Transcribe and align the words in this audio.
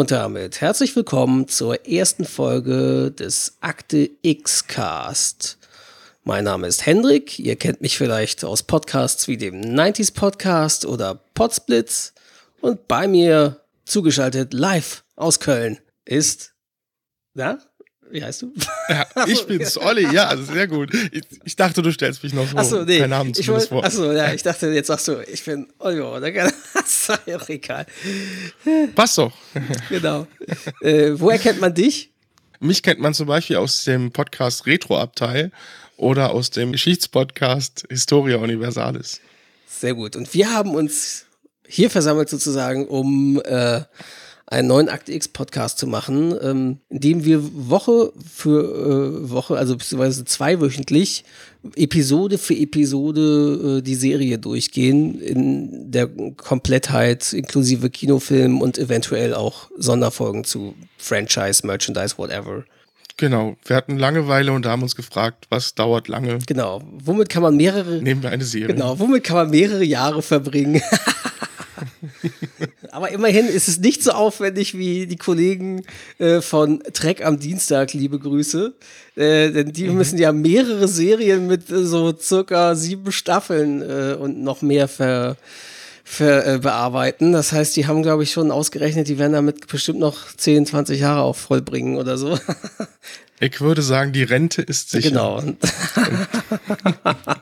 Und 0.00 0.12
damit 0.12 0.62
herzlich 0.62 0.96
willkommen 0.96 1.46
zur 1.46 1.86
ersten 1.86 2.24
Folge 2.24 3.10
des 3.10 3.58
Akte 3.60 4.08
X 4.22 4.66
Cast. 4.66 5.58
Mein 6.24 6.44
Name 6.44 6.68
ist 6.68 6.86
Hendrik. 6.86 7.38
Ihr 7.38 7.56
kennt 7.56 7.82
mich 7.82 7.98
vielleicht 7.98 8.42
aus 8.42 8.62
Podcasts 8.62 9.28
wie 9.28 9.36
dem 9.36 9.60
90s 9.60 10.14
Podcast 10.14 10.86
oder 10.86 11.20
Podsplitz. 11.34 12.14
Und 12.62 12.88
bei 12.88 13.06
mir 13.08 13.60
zugeschaltet 13.84 14.54
live 14.54 15.04
aus 15.16 15.38
Köln 15.38 15.78
ist, 16.06 16.54
na, 17.34 17.58
wie 18.10 18.22
heißt 18.22 18.42
du? 18.42 18.52
Ja, 18.88 19.06
ich 19.26 19.46
bin's, 19.46 19.78
Olli. 19.78 20.12
Ja, 20.12 20.26
also 20.26 20.44
sehr 20.44 20.66
gut. 20.66 20.92
Ich, 21.12 21.22
ich, 21.44 21.56
dachte, 21.56 21.82
du 21.82 21.90
stellst 21.92 22.22
mich 22.22 22.32
noch 22.32 22.48
so 22.48 22.56
achso, 22.56 22.84
nee, 22.84 22.98
deinen 22.98 23.10
Namen 23.10 23.34
zumindest 23.34 23.68
vor. 23.68 23.84
Achso, 23.84 24.12
ja, 24.12 24.32
ich 24.32 24.42
dachte, 24.42 24.68
jetzt 24.68 24.88
sagst 24.88 25.08
du, 25.08 25.20
ich 25.20 25.44
bin 25.44 25.68
Oliver. 25.78 26.16
Oder? 26.16 26.30
Das 26.74 27.08
ist 27.08 27.20
ja 27.26 27.38
egal. 27.48 27.86
Passt 28.94 29.18
doch. 29.18 29.32
Genau. 29.88 30.26
Äh, 30.80 31.12
woher 31.14 31.38
kennt 31.38 31.60
man 31.60 31.72
dich? 31.72 32.10
Mich 32.58 32.82
kennt 32.82 33.00
man 33.00 33.14
zum 33.14 33.26
Beispiel 33.26 33.56
aus 33.56 33.84
dem 33.84 34.10
Podcast 34.10 34.66
Retro-Abteil 34.66 35.52
oder 35.96 36.32
aus 36.32 36.50
dem 36.50 36.72
Geschichtspodcast 36.72 37.86
Historia 37.88 38.38
Universalis. 38.38 39.20
Sehr 39.68 39.94
gut. 39.94 40.16
Und 40.16 40.32
wir 40.34 40.52
haben 40.52 40.74
uns 40.74 41.26
hier 41.66 41.90
versammelt 41.90 42.28
sozusagen, 42.28 42.86
um 42.86 43.40
äh, 43.44 43.82
einen 44.50 44.66
neuen 44.66 44.88
Akte 44.88 45.12
X 45.12 45.28
Podcast 45.28 45.78
zu 45.78 45.86
machen, 45.86 46.34
ähm, 46.42 46.78
in 46.88 47.00
dem 47.00 47.24
wir 47.24 47.40
Woche 47.42 48.12
für 48.28 49.22
äh, 49.24 49.30
Woche, 49.30 49.56
also 49.56 49.76
beziehungsweise 49.76 50.24
zweiwöchentlich, 50.24 51.24
Episode 51.76 52.36
für 52.36 52.54
Episode 52.54 53.78
äh, 53.78 53.82
die 53.82 53.94
Serie 53.94 54.38
durchgehen, 54.38 55.20
in 55.20 55.92
der 55.92 56.08
Komplettheit, 56.36 57.32
inklusive 57.32 57.90
Kinofilm 57.90 58.60
und 58.60 58.76
eventuell 58.76 59.34
auch 59.34 59.70
Sonderfolgen 59.76 60.42
zu 60.42 60.74
Franchise, 60.98 61.64
Merchandise, 61.64 62.18
whatever. 62.18 62.64
Genau, 63.18 63.56
wir 63.64 63.76
hatten 63.76 63.98
Langeweile 63.98 64.50
und 64.50 64.66
haben 64.66 64.82
uns 64.82 64.96
gefragt, 64.96 65.46
was 65.50 65.74
dauert 65.76 66.08
lange. 66.08 66.38
Genau, 66.46 66.82
womit 67.04 67.28
kann 67.28 67.42
man 67.42 67.56
mehrere. 67.56 68.02
Nehmen 68.02 68.22
wir 68.22 68.30
eine 68.30 68.44
Serie. 68.44 68.74
Genau, 68.74 68.98
womit 68.98 69.22
kann 69.22 69.36
man 69.36 69.50
mehrere 69.50 69.84
Jahre 69.84 70.22
verbringen? 70.22 70.82
Aber 72.92 73.10
immerhin 73.10 73.46
ist 73.46 73.68
es 73.68 73.78
nicht 73.78 74.02
so 74.02 74.12
aufwendig 74.12 74.76
wie 74.76 75.06
die 75.06 75.16
Kollegen 75.16 75.82
äh, 76.18 76.40
von 76.40 76.82
Trek 76.92 77.24
am 77.24 77.38
Dienstag, 77.38 77.92
liebe 77.92 78.18
Grüße. 78.18 78.74
Äh, 79.16 79.50
denn 79.50 79.72
die 79.72 79.88
mhm. 79.88 79.96
müssen 79.96 80.18
ja 80.18 80.32
mehrere 80.32 80.88
Serien 80.88 81.46
mit 81.46 81.70
äh, 81.70 81.84
so 81.84 82.16
circa 82.16 82.74
sieben 82.74 83.12
Staffeln 83.12 83.82
äh, 83.82 84.14
und 84.14 84.42
noch 84.42 84.62
mehr 84.62 84.88
ver, 84.88 85.36
ver 86.04 86.46
äh, 86.46 86.58
bearbeiten. 86.58 87.32
Das 87.32 87.52
heißt, 87.52 87.76
die 87.76 87.86
haben, 87.86 88.02
glaube 88.02 88.22
ich, 88.24 88.32
schon 88.32 88.50
ausgerechnet, 88.50 89.08
die 89.08 89.18
werden 89.18 89.32
damit 89.32 89.68
bestimmt 89.68 90.00
noch 90.00 90.34
10, 90.36 90.66
20 90.66 91.00
Jahre 91.00 91.22
auch 91.22 91.36
vollbringen 91.36 91.96
oder 91.96 92.18
so. 92.18 92.38
Ich 93.42 93.60
würde 93.60 93.80
sagen, 93.80 94.12
die 94.12 94.22
Rente 94.22 94.60
ist 94.60 94.90
sicher. 94.90 95.08
Genau. 95.08 95.42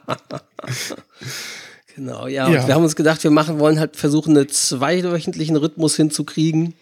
Genau, 1.99 2.29
ja. 2.29 2.49
ja. 2.49 2.65
Wir 2.65 2.75
haben 2.75 2.85
uns 2.85 2.95
gedacht, 2.95 3.25
wir 3.25 3.33
machen 3.33 3.59
wollen 3.59 3.81
halt 3.81 3.97
versuchen, 3.97 4.37
einen 4.37 4.49
zweiwöchentlichen 4.49 5.57
Rhythmus 5.57 5.97
hinzukriegen, 5.97 6.75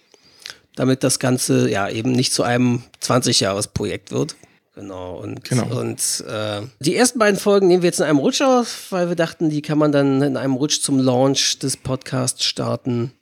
damit 0.75 1.03
das 1.03 1.19
Ganze 1.19 1.71
ja 1.71 1.89
eben 1.89 2.13
nicht 2.13 2.35
zu 2.35 2.43
einem 2.43 2.83
20-Jahres-Projekt 3.03 4.11
wird. 4.11 4.37
Genau, 4.75 5.17
und, 5.17 5.43
genau. 5.43 5.81
und 5.81 6.23
äh, 6.29 6.61
die 6.81 6.95
ersten 6.95 7.19
beiden 7.19 7.41
Folgen 7.41 7.67
nehmen 7.67 7.83
wir 7.83 7.89
jetzt 7.89 8.01
in 8.01 8.05
einem 8.05 8.19
Rutsch 8.19 8.43
auf, 8.43 8.93
weil 8.93 9.09
wir 9.09 9.17
dachten, 9.17 9.49
die 9.49 9.63
kann 9.63 9.79
man 9.79 9.91
dann 9.91 10.21
in 10.21 10.37
einem 10.37 10.53
Rutsch 10.53 10.83
zum 10.83 10.99
Launch 10.99 11.61
des 11.61 11.79
Podcasts 11.79 12.45
starten 12.45 13.13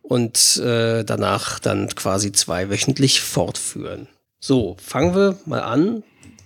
und 0.00 0.56
äh, 0.56 1.04
danach 1.04 1.58
dann 1.58 1.94
quasi 1.94 2.32
zweiwöchentlich 2.32 3.20
fortführen. 3.20 4.08
So, 4.40 4.78
fangen 4.82 5.14
wir 5.14 5.36
mal 5.44 5.60
an 5.60 6.04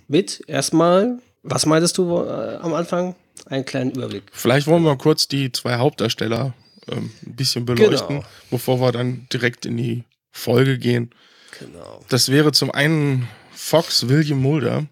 mit 0.09 0.43
erstmal, 0.47 1.19
was 1.41 1.65
meintest 1.65 1.97
du 1.97 2.17
äh, 2.17 2.57
am 2.57 2.73
Anfang? 2.73 3.15
Einen 3.45 3.65
kleinen 3.65 3.91
Überblick. 3.91 4.23
Vielleicht 4.31 4.67
wollen 4.67 4.83
wir 4.83 4.97
kurz 4.97 5.27
die 5.27 5.51
zwei 5.51 5.77
Hauptdarsteller 5.77 6.53
ähm, 6.89 7.11
ein 7.25 7.35
bisschen 7.35 7.65
beleuchten, 7.65 8.17
genau. 8.17 8.27
bevor 8.49 8.79
wir 8.81 8.91
dann 8.91 9.27
direkt 9.31 9.65
in 9.65 9.77
die 9.77 10.03
Folge 10.31 10.77
gehen. 10.77 11.11
Genau. 11.59 12.03
Das 12.09 12.29
wäre 12.29 12.51
zum 12.51 12.71
einen 12.71 13.27
Fox 13.51 14.07
William 14.09 14.41
Mulder, 14.41 14.87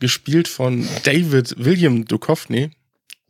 gespielt 0.00 0.48
von 0.48 0.86
David 1.04 1.54
William 1.56 2.04
Duchovny. 2.04 2.70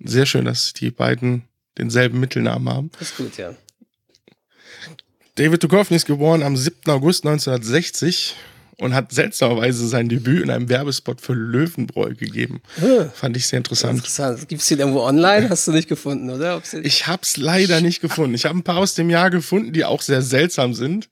Sehr 0.01 0.27
schön, 0.27 0.45
dass 0.45 0.73
die 0.73 0.91
beiden 0.91 1.45
denselben 1.79 2.21
Mittelnamen 2.21 2.69
haben. 2.69 2.91
Das 2.99 3.11
ist 3.11 3.17
gut, 3.17 3.37
ja. 3.37 3.55
David 5.37 5.63
Duchovny 5.63 5.97
ist 5.97 6.07
geboren 6.07 6.43
am 6.43 6.57
7. 6.57 6.91
August 6.91 7.25
1960 7.25 8.37
und 8.79 8.95
hat 8.95 9.12
seltsamerweise 9.12 9.87
sein 9.87 10.09
Debüt 10.09 10.43
in 10.43 10.51
einem 10.51 10.69
Werbespot 10.69 11.21
für 11.21 11.35
Löwenbräu 11.35 12.15
gegeben. 12.15 12.61
Huh. 12.81 13.07
Fand 13.15 13.37
ich 13.37 13.47
sehr 13.47 13.59
interessant. 13.59 13.99
Interessant. 13.99 14.49
Gibt 14.49 14.62
es 14.62 14.69
den 14.69 14.81
irgendwo 14.81 15.01
online? 15.01 15.49
Hast 15.49 15.67
du 15.67 15.73
nicht 15.73 15.89
gefunden, 15.89 16.31
oder? 16.31 16.62
ich 16.83 17.07
habe 17.07 17.23
es 17.23 17.37
leider 17.37 17.81
nicht 17.81 18.01
gefunden. 18.01 18.34
Ich 18.34 18.45
habe 18.45 18.59
ein 18.59 18.63
paar 18.63 18.79
aus 18.79 18.95
dem 18.95 19.11
Jahr 19.11 19.31
gefunden, 19.31 19.73
die 19.73 19.84
auch 19.84 20.03
sehr 20.03 20.23
seltsam 20.23 20.75
sind. 20.75 21.09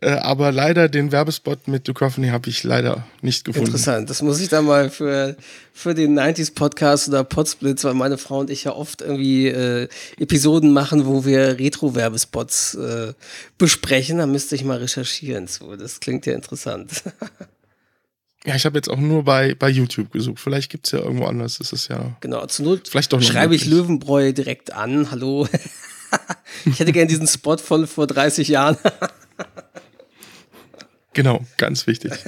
Äh, 0.00 0.10
aber 0.10 0.50
leider 0.50 0.88
den 0.88 1.12
Werbespot 1.12 1.68
mit 1.68 1.86
Duchovny 1.86 2.28
habe 2.28 2.50
ich 2.50 2.64
leider 2.64 3.06
nicht 3.22 3.44
gefunden. 3.44 3.68
Interessant. 3.68 4.10
Das 4.10 4.22
muss 4.22 4.40
ich 4.40 4.48
dann 4.48 4.64
mal 4.64 4.90
für, 4.90 5.36
für 5.72 5.94
den 5.94 6.18
90s 6.18 6.52
Podcast 6.54 7.08
oder 7.08 7.22
Podsplits, 7.22 7.84
weil 7.84 7.94
meine 7.94 8.18
Frau 8.18 8.40
und 8.40 8.50
ich 8.50 8.64
ja 8.64 8.72
oft 8.72 9.02
irgendwie 9.02 9.46
äh, 9.46 9.88
Episoden 10.18 10.72
machen, 10.72 11.06
wo 11.06 11.24
wir 11.24 11.58
Retro-Werbespots 11.58 12.74
äh, 12.74 13.12
besprechen. 13.56 14.18
Da 14.18 14.26
müsste 14.26 14.56
ich 14.56 14.64
mal 14.64 14.78
recherchieren. 14.78 15.46
So, 15.46 15.76
das 15.76 16.00
klingt 16.00 16.26
ja 16.26 16.34
interessant. 16.34 16.90
Ja, 18.46 18.54
ich 18.54 18.66
habe 18.66 18.76
jetzt 18.76 18.90
auch 18.90 18.98
nur 18.98 19.24
bei, 19.24 19.54
bei 19.54 19.70
YouTube 19.70 20.12
gesucht. 20.12 20.38
Vielleicht 20.38 20.70
gibt 20.70 20.86
es 20.86 20.92
ja 20.92 20.98
irgendwo 20.98 21.24
anders. 21.24 21.58
Das 21.58 21.72
ist 21.72 21.88
ja. 21.88 22.14
Genau, 22.20 22.44
zur 22.44 22.66
Not 22.66 22.88
vielleicht 22.88 23.10
doch 23.12 23.22
schreibe 23.22 23.54
ich 23.54 23.64
Löwenbräu 23.64 24.32
direkt 24.32 24.74
an. 24.74 25.10
Hallo. 25.10 25.48
ich 26.66 26.78
hätte 26.78 26.92
gern 26.92 27.08
diesen 27.08 27.26
Spot 27.26 27.56
von 27.56 27.86
vor 27.86 28.06
30 28.06 28.48
Jahren. 28.48 28.76
Genau, 31.14 31.44
ganz 31.56 31.86
wichtig. 31.86 32.12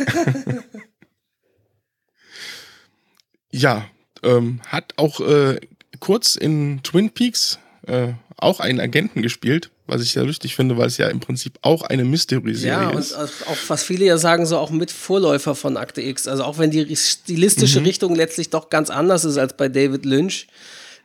ja, 3.51 3.87
ähm, 4.23 4.61
hat 4.67 4.95
auch 4.97 5.21
äh, 5.21 5.61
kurz 6.01 6.37
in 6.37 6.81
Twin 6.83 7.11
Peaks 7.11 7.59
äh, 7.87 8.15
auch 8.39 8.61
einen 8.61 8.81
Agenten 8.81 9.23
gespielt, 9.23 9.71
was 9.87 10.03
ich 10.03 10.13
sehr 10.13 10.25
lustig 10.25 10.57
finde, 10.57 10.77
weil 10.77 10.89
es 10.89 10.99
ja 10.99 11.09
im 11.09 11.21
Prinzip 11.21 11.59
auch 11.63 11.83
eine 11.83 12.05
Mystery-Serie 12.05 12.99
ist. 12.99 13.13
Ja, 13.13 13.21
und 13.21 13.31
auch 13.47 13.57
was 13.69 13.83
viele 13.83 14.05
ja 14.05 14.19
sagen, 14.19 14.47
so 14.47 14.59
auch 14.59 14.71
mit 14.71 14.91
Vorläufer 14.91 15.55
von 15.55 15.77
Akte 15.77 16.03
X. 16.03 16.29
Also 16.29 16.45
auch 16.45 16.59
wenn 16.59 16.71
die 16.71 16.97
stilistische 16.97 17.81
mhm. 17.81 17.87
Richtung 17.87 18.15
letztlich 18.15 18.51
doch 18.51 18.69
ganz 18.69 18.91
anders 18.91 19.25
ist 19.25 19.39
als 19.39 19.57
bei 19.57 19.69
David 19.69 20.05
Lynch, 20.05 20.49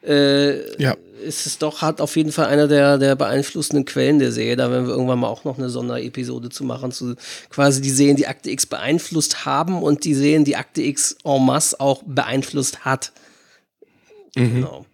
äh, 0.04 0.82
ja. 0.82 0.98
Ist 1.22 1.46
es 1.46 1.58
doch, 1.58 1.82
hat 1.82 2.02
auf 2.02 2.16
jeden 2.16 2.32
Fall 2.32 2.48
einer 2.48 2.68
der, 2.68 2.98
der 2.98 3.16
beeinflussenden 3.16 3.86
Quellen 3.86 4.20
der 4.20 4.32
Serie. 4.32 4.56
Da 4.56 4.70
werden 4.72 4.88
wir 4.88 4.94
irgendwann 4.94 5.20
mal 5.20 5.28
auch 5.28 5.44
noch 5.44 5.58
eine 5.58 5.70
Sonderepisode 5.70 6.50
zu 6.50 6.64
machen, 6.64 6.92
zu 6.92 7.16
quasi 7.50 7.82
die 7.82 7.90
Serien, 7.90 8.18
die 8.18 8.28
Akte 8.28 8.50
X 8.50 8.66
beeinflusst 8.66 9.46
haben 9.46 9.82
und 9.82 10.04
die 10.04 10.14
Serien, 10.14 10.46
die 10.46 10.56
Akte 10.56 10.82
X 10.82 11.16
en 11.24 11.46
masse 11.46 11.80
auch 11.80 12.04
beeinflusst 12.06 12.86
hat. 12.86 13.12
Mhm. 14.36 14.56
Genau. 14.56 14.86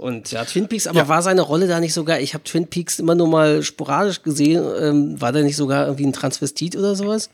Und 0.00 0.30
ja, 0.30 0.46
Twin 0.46 0.66
Peaks, 0.66 0.86
aber 0.86 1.00
ja. 1.00 1.08
war 1.08 1.20
seine 1.20 1.42
Rolle 1.42 1.66
da 1.66 1.78
nicht 1.78 1.92
sogar, 1.92 2.20
ich 2.20 2.32
habe 2.32 2.42
Twin 2.44 2.66
Peaks 2.66 2.98
immer 2.98 3.14
nur 3.14 3.28
mal 3.28 3.62
sporadisch 3.62 4.22
gesehen, 4.22 4.64
ähm, 4.80 5.20
war 5.20 5.30
da 5.30 5.42
nicht 5.42 5.56
sogar 5.56 5.84
irgendwie 5.84 6.06
ein 6.06 6.14
Transvestit 6.14 6.74
oder 6.74 6.96
sowas? 6.96 7.28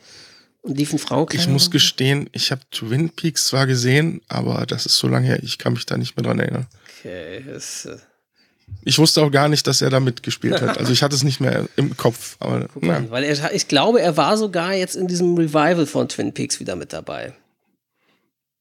Und 0.63 0.77
liefen 0.77 0.99
Frauenkleider? 0.99 1.45
Ich 1.45 1.49
muss 1.49 1.71
gestehen, 1.71 2.29
ich 2.33 2.51
habe 2.51 2.63
Twin 2.73 3.11
Peaks 3.11 3.45
zwar 3.45 3.69
gesehen, 3.69 4.21
aber 4.27 4.67
das 4.67 4.85
ist 4.85 4.99
so 4.99 5.07
lange 5.07 5.29
her, 5.29 5.41
ich 5.45 5.59
kann 5.59 5.75
mich 5.75 5.87
da 5.87 5.97
nicht 5.97 6.17
mehr 6.17 6.25
dran 6.25 6.41
erinnern. 6.41 6.67
Okay, 7.01 7.45
das, 7.47 7.87
äh 7.87 7.99
ich 8.85 8.99
wusste 8.99 9.23
auch 9.23 9.31
gar 9.31 9.49
nicht, 9.49 9.67
dass 9.67 9.83
er 9.83 9.91
da 9.91 10.01
mitgespielt 10.01 10.61
hat. 10.61 10.79
Also 10.79 10.93
ich 10.93 11.03
hatte 11.03 11.15
es 11.15 11.23
nicht 11.23 11.41
mehr 11.41 11.69
im 11.77 11.97
Kopf. 11.97 12.37
Aber, 12.41 12.69
ja. 12.83 13.11
Weil 13.11 13.25
er, 13.25 13.55
ich 13.55 13.69
glaube, 13.69 14.01
er 14.01 14.17
war 14.17 14.37
sogar 14.37 14.75
jetzt 14.75 14.97
in 14.97 15.07
diesem 15.07 15.37
Revival 15.37 15.87
von 15.87 16.09
Twin 16.09 16.33
Peaks 16.33 16.61
wieder 16.61 16.77
mit 16.77 16.93
dabei. 16.93 17.33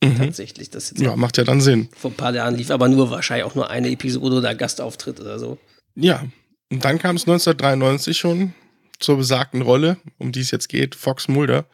Mhm. 0.03 0.17
Tatsächlich. 0.17 0.69
Das 0.69 0.89
jetzt 0.89 1.01
ja, 1.01 1.15
macht 1.15 1.37
ja 1.37 1.43
dann 1.43 1.61
Sinn. 1.61 1.89
Vor 1.95 2.11
ein 2.11 2.17
paar 2.17 2.33
Jahren 2.33 2.55
lief 2.55 2.71
aber 2.71 2.87
nur 2.87 3.09
wahrscheinlich 3.11 3.45
auch 3.45 3.55
nur 3.55 3.69
eine 3.69 3.89
Episode 3.89 4.35
oder 4.35 4.55
Gastauftritt 4.55 5.19
oder 5.19 5.39
so. 5.39 5.57
Ja, 5.95 6.23
und 6.71 6.83
dann 6.83 6.99
kam 6.99 7.15
es 7.15 7.23
1993 7.23 8.17
schon 8.17 8.53
zur 8.99 9.17
besagten 9.17 9.61
Rolle, 9.61 9.97
um 10.17 10.31
die 10.31 10.41
es 10.41 10.51
jetzt 10.51 10.69
geht, 10.69 10.95
Fox 10.95 11.27
Mulder 11.27 11.65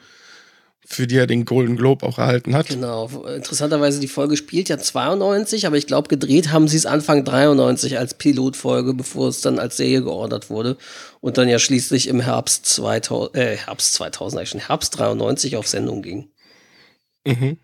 für 0.85 1.07
die 1.07 1.17
er 1.17 1.27
den 1.27 1.45
Golden 1.45 1.77
Globe 1.77 2.05
auch 2.05 2.17
erhalten 2.17 2.55
hat. 2.55 2.67
Genau. 2.67 3.07
Interessanterweise, 3.35 3.99
die 3.99 4.07
Folge 4.07 4.35
spielt 4.35 4.67
ja 4.67 4.77
92, 4.77 5.67
aber 5.67 5.77
ich 5.77 5.87
glaube, 5.87 6.09
gedreht 6.09 6.51
haben 6.51 6.67
sie 6.67 6.77
es 6.77 6.85
Anfang 6.85 7.23
93 7.23 7.97
als 7.97 8.15
Pilotfolge, 8.15 8.93
bevor 8.93 9.29
es 9.29 9.41
dann 9.41 9.59
als 9.59 9.77
Serie 9.77 10.01
geordert 10.01 10.49
wurde 10.49 10.77
und 11.19 11.37
dann 11.37 11.47
ja 11.47 11.59
schließlich 11.59 12.07
im 12.07 12.19
Herbst 12.19 12.65
2000, 12.65 13.35
äh, 13.35 13.57
Herbst 13.57 13.93
2000, 13.93 14.39
eigentlich 14.39 14.49
schon 14.49 14.67
Herbst 14.67 14.97
93 14.97 15.55
auf 15.55 15.67
Sendung 15.67 16.01
ging. 16.01 16.29
Mhm. 17.25 17.57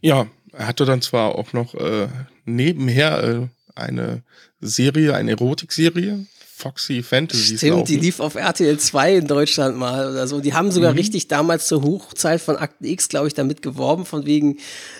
Ja, 0.00 0.26
er 0.52 0.66
hatte 0.66 0.84
dann 0.84 1.02
zwar 1.02 1.36
auch 1.36 1.52
noch 1.52 1.74
äh, 1.74 2.08
nebenher 2.44 3.22
äh, 3.22 3.48
eine 3.76 4.22
Serie, 4.60 5.14
eine 5.14 5.30
Erotikserie 5.30 6.26
Foxy 6.60 7.02
Fantasy. 7.02 7.56
Stimmt, 7.56 7.72
laufen. 7.72 7.86
die 7.86 7.96
lief 7.96 8.20
auf 8.20 8.34
RTL 8.34 8.78
2 8.78 9.16
in 9.16 9.26
Deutschland 9.26 9.76
mal 9.76 10.10
oder 10.10 10.26
so. 10.26 10.40
Die 10.40 10.52
haben 10.52 10.70
sogar 10.70 10.92
mhm. 10.92 10.98
richtig 10.98 11.28
damals 11.28 11.66
zur 11.66 11.82
Hochzeit 11.82 12.40
von 12.40 12.56
Akten 12.56 12.84
X, 12.84 13.08
glaube 13.08 13.28
ich, 13.28 13.34
damit 13.34 13.62
geworben, 13.62 14.04
von 14.04 14.26
wegen, 14.26 14.58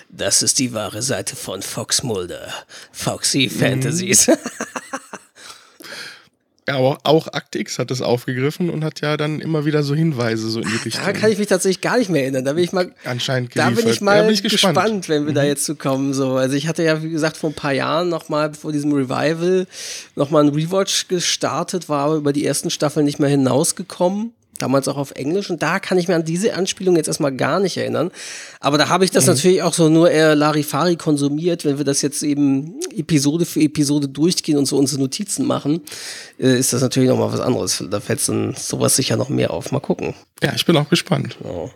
das 0.09 0.41
ist 0.41 0.59
die 0.59 0.73
wahre 0.73 1.01
Seite 1.01 1.35
von 1.35 1.61
Fox 1.61 2.03
Mulder. 2.03 2.51
Foxy 2.91 3.49
mhm. 3.51 3.59
Fantasies. 3.59 4.27
Mhm. 4.27 4.33
Ja, 6.67 6.77
aber 6.77 6.99
auch 7.03 7.27
Akt 7.27 7.55
X 7.55 7.79
hat 7.79 7.89
das 7.89 8.01
aufgegriffen 8.01 8.69
und 8.69 8.83
hat 8.83 9.01
ja 9.01 9.17
dann 9.17 9.41
immer 9.41 9.65
wieder 9.65 9.81
so 9.81 9.95
Hinweise 9.95 10.47
so 10.49 10.61
in 10.61 10.69
die 10.69 10.75
Richtung. 10.75 11.03
Da 11.03 11.11
kann 11.11 11.31
ich 11.31 11.39
mich 11.39 11.47
tatsächlich 11.47 11.81
gar 11.81 11.97
nicht 11.97 12.09
mehr 12.09 12.21
erinnern. 12.21 12.45
Da 12.45 12.53
bin 12.53 12.63
ich 12.63 12.71
mal 12.71 12.93
anscheinend 13.03 13.49
geliefert. 13.49 13.77
Da 13.77 13.81
bin 13.81 13.91
ich 13.91 14.01
mal 14.01 14.17
ja, 14.17 14.23
bin 14.23 14.33
ich 14.33 14.43
gespannt. 14.43 14.75
gespannt. 14.75 15.09
wenn 15.09 15.25
wir 15.25 15.31
mhm. 15.31 15.35
da 15.35 15.43
jetzt 15.43 15.65
zu 15.65 15.75
kommen. 15.75 16.13
So, 16.13 16.35
also 16.35 16.55
ich 16.55 16.67
hatte 16.67 16.83
ja 16.83 17.01
wie 17.01 17.09
gesagt 17.09 17.37
vor 17.37 17.49
ein 17.49 17.55
paar 17.55 17.73
Jahren 17.73 18.09
noch 18.09 18.29
mal 18.29 18.53
vor 18.53 18.71
diesem 18.71 18.93
Revival 18.93 19.65
noch 20.15 20.29
mal 20.29 20.43
ein 20.43 20.49
Rewatch 20.49 21.07
gestartet, 21.07 21.89
war 21.89 22.05
aber 22.05 22.15
über 22.15 22.31
die 22.31 22.45
ersten 22.45 22.69
Staffeln 22.69 23.05
nicht 23.05 23.19
mehr 23.19 23.29
hinausgekommen 23.29 24.33
damals 24.61 24.87
auch 24.87 24.97
auf 24.97 25.11
Englisch 25.11 25.49
und 25.49 25.61
da 25.61 25.79
kann 25.79 25.97
ich 25.97 26.07
mir 26.07 26.15
an 26.15 26.25
diese 26.25 26.53
Anspielung 26.53 26.95
jetzt 26.95 27.07
erstmal 27.07 27.35
gar 27.35 27.59
nicht 27.59 27.77
erinnern. 27.77 28.11
Aber 28.59 28.77
da 28.77 28.89
habe 28.89 29.05
ich 29.05 29.11
das 29.11 29.25
mhm. 29.25 29.33
natürlich 29.33 29.63
auch 29.63 29.73
so 29.73 29.89
nur 29.89 30.09
eher 30.11 30.35
Larifari 30.35 30.95
konsumiert, 30.95 31.65
wenn 31.65 31.77
wir 31.77 31.85
das 31.85 32.01
jetzt 32.01 32.23
eben 32.23 32.79
Episode 32.95 33.45
für 33.45 33.61
Episode 33.61 34.07
durchgehen 34.07 34.57
und 34.57 34.65
so 34.65 34.77
unsere 34.77 35.01
Notizen 35.01 35.45
machen, 35.45 35.81
äh, 36.39 36.57
ist 36.57 36.73
das 36.73 36.81
natürlich 36.81 37.09
nochmal 37.09 37.31
was 37.31 37.39
anderes. 37.39 37.83
Da 37.89 37.99
fällt 37.99 38.27
dann 38.27 38.53
sowas 38.55 38.95
sicher 38.95 39.17
noch 39.17 39.29
mehr 39.29 39.51
auf. 39.51 39.71
Mal 39.71 39.79
gucken. 39.79 40.13
Ja, 40.43 40.53
ich 40.55 40.65
bin 40.65 40.77
auch 40.77 40.89
gespannt. 40.89 41.37
Oh. 41.43 41.69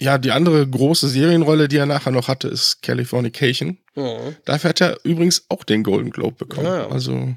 Ja, 0.00 0.16
die 0.16 0.30
andere 0.30 0.66
große 0.66 1.08
Serienrolle, 1.08 1.66
die 1.66 1.76
er 1.76 1.86
nachher 1.86 2.12
noch 2.12 2.28
hatte, 2.28 2.48
ist 2.48 2.82
Californication. 2.82 3.78
Mhm. 3.96 4.36
Dafür 4.44 4.70
hat 4.70 4.80
er 4.80 4.98
übrigens 5.04 5.44
auch 5.48 5.64
den 5.64 5.82
Golden 5.82 6.10
Globe 6.10 6.36
bekommen. 6.38 6.66
Ja. 6.66 6.88
Also 6.88 7.34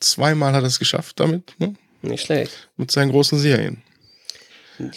zweimal 0.00 0.52
hat 0.52 0.62
er 0.62 0.68
es 0.68 0.78
geschafft 0.78 1.18
damit. 1.20 1.54
Ne? 1.58 1.74
Nicht 2.06 2.26
schlecht. 2.26 2.68
Mit 2.76 2.90
seinen 2.90 3.10
großen 3.10 3.38
Serien. 3.38 3.82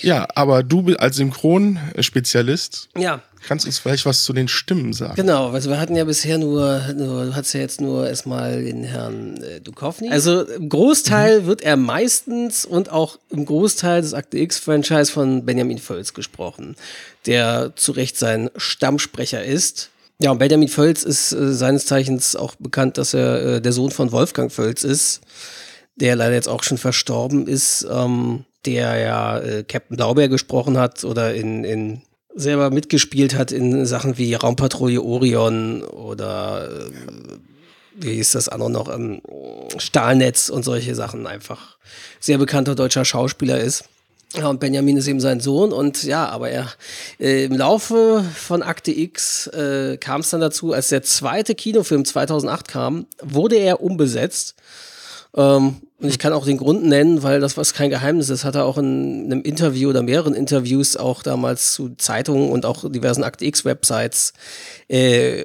Ja, 0.01 0.27
aber 0.35 0.63
du 0.63 0.95
als 0.97 1.17
Synchronspezialist 1.17 2.89
ja. 2.97 3.21
kannst 3.47 3.65
uns 3.65 3.79
vielleicht 3.79 4.05
was 4.05 4.23
zu 4.23 4.33
den 4.33 4.47
Stimmen 4.47 4.93
sagen. 4.93 5.15
Genau, 5.15 5.49
also 5.51 5.69
wir 5.69 5.79
hatten 5.79 5.95
ja 5.95 6.03
bisher 6.03 6.37
nur, 6.37 6.81
nur 6.95 7.25
du 7.25 7.35
hattest 7.35 7.53
ja 7.53 7.61
jetzt 7.61 7.79
nur 7.79 8.07
erstmal 8.07 8.63
den 8.63 8.83
Herrn 8.83 9.41
äh, 9.41 9.61
Duchovny. 9.61 10.09
Also 10.09 10.41
im 10.43 10.69
Großteil 10.69 11.41
mhm. 11.41 11.45
wird 11.45 11.61
er 11.61 11.77
meistens 11.77 12.65
und 12.65 12.91
auch 12.91 13.17
im 13.29 13.45
Großteil 13.45 14.01
des 14.01 14.13
Akte 14.13 14.37
X-Franchise 14.39 15.11
von 15.11 15.45
Benjamin 15.45 15.77
Völz 15.77 16.13
gesprochen, 16.13 16.75
der 17.25 17.73
zu 17.75 17.93
Recht 17.93 18.17
sein 18.17 18.49
Stammsprecher 18.57 19.43
ist. 19.43 19.89
Ja, 20.21 20.31
und 20.31 20.39
Benjamin 20.39 20.67
Völz 20.67 21.03
ist 21.03 21.31
äh, 21.31 21.53
seines 21.53 21.85
Zeichens 21.85 22.35
auch 22.35 22.55
bekannt, 22.55 22.97
dass 22.97 23.13
er 23.13 23.55
äh, 23.55 23.61
der 23.61 23.71
Sohn 23.71 23.91
von 23.91 24.11
Wolfgang 24.11 24.51
Völz 24.51 24.83
ist 24.83 25.21
der 25.99 26.15
leider 26.15 26.33
jetzt 26.33 26.49
auch 26.49 26.63
schon 26.63 26.77
verstorben 26.77 27.47
ist, 27.47 27.87
ähm, 27.89 28.45
der 28.65 28.97
ja 28.97 29.39
äh, 29.39 29.63
Captain 29.63 29.97
Blaubeer 29.97 30.29
gesprochen 30.29 30.77
hat 30.77 31.03
oder 31.03 31.33
in, 31.33 31.63
in 31.63 32.01
selber 32.35 32.69
mitgespielt 32.69 33.35
hat 33.35 33.51
in 33.51 33.85
Sachen 33.85 34.17
wie 34.17 34.33
Raumpatrouille 34.33 35.01
Orion 35.01 35.83
oder 35.83 36.69
äh, 36.69 36.91
wie 37.95 38.15
ist 38.15 38.35
das 38.35 38.47
andere 38.47 38.71
noch, 38.71 38.93
ähm, 38.93 39.21
Stahlnetz 39.77 40.49
und 40.49 40.63
solche 40.63 40.95
Sachen 40.95 41.27
einfach 41.27 41.77
sehr 42.19 42.37
bekannter 42.37 42.75
deutscher 42.75 43.05
Schauspieler 43.05 43.59
ist. 43.59 43.85
Ja, 44.35 44.47
und 44.47 44.59
Benjamin 44.59 44.95
ist 44.95 45.07
eben 45.07 45.19
sein 45.19 45.39
Sohn 45.39 45.73
und 45.73 46.03
ja, 46.03 46.29
aber 46.29 46.51
er 46.51 46.71
äh, 47.19 47.45
im 47.45 47.57
Laufe 47.57 48.23
von 48.35 48.61
Akte 48.61 48.91
X 48.91 49.47
äh, 49.47 49.97
kam 49.97 50.21
es 50.21 50.29
dann 50.29 50.39
dazu, 50.39 50.71
als 50.71 50.89
der 50.89 51.01
zweite 51.01 51.55
Kinofilm 51.55 52.05
2008 52.05 52.67
kam, 52.67 53.07
wurde 53.23 53.55
er 53.55 53.81
umbesetzt. 53.81 54.55
Ähm, 55.35 55.77
und 56.01 56.07
ich 56.07 56.17
kann 56.17 56.31
auch 56.31 56.45
den 56.45 56.57
Grund 56.57 56.85
nennen, 56.85 57.23
weil 57.23 57.41
das 57.41 57.57
was 57.57 57.73
kein 57.73 57.89
Geheimnis 57.89 58.29
ist. 58.29 58.45
Hat 58.45 58.55
er 58.55 58.63
auch 58.63 58.77
in 58.77 59.25
einem 59.25 59.41
Interview 59.41 59.89
oder 59.89 60.01
mehreren 60.01 60.33
Interviews 60.33 60.95
auch 60.95 61.23
damals 61.23 61.73
zu 61.73 61.89
Zeitungen 61.97 62.51
und 62.51 62.65
auch 62.65 62.89
diversen 62.89 63.23
Akt 63.23 63.41
X-Websites 63.41 64.31
äh, 64.87 65.43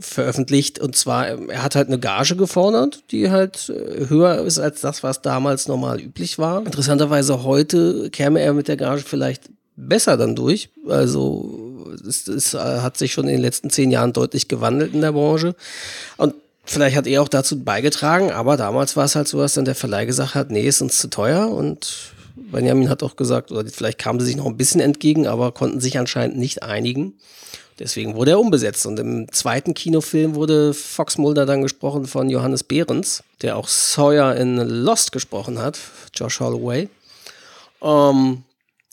veröffentlicht. 0.00 0.78
Und 0.78 0.96
zwar, 0.96 1.26
er 1.26 1.62
hat 1.62 1.76
halt 1.76 1.88
eine 1.88 1.98
Gage 1.98 2.36
gefordert, 2.36 3.02
die 3.10 3.30
halt 3.30 3.68
äh, 3.68 4.08
höher 4.08 4.38
ist 4.38 4.58
als 4.58 4.80
das, 4.80 5.02
was 5.02 5.20
damals 5.20 5.68
normal 5.68 6.00
üblich 6.00 6.38
war. 6.38 6.64
Interessanterweise 6.64 7.44
heute 7.44 8.08
käme 8.08 8.40
er 8.40 8.54
mit 8.54 8.68
der 8.68 8.78
Gage 8.78 9.02
vielleicht 9.02 9.50
besser 9.76 10.16
dann 10.16 10.34
durch. 10.34 10.70
Also 10.88 11.92
es, 12.06 12.26
es 12.26 12.54
hat 12.54 12.96
sich 12.96 13.12
schon 13.12 13.26
in 13.26 13.34
den 13.34 13.42
letzten 13.42 13.68
zehn 13.68 13.90
Jahren 13.90 14.14
deutlich 14.14 14.48
gewandelt 14.48 14.94
in 14.94 15.02
der 15.02 15.12
Branche. 15.12 15.54
Und 16.16 16.34
Vielleicht 16.70 16.96
hat 16.96 17.08
er 17.08 17.20
auch 17.20 17.28
dazu 17.28 17.64
beigetragen, 17.64 18.30
aber 18.30 18.56
damals 18.56 18.96
war 18.96 19.04
es 19.04 19.16
halt 19.16 19.26
so, 19.26 19.38
dass 19.38 19.54
dann 19.54 19.64
der 19.64 19.74
Verleih 19.74 20.04
gesagt 20.04 20.36
hat, 20.36 20.52
nee, 20.52 20.68
ist 20.68 20.80
uns 20.80 20.98
zu 20.98 21.10
teuer 21.10 21.50
und 21.50 22.12
Benjamin 22.36 22.88
hat 22.88 23.02
auch 23.02 23.16
gesagt, 23.16 23.50
oder 23.50 23.68
vielleicht 23.68 23.98
kamen 23.98 24.20
sie 24.20 24.26
sich 24.26 24.36
noch 24.36 24.46
ein 24.46 24.56
bisschen 24.56 24.80
entgegen, 24.80 25.26
aber 25.26 25.50
konnten 25.50 25.80
sich 25.80 25.98
anscheinend 25.98 26.38
nicht 26.38 26.62
einigen. 26.62 27.14
Deswegen 27.80 28.14
wurde 28.14 28.30
er 28.30 28.38
umbesetzt. 28.38 28.86
Und 28.86 29.00
im 29.00 29.32
zweiten 29.32 29.74
Kinofilm 29.74 30.36
wurde 30.36 30.72
Fox 30.72 31.18
Mulder 31.18 31.44
dann 31.44 31.62
gesprochen 31.62 32.06
von 32.06 32.30
Johannes 32.30 32.62
Behrens, 32.62 33.24
der 33.42 33.56
auch 33.56 33.66
Sawyer 33.66 34.36
in 34.36 34.56
Lost 34.58 35.10
gesprochen 35.10 35.58
hat, 35.58 35.76
Josh 36.14 36.38
Holloway. 36.38 36.88
Um, 37.80 37.90
ähm, 37.90 38.44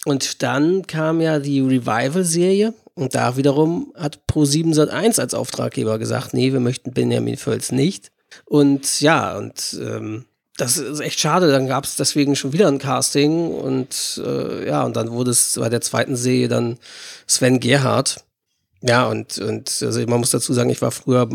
und 0.05 0.41
dann 0.41 0.87
kam 0.87 1.21
ja 1.21 1.37
die 1.37 1.59
Revival-Serie 1.59 2.73
und 2.97 3.13
da 3.13 3.37
wiederum 3.37 3.93
hat 3.95 4.21
Pro7 4.27 4.73
Sat1 4.73 5.19
als 5.19 5.35
Auftraggeber 5.35 5.99
gesagt, 5.99 6.33
nee, 6.33 6.51
wir 6.51 6.59
möchten 6.59 6.93
Benjamin 6.93 7.37
Völz 7.37 7.71
nicht. 7.71 8.11
Und 8.45 9.01
ja, 9.01 9.37
und 9.37 9.79
ähm, 9.79 10.25
das 10.57 10.77
ist 10.77 10.99
echt 10.99 11.19
schade. 11.19 11.51
Dann 11.51 11.67
gab 11.67 11.83
es 11.83 11.95
deswegen 11.95 12.35
schon 12.35 12.53
wieder 12.53 12.67
ein 12.67 12.79
Casting 12.79 13.51
und 13.51 14.19
äh, 14.25 14.67
ja, 14.67 14.83
und 14.83 14.95
dann 14.95 15.11
wurde 15.11 15.29
es 15.29 15.57
bei 15.59 15.69
der 15.69 15.81
zweiten 15.81 16.15
Serie 16.15 16.47
dann 16.47 16.79
Sven 17.27 17.59
Gerhardt. 17.59 18.23
Ja, 18.81 19.07
und, 19.07 19.37
und 19.37 19.81
also 19.81 20.01
man 20.07 20.19
muss 20.19 20.31
dazu 20.31 20.53
sagen, 20.53 20.69
ich 20.71 20.81
war 20.81 20.91
früher 20.91 21.29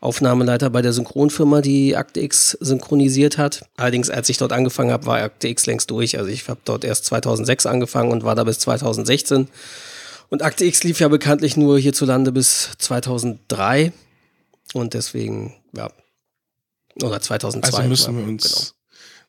Aufnahmeleiter 0.00 0.68
bei 0.68 0.82
der 0.82 0.92
Synchronfirma, 0.92 1.62
die 1.62 1.96
Akte 1.96 2.20
X 2.20 2.58
synchronisiert 2.60 3.38
hat. 3.38 3.66
Allerdings, 3.76 4.10
als 4.10 4.28
ich 4.28 4.36
dort 4.36 4.52
angefangen 4.52 4.92
habe, 4.92 5.06
war 5.06 5.22
Akte 5.22 5.48
X 5.48 5.64
längst 5.64 5.90
durch. 5.90 6.18
Also 6.18 6.30
ich 6.30 6.46
habe 6.48 6.60
dort 6.64 6.84
erst 6.84 7.06
2006 7.06 7.64
angefangen 7.64 8.12
und 8.12 8.24
war 8.24 8.34
da 8.34 8.44
bis 8.44 8.58
2016. 8.60 9.48
Und 10.28 10.42
Akte 10.42 10.64
X 10.64 10.82
lief 10.84 11.00
ja 11.00 11.08
bekanntlich 11.08 11.56
nur 11.56 11.78
hierzulande 11.78 12.32
bis 12.32 12.70
2003. 12.78 13.92
Und 14.74 14.94
deswegen, 14.94 15.54
ja. 15.76 15.90
Oder 17.02 17.20
2002. 17.20 17.76
Also 17.76 17.88
müssen 17.88 18.16
wir 18.18 18.24
uns 18.24 18.42
genau. 18.42 18.70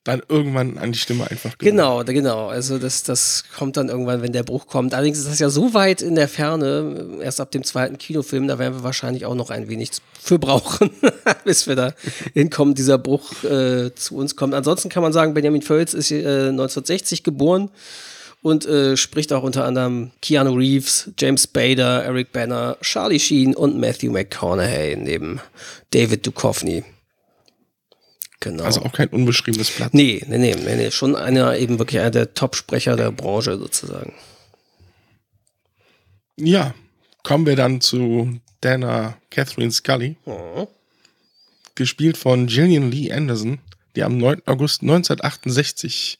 dann 0.03 0.21
irgendwann 0.29 0.77
an 0.77 0.93
die 0.93 0.97
Stimme 0.97 1.29
einfach 1.29 1.57
gewöhnen. 1.57 1.77
Genau, 1.77 2.03
genau. 2.03 2.47
Also 2.47 2.79
das, 2.79 3.03
das 3.03 3.43
kommt 3.55 3.77
dann 3.77 3.89
irgendwann, 3.89 4.21
wenn 4.21 4.31
der 4.31 4.43
Bruch 4.43 4.67
kommt. 4.67 4.93
Allerdings 4.93 5.19
ist 5.19 5.27
das 5.27 5.39
ja 5.39 5.49
so 5.49 5.73
weit 5.73 6.01
in 6.01 6.15
der 6.15 6.27
Ferne, 6.27 7.19
erst 7.21 7.41
ab 7.41 7.51
dem 7.51 7.63
zweiten 7.63 7.97
Kinofilm, 7.97 8.47
da 8.47 8.57
werden 8.57 8.75
wir 8.75 8.83
wahrscheinlich 8.83 9.25
auch 9.25 9.35
noch 9.35 9.49
ein 9.49 9.67
wenig 9.67 9.91
für 10.19 10.39
brauchen, 10.39 10.89
bis 11.43 11.67
wir 11.67 11.75
da 11.75 11.93
hinkommen, 12.33 12.73
dieser 12.73 12.97
Bruch 12.97 13.43
äh, 13.43 13.93
zu 13.93 14.15
uns 14.15 14.35
kommt. 14.35 14.53
Ansonsten 14.53 14.89
kann 14.89 15.03
man 15.03 15.13
sagen, 15.13 15.33
Benjamin 15.33 15.61
Völz 15.61 15.93
ist 15.93 16.09
äh, 16.11 16.49
1960 16.49 17.23
geboren 17.23 17.69
und 18.47 18.65
äh, 18.65 18.95
spricht 18.95 19.33
auch 19.33 19.43
unter 19.43 19.65
anderem 19.65 20.11
Keanu 20.21 20.53
Reeves, 20.53 21.11
James 21.19 21.47
Bader, 21.47 22.05
Eric 22.05 22.31
Banner, 22.31 22.77
Charlie 22.81 23.19
Sheen 23.19 23.53
und 23.53 23.77
Matthew 23.77 24.13
McConaughey 24.13 24.95
neben 24.95 25.41
David 25.91 26.25
Duchovny. 26.25 26.85
Genau. 28.39 28.63
Also 28.63 28.83
auch 28.83 28.93
kein 28.93 29.09
unbeschriebenes 29.09 29.71
Blatt. 29.71 29.93
Nee, 29.93 30.23
nee, 30.27 30.37
nee, 30.37 30.55
nee, 30.55 30.75
nee. 30.77 30.91
schon 30.91 31.17
einer 31.17 31.57
eben 31.57 31.77
wirklich 31.77 31.99
einer 31.99 32.11
der 32.11 32.33
Top-Sprecher 32.35 32.95
der 32.95 33.11
Branche 33.11 33.57
sozusagen. 33.57 34.13
Ja, 36.37 36.73
kommen 37.23 37.45
wir 37.45 37.57
dann 37.57 37.81
zu 37.81 38.39
Dana 38.61 39.17
Catherine 39.29 39.71
Scully. 39.71 40.15
Mhm. 40.25 40.67
Gespielt 41.75 42.15
von 42.15 42.47
Gillian 42.47 42.91
Lee 42.91 43.11
Anderson, 43.11 43.59
die 43.97 44.03
am 44.03 44.17
9. 44.17 44.43
August 44.45 44.83
1968 44.83 46.19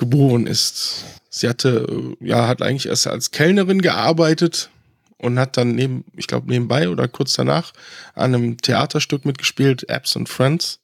geboren 0.00 0.46
ist. 0.46 1.04
Sie 1.28 1.46
hatte, 1.46 2.16
ja, 2.20 2.48
hat 2.48 2.62
eigentlich 2.62 2.86
erst 2.86 3.06
als 3.06 3.30
Kellnerin 3.30 3.82
gearbeitet 3.82 4.70
und 5.18 5.38
hat 5.38 5.58
dann 5.58 5.74
neben, 5.74 6.04
ich 6.16 6.26
glaube, 6.26 6.48
nebenbei 6.48 6.88
oder 6.88 7.06
kurz 7.06 7.34
danach 7.34 7.72
an 8.14 8.34
einem 8.34 8.56
Theaterstück 8.56 9.26
mitgespielt, 9.26 9.88
Apps 9.90 10.16
and 10.16 10.28
Friends, 10.28 10.80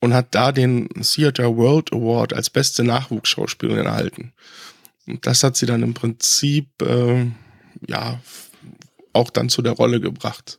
und 0.00 0.12
hat 0.12 0.34
da 0.34 0.50
den 0.50 0.88
Theater 0.88 1.56
World 1.56 1.92
Award 1.92 2.32
als 2.32 2.50
beste 2.50 2.82
Nachwuchsschauspielerin 2.82 3.86
erhalten. 3.86 4.32
Und 5.06 5.24
das 5.24 5.44
hat 5.44 5.56
sie 5.56 5.66
dann 5.66 5.84
im 5.84 5.94
Prinzip, 5.94 6.82
äh, 6.82 7.26
ja, 7.86 8.20
auch 9.12 9.30
dann 9.30 9.48
zu 9.48 9.62
der 9.62 9.74
Rolle 9.74 10.00
gebracht. 10.00 10.58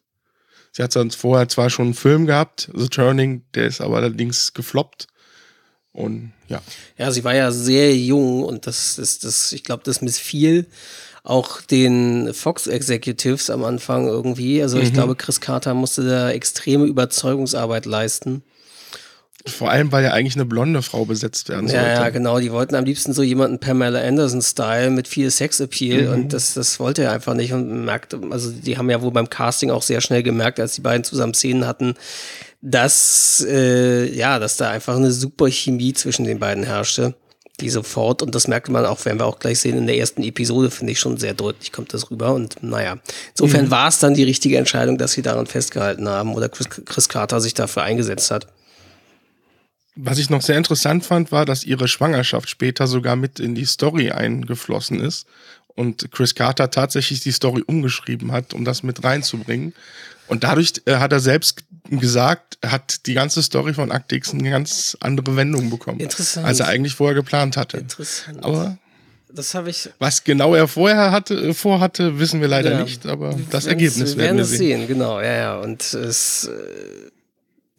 Sie 0.71 0.81
hat 0.81 0.93
sonst 0.93 1.15
vorher 1.15 1.49
zwar 1.49 1.69
schon 1.69 1.87
einen 1.87 1.93
Film 1.93 2.25
gehabt, 2.25 2.71
The 2.73 2.87
Turning, 2.87 3.43
der 3.53 3.65
ist 3.65 3.81
aber 3.81 3.97
allerdings 3.97 4.53
gefloppt. 4.53 5.07
Und 5.93 6.31
ja. 6.47 6.61
Ja, 6.97 7.11
sie 7.11 7.23
war 7.23 7.35
ja 7.35 7.51
sehr 7.51 7.95
jung 7.95 8.43
und 8.43 8.67
das 8.67 8.97
ist 8.97 9.23
das, 9.23 9.51
ich 9.51 9.63
glaube, 9.63 9.83
das 9.85 10.01
missfiel 10.01 10.65
auch 11.23 11.61
den 11.61 12.33
Fox 12.33 12.67
Executives 12.67 13.49
am 13.49 13.63
Anfang 13.63 14.07
irgendwie. 14.07 14.61
Also 14.61 14.77
ich 14.79 14.89
mhm. 14.89 14.93
glaube, 14.93 15.15
Chris 15.15 15.39
Carter 15.39 15.73
musste 15.73 16.05
da 16.05 16.31
extreme 16.31 16.85
Überzeugungsarbeit 16.85 17.85
leisten. 17.85 18.43
Vor 19.45 19.69
allem, 19.69 19.91
weil 19.91 20.05
ja 20.05 20.11
eigentlich 20.11 20.35
eine 20.35 20.45
blonde 20.45 20.81
Frau 20.81 21.03
besetzt 21.03 21.49
werden 21.49 21.67
sollte. 21.67 21.85
Ja, 21.85 22.03
ja, 22.03 22.09
genau. 22.09 22.39
Die 22.39 22.51
wollten 22.51 22.75
am 22.75 22.85
liebsten 22.85 23.13
so 23.13 23.23
jemanden 23.23 23.59
Pamela 23.59 23.99
Anderson-Style 23.99 24.89
mit 24.89 25.07
viel 25.07 25.29
Sexappeal 25.31 26.03
mhm. 26.03 26.13
und 26.13 26.33
das, 26.33 26.53
das 26.53 26.79
wollte 26.79 27.03
er 27.03 27.11
einfach 27.11 27.33
nicht 27.33 27.51
und 27.51 27.83
merkt, 27.83 28.15
also 28.31 28.51
die 28.51 28.77
haben 28.77 28.89
ja 28.89 29.01
wohl 29.01 29.11
beim 29.11 29.29
Casting 29.29 29.69
auch 29.69 29.81
sehr 29.81 29.99
schnell 29.99 30.23
gemerkt, 30.23 30.61
als 30.61 30.75
die 30.75 30.81
beiden 30.81 31.03
zusammen 31.03 31.33
Szenen 31.33 31.67
hatten, 31.67 31.95
dass, 32.65 33.45
äh, 33.47 34.09
ja, 34.15 34.39
dass 34.39 34.55
da 34.55 34.69
einfach 34.69 34.95
eine 34.95 35.11
super 35.11 35.51
Chemie 35.51 35.91
zwischen 35.91 36.23
den 36.23 36.39
beiden 36.39 36.63
herrschte. 36.63 37.13
Die 37.59 37.69
sofort, 37.69 38.23
und 38.23 38.33
das 38.33 38.47
merkte 38.47 38.71
man 38.71 38.85
auch, 38.85 39.03
werden 39.05 39.19
wir 39.19 39.25
auch 39.25 39.37
gleich 39.37 39.59
sehen, 39.59 39.77
in 39.77 39.85
der 39.85 39.97
ersten 39.97 40.23
Episode, 40.23 40.71
finde 40.71 40.93
ich 40.93 40.99
schon 40.99 41.17
sehr 41.17 41.33
deutlich, 41.33 41.71
kommt 41.71 41.93
das 41.93 42.09
rüber. 42.09 42.33
Und 42.33 42.63
naja, 42.63 42.97
insofern 43.31 43.65
mhm. 43.65 43.71
war 43.71 43.89
es 43.89 43.99
dann 43.99 44.15
die 44.15 44.23
richtige 44.23 44.57
Entscheidung, 44.57 44.97
dass 44.97 45.11
sie 45.11 45.21
daran 45.21 45.45
festgehalten 45.45 46.07
haben 46.07 46.33
oder 46.33 46.49
Chris, 46.49 46.69
Chris 46.69 47.09
Carter 47.09 47.41
sich 47.41 47.53
dafür 47.53 47.83
eingesetzt 47.83 48.31
hat. 48.31 48.47
Was 49.95 50.17
ich 50.17 50.29
noch 50.29 50.41
sehr 50.41 50.57
interessant 50.57 51.05
fand, 51.05 51.31
war, 51.31 51.45
dass 51.45 51.65
ihre 51.65 51.87
Schwangerschaft 51.87 52.49
später 52.49 52.87
sogar 52.87 53.15
mit 53.15 53.39
in 53.39 53.53
die 53.53 53.65
Story 53.65 54.09
eingeflossen 54.09 54.99
ist 54.99 55.27
und 55.75 56.11
Chris 56.11 56.33
Carter 56.33 56.71
tatsächlich 56.71 57.19
die 57.19 57.31
Story 57.31 57.61
umgeschrieben 57.67 58.31
hat, 58.31 58.53
um 58.53 58.65
das 58.65 58.83
mit 58.83 59.03
reinzubringen. 59.03 59.73
Und 60.27 60.43
dadurch 60.43 60.73
äh, 60.85 60.95
hat 60.95 61.11
er 61.11 61.19
selbst 61.19 61.63
gesagt, 61.89 62.57
hat 62.65 63.05
die 63.05 63.13
ganze 63.13 63.43
Story 63.43 63.73
von 63.73 63.91
Act 63.91 64.11
X 64.11 64.33
eine 64.33 64.49
ganz 64.49 64.97
andere 64.99 65.35
Wendung 65.35 65.69
bekommen, 65.69 65.99
Interessant. 65.99 66.45
als 66.45 66.59
er 66.59 66.67
eigentlich 66.67 66.95
vorher 66.95 67.15
geplant 67.15 67.57
hatte. 67.57 67.77
Interessant. 67.77 68.43
Aber 68.43 68.77
das 69.33 69.55
habe 69.55 69.69
ich. 69.69 69.89
Was 69.99 70.23
genau 70.23 70.53
er 70.53 70.67
vorher 70.67 71.11
hatte, 71.11 71.33
äh, 71.33 71.53
vorhatte, 71.53 72.19
wissen 72.19 72.39
wir 72.39 72.47
leider 72.47 72.73
ja, 72.73 72.83
nicht, 72.83 73.05
aber 73.05 73.35
das 73.49 73.65
Ergebnis 73.65 74.15
werden 74.15 74.37
wir 74.37 74.45
sehen. 74.45 74.57
sehen. 74.57 74.87
Genau, 74.87 75.19
ja, 75.19 75.33
ja. 75.33 75.57
Und 75.57 75.81
es 75.93 76.45
äh, 76.45 77.09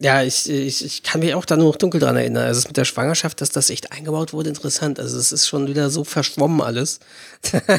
ja, 0.01 0.23
ich, 0.23 0.49
ich, 0.49 0.83
ich 0.83 1.03
kann 1.03 1.21
mich 1.21 1.33
auch 1.35 1.45
da 1.45 1.55
nur 1.55 1.67
noch 1.67 1.77
dunkel 1.77 2.01
dran 2.01 2.17
erinnern. 2.17 2.43
Also 2.43 2.59
es 2.59 2.67
mit 2.67 2.75
der 2.75 2.83
Schwangerschaft, 2.83 3.39
dass 3.39 3.49
das 3.49 3.69
echt 3.69 3.93
eingebaut 3.93 4.33
wurde, 4.33 4.49
interessant. 4.49 4.99
Also 4.99 5.17
es 5.17 5.31
ist 5.31 5.47
schon 5.47 5.67
wieder 5.67 5.89
so 5.89 6.03
verschwommen 6.03 6.59
alles. 6.59 6.99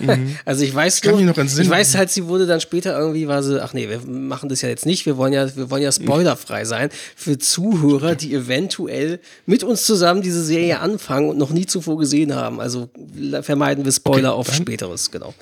Mhm. 0.00 0.38
also 0.46 0.64
ich 0.64 0.75
weiß 0.75 1.04
nur, 1.04 1.20
ich 1.20 1.70
weiß 1.70 1.94
halt, 1.94 2.11
sie 2.11 2.26
wurde 2.26 2.46
dann 2.46 2.62
später 2.62 2.99
irgendwie, 2.99 3.28
war 3.28 3.42
sie, 3.42 3.62
ach 3.62 3.75
nee, 3.75 3.90
wir 3.90 4.00
machen 4.00 4.49
das 4.49 4.62
ja 4.62 4.70
jetzt 4.70 4.87
nicht. 4.87 5.04
Wir 5.04 5.18
wollen 5.18 5.35
ja, 5.35 5.54
wir 5.54 5.70
wollen 5.70 5.82
ja 5.82 5.92
spoilerfrei 5.92 6.64
sein 6.64 6.88
für 7.16 7.37
Zuhörer, 7.37 8.14
die 8.14 8.32
eventuell 8.32 9.20
mit 9.44 9.62
uns 9.62 9.85
zusammen 9.85 10.23
diese 10.23 10.42
Serie 10.42 10.80
anfangen 10.80 11.28
und 11.28 11.37
noch 11.37 11.50
nie 11.50 11.66
zuvor 11.66 11.99
gesehen 11.99 12.35
haben. 12.35 12.61
Also 12.61 12.88
vermeiden 13.42 13.85
wir 13.85 13.92
Spoiler 13.92 14.38
okay, 14.38 14.40
auf 14.40 14.54
Späteres, 14.54 15.11
genau. 15.11 15.35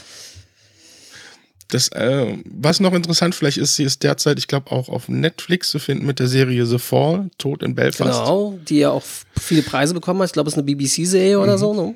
Das, 1.74 1.88
äh, 1.88 2.38
was 2.44 2.78
noch 2.78 2.92
interessant 2.92 3.34
vielleicht 3.34 3.58
ist, 3.58 3.74
sie 3.74 3.82
ist 3.82 4.04
derzeit, 4.04 4.38
ich 4.38 4.46
glaube, 4.46 4.70
auch 4.70 4.88
auf 4.88 5.08
Netflix 5.08 5.70
zu 5.70 5.80
finden 5.80 6.06
mit 6.06 6.20
der 6.20 6.28
Serie 6.28 6.66
The 6.66 6.78
Fall, 6.78 7.30
Tod 7.36 7.64
in 7.64 7.74
Belfast. 7.74 8.12
Genau, 8.12 8.56
die 8.68 8.78
ja 8.78 8.90
auch 8.90 9.02
viele 9.36 9.62
Preise 9.62 9.92
bekommen 9.92 10.20
hat. 10.20 10.28
Ich 10.28 10.32
glaube, 10.34 10.46
es 10.46 10.54
ist 10.54 10.58
eine 10.58 10.66
BBC-Serie 10.66 11.40
oder 11.40 11.54
mhm. 11.54 11.58
so, 11.58 11.74
ne? 11.74 11.94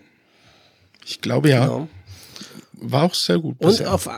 Ich 1.06 1.20
glaube 1.20 1.50
ja. 1.50 1.66
Genau. 1.66 1.88
War 2.72 3.04
auch 3.04 3.14
sehr 3.14 3.38
gut. 3.38 3.54
Und 3.60 3.68
bisher, 3.68 3.94
auf, 3.94 4.08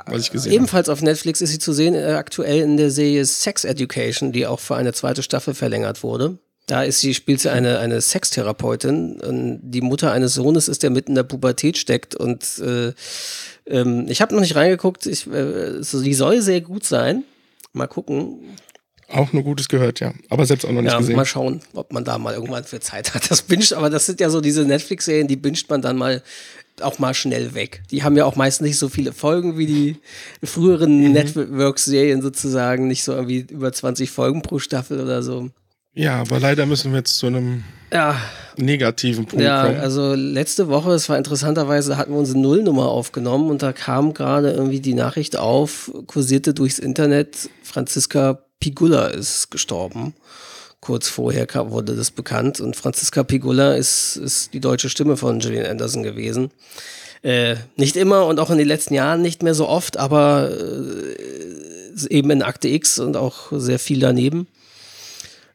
ebenfalls 0.47 0.89
habe. 0.89 0.95
auf 0.95 1.03
Netflix 1.03 1.43
ist 1.43 1.51
sie 1.51 1.59
zu 1.59 1.75
sehen, 1.75 1.95
äh, 1.95 2.15
aktuell 2.15 2.63
in 2.63 2.79
der 2.79 2.91
Serie 2.91 3.27
Sex 3.27 3.65
Education, 3.65 4.33
die 4.33 4.47
auch 4.47 4.61
für 4.61 4.77
eine 4.77 4.95
zweite 4.95 5.23
Staffel 5.23 5.53
verlängert 5.53 6.03
wurde. 6.03 6.39
Da 6.71 6.85
ist 6.85 7.01
sie, 7.01 7.15
spielt 7.15 7.41
sie 7.41 7.51
eine, 7.51 7.81
eine 7.81 8.01
Sextherapeutin. 8.01 9.61
Die 9.61 9.81
Mutter 9.81 10.13
eines 10.13 10.35
Sohnes 10.35 10.69
ist, 10.69 10.85
der 10.85 10.91
mitten 10.91 11.11
in 11.11 11.15
der 11.17 11.25
Pubertät 11.25 11.77
steckt 11.77 12.15
und 12.15 12.61
äh, 12.61 12.93
ähm, 13.67 14.07
ich 14.09 14.23
habe 14.23 14.33
noch 14.33 14.41
nicht 14.41 14.55
reingeguckt. 14.55 15.05
Ich, 15.07 15.27
äh, 15.27 15.81
die 15.81 16.15
soll 16.15 16.41
sehr 16.43 16.61
gut 16.61 16.85
sein. 16.85 17.25
Mal 17.73 17.89
gucken. 17.89 18.57
Auch 19.09 19.33
nur 19.33 19.43
Gutes 19.43 19.69
gehört, 19.69 19.99
ja. 19.99 20.15
Aber 20.29 20.47
selbst 20.47 20.65
auch 20.65 20.71
noch 20.71 20.83
nicht 20.83 20.93
ja, 20.93 20.99
gesehen. 20.99 21.17
Mal 21.17 21.25
schauen, 21.25 21.61
ob 21.75 21.93
man 21.93 22.05
da 22.05 22.19
mal 22.19 22.35
irgendwann 22.35 22.63
für 22.63 22.79
Zeit 22.79 23.15
hat. 23.15 23.29
Das 23.29 23.43
binscht, 23.43 23.73
aber 23.73 23.91
das 23.91 24.07
sind 24.07 24.21
ja 24.21 24.31
so 24.31 24.41
diese 24.41 24.65
Netflix-Serien, 24.65 25.27
die 25.27 25.35
binscht 25.35 25.69
man 25.71 25.83
dann 25.83 25.97
mal 25.97 26.23
auch 26.83 27.01
mal 27.01 27.15
schnell 27.15 27.53
weg. 27.53 27.83
Die 27.91 28.05
haben 28.05 28.17
ja 28.17 28.27
auch 28.27 28.37
meistens 28.37 28.69
nicht 28.69 28.79
so 28.79 28.89
viele 28.89 29.13
Folgen 29.13 29.59
wie 29.59 29.67
die 29.67 29.97
früheren 30.45 31.01
mhm. 31.01 31.13
Network-Serien 31.15 32.23
sozusagen. 32.23 32.87
Nicht 32.87 33.03
so 33.03 33.13
irgendwie 33.13 33.41
über 33.51 33.73
20 33.73 34.13
Folgen 34.13 34.43
pro 34.43 34.61
Staffel 34.61 35.01
oder 35.01 35.25
so. 35.25 35.51
Ja, 35.95 36.21
aber 36.21 36.39
leider 36.39 36.67
müssen 36.67 36.93
wir 36.93 36.99
jetzt 36.99 37.19
zu 37.19 37.27
einem 37.27 37.65
ja. 37.93 38.17
negativen 38.57 39.27
Punkt 39.27 39.45
ja, 39.45 39.65
kommen. 39.65 39.77
Ja, 39.77 39.83
also 39.83 40.15
letzte 40.15 40.69
Woche, 40.69 40.93
es 40.93 41.09
war 41.09 41.19
interessanterweise, 41.19 41.97
hatten 41.97 42.13
wir 42.13 42.19
unsere 42.19 42.39
Nullnummer 42.39 42.89
aufgenommen 42.89 43.51
und 43.51 43.63
da 43.63 43.73
kam 43.73 44.15
gerade 44.15 44.53
irgendwie 44.53 44.81
die 44.81 44.95
Nachricht 44.95 45.37
auf, 45.37 45.91
kursierte 46.07 46.55
durchs 46.55 46.79
Internet, 46.79 47.51
Franziska 47.63 48.41
Pigula 48.61 49.09
ist 49.09 49.51
gestorben. 49.51 50.15
Kurz 50.81 51.09
vorher 51.09 51.47
kam, 51.47 51.73
wurde 51.73 51.95
das 51.95 52.11
bekannt 52.11 52.61
und 52.61 52.77
Franziska 52.77 53.23
Pigula 53.23 53.75
ist, 53.75 54.17
ist 54.17 54.55
die 54.55 54.61
deutsche 54.61 54.89
Stimme 54.89 55.17
von 55.17 55.41
Gillian 55.41 55.67
Anderson 55.67 56.03
gewesen. 56.03 56.51
Äh, 57.23 57.57
nicht 57.77 57.97
immer 57.97 58.27
und 58.27 58.41
auch 58.41 58.51
in 58.51 58.57
den 58.57 58.69
letzten 58.69 58.95
Jahren 58.95 59.21
nicht 59.21 59.43
mehr 59.43 59.55
so 59.55 59.69
oft, 59.69 59.99
aber 59.99 60.51
äh, 60.51 62.09
eben 62.09 62.31
in 62.31 62.43
Akte 62.43 62.69
X 62.69 62.99
und 62.99 63.17
auch 63.17 63.49
sehr 63.53 63.79
viel 63.79 63.99
daneben. 63.99 64.47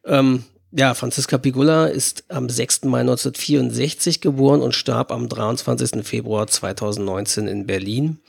Ähm, 0.06 0.44
ja, 0.72 0.94
Franziska 0.94 1.38
Pigula 1.38 1.86
ist 1.86 2.26
am 2.28 2.50
6. 2.50 2.84
Mai 2.86 3.00
1964 3.02 4.20
geboren 4.20 4.62
und 4.62 4.74
starb 4.74 5.12
am 5.12 5.30
23. 5.30 6.06
Februar 6.06 6.48
2019 6.48 7.48
in 7.48 7.66
Berlin. 7.66 8.20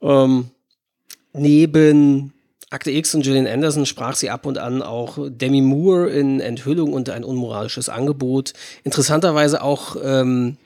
Ähm, 0.00 0.50
neben 1.32 2.32
Akte 2.70 2.92
X 2.92 3.14
und 3.14 3.22
Gillian 3.22 3.48
Anderson 3.48 3.84
sprach 3.84 4.14
sie 4.14 4.30
ab 4.30 4.46
und 4.46 4.56
an 4.56 4.80
auch 4.80 5.18
Demi 5.28 5.60
Moore 5.60 6.08
in 6.08 6.40
Enthüllung 6.40 6.92
und 6.92 7.10
ein 7.10 7.24
unmoralisches 7.24 7.88
Angebot. 7.88 8.52
Interessanterweise 8.84 9.62
auch 9.62 9.96
ähm, 10.02 10.56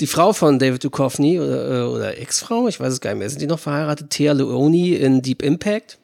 die 0.00 0.06
Frau 0.06 0.32
von 0.32 0.58
David 0.58 0.84
Duchovny 0.84 1.40
oder, 1.40 1.80
äh, 1.80 1.82
oder 1.82 2.18
Ex-Frau, 2.18 2.68
ich 2.68 2.78
weiß 2.78 2.92
es 2.92 3.00
gar 3.00 3.10
nicht 3.10 3.18
mehr, 3.18 3.30
sind 3.30 3.40
die 3.40 3.46
noch 3.46 3.58
verheiratet? 3.58 4.10
Thea 4.10 4.32
Leone 4.32 4.96
in 4.96 5.22
Deep 5.22 5.42
Impact. 5.42 5.98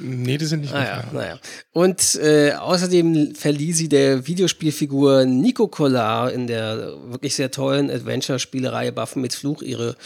Nee, 0.00 0.38
die 0.38 0.44
sind 0.46 0.60
nicht 0.60 0.72
mehr. 0.72 1.04
Ah, 1.04 1.12
naja. 1.12 1.38
Und 1.72 2.16
äh, 2.16 2.52
außerdem 2.52 3.34
verlieh 3.34 3.72
sie 3.72 3.88
der 3.88 4.26
Videospielfigur 4.26 5.24
Nico 5.24 5.68
Collar 5.68 6.32
in 6.32 6.46
der 6.46 6.94
wirklich 7.08 7.34
sehr 7.34 7.50
tollen 7.50 7.90
Adventure-Spielereihe 7.90 8.92
Buffen 8.92 9.22
mit 9.22 9.34
Fluch 9.34 9.62
ihre, 9.62 9.96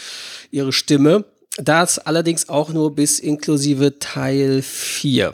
ihre 0.51 0.73
Stimme. 0.73 1.25
Das 1.57 1.99
allerdings 1.99 2.49
auch 2.49 2.69
nur 2.69 2.95
bis 2.95 3.19
inklusive 3.19 3.99
Teil 3.99 4.61
4. 4.61 5.33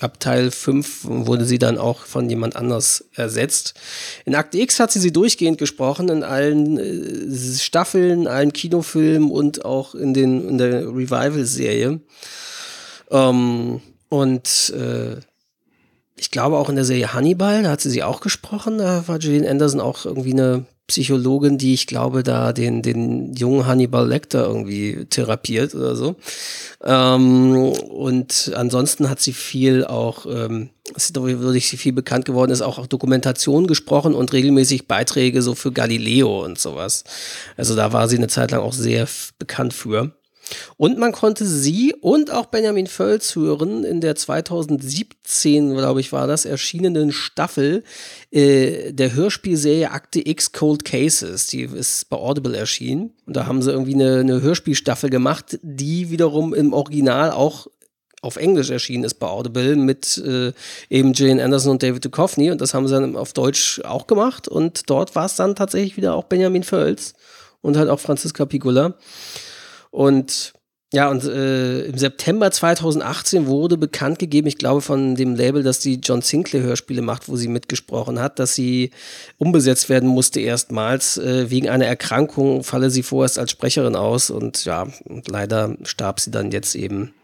Ab 0.00 0.20
Teil 0.20 0.50
5 0.50 1.04
wurde 1.04 1.46
sie 1.46 1.58
dann 1.58 1.78
auch 1.78 2.00
von 2.00 2.28
jemand 2.28 2.54
anders 2.54 3.06
ersetzt. 3.14 3.74
In 4.26 4.34
Akte 4.34 4.58
X 4.58 4.78
hat 4.78 4.92
sie 4.92 5.00
sie 5.00 5.12
durchgehend 5.12 5.56
gesprochen, 5.56 6.10
in 6.10 6.22
allen 6.22 6.78
äh, 6.78 7.58
Staffeln, 7.58 8.26
allen 8.26 8.52
Kinofilmen 8.52 9.30
und 9.30 9.64
auch 9.64 9.94
in, 9.94 10.12
den, 10.12 10.46
in 10.46 10.58
der 10.58 10.86
Revival-Serie. 10.86 12.00
Ähm, 13.10 13.80
und 14.08 14.72
äh, 14.76 15.16
ich 16.16 16.30
glaube 16.30 16.56
auch 16.56 16.68
in 16.68 16.76
der 16.76 16.84
Serie 16.84 17.12
Hannibal, 17.12 17.62
da 17.62 17.70
hat 17.70 17.80
sie 17.80 17.90
sie 17.90 18.02
auch 18.02 18.20
gesprochen. 18.20 18.78
Da 18.78 19.06
war 19.06 19.18
Gillian 19.18 19.46
Anderson 19.46 19.80
auch 19.80 20.06
irgendwie 20.06 20.32
eine 20.32 20.64
Psychologin, 20.86 21.58
die 21.58 21.74
ich 21.74 21.88
glaube, 21.88 22.22
da 22.22 22.52
den, 22.52 22.80
den 22.80 23.34
jungen 23.34 23.66
Hannibal 23.66 24.06
Lecter 24.08 24.46
irgendwie 24.46 25.04
therapiert 25.10 25.74
oder 25.74 25.96
so. 25.96 26.14
Ähm, 26.84 27.56
und 27.56 28.52
ansonsten 28.54 29.10
hat 29.10 29.20
sie 29.20 29.32
viel 29.32 29.84
auch, 29.84 30.26
ähm, 30.26 30.70
wodurch 30.94 31.68
sie 31.68 31.76
viel 31.76 31.92
bekannt 31.92 32.24
geworden 32.24 32.52
ist, 32.52 32.62
auch, 32.62 32.78
auch 32.78 32.86
Dokumentation 32.86 33.66
gesprochen 33.66 34.14
und 34.14 34.32
regelmäßig 34.32 34.86
Beiträge 34.86 35.42
so 35.42 35.56
für 35.56 35.72
Galileo 35.72 36.44
und 36.44 36.58
sowas. 36.58 37.02
Also 37.56 37.74
da 37.74 37.92
war 37.92 38.08
sie 38.08 38.16
eine 38.16 38.28
Zeit 38.28 38.52
lang 38.52 38.60
auch 38.60 38.72
sehr 38.72 39.08
bekannt 39.38 39.74
für. 39.74 40.12
Und 40.76 40.98
man 40.98 41.12
konnte 41.12 41.44
sie 41.44 41.94
und 42.00 42.30
auch 42.30 42.46
Benjamin 42.46 42.86
Völz 42.86 43.34
hören 43.34 43.84
in 43.84 44.00
der 44.00 44.14
2017, 44.14 45.74
glaube 45.74 46.00
ich, 46.00 46.12
war 46.12 46.26
das, 46.26 46.44
erschienenen 46.44 47.12
Staffel 47.12 47.82
äh, 48.30 48.92
der 48.92 49.14
Hörspielserie 49.14 49.90
Akte 49.90 50.26
X 50.26 50.52
Cold 50.52 50.84
Cases. 50.84 51.46
Die 51.48 51.62
ist 51.62 52.08
bei 52.08 52.16
Audible 52.16 52.56
erschienen. 52.56 53.12
Und 53.26 53.36
da 53.36 53.46
haben 53.46 53.62
sie 53.62 53.70
irgendwie 53.70 53.94
eine, 53.94 54.20
eine 54.20 54.40
Hörspielstaffel 54.40 55.10
gemacht, 55.10 55.58
die 55.62 56.10
wiederum 56.10 56.54
im 56.54 56.72
Original 56.72 57.30
auch 57.30 57.66
auf 58.22 58.36
Englisch 58.36 58.70
erschienen 58.70 59.04
ist 59.04 59.14
bei 59.14 59.28
Audible 59.28 59.76
mit 59.76 60.18
äh, 60.18 60.52
eben 60.90 61.12
Jane 61.14 61.42
Anderson 61.42 61.72
und 61.72 61.82
David 61.82 62.04
Duchovny. 62.04 62.50
Und 62.50 62.60
das 62.60 62.74
haben 62.74 62.88
sie 62.88 62.94
dann 62.94 63.16
auf 63.16 63.32
Deutsch 63.32 63.80
auch 63.84 64.06
gemacht. 64.06 64.48
Und 64.48 64.90
dort 64.90 65.14
war 65.14 65.26
es 65.26 65.36
dann 65.36 65.54
tatsächlich 65.54 65.96
wieder 65.96 66.14
auch 66.14 66.24
Benjamin 66.24 66.64
Völz 66.64 67.14
und 67.62 67.76
halt 67.76 67.88
auch 67.88 68.00
Franziska 68.00 68.44
Pigula. 68.44 68.94
Und 69.96 70.52
ja, 70.92 71.08
und 71.08 71.24
äh, 71.24 71.86
im 71.86 71.96
September 71.96 72.50
2018 72.50 73.46
wurde 73.46 73.78
bekannt 73.78 74.18
gegeben, 74.18 74.46
ich 74.46 74.58
glaube 74.58 74.82
von 74.82 75.14
dem 75.14 75.34
Label, 75.34 75.62
das 75.62 75.78
die 75.80 75.94
John 75.94 76.20
Sinclair 76.20 76.62
Hörspiele 76.62 77.00
macht, 77.00 77.30
wo 77.30 77.36
sie 77.36 77.48
mitgesprochen 77.48 78.20
hat, 78.20 78.38
dass 78.38 78.54
sie 78.54 78.90
umbesetzt 79.38 79.88
werden 79.88 80.10
musste 80.10 80.40
erstmals. 80.40 81.16
Äh, 81.16 81.50
wegen 81.50 81.70
einer 81.70 81.86
Erkrankung 81.86 82.62
falle 82.62 82.90
sie 82.90 83.02
vorerst 83.02 83.38
als 83.38 83.52
Sprecherin 83.52 83.96
aus 83.96 84.28
und 84.28 84.66
ja, 84.66 84.86
und 85.04 85.28
leider 85.28 85.74
starb 85.84 86.20
sie 86.20 86.30
dann 86.30 86.50
jetzt 86.50 86.74
eben 86.74 87.14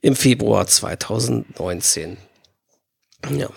im 0.00 0.16
Februar 0.16 0.66
2019. 0.66 2.16
Ja. 3.30 3.50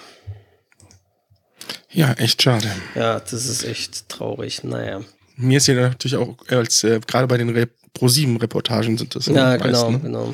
Ja, 1.91 2.11
echt 2.13 2.41
schade. 2.41 2.69
Ja, 2.93 3.21
das 3.21 3.45
ist 3.45 3.63
echt 3.63 4.09
traurig. 4.09 4.65
Naja. 4.65 4.99
Mir 5.37 5.59
ist 5.59 5.67
ja 5.67 5.75
natürlich 5.75 6.17
auch, 6.17 6.35
als 6.49 6.83
äh, 6.83 6.99
gerade 7.07 7.27
bei 7.27 7.37
den 7.37 7.49
Re 7.49 7.69
Pro-7-Reportagen 7.97 8.97
sind 8.97 9.15
das. 9.15 9.27
Ja, 9.27 9.57
genau, 9.57 9.89
meisten. 9.89 10.03
genau. 10.03 10.33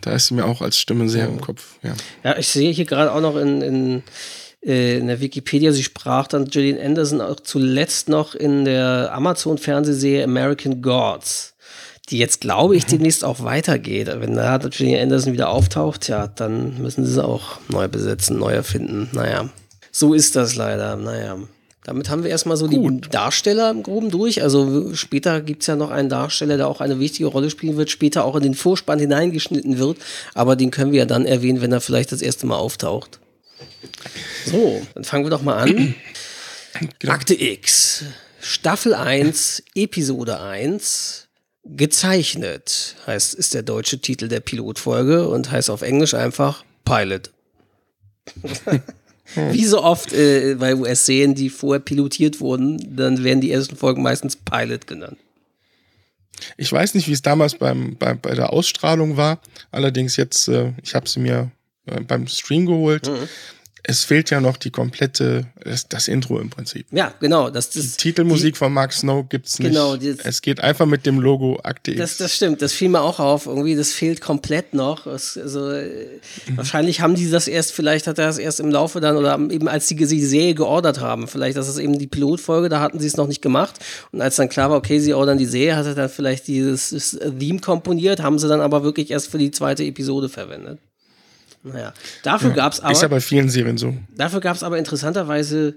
Da 0.00 0.12
ist 0.12 0.28
sie 0.28 0.34
mir 0.34 0.46
auch 0.46 0.62
als 0.62 0.78
Stimme 0.78 1.08
sehr 1.08 1.24
ja. 1.24 1.30
im 1.30 1.40
Kopf. 1.40 1.76
Ja, 1.82 1.94
ja 2.24 2.38
ich 2.38 2.48
sehe 2.48 2.72
hier 2.72 2.86
gerade 2.86 3.12
auch 3.12 3.20
noch 3.20 3.36
in, 3.36 3.60
in, 3.60 4.02
äh, 4.64 4.98
in 4.98 5.08
der 5.08 5.20
Wikipedia, 5.20 5.72
sie 5.72 5.82
sprach 5.82 6.26
dann 6.26 6.46
Gillian 6.46 6.78
Anderson 6.78 7.20
auch 7.20 7.40
zuletzt 7.40 8.08
noch 8.08 8.34
in 8.34 8.64
der 8.64 9.10
Amazon-Fernsehserie 9.12 10.24
American 10.24 10.82
Gods 10.82 11.54
die 12.10 12.18
jetzt, 12.18 12.40
glaube 12.40 12.76
ich, 12.76 12.86
mhm. 12.86 12.90
demnächst 12.90 13.24
auch 13.24 13.42
weitergeht. 13.42 14.08
Wenn 14.08 14.34
da 14.34 14.58
Gillian 14.58 15.02
Anderson 15.02 15.32
wieder 15.32 15.48
auftaucht, 15.48 16.08
ja, 16.08 16.26
dann 16.26 16.82
müssen 16.82 17.04
sie 17.04 17.12
sie 17.12 17.24
auch 17.24 17.60
neu 17.68 17.88
besetzen, 17.88 18.38
neu 18.38 18.52
erfinden. 18.52 19.08
Naja, 19.12 19.48
so 19.92 20.12
ist 20.12 20.36
das 20.36 20.56
leider. 20.56 20.96
Naja. 20.96 21.38
Damit 21.84 22.10
haben 22.10 22.24
wir 22.24 22.30
erstmal 22.30 22.56
so 22.56 22.68
Gut. 22.68 23.06
die 23.06 23.10
Darsteller 23.10 23.70
im 23.70 23.82
Groben 23.82 24.10
durch. 24.10 24.42
Also 24.42 24.94
später 24.94 25.40
gibt 25.40 25.62
es 25.62 25.66
ja 25.66 25.76
noch 25.76 25.90
einen 25.90 26.10
Darsteller, 26.10 26.56
der 26.58 26.68
auch 26.68 26.80
eine 26.80 27.00
wichtige 27.00 27.28
Rolle 27.28 27.48
spielen 27.48 27.76
wird, 27.76 27.90
später 27.90 28.24
auch 28.24 28.36
in 28.36 28.42
den 28.42 28.54
Vorspann 28.54 28.98
hineingeschnitten 28.98 29.78
wird. 29.78 29.98
Aber 30.34 30.56
den 30.56 30.70
können 30.70 30.92
wir 30.92 31.00
ja 31.00 31.06
dann 31.06 31.24
erwähnen, 31.24 31.62
wenn 31.62 31.72
er 31.72 31.80
vielleicht 31.80 32.12
das 32.12 32.20
erste 32.20 32.46
Mal 32.46 32.56
auftaucht. 32.56 33.18
So, 34.46 34.82
dann 34.94 35.04
fangen 35.04 35.24
wir 35.24 35.30
doch 35.30 35.42
mal 35.42 35.56
an. 35.56 35.94
Genau. 37.00 37.14
Akte 37.14 37.34
X, 37.34 38.04
Staffel 38.40 38.94
1, 38.94 39.64
Episode 39.74 40.40
1. 40.40 41.26
Gezeichnet 41.64 42.94
heißt, 43.08 43.34
ist 43.34 43.54
der 43.54 43.64
deutsche 43.64 44.00
Titel 44.00 44.28
der 44.28 44.38
Pilotfolge 44.38 45.28
und 45.28 45.50
heißt 45.50 45.68
auf 45.68 45.82
Englisch 45.82 46.14
einfach 46.14 46.64
Pilot. 46.84 47.32
Wie 49.34 49.64
so 49.64 49.82
oft 49.82 50.12
äh, 50.12 50.56
bei 50.58 50.74
US-Serien, 50.74 51.34
die 51.34 51.50
vorher 51.50 51.80
pilotiert 51.80 52.40
wurden, 52.40 52.96
dann 52.96 53.22
werden 53.22 53.40
die 53.40 53.50
ersten 53.50 53.76
Folgen 53.76 54.02
meistens 54.02 54.36
Pilot 54.36 54.86
genannt. 54.86 55.18
Ich 56.56 56.72
weiß 56.72 56.94
nicht, 56.94 57.06
wie 57.06 57.12
es 57.12 57.22
damals 57.22 57.54
beim, 57.54 57.96
bei, 57.96 58.14
bei 58.14 58.34
der 58.34 58.52
Ausstrahlung 58.52 59.16
war. 59.16 59.40
Allerdings 59.70 60.16
jetzt, 60.16 60.48
äh, 60.48 60.72
ich 60.82 60.94
habe 60.94 61.08
sie 61.08 61.20
mir 61.20 61.50
äh, 61.86 62.00
beim 62.00 62.26
Stream 62.26 62.66
geholt. 62.66 63.08
Mhm 63.08 63.28
es 63.82 64.04
fehlt 64.04 64.30
ja 64.30 64.40
noch 64.40 64.56
die 64.56 64.70
komplette, 64.70 65.46
das, 65.64 65.88
das 65.88 66.08
Intro 66.08 66.38
im 66.38 66.50
Prinzip. 66.50 66.86
Ja, 66.90 67.14
genau. 67.20 67.50
Das, 67.50 67.70
das, 67.70 67.96
die 67.96 67.96
Titelmusik 67.96 68.54
die, 68.54 68.58
von 68.58 68.72
Mark 68.72 68.92
Snow 68.92 69.26
gibt's 69.28 69.58
nicht. 69.58 69.68
Genau. 69.68 69.96
Das, 69.96 70.18
es 70.24 70.42
geht 70.42 70.60
einfach 70.60 70.86
mit 70.86 71.06
dem 71.06 71.18
Logo 71.18 71.58
Akte 71.62 71.94
Das, 71.94 72.16
das 72.16 72.34
stimmt. 72.34 72.62
Das 72.62 72.72
fiel 72.72 72.88
mir 72.88 73.00
auch 73.00 73.18
auf. 73.18 73.46
Irgendwie, 73.46 73.74
das 73.74 73.92
fehlt 73.92 74.20
komplett 74.20 74.74
noch. 74.74 75.06
Es, 75.06 75.38
also, 75.38 75.60
mhm. 75.60 76.56
wahrscheinlich 76.56 77.00
haben 77.00 77.14
die 77.14 77.30
das 77.30 77.48
erst, 77.48 77.72
vielleicht 77.72 78.06
hat 78.06 78.18
er 78.18 78.26
das 78.26 78.38
erst 78.38 78.60
im 78.60 78.70
Laufe 78.70 79.00
dann 79.00 79.16
oder 79.16 79.38
eben 79.50 79.68
als 79.68 79.88
sie 79.88 79.96
die 79.96 80.24
Serie 80.24 80.54
geordert 80.54 81.00
haben. 81.00 81.26
Vielleicht, 81.26 81.56
das 81.56 81.68
ist 81.68 81.78
eben 81.78 81.98
die 81.98 82.06
Pilotfolge, 82.06 82.68
da 82.68 82.80
hatten 82.80 83.00
sie 83.00 83.06
es 83.06 83.16
noch 83.16 83.28
nicht 83.28 83.42
gemacht. 83.42 83.78
Und 84.12 84.20
als 84.20 84.36
dann 84.36 84.48
klar 84.48 84.70
war, 84.70 84.76
okay, 84.76 85.00
sie 85.00 85.14
ordern 85.14 85.38
die 85.38 85.46
Serie, 85.46 85.76
hat 85.76 85.86
er 85.86 85.94
dann 85.94 86.08
vielleicht 86.08 86.46
dieses 86.46 87.18
Theme 87.38 87.60
komponiert, 87.60 88.20
haben 88.20 88.38
sie 88.38 88.48
dann 88.48 88.60
aber 88.60 88.82
wirklich 88.82 89.10
erst 89.10 89.30
für 89.30 89.38
die 89.38 89.50
zweite 89.50 89.84
Episode 89.84 90.28
verwendet. 90.28 90.78
Naja, 91.62 91.92
dafür 92.22 92.50
ja, 92.50 92.56
gab 92.56 92.72
es 92.72 92.80
aber. 92.80 92.92
Ist 92.92 93.02
ja 93.02 93.08
bei 93.08 93.20
vielen 93.20 93.48
Serien 93.48 93.76
so. 93.76 93.94
Dafür 94.16 94.40
gab 94.40 94.56
es 94.56 94.62
aber 94.62 94.78
interessanterweise 94.78 95.74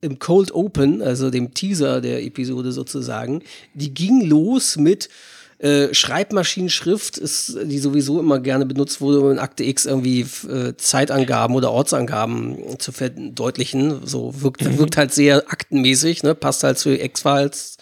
im 0.00 0.18
Cold 0.18 0.52
Open, 0.52 1.02
also 1.02 1.30
dem 1.30 1.52
Teaser 1.52 2.00
der 2.00 2.22
Episode 2.24 2.72
sozusagen, 2.72 3.42
die 3.74 3.92
ging 3.92 4.24
los 4.26 4.76
mit 4.76 5.10
äh, 5.58 5.92
Schreibmaschinenschrift, 5.92 7.18
ist, 7.18 7.58
die 7.64 7.78
sowieso 7.78 8.18
immer 8.18 8.40
gerne 8.40 8.64
benutzt 8.64 9.02
wurde, 9.02 9.20
um 9.20 9.30
in 9.32 9.38
Akte 9.38 9.62
X 9.64 9.84
irgendwie 9.84 10.20
äh, 10.48 10.74
Zeitangaben 10.78 11.54
oder 11.54 11.70
Ortsangaben 11.70 12.78
zu 12.78 12.92
verdeutlichen. 12.92 14.06
So 14.06 14.40
wirkt, 14.40 14.64
mhm. 14.64 14.78
wirkt 14.78 14.96
halt 14.96 15.12
sehr 15.12 15.44
aktenmäßig, 15.48 16.22
ne? 16.22 16.34
passt 16.34 16.64
halt 16.64 16.78
zu 16.78 16.98
X-Files 16.98 17.76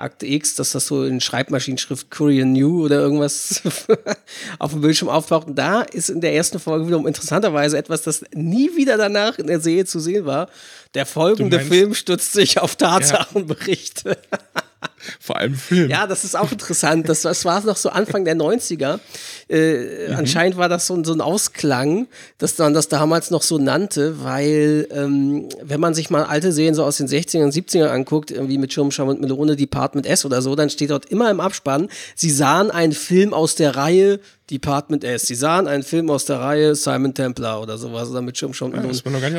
Akte 0.00 0.26
X, 0.26 0.54
dass 0.54 0.72
das 0.72 0.86
so 0.86 1.04
in 1.04 1.20
Schreibmaschinenschrift 1.20 2.10
Korean 2.10 2.52
New 2.52 2.84
oder 2.84 3.00
irgendwas 3.00 3.62
auf 4.58 4.72
dem 4.72 4.80
Bildschirm 4.80 5.08
auftaucht. 5.08 5.46
Und 5.48 5.56
da 5.56 5.82
ist 5.82 6.10
in 6.10 6.20
der 6.20 6.34
ersten 6.34 6.58
Folge 6.58 6.86
wiederum 6.86 7.06
interessanterweise 7.06 7.78
etwas, 7.78 8.02
das 8.02 8.24
nie 8.34 8.76
wieder 8.76 8.96
danach 8.96 9.38
in 9.38 9.46
der 9.46 9.60
Serie 9.60 9.84
zu 9.84 10.00
sehen 10.00 10.26
war. 10.26 10.48
Der 10.94 11.06
folgende 11.06 11.60
Film 11.60 11.94
stützt 11.94 12.32
sich 12.32 12.60
auf 12.60 12.76
Tatsachenberichte. 12.76 14.10
Ja. 14.10 14.38
Vor 15.18 15.36
allem 15.36 15.54
Film. 15.54 15.90
Ja, 15.90 16.06
das 16.06 16.24
ist 16.24 16.36
auch 16.36 16.52
interessant. 16.52 17.08
Das, 17.08 17.22
das 17.22 17.44
war 17.44 17.64
noch 17.64 17.76
so 17.76 17.88
Anfang 17.90 18.24
der 18.24 18.36
90er. 18.36 19.00
Äh, 19.48 20.08
mhm. 20.08 20.16
Anscheinend 20.16 20.56
war 20.56 20.68
das 20.68 20.86
so, 20.86 21.02
so, 21.04 21.12
ein 21.12 21.20
Ausklang, 21.20 22.06
dass 22.38 22.58
man 22.58 22.74
das 22.74 22.88
damals 22.88 23.30
noch 23.30 23.42
so 23.42 23.58
nannte, 23.58 24.22
weil 24.22 24.86
ähm, 24.92 25.48
wenn 25.62 25.80
man 25.80 25.94
sich 25.94 26.10
mal 26.10 26.24
alte 26.24 26.52
Serien 26.52 26.74
so 26.74 26.84
aus 26.84 26.98
den 26.98 27.08
60ern 27.08 27.44
und 27.44 27.54
70ern 27.54 27.88
anguckt, 27.88 28.30
irgendwie 28.30 28.58
mit 28.58 28.72
Schirmscham 28.72 29.08
und 29.08 29.20
Melone 29.20 29.56
Department 29.56 30.06
S 30.06 30.24
oder 30.24 30.42
so, 30.42 30.54
dann 30.54 30.70
steht 30.70 30.90
dort 30.90 31.06
immer 31.06 31.30
im 31.30 31.40
Abspann, 31.40 31.88
sie 32.14 32.30
sahen 32.30 32.70
einen 32.70 32.92
Film 32.92 33.32
aus 33.32 33.54
der 33.54 33.76
Reihe 33.76 34.20
Department 34.50 35.04
S. 35.04 35.22
Sie 35.22 35.34
sahen 35.34 35.68
einen 35.68 35.82
Film 35.82 36.10
aus 36.10 36.24
der 36.24 36.40
Reihe 36.40 36.74
Simon 36.74 37.14
Templar 37.14 37.62
oder 37.62 37.78
sowas 37.78 38.10
oder 38.10 38.20
mit 38.20 38.36
Schirmscham. 38.36 38.74
Ja, 38.74 38.82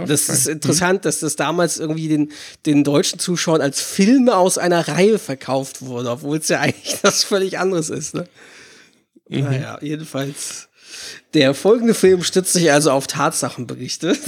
das, 0.06 0.28
das 0.28 0.30
ist 0.30 0.48
interessant, 0.48 1.00
mhm. 1.00 1.04
dass 1.04 1.20
das 1.20 1.36
damals 1.36 1.80
irgendwie 1.80 2.08
den, 2.08 2.32
den 2.66 2.84
deutschen 2.84 3.20
Zuschauern 3.20 3.62
als 3.62 3.82
Filme 3.82 4.36
aus 4.36 4.58
einer 4.58 4.88
Reihe 4.88 5.20
verkauft 5.20 5.51
wurde, 5.82 6.12
obwohl 6.12 6.38
es 6.38 6.48
ja 6.48 6.60
eigentlich 6.60 6.98
was 7.04 7.24
völlig 7.24 7.60
anderes 7.60 7.90
ist. 7.90 8.14
Ne? 8.14 8.26
Mhm. 9.30 9.44
Naja, 9.44 9.80
jedenfalls. 9.82 10.68
Der 11.34 11.54
folgende 11.54 11.94
Film 11.94 12.22
stützt 12.24 12.54
sich 12.54 12.72
also 12.72 12.92
auf 12.92 13.08
Tatsachenberichte. 13.08 14.18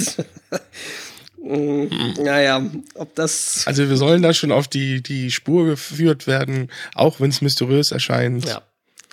Mhm. 1.46 2.14
Naja, 2.24 2.66
ob 2.96 3.16
das. 3.16 3.68
Also 3.68 3.90
wir 3.90 3.98
sollen 3.98 4.22
da 4.22 4.34
schon 4.34 4.54
auf 4.54 4.70
die, 4.70 5.04
die 5.04 5.30
Spur 5.30 5.66
geführt 5.66 6.26
werden, 6.26 6.72
auch 6.96 7.20
wenn 7.20 7.32
es 7.32 7.42
mysteriös 7.42 7.92
erscheint. 7.92 8.48
Ja. 8.48 8.62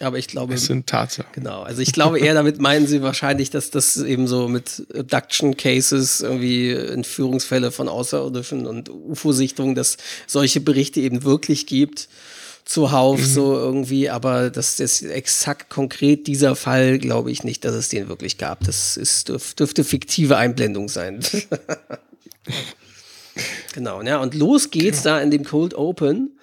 Aber 0.00 0.18
ich 0.18 0.28
glaube. 0.28 0.54
Es 0.54 0.64
sind 0.64 0.86
Tatsachen. 0.86 1.30
Genau. 1.32 1.62
Also 1.62 1.82
ich 1.82 1.92
glaube 1.92 2.18
eher 2.18 2.34
damit 2.34 2.60
meinen 2.60 2.86
sie 2.86 3.02
wahrscheinlich, 3.02 3.50
dass 3.50 3.70
das 3.70 3.98
eben 3.98 4.26
so 4.26 4.48
mit 4.48 4.86
Abduction 4.96 5.56
Cases, 5.56 6.22
irgendwie 6.22 6.72
Entführungsfälle 6.72 7.70
von 7.70 7.88
Außerirdischen 7.88 8.66
und 8.66 8.88
UFO-Sichtungen, 8.88 9.74
dass 9.74 9.98
solche 10.26 10.60
Berichte 10.60 11.00
eben 11.00 11.22
wirklich 11.22 11.66
gibt 11.66 12.08
zuhauf 12.64 13.18
mhm. 13.18 13.24
so 13.24 13.54
irgendwie, 13.54 14.10
aber 14.10 14.48
das 14.48 14.78
ist 14.78 15.02
exakt 15.02 15.70
konkret 15.70 16.26
dieser 16.28 16.54
Fall, 16.54 16.98
glaube 16.98 17.32
ich 17.32 17.42
nicht, 17.42 17.64
dass 17.64 17.74
es 17.74 17.88
den 17.88 18.08
wirklich 18.08 18.38
gab. 18.38 18.64
Das 18.64 18.96
ist, 18.96 19.28
dürf, 19.28 19.54
dürfte 19.54 19.82
fiktive 19.82 20.36
Einblendung 20.36 20.88
sein. 20.88 21.20
genau, 23.74 24.02
ja, 24.02 24.18
und 24.18 24.34
los 24.34 24.70
geht's 24.70 25.02
genau. 25.02 25.16
da 25.16 25.20
in 25.20 25.32
dem 25.32 25.44
Cold 25.44 25.74
Open 25.74 26.38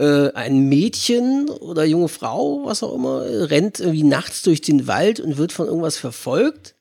äh, 0.00 0.32
ein 0.32 0.68
Mädchen 0.68 1.50
oder 1.50 1.84
junge 1.84 2.08
Frau, 2.08 2.64
was 2.64 2.82
auch 2.82 2.94
immer, 2.94 3.22
rennt 3.22 3.80
irgendwie 3.80 4.02
nachts 4.02 4.40
durch 4.42 4.62
den 4.62 4.86
Wald 4.86 5.20
und 5.20 5.36
wird 5.36 5.52
von 5.52 5.66
irgendwas 5.66 5.98
verfolgt. 5.98 6.74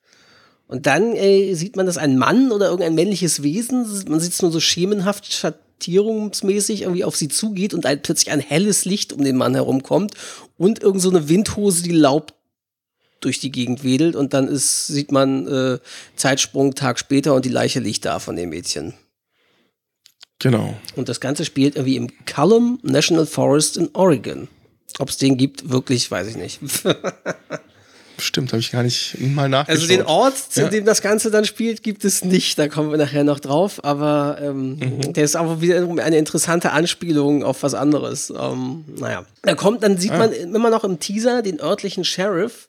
Und 0.68 0.86
dann 0.86 1.16
äh, 1.16 1.54
sieht 1.54 1.76
man, 1.76 1.86
dass 1.86 1.98
ein 1.98 2.18
Mann 2.18 2.52
oder 2.52 2.68
irgendein 2.68 2.96
männliches 2.96 3.44
Wesen, 3.44 3.86
man 4.08 4.22
sieht 4.22 4.34
es 4.34 4.42
nur 4.42 4.52
so 4.52 4.62
schemenhaft, 4.62 5.34
schattierungsmäßig 5.34 6.84
irgendwie 6.84 7.04
auf 7.04 7.18
sie 7.18 7.28
zugeht 7.28 7.74
und 7.74 7.86
ein, 7.86 8.02
plötzlich 8.02 8.32
ein 8.32 8.40
helles 8.40 8.86
Licht 8.86 9.12
um 9.12 9.24
den 9.24 9.36
Mann 9.36 9.54
herumkommt 9.54 10.14
und 10.58 10.82
irgend 10.82 11.02
so 11.02 11.10
eine 11.10 11.28
Windhose, 11.28 11.84
die 11.84 11.92
Laub 11.92 12.34
durch 13.20 13.40
die 13.40 13.52
Gegend 13.52 13.84
wedelt 13.84 14.16
und 14.16 14.34
dann 14.34 14.48
ist, 14.48 14.88
sieht 14.88 15.12
man 15.12 15.46
äh, 15.48 15.80
Zeitsprung 16.16 16.74
Tag 16.74 17.00
später 17.00 17.36
und 17.36 17.44
die 17.44 17.50
Leiche 17.50 17.82
liegt 17.82 18.06
da 18.06 18.20
von 18.20 18.38
dem 18.38 18.50
Mädchen. 18.50 18.94
Genau. 20.40 20.78
Und 20.96 21.10
das 21.10 21.20
Ganze 21.20 21.46
spielt 21.46 21.76
irgendwie 21.76 21.98
im 21.98 22.10
Cullum 22.26 22.80
National 22.82 23.26
Forest 23.26 23.78
in 23.78 23.90
Oregon. 23.94 24.48
Ob 24.98 25.10
es 25.10 25.18
den 25.18 25.38
gibt, 25.38 25.70
wirklich, 25.70 26.10
weiß 26.10 26.28
ich 26.28 26.38
nicht. 26.38 26.60
Stimmt, 28.18 28.52
habe 28.52 28.60
ich 28.60 28.72
gar 28.72 28.84
nicht 28.84 29.18
mal 29.20 29.48
nachgeschaut. 29.48 29.82
Also 29.82 29.88
den 29.88 30.06
Ort, 30.06 30.34
ja. 30.56 30.66
in 30.66 30.72
dem 30.72 30.86
das 30.86 31.02
Ganze 31.02 31.32
dann 31.32 31.46
spielt, 31.46 31.84
gibt 31.84 32.04
es 32.04 32.24
nicht. 32.24 32.60
Da 32.60 32.68
kommen 32.68 32.92
wir 32.92 32.98
nachher 32.98 33.24
noch 33.24 33.40
drauf. 33.40 33.84
Aber 33.84 34.38
ähm, 34.42 34.78
mhm. 34.78 35.14
der 35.14 35.24
ist 35.24 35.38
auch 35.38 35.62
wieder 35.62 35.78
eine 35.78 36.18
interessante 36.18 36.72
Anspielung 36.72 37.44
auf 37.44 37.64
was 37.64 37.74
anderes. 37.74 38.34
Ähm, 38.38 38.86
naja, 38.98 39.26
da 39.44 39.56
kommt, 39.56 39.84
dann 39.84 39.98
sieht 39.98 40.12
ah. 40.12 40.18
man 40.18 40.34
immer 40.34 40.70
noch 40.70 40.84
im 40.84 41.00
Teaser 41.00 41.42
den 41.42 41.62
örtlichen 41.62 42.04
Sheriff, 42.04 42.68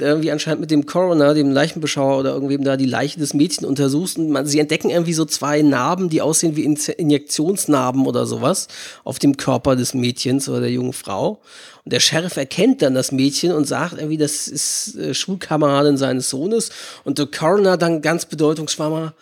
irgendwie 0.00 0.30
anscheinend 0.30 0.60
mit 0.60 0.70
dem 0.70 0.86
Coroner, 0.86 1.34
dem 1.34 1.50
Leichenbeschauer 1.50 2.18
oder 2.18 2.32
irgendwem 2.32 2.64
da 2.64 2.76
die 2.76 2.86
Leiche 2.86 3.18
des 3.18 3.34
Mädchens 3.34 3.66
untersuchst 3.66 4.18
und 4.18 4.30
man, 4.30 4.46
sie 4.46 4.58
entdecken 4.58 4.90
irgendwie 4.90 5.12
so 5.12 5.24
zwei 5.24 5.62
Narben, 5.62 6.08
die 6.08 6.22
aussehen 6.22 6.56
wie 6.56 6.64
Injektionsnarben 6.64 8.06
oder 8.06 8.26
sowas 8.26 8.68
auf 9.04 9.18
dem 9.18 9.36
Körper 9.36 9.76
des 9.76 9.94
Mädchens 9.94 10.48
oder 10.48 10.60
der 10.60 10.70
jungen 10.70 10.92
Frau. 10.92 11.40
Und 11.84 11.92
der 11.92 12.00
Sheriff 12.00 12.36
erkennt 12.36 12.82
dann 12.82 12.94
das 12.94 13.12
Mädchen 13.12 13.52
und 13.52 13.66
sagt 13.66 13.94
irgendwie, 13.98 14.18
das 14.18 14.48
ist 14.48 14.96
äh, 14.96 15.14
Schulkameradin 15.14 15.96
seines 15.96 16.28
Sohnes. 16.30 16.70
Und 17.04 17.18
der 17.18 17.26
Coroner 17.26 17.76
dann 17.76 18.02
ganz 18.02 18.26
bedeutungsschwammer, 18.26 19.14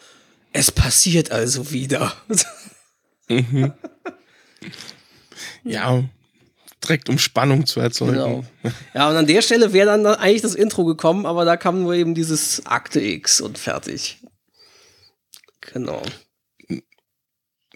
es 0.53 0.73
passiert 0.73 1.31
also 1.31 1.71
wieder. 1.71 2.13
Mhm. 3.29 3.73
ja, 5.65 6.03
direkt 6.83 7.09
um 7.09 7.19
Spannung 7.19 7.67
zu 7.67 7.81
erzeugen. 7.81 8.13
Genau. 8.13 8.45
Ja, 8.95 9.09
und 9.09 9.17
an 9.17 9.27
der 9.27 9.43
Stelle 9.43 9.73
wäre 9.73 9.87
dann 9.87 10.07
eigentlich 10.07 10.43
das 10.43 10.55
Intro 10.55 10.85
gekommen, 10.85 11.27
aber 11.27 11.45
da 11.45 11.57
kam 11.57 11.83
nur 11.83 11.95
eben 11.95 12.15
dieses 12.15 12.67
Akte 12.67 13.01
X 13.01 13.41
und 13.41 13.59
fertig. 13.59 14.19
Genau. 15.61 16.03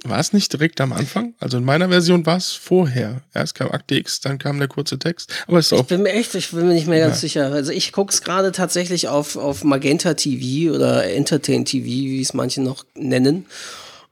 War 0.04 0.18
es 0.18 0.32
nicht 0.32 0.52
direkt 0.52 0.80
am 0.80 0.92
Anfang? 0.92 1.34
Also 1.38 1.58
in 1.58 1.64
meiner 1.64 1.88
Version 1.88 2.26
war 2.26 2.36
es 2.36 2.52
vorher. 2.52 3.22
Erst 3.34 3.54
kam 3.54 3.70
Akte 3.70 3.94
X, 3.94 4.20
dann 4.20 4.38
kam 4.38 4.58
der 4.58 4.66
kurze 4.66 4.98
Text. 4.98 5.32
Aber 5.46 5.60
ist 5.60 5.72
auch 5.72 5.80
ich 5.80 5.86
bin 5.86 6.02
mir 6.02 6.12
echt, 6.12 6.34
ich 6.34 6.50
bin 6.50 6.66
mir 6.66 6.74
nicht 6.74 6.88
mehr 6.88 6.98
ganz 6.98 7.16
ja. 7.16 7.20
sicher. 7.20 7.52
Also 7.52 7.70
ich 7.70 7.92
gucke 7.92 8.12
es 8.12 8.22
gerade 8.22 8.50
tatsächlich 8.50 9.06
auf, 9.06 9.36
auf 9.36 9.62
Magenta 9.62 10.14
TV 10.14 10.74
oder 10.74 11.04
Entertain 11.08 11.64
TV, 11.64 11.86
wie 11.86 12.20
es 12.20 12.34
manche 12.34 12.62
noch 12.62 12.84
nennen. 12.94 13.46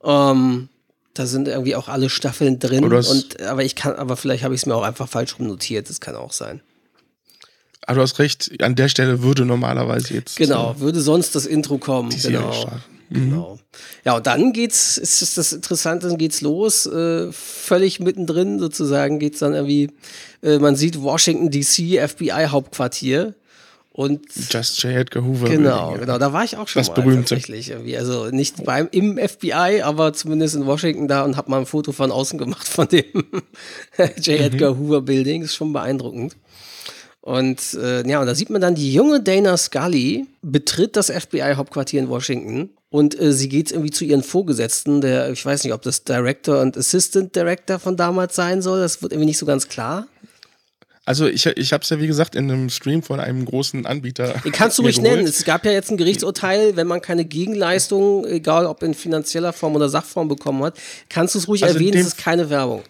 Ähm, 0.04 0.68
da 1.20 1.26
sind 1.26 1.48
irgendwie 1.48 1.76
auch 1.76 1.88
alle 1.88 2.08
Staffeln 2.08 2.58
drin. 2.58 2.82
Und, 2.82 3.42
aber 3.42 3.62
ich 3.62 3.74
kann, 3.74 3.94
aber 3.94 4.16
vielleicht 4.16 4.42
habe 4.42 4.54
ich 4.54 4.62
es 4.62 4.66
mir 4.66 4.74
auch 4.74 4.82
einfach 4.82 5.06
falsch 5.06 5.38
rum 5.38 5.48
notiert. 5.48 5.90
Das 5.90 6.00
kann 6.00 6.16
auch 6.16 6.32
sein. 6.32 6.62
Aber 7.82 7.96
du 7.96 8.00
hast 8.00 8.18
recht, 8.18 8.50
an 8.62 8.74
der 8.74 8.88
Stelle 8.88 9.22
würde 9.22 9.44
normalerweise 9.44 10.14
jetzt. 10.14 10.36
Genau, 10.36 10.72
äh, 10.72 10.80
würde 10.80 11.02
sonst 11.02 11.34
das 11.34 11.44
Intro 11.44 11.76
kommen. 11.76 12.08
Genau. 12.08 12.70
Mhm. 13.10 13.30
Genau. 13.30 13.58
Ja, 14.06 14.16
und 14.16 14.26
dann 14.26 14.54
geht's, 14.54 14.96
ist 14.96 15.36
das 15.36 15.52
Interessante, 15.52 16.08
dann 16.08 16.16
geht's 16.16 16.40
los, 16.40 16.86
äh, 16.86 17.30
völlig 17.32 18.00
mittendrin 18.00 18.58
sozusagen 18.58 19.18
geht's 19.18 19.40
dann 19.40 19.52
irgendwie, 19.52 19.90
äh, 20.42 20.58
man 20.58 20.74
sieht 20.74 21.02
Washington 21.02 21.50
DC, 21.50 21.98
FBI-Hauptquartier. 21.98 23.34
Und 23.92 24.20
Just 24.50 24.82
J. 24.82 24.92
Edgar 24.92 25.24
Hoover. 25.24 25.48
Genau, 25.48 25.96
genau, 25.98 26.16
da 26.18 26.32
war 26.32 26.44
ich 26.44 26.56
auch 26.56 26.68
schon 26.68 26.80
das 26.80 26.88
mal 26.88 26.94
berühmte. 26.94 27.34
tatsächlich. 27.34 27.70
Irgendwie. 27.70 27.96
Also 27.96 28.26
nicht 28.26 28.64
beim 28.64 28.88
im 28.92 29.18
FBI, 29.18 29.82
aber 29.82 30.12
zumindest 30.12 30.54
in 30.54 30.64
Washington 30.64 31.08
da 31.08 31.24
und 31.24 31.36
habe 31.36 31.50
mal 31.50 31.58
ein 31.58 31.66
Foto 31.66 31.92
von 31.92 32.12
außen 32.12 32.38
gemacht 32.38 32.68
von 32.68 32.86
dem 32.86 33.04
J. 34.16 34.38
Mhm. 34.38 34.44
Edgar 34.44 34.78
Hoover 34.78 35.02
Building. 35.02 35.42
Das 35.42 35.50
ist 35.50 35.56
schon 35.56 35.72
beeindruckend. 35.72 36.36
Und 37.20 37.74
äh, 37.74 38.08
ja, 38.08 38.20
und 38.20 38.26
da 38.26 38.34
sieht 38.34 38.48
man 38.48 38.60
dann, 38.60 38.74
die 38.74 38.94
junge 38.94 39.20
Dana 39.20 39.56
Scully 39.56 40.26
betritt 40.40 40.96
das 40.96 41.10
FBI-Hauptquartier 41.10 42.00
in 42.00 42.08
Washington 42.08 42.70
und 42.88 43.18
äh, 43.20 43.32
sie 43.32 43.48
geht 43.48 43.70
irgendwie 43.70 43.90
zu 43.90 44.04
ihren 44.04 44.22
Vorgesetzten, 44.22 45.02
der, 45.02 45.30
ich 45.30 45.44
weiß 45.44 45.64
nicht, 45.64 45.74
ob 45.74 45.82
das 45.82 46.04
Director 46.04 46.60
und 46.60 46.78
Assistant 46.78 47.36
Director 47.36 47.78
von 47.78 47.96
damals 47.96 48.34
sein 48.34 48.62
soll, 48.62 48.80
das 48.80 49.02
wird 49.02 49.12
irgendwie 49.12 49.26
nicht 49.26 49.38
so 49.38 49.44
ganz 49.44 49.68
klar. 49.68 50.06
Also 51.06 51.26
ich, 51.26 51.46
ich 51.46 51.72
habe 51.72 51.82
es 51.82 51.90
ja 51.90 51.98
wie 51.98 52.06
gesagt 52.06 52.34
in 52.34 52.50
einem 52.50 52.68
Stream 52.68 53.02
von 53.02 53.20
einem 53.20 53.44
großen 53.44 53.86
Anbieter. 53.86 54.34
Den 54.44 54.52
kannst 54.52 54.78
du 54.78 54.82
ruhig 54.84 55.00
nennen. 55.00 55.26
Es 55.26 55.44
gab 55.44 55.64
ja 55.64 55.72
jetzt 55.72 55.90
ein 55.90 55.96
Gerichtsurteil, 55.96 56.76
wenn 56.76 56.86
man 56.86 57.00
keine 57.00 57.24
Gegenleistung, 57.24 58.26
egal 58.26 58.66
ob 58.66 58.82
in 58.82 58.94
finanzieller 58.94 59.52
Form 59.52 59.74
oder 59.74 59.88
Sachform 59.88 60.28
bekommen 60.28 60.62
hat, 60.62 60.78
kannst 61.08 61.34
du 61.34 61.38
es 61.38 61.48
ruhig 61.48 61.64
also 61.64 61.74
erwähnen, 61.74 61.98
es 61.98 62.08
ist 62.08 62.18
keine 62.18 62.50
Werbung. 62.50 62.82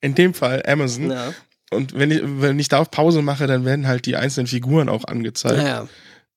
In 0.00 0.14
dem 0.14 0.34
Fall 0.34 0.62
Amazon. 0.66 1.10
Ja. 1.10 1.34
Und 1.70 1.94
wenn 1.94 2.10
ich, 2.10 2.20
wenn 2.24 2.58
ich 2.58 2.68
da 2.68 2.78
auf 2.78 2.90
Pause 2.90 3.22
mache, 3.22 3.46
dann 3.46 3.64
werden 3.64 3.86
halt 3.86 4.06
die 4.06 4.16
einzelnen 4.16 4.46
Figuren 4.46 4.88
auch 4.88 5.04
angezeigt. 5.04 5.62
Ja, 5.62 5.86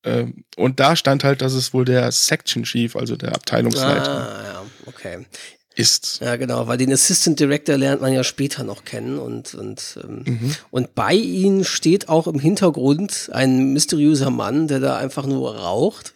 ähm, 0.03 0.43
und 0.57 0.79
da 0.79 0.95
stand 0.95 1.23
halt, 1.23 1.41
dass 1.41 1.53
es 1.53 1.73
wohl 1.73 1.85
der 1.85 2.11
Section 2.11 2.63
Chief, 2.63 2.95
also 2.95 3.15
der 3.15 3.33
Abteilungsleiter, 3.33 4.11
ah, 4.11 4.43
ja, 4.43 4.63
okay. 4.85 5.25
Ist. 5.75 6.19
Ja, 6.21 6.35
genau, 6.35 6.67
weil 6.67 6.77
den 6.77 6.91
Assistant 6.91 7.39
Director 7.39 7.77
lernt 7.77 8.01
man 8.01 8.13
ja 8.13 8.23
später 8.23 8.63
noch 8.63 8.85
kennen 8.85 9.17
und, 9.17 9.55
und, 9.55 9.99
ähm, 10.03 10.23
mhm. 10.25 10.55
und 10.71 10.95
bei 10.95 11.13
ihnen 11.13 11.63
steht 11.63 12.09
auch 12.09 12.27
im 12.27 12.39
Hintergrund 12.39 13.29
ein 13.33 13.73
mysteriöser 13.73 14.29
Mann, 14.29 14.67
der 14.67 14.79
da 14.79 14.97
einfach 14.97 15.25
nur 15.25 15.55
raucht. 15.55 16.13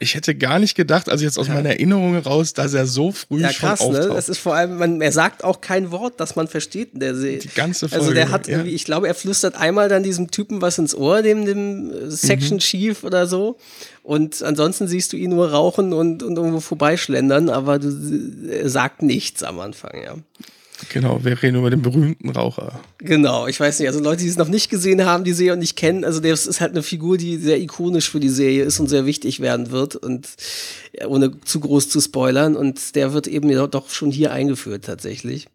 Ich 0.00 0.14
hätte 0.14 0.34
gar 0.34 0.58
nicht 0.58 0.74
gedacht, 0.74 1.08
also 1.08 1.24
jetzt 1.24 1.38
aus 1.38 1.48
ja. 1.48 1.54
meiner 1.54 1.70
Erinnerung 1.70 2.12
heraus, 2.12 2.52
dass 2.52 2.74
er 2.74 2.86
so 2.86 3.10
früh 3.10 3.40
ja, 3.40 3.52
krass, 3.52 3.80
schon 3.80 3.92
ne? 3.92 3.98
auftaucht. 3.98 4.10
Ne? 4.10 4.14
Das 4.14 4.28
ist 4.28 4.38
vor 4.38 4.54
allem, 4.54 4.78
man, 4.78 5.00
er 5.00 5.12
sagt 5.12 5.42
auch 5.44 5.60
kein 5.60 5.90
Wort, 5.90 6.20
das 6.20 6.36
man 6.36 6.46
versteht 6.46 6.94
in 6.94 7.00
der 7.00 7.14
Serie. 7.14 7.38
Die 7.38 7.48
ganze 7.48 7.88
Folge. 7.88 8.02
Also 8.02 8.14
der 8.14 8.30
hat 8.30 8.46
ja. 8.46 8.54
irgendwie, 8.54 8.74
ich 8.74 8.84
glaube, 8.84 9.08
er 9.08 9.14
flüstert 9.14 9.56
einmal 9.56 9.88
dann 9.88 10.02
diesem 10.02 10.30
Typen 10.30 10.62
was 10.62 10.78
ins 10.78 10.94
Ohr, 10.94 11.22
dem, 11.22 11.44
dem 11.44 11.90
äh, 11.90 12.10
Section 12.10 12.56
mhm. 12.56 12.60
Chief 12.60 13.04
oder 13.04 13.26
so. 13.26 13.58
Und 14.02 14.42
ansonsten 14.42 14.88
siehst 14.88 15.12
du 15.12 15.16
ihn 15.16 15.30
nur 15.30 15.50
rauchen 15.50 15.92
und, 15.92 16.22
und 16.22 16.36
irgendwo 16.36 16.60
vorbeischlendern, 16.60 17.50
aber 17.50 17.78
du, 17.78 17.88
er 18.50 18.68
sagt 18.68 19.02
nichts 19.02 19.42
am 19.42 19.60
Anfang, 19.60 20.02
ja. 20.02 20.14
Genau, 20.90 21.24
wir 21.24 21.42
reden 21.42 21.56
über 21.56 21.70
den 21.70 21.82
berühmten 21.82 22.30
Raucher. 22.30 22.80
Genau, 22.98 23.46
ich 23.46 23.58
weiß 23.58 23.78
nicht, 23.78 23.88
also 23.88 24.00
Leute, 24.00 24.22
die 24.22 24.28
es 24.28 24.36
noch 24.36 24.48
nicht 24.48 24.70
gesehen 24.70 25.04
haben, 25.04 25.24
die 25.24 25.32
Serie 25.32 25.54
und 25.54 25.58
nicht 25.58 25.76
kennen, 25.76 26.04
also 26.04 26.20
das 26.20 26.46
ist 26.46 26.60
halt 26.60 26.72
eine 26.72 26.82
Figur, 26.82 27.18
die 27.18 27.36
sehr 27.36 27.60
ikonisch 27.60 28.10
für 28.10 28.20
die 28.20 28.28
Serie 28.28 28.64
ist 28.64 28.78
und 28.78 28.88
sehr 28.88 29.04
wichtig 29.04 29.40
werden 29.40 29.70
wird 29.70 29.96
und 29.96 30.28
ohne 31.06 31.40
zu 31.40 31.60
groß 31.60 31.88
zu 31.88 32.00
spoilern 32.00 32.56
und 32.56 32.94
der 32.94 33.12
wird 33.12 33.26
eben 33.26 33.48
doch 33.70 33.90
schon 33.90 34.10
hier 34.10 34.32
eingeführt 34.32 34.84
tatsächlich. 34.84 35.48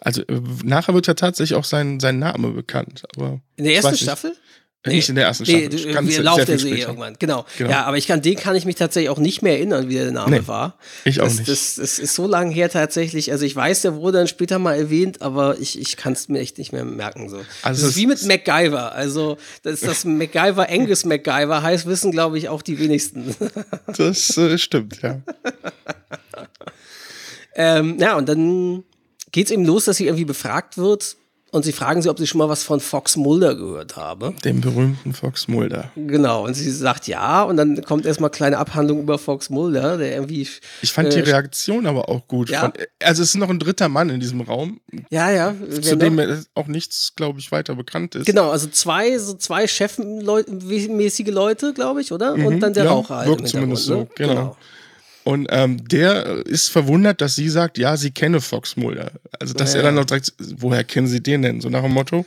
Also 0.00 0.22
äh, 0.22 0.40
nachher 0.64 0.94
wird 0.94 1.06
ja 1.06 1.14
tatsächlich 1.14 1.56
auch 1.56 1.64
sein, 1.64 2.00
sein 2.00 2.18
Name 2.18 2.50
bekannt, 2.50 3.02
aber 3.16 3.40
in 3.56 3.64
der 3.64 3.74
ersten 3.74 3.96
Staffel? 3.96 4.30
Nee, 4.30 4.47
nicht 4.86 5.08
in 5.08 5.16
der 5.16 5.24
ersten 5.24 5.44
Staffel. 5.44 5.68
Nee, 5.68 5.92
Ganz, 5.92 6.08
wir 6.08 6.22
laufen 6.22 6.46
der 6.46 6.58
Serie 6.58 6.84
irgendwann. 6.86 7.16
Genau. 7.18 7.44
genau. 7.56 7.70
Ja, 7.70 7.84
aber 7.84 7.96
ich 7.96 8.06
kann, 8.06 8.22
den 8.22 8.36
kann 8.36 8.54
ich 8.54 8.64
mich 8.64 8.76
tatsächlich 8.76 9.10
auch 9.10 9.18
nicht 9.18 9.42
mehr 9.42 9.54
erinnern, 9.54 9.88
wie 9.88 9.94
der 9.94 10.12
Name 10.12 10.40
nee, 10.40 10.46
war. 10.46 10.78
Ich 11.04 11.20
auch 11.20 11.24
das, 11.24 11.38
nicht. 11.38 11.48
Das, 11.48 11.74
das, 11.74 11.98
ist 11.98 12.14
so 12.14 12.28
lange 12.28 12.54
her 12.54 12.70
tatsächlich. 12.70 13.32
Also 13.32 13.44
ich 13.44 13.56
weiß, 13.56 13.82
der 13.82 13.96
wurde 13.96 14.18
dann 14.18 14.28
später 14.28 14.60
mal 14.60 14.76
erwähnt, 14.76 15.20
aber 15.20 15.58
ich, 15.58 15.78
ich 15.80 15.96
kann 15.96 16.12
es 16.12 16.28
mir 16.28 16.38
echt 16.38 16.58
nicht 16.58 16.72
mehr 16.72 16.84
merken. 16.84 17.28
So. 17.28 17.38
Also 17.62 17.82
das 17.82 17.90
ist 17.90 17.96
wie 17.96 18.06
mit 18.06 18.24
MacGyver. 18.24 18.92
Also 18.92 19.36
dass 19.64 19.80
das 19.80 20.04
MacGyver 20.04 20.68
Angus 20.70 21.04
MacGyver 21.04 21.62
heißt, 21.62 21.86
wissen, 21.86 22.12
glaube 22.12 22.38
ich, 22.38 22.48
auch 22.48 22.62
die 22.62 22.78
wenigsten. 22.78 23.34
das 23.96 24.36
äh, 24.36 24.58
stimmt, 24.58 25.02
ja. 25.02 25.20
ähm, 27.56 27.98
ja, 27.98 28.16
und 28.16 28.28
dann 28.28 28.84
geht 29.32 29.46
es 29.46 29.50
eben 29.50 29.64
los, 29.64 29.86
dass 29.86 29.96
sie 29.96 30.06
irgendwie 30.06 30.24
befragt 30.24 30.78
wird 30.78 31.16
und 31.50 31.64
sie 31.64 31.72
fragen 31.72 32.02
sie, 32.02 32.10
ob 32.10 32.18
sie 32.18 32.26
schon 32.26 32.38
mal 32.38 32.48
was 32.48 32.62
von 32.62 32.78
Fox 32.80 33.16
Mulder 33.16 33.54
gehört 33.54 33.96
habe. 33.96 34.34
Dem 34.44 34.60
berühmten 34.60 35.14
Fox 35.14 35.48
Mulder. 35.48 35.90
Genau, 35.96 36.44
und 36.44 36.54
sie 36.54 36.70
sagt 36.70 37.06
ja, 37.06 37.42
und 37.42 37.56
dann 37.56 37.82
kommt 37.84 38.04
erstmal 38.04 38.30
kleine 38.30 38.58
Abhandlung 38.58 39.00
über 39.00 39.18
Fox 39.18 39.48
Mulder, 39.48 39.96
der 39.96 40.12
irgendwie. 40.12 40.46
Ich 40.82 40.92
fand 40.92 41.08
äh, 41.08 41.22
die 41.22 41.30
Reaktion 41.30 41.86
aber 41.86 42.08
auch 42.08 42.28
gut. 42.28 42.50
Ja. 42.50 42.60
Von, 42.60 42.72
also 43.02 43.22
es 43.22 43.30
ist 43.30 43.36
noch 43.36 43.48
ein 43.48 43.58
dritter 43.58 43.88
Mann 43.88 44.10
in 44.10 44.20
diesem 44.20 44.42
Raum. 44.42 44.80
Ja, 45.10 45.30
ja. 45.30 45.54
Zu 45.80 45.96
dem 45.96 46.20
auch 46.54 46.66
nichts, 46.66 47.14
glaube 47.16 47.40
ich, 47.40 47.50
weiter 47.50 47.74
bekannt 47.74 48.14
ist. 48.14 48.26
Genau, 48.26 48.50
also 48.50 48.66
zwei, 48.66 49.16
so 49.18 49.34
zwei 49.34 49.66
chefmäßige 49.66 51.28
Leute, 51.28 51.72
glaube 51.72 52.02
ich, 52.02 52.12
oder? 52.12 52.34
Und 52.34 52.56
mhm, 52.56 52.60
dann 52.60 52.74
der 52.74 52.84
ja, 52.84 52.90
Raucher 52.90 53.16
halt. 53.16 53.28
Wirkt 53.28 53.48
zumindest 53.48 53.84
so, 53.84 54.00
ne? 54.00 54.08
genau. 54.14 54.34
genau. 54.34 54.56
Und 55.28 55.46
ähm, 55.50 55.86
der 55.86 56.46
ist 56.46 56.70
verwundert, 56.70 57.20
dass 57.20 57.34
sie 57.34 57.50
sagt, 57.50 57.76
ja, 57.76 57.98
sie 57.98 58.12
kenne 58.12 58.40
Fox 58.40 58.78
Mulder. 58.78 59.10
Also, 59.38 59.52
dass 59.52 59.74
ja. 59.74 59.80
er 59.80 59.82
dann 59.82 59.96
noch 59.96 60.08
sagt, 60.08 60.32
woher 60.56 60.84
kennen 60.84 61.06
sie 61.06 61.22
den 61.22 61.42
denn? 61.42 61.60
So 61.60 61.68
nach 61.68 61.82
dem 61.82 61.92
Motto. 61.92 62.24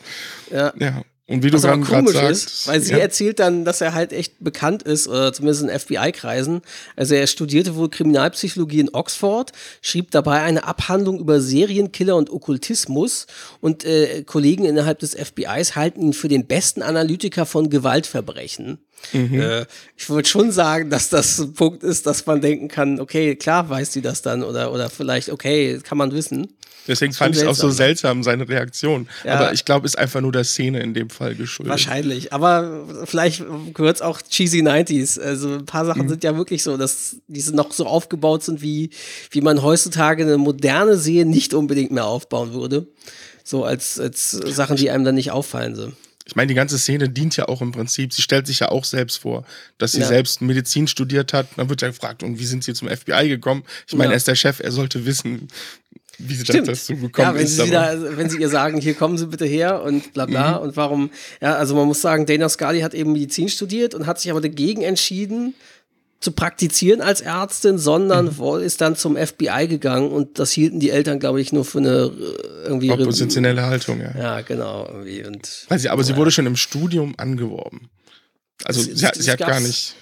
Ja. 0.52 0.72
ja. 0.80 1.02
Und 1.26 1.42
wie 1.42 1.50
du 1.50 1.60
gerade 1.60 2.12
sagst. 2.12 2.46
Ist, 2.46 2.68
weil 2.68 2.80
sie 2.80 2.92
ja. 2.92 3.00
erzählt 3.00 3.40
dann, 3.40 3.66
dass 3.66 3.82
er 3.82 3.96
halt 3.96 4.14
echt 4.14 4.36
bekannt 4.40 4.84
ist, 4.84 5.08
oder 5.08 5.34
zumindest 5.34 5.64
in 5.64 5.70
FBI-Kreisen. 5.70 6.62
Also 6.96 7.16
er 7.16 7.26
studierte 7.26 7.76
wohl 7.76 7.90
Kriminalpsychologie 7.90 8.82
in 8.82 8.94
Oxford, 8.94 9.52
schrieb 9.82 10.12
dabei 10.12 10.42
eine 10.42 10.66
Abhandlung 10.66 11.20
über 11.20 11.42
Serienkiller 11.42 12.16
und 12.16 12.30
Okkultismus 12.30 13.26
und 13.62 13.84
äh, 13.84 14.22
Kollegen 14.28 14.64
innerhalb 14.64 15.00
des 15.00 15.16
FBIs 15.16 15.76
halten 15.76 16.02
ihn 16.04 16.14
für 16.14 16.28
den 16.28 16.46
besten 16.46 16.84
Analytiker 16.84 17.48
von 17.48 17.72
Gewaltverbrechen. 17.72 18.78
Mhm. 19.14 19.42
Äh, 19.42 19.66
ich 19.98 20.10
würde 20.10 20.28
schon 20.28 20.52
sagen, 20.52 20.90
dass 20.90 21.10
das 21.10 21.40
ein 21.40 21.54
Punkt 21.54 21.84
ist, 21.84 22.06
dass 22.06 22.26
man 22.26 22.42
denken 22.42 22.68
kann, 22.68 23.00
okay, 23.00 23.36
klar 23.36 23.70
weiß 23.70 23.94
sie 23.94 24.02
das 24.02 24.22
dann 24.22 24.44
oder, 24.44 24.72
oder 24.72 24.90
vielleicht, 24.90 25.30
okay, 25.30 25.80
kann 25.84 25.98
man 25.98 26.12
wissen. 26.12 26.48
Deswegen 26.88 27.14
fand 27.14 27.36
ich 27.36 27.44
es 27.44 27.48
auch 27.48 27.56
so 27.56 27.70
seltsam, 27.70 28.24
seine 28.24 28.48
Reaktion. 28.50 29.08
Ja. 29.24 29.36
Aber 29.36 29.54
ich 29.54 29.66
glaube, 29.66 29.86
ist 29.86 29.98
einfach 29.98 30.22
nur 30.22 30.32
der 30.32 30.44
Szene 30.44 30.82
in 30.82 30.94
dem 30.94 31.10
Fall 31.10 31.36
geschuldet. 31.36 31.70
Wahrscheinlich. 31.70 32.34
Aber 32.34 32.88
vielleicht 33.06 33.44
gehört 33.74 33.98
es 33.98 34.02
auch 34.02 34.22
cheesy 34.22 34.62
90s. 34.62 35.20
Also 35.20 35.54
ein 35.54 35.66
paar 35.66 35.86
Sachen 35.86 36.06
mhm. 36.06 36.10
sind 36.10 36.24
ja 36.24 36.36
wirklich 36.36 36.64
so, 36.64 36.78
dass 36.78 37.18
diese 37.28 37.56
noch 37.56 37.72
so 37.72 37.86
aufgebaut 37.86 38.44
sind, 38.44 38.62
wie, 38.62 38.90
wie 39.30 39.42
man 39.42 39.62
heutzutage 39.62 40.24
eine 40.24 40.38
moderne 40.38 40.98
Serie 40.98 41.26
nicht 41.26 41.54
unbedingt 41.54 41.92
mehr 41.92 42.06
aufbauen 42.06 42.54
würde. 42.54 42.88
So 43.44 43.64
als, 43.64 44.00
als 44.00 44.32
Sachen, 44.32 44.76
die 44.76 44.90
einem 44.90 45.04
dann 45.04 45.16
nicht 45.16 45.32
auffallen. 45.32 45.76
So. 45.76 45.92
Ich 46.26 46.36
meine, 46.36 46.48
die 46.48 46.54
ganze 46.54 46.78
Szene 46.78 47.10
dient 47.10 47.36
ja 47.38 47.48
auch 47.48 47.62
im 47.62 47.72
Prinzip, 47.72 48.14
sie 48.14 48.22
stellt 48.22 48.48
sich 48.48 48.60
ja 48.60 48.70
auch 48.70 48.86
selbst 48.86 49.18
vor, 49.18 49.46
dass 49.78 49.94
sie 49.94 50.02
ja. 50.02 50.08
selbst 50.08 50.42
Medizin 50.42 50.88
studiert 50.88 51.34
hat. 51.34 51.48
Dann 51.58 51.70
wird 51.70 51.82
ja 51.82 51.88
gefragt, 51.90 52.24
und 52.24 52.40
wie 52.40 52.46
sind 52.46 52.64
sie 52.64 52.74
zum 52.74 52.90
FBI 52.90 53.28
gekommen? 53.28 53.64
Ich 53.88 53.94
meine, 53.94 54.10
ja. 54.10 54.12
er 54.14 54.18
ist 54.18 54.28
der 54.28 54.36
Chef, 54.36 54.60
er 54.60 54.72
sollte 54.72 55.06
wissen, 55.06 55.48
wie 56.18 56.36
sie 56.36 56.44
Stimmt. 56.44 56.68
dazu 56.68 56.96
gekommen 56.96 57.28
ja, 57.28 57.36
wenn 57.36 57.44
ist. 57.44 57.58
Sie 57.58 57.70
da, 57.70 58.18
wenn 58.18 58.30
Sie 58.30 58.40
ihr 58.40 58.50
sagen, 58.50 58.80
hier 58.80 58.94
kommen 58.94 59.18
Sie 59.18 59.28
bitte 59.28 59.46
her 59.46 59.82
und 59.82 60.14
bla 60.14 60.26
bla 60.26 60.58
mhm. 60.58 60.64
und 60.66 60.78
warum, 60.78 61.10
ja, 61.42 61.56
also 61.56 61.76
man 61.76 61.88
muss 61.88 62.02
sagen, 62.02 62.26
Dana 62.26 62.50
Scully 62.50 62.82
hat 62.82 62.94
eben 62.94 63.12
Medizin 63.14 63.50
studiert 63.50 63.96
und 63.96 64.06
hat 64.06 64.20
sich 64.20 64.30
aber 64.32 64.42
dagegen 64.42 64.84
entschieden, 64.84 65.56
zu 66.22 66.32
praktizieren 66.32 67.02
als 67.02 67.20
Ärztin, 67.22 67.78
sondern 67.80 68.36
mhm. 68.38 68.62
Ist 68.62 68.80
dann 68.80 68.96
zum 68.96 69.18
FBI 69.18 69.68
gegangen 69.68 70.12
und 70.12 70.38
das 70.38 70.52
hielten 70.52 70.80
die 70.80 70.92
Eltern, 70.92 71.20
glaube 71.20 71.42
ich, 71.42 71.52
nur 71.52 71.66
für 71.66 71.80
eine 71.80 71.90
äh, 71.90 72.64
irgendwie 72.64 72.92
oppositionelle 72.92 73.64
Haltung, 73.64 74.00
ja. 74.00 74.16
Ja, 74.18 74.42
genau. 74.42 74.88
Irgendwie. 74.88 75.26
Und, 75.26 75.66
Weil 75.68 75.80
sie, 75.80 75.90
aber 75.90 76.02
ja. 76.02 76.08
sie 76.08 76.16
wurde 76.16 76.30
schon 76.32 76.46
im 76.46 76.56
Studium 76.56 77.16
angeworben. 77.18 77.90
Also 78.64 78.82
sie, 78.82 78.96
sie, 78.96 79.08
sie 79.16 79.32
hat 79.32 79.40
gar 79.40 79.60
nicht. 79.60 79.96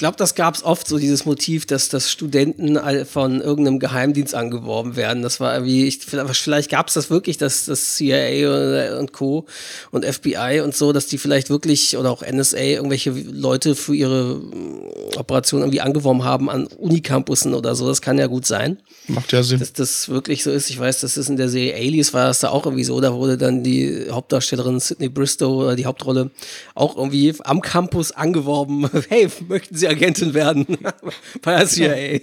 Ich 0.00 0.02
glaube, 0.02 0.16
das 0.16 0.34
gab 0.34 0.54
es 0.54 0.64
oft 0.64 0.88
so, 0.88 0.96
dieses 0.96 1.26
Motiv, 1.26 1.66
dass, 1.66 1.90
dass 1.90 2.10
Studenten 2.10 2.80
von 3.04 3.42
irgendeinem 3.42 3.78
Geheimdienst 3.78 4.34
angeworben 4.34 4.96
werden. 4.96 5.22
Das 5.22 5.40
war 5.40 5.52
irgendwie, 5.52 5.86
ich, 5.86 5.98
vielleicht 5.98 6.70
gab 6.70 6.88
es 6.88 6.94
das 6.94 7.10
wirklich, 7.10 7.36
dass 7.36 7.66
das 7.66 7.96
CIA 7.96 8.98
und 8.98 9.12
Co. 9.12 9.44
und 9.90 10.06
FBI 10.06 10.62
und 10.64 10.74
so, 10.74 10.94
dass 10.94 11.06
die 11.06 11.18
vielleicht 11.18 11.50
wirklich 11.50 11.98
oder 11.98 12.10
auch 12.10 12.22
NSA 12.22 12.56
irgendwelche 12.56 13.10
Leute 13.10 13.74
für 13.74 13.94
ihre 13.94 14.36
mm, 14.36 15.18
Operation 15.18 15.60
irgendwie 15.60 15.82
angeworben 15.82 16.24
haben 16.24 16.48
an 16.48 16.66
Unicampussen 16.66 17.52
oder 17.52 17.74
so. 17.74 17.86
Das 17.86 18.00
kann 18.00 18.16
ja 18.16 18.26
gut 18.26 18.46
sein. 18.46 18.78
Macht 19.06 19.32
ja 19.32 19.42
Sinn. 19.42 19.58
Dass 19.58 19.74
das 19.74 20.08
wirklich 20.08 20.42
so 20.42 20.50
ist. 20.50 20.70
Ich 20.70 20.78
weiß, 20.78 21.00
das 21.00 21.18
ist 21.18 21.28
in 21.28 21.36
der 21.36 21.50
Serie 21.50 21.74
Alias 21.74 22.14
war 22.14 22.28
das 22.28 22.40
da 22.40 22.48
auch 22.48 22.64
irgendwie 22.64 22.84
so. 22.84 23.02
Da 23.02 23.12
wurde 23.12 23.36
dann 23.36 23.62
die 23.62 24.06
Hauptdarstellerin 24.10 24.80
Sydney 24.80 25.10
Bristow 25.10 25.60
oder 25.60 25.76
die 25.76 25.84
Hauptrolle 25.84 26.30
auch 26.74 26.96
irgendwie 26.96 27.34
am 27.44 27.60
Campus 27.60 28.12
angeworben. 28.12 28.88
Hey, 29.10 29.28
möchten 29.48 29.76
Sie 29.76 29.88
Agentin 29.90 30.34
werden 30.34 30.66
bei 31.42 31.56
der 31.56 31.66
CIA. 31.66 32.20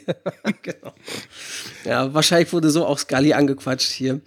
genau. 0.62 0.94
Ja, 1.86 2.14
wahrscheinlich 2.14 2.52
wurde 2.54 2.70
so 2.70 2.86
auch 2.86 3.00
Scully 3.00 3.34
angequatscht 3.34 3.92
hier. 3.92 4.22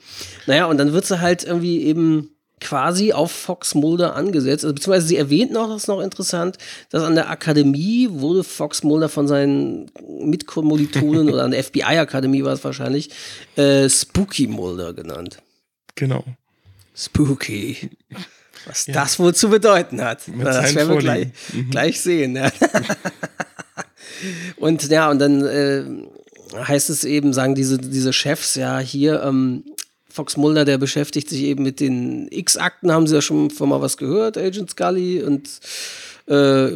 Naja, 0.46 0.66
und 0.66 0.78
dann 0.78 0.92
wird 0.92 1.06
sie 1.06 1.20
halt 1.20 1.44
irgendwie 1.44 1.82
eben 1.82 2.30
quasi 2.60 3.12
auf 3.12 3.32
Fox 3.32 3.74
Mulder 3.74 4.14
angesetzt. 4.14 4.64
Also, 4.64 4.74
beziehungsweise 4.74 5.08
sie 5.08 5.16
erwähnt 5.16 5.52
noch, 5.52 5.68
das 5.68 5.82
ist 5.82 5.88
noch 5.88 6.00
interessant, 6.00 6.58
dass 6.90 7.02
an 7.02 7.14
der 7.14 7.30
Akademie 7.30 8.08
wurde 8.10 8.44
Fox 8.44 8.82
Mulder 8.82 9.08
von 9.08 9.26
seinen 9.26 9.90
Mitkommilitonen 10.06 11.30
oder 11.32 11.44
an 11.44 11.50
der 11.50 11.64
FBI-Akademie 11.64 12.44
war 12.44 12.52
es 12.52 12.64
wahrscheinlich, 12.64 13.10
äh, 13.56 13.88
Spooky 13.88 14.46
Mulder 14.46 14.92
genannt. 14.92 15.38
Genau. 15.94 16.24
Spooky. 16.94 17.90
Was 18.66 18.86
ja. 18.86 18.94
das 18.94 19.18
wohl 19.18 19.34
zu 19.34 19.48
bedeuten 19.48 20.02
hat. 20.02 20.28
Mit 20.28 20.46
das 20.46 20.74
werden 20.74 20.90
wir 20.90 20.98
gleich, 20.98 21.28
mhm. 21.52 21.70
gleich 21.70 22.00
sehen. 22.00 22.36
Ja. 22.36 22.50
und 24.56 24.88
ja, 24.88 25.10
und 25.10 25.18
dann 25.18 25.44
äh, 25.44 25.84
heißt 26.56 26.90
es 26.90 27.04
eben, 27.04 27.32
sagen 27.32 27.54
diese, 27.54 27.78
diese 27.78 28.12
Chefs 28.12 28.54
ja 28.54 28.78
hier, 28.78 29.22
ähm, 29.22 29.64
Fox 30.08 30.36
Mulder, 30.36 30.64
der 30.64 30.78
beschäftigt 30.78 31.28
sich 31.28 31.42
eben 31.42 31.62
mit 31.62 31.80
den 31.80 32.28
X-Akten, 32.30 32.92
haben 32.92 33.06
sie 33.06 33.14
ja 33.14 33.22
schon 33.22 33.50
von 33.50 33.68
mal 33.68 33.80
was 33.80 33.96
gehört, 33.96 34.36
Agent 34.36 34.70
Scully, 34.70 35.22
und 35.22 35.48
äh, 36.26 36.70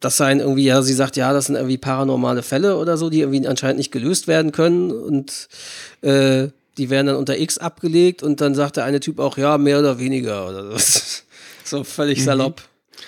das 0.00 0.16
seien 0.16 0.40
irgendwie, 0.40 0.64
ja, 0.64 0.82
sie 0.82 0.94
sagt, 0.94 1.16
ja, 1.16 1.32
das 1.32 1.46
sind 1.46 1.56
irgendwie 1.56 1.78
paranormale 1.78 2.42
Fälle 2.42 2.76
oder 2.76 2.96
so, 2.96 3.10
die 3.10 3.20
irgendwie 3.20 3.46
anscheinend 3.46 3.78
nicht 3.78 3.92
gelöst 3.92 4.26
werden 4.26 4.52
können 4.52 4.90
und 4.90 5.48
äh, 6.00 6.48
die 6.78 6.90
werden 6.90 7.08
dann 7.08 7.16
unter 7.16 7.38
X 7.38 7.58
abgelegt 7.58 8.22
und 8.22 8.40
dann 8.40 8.54
sagt 8.54 8.76
der 8.76 8.84
eine 8.84 9.00
Typ 9.00 9.18
auch, 9.18 9.36
ja, 9.36 9.58
mehr 9.58 9.80
oder 9.80 9.98
weniger 9.98 10.48
oder 10.48 10.78
so. 10.78 10.78
So 11.68 11.84
völlig 11.84 12.18
mhm. 12.20 12.24
salopp. 12.24 12.62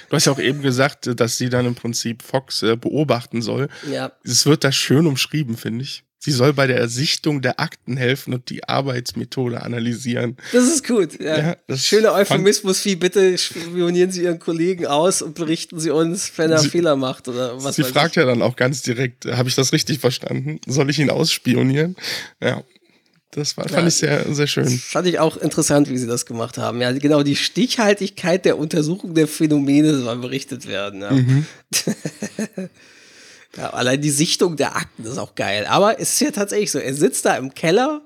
Du 0.08 0.16
hast 0.16 0.26
ja 0.26 0.32
auch 0.32 0.38
eben 0.38 0.62
gesagt, 0.62 1.10
dass 1.18 1.36
sie 1.36 1.48
dann 1.48 1.66
im 1.66 1.74
Prinzip 1.74 2.22
Fox 2.22 2.62
äh, 2.62 2.76
beobachten 2.76 3.42
soll. 3.42 3.68
Ja. 3.90 4.12
Es 4.22 4.46
wird 4.46 4.64
da 4.64 4.72
schön 4.72 5.06
umschrieben, 5.06 5.56
finde 5.56 5.84
ich. 5.84 6.04
Sie 6.22 6.32
soll 6.32 6.52
bei 6.52 6.66
der 6.66 6.76
Ersichtung 6.76 7.40
der 7.40 7.60
Akten 7.60 7.96
helfen 7.96 8.34
und 8.34 8.50
die 8.50 8.68
Arbeitsmethode 8.68 9.62
analysieren. 9.62 10.36
Das 10.52 10.64
ist 10.64 10.86
gut. 10.86 11.18
Ja. 11.18 11.38
ja 11.38 11.56
das 11.66 11.86
Schöner 11.86 12.12
Euphemismus 12.12 12.84
wie 12.84 12.94
bitte 12.94 13.38
spionieren 13.38 14.10
Sie 14.10 14.24
Ihren 14.24 14.38
Kollegen 14.38 14.84
aus 14.84 15.22
und 15.22 15.34
berichten 15.34 15.80
Sie 15.80 15.88
uns, 15.90 16.30
wenn 16.36 16.50
er 16.50 16.58
sie, 16.58 16.68
Fehler 16.68 16.94
macht 16.94 17.26
oder 17.28 17.64
was. 17.64 17.76
Sie 17.76 17.84
fragt 17.84 18.10
ich. 18.10 18.16
ja 18.16 18.26
dann 18.26 18.42
auch 18.42 18.56
ganz 18.56 18.82
direkt, 18.82 19.24
habe 19.24 19.48
ich 19.48 19.54
das 19.54 19.72
richtig 19.72 19.98
verstanden? 20.00 20.60
Soll 20.66 20.90
ich 20.90 20.98
ihn 20.98 21.08
ausspionieren? 21.08 21.96
Ja. 22.42 22.64
Das 23.32 23.56
war, 23.56 23.68
fand 23.68 23.82
ja, 23.82 23.86
ich 23.86 23.94
sehr, 23.94 24.34
sehr 24.34 24.46
schön. 24.48 24.68
Fand 24.68 25.06
ich 25.06 25.20
auch 25.20 25.36
interessant, 25.36 25.88
wie 25.88 25.96
sie 25.96 26.08
das 26.08 26.26
gemacht 26.26 26.58
haben. 26.58 26.80
Ja, 26.80 26.90
genau, 26.92 27.22
die 27.22 27.36
Stichhaltigkeit 27.36 28.44
der 28.44 28.58
Untersuchung 28.58 29.14
der 29.14 29.28
Phänomene 29.28 29.96
soll 29.98 30.16
berichtet 30.16 30.66
werden. 30.66 31.02
Ja. 31.02 31.12
Mhm. 31.12 31.46
ja, 33.56 33.70
allein 33.70 34.00
die 34.00 34.10
Sichtung 34.10 34.56
der 34.56 34.74
Akten 34.74 35.04
ist 35.04 35.18
auch 35.18 35.36
geil. 35.36 35.66
Aber 35.66 36.00
es 36.00 36.14
ist 36.14 36.20
ja 36.20 36.32
tatsächlich 36.32 36.72
so, 36.72 36.80
er 36.80 36.94
sitzt 36.94 37.24
da 37.24 37.36
im 37.36 37.54
Keller 37.54 38.02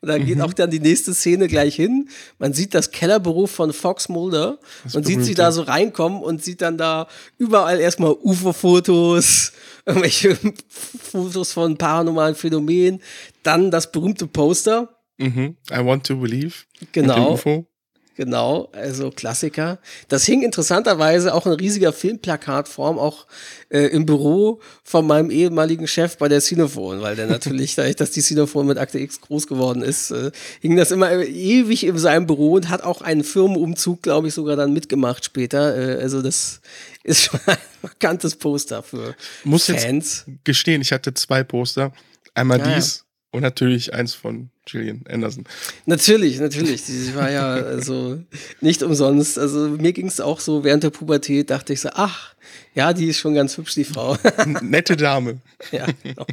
und 0.00 0.08
da 0.08 0.18
geht 0.18 0.36
mhm. 0.36 0.42
auch 0.42 0.52
dann 0.52 0.70
die 0.70 0.80
nächste 0.80 1.14
Szene 1.14 1.48
gleich 1.48 1.74
hin. 1.74 2.08
Man 2.38 2.52
sieht 2.52 2.74
das 2.74 2.90
Kellerbüro 2.90 3.46
von 3.46 3.72
Fox 3.72 4.08
Mulder 4.08 4.58
und 4.92 5.06
sieht 5.06 5.24
sie 5.24 5.34
da 5.34 5.52
so 5.52 5.62
reinkommen 5.62 6.22
und 6.22 6.42
sieht 6.42 6.60
dann 6.62 6.78
da 6.78 7.08
überall 7.36 7.80
erstmal 7.80 8.12
UFO-Fotos, 8.12 9.52
irgendwelche 9.86 10.38
Fotos 10.68 11.52
von 11.52 11.76
paranormalen 11.76 12.34
Phänomenen, 12.34 13.00
dann 13.42 13.70
das 13.70 13.90
berühmte 13.90 14.26
Poster. 14.26 14.96
Mhm. 15.18 15.56
I 15.70 15.84
want 15.84 16.06
to 16.06 16.16
believe. 16.16 16.54
Genau. 16.92 17.38
Genau, 18.18 18.68
also 18.72 19.12
Klassiker. 19.12 19.78
Das 20.08 20.24
hing 20.24 20.42
interessanterweise 20.42 21.32
auch 21.32 21.46
in 21.46 21.52
riesiger 21.52 21.92
Filmplakatform 21.92 22.98
auch 22.98 23.28
äh, 23.68 23.82
im 23.92 24.06
Büro 24.06 24.60
von 24.82 25.06
meinem 25.06 25.30
ehemaligen 25.30 25.86
Chef 25.86 26.18
bei 26.18 26.26
der 26.26 26.40
Cinephone, 26.40 27.00
weil 27.00 27.14
der 27.14 27.28
natürlich, 27.28 27.74
dadurch, 27.76 27.94
dass 27.94 28.10
die 28.10 28.20
Cinephone 28.20 28.66
mit 28.66 28.76
Akte 28.76 28.98
X 28.98 29.20
groß 29.20 29.46
geworden 29.46 29.82
ist, 29.82 30.10
äh, 30.10 30.32
hing 30.60 30.74
das 30.74 30.90
immer 30.90 31.12
ewig 31.12 31.86
in 31.86 31.96
seinem 31.96 32.26
Büro 32.26 32.54
und 32.54 32.70
hat 32.70 32.82
auch 32.82 33.02
einen 33.02 33.22
Firmenumzug, 33.22 34.02
glaube 34.02 34.26
ich, 34.26 34.34
sogar 34.34 34.56
dann 34.56 34.72
mitgemacht 34.72 35.24
später. 35.24 35.76
Äh, 35.78 36.02
also 36.02 36.20
das 36.20 36.60
ist 37.04 37.22
schon 37.22 37.38
ein 37.46 37.56
markantes 37.82 38.34
Poster 38.34 38.82
für 38.82 39.14
Muss 39.44 39.66
Fans. 39.66 40.24
Jetzt 40.26 40.44
gestehen, 40.44 40.82
ich 40.82 40.90
hatte 40.90 41.14
zwei 41.14 41.44
Poster. 41.44 41.92
Einmal 42.34 42.58
ja, 42.58 42.74
dies. 42.74 43.04
Und 43.30 43.42
natürlich 43.42 43.92
eins 43.92 44.14
von 44.14 44.50
Gillian 44.64 45.04
Anderson. 45.08 45.44
Natürlich, 45.86 46.38
natürlich. 46.40 46.82
Sie 46.82 47.14
war 47.14 47.30
ja 47.30 47.54
also 47.54 48.18
nicht 48.60 48.82
umsonst. 48.82 49.38
Also 49.38 49.68
mir 49.68 49.92
ging 49.92 50.06
es 50.06 50.20
auch 50.20 50.40
so 50.40 50.64
während 50.64 50.82
der 50.82 50.90
Pubertät, 50.90 51.50
dachte 51.50 51.72
ich 51.72 51.80
so, 51.80 51.90
ach, 51.92 52.34
ja, 52.74 52.92
die 52.92 53.08
ist 53.08 53.18
schon 53.18 53.34
ganz 53.34 53.56
hübsch, 53.56 53.74
die 53.74 53.84
Frau. 53.84 54.16
Nette 54.62 54.96
Dame. 54.96 55.40
ja, 55.72 55.86
genau. 56.02 56.26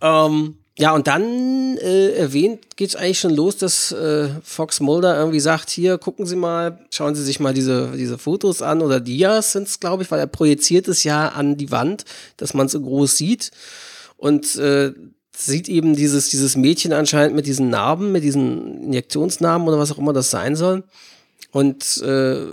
ähm, 0.00 0.56
ja, 0.76 0.92
und 0.92 1.06
dann 1.06 1.78
äh, 1.78 2.14
erwähnt 2.14 2.76
geht 2.76 2.88
es 2.88 2.96
eigentlich 2.96 3.20
schon 3.20 3.34
los, 3.34 3.56
dass 3.56 3.92
äh, 3.92 4.28
Fox 4.42 4.80
Mulder 4.80 5.16
irgendwie 5.16 5.38
sagt, 5.38 5.70
hier, 5.70 5.98
gucken 5.98 6.26
Sie 6.26 6.34
mal, 6.34 6.80
schauen 6.90 7.14
Sie 7.14 7.22
sich 7.22 7.38
mal 7.38 7.54
diese, 7.54 7.92
diese 7.96 8.18
Fotos 8.18 8.60
an 8.60 8.82
oder 8.82 8.98
Dias 8.98 9.52
sind 9.52 9.68
es, 9.68 9.78
glaube 9.78 10.02
ich, 10.02 10.10
weil 10.10 10.18
er 10.18 10.26
projiziert 10.26 10.88
es 10.88 11.04
ja 11.04 11.28
an 11.28 11.56
die 11.56 11.70
Wand, 11.70 12.04
dass 12.38 12.54
man 12.54 12.66
es 12.66 12.72
so 12.72 12.80
groß 12.80 13.16
sieht. 13.16 13.52
Und 14.24 14.56
äh, 14.56 14.94
sieht 15.36 15.68
eben 15.68 15.94
dieses, 15.94 16.30
dieses 16.30 16.56
Mädchen 16.56 16.94
anscheinend 16.94 17.36
mit 17.36 17.44
diesen 17.44 17.68
Narben, 17.68 18.10
mit 18.10 18.24
diesen 18.24 18.84
Injektionsnarben 18.84 19.68
oder 19.68 19.78
was 19.78 19.92
auch 19.92 19.98
immer 19.98 20.14
das 20.14 20.30
sein 20.30 20.56
soll. 20.56 20.84
Und 21.50 21.98
äh, 21.98 22.46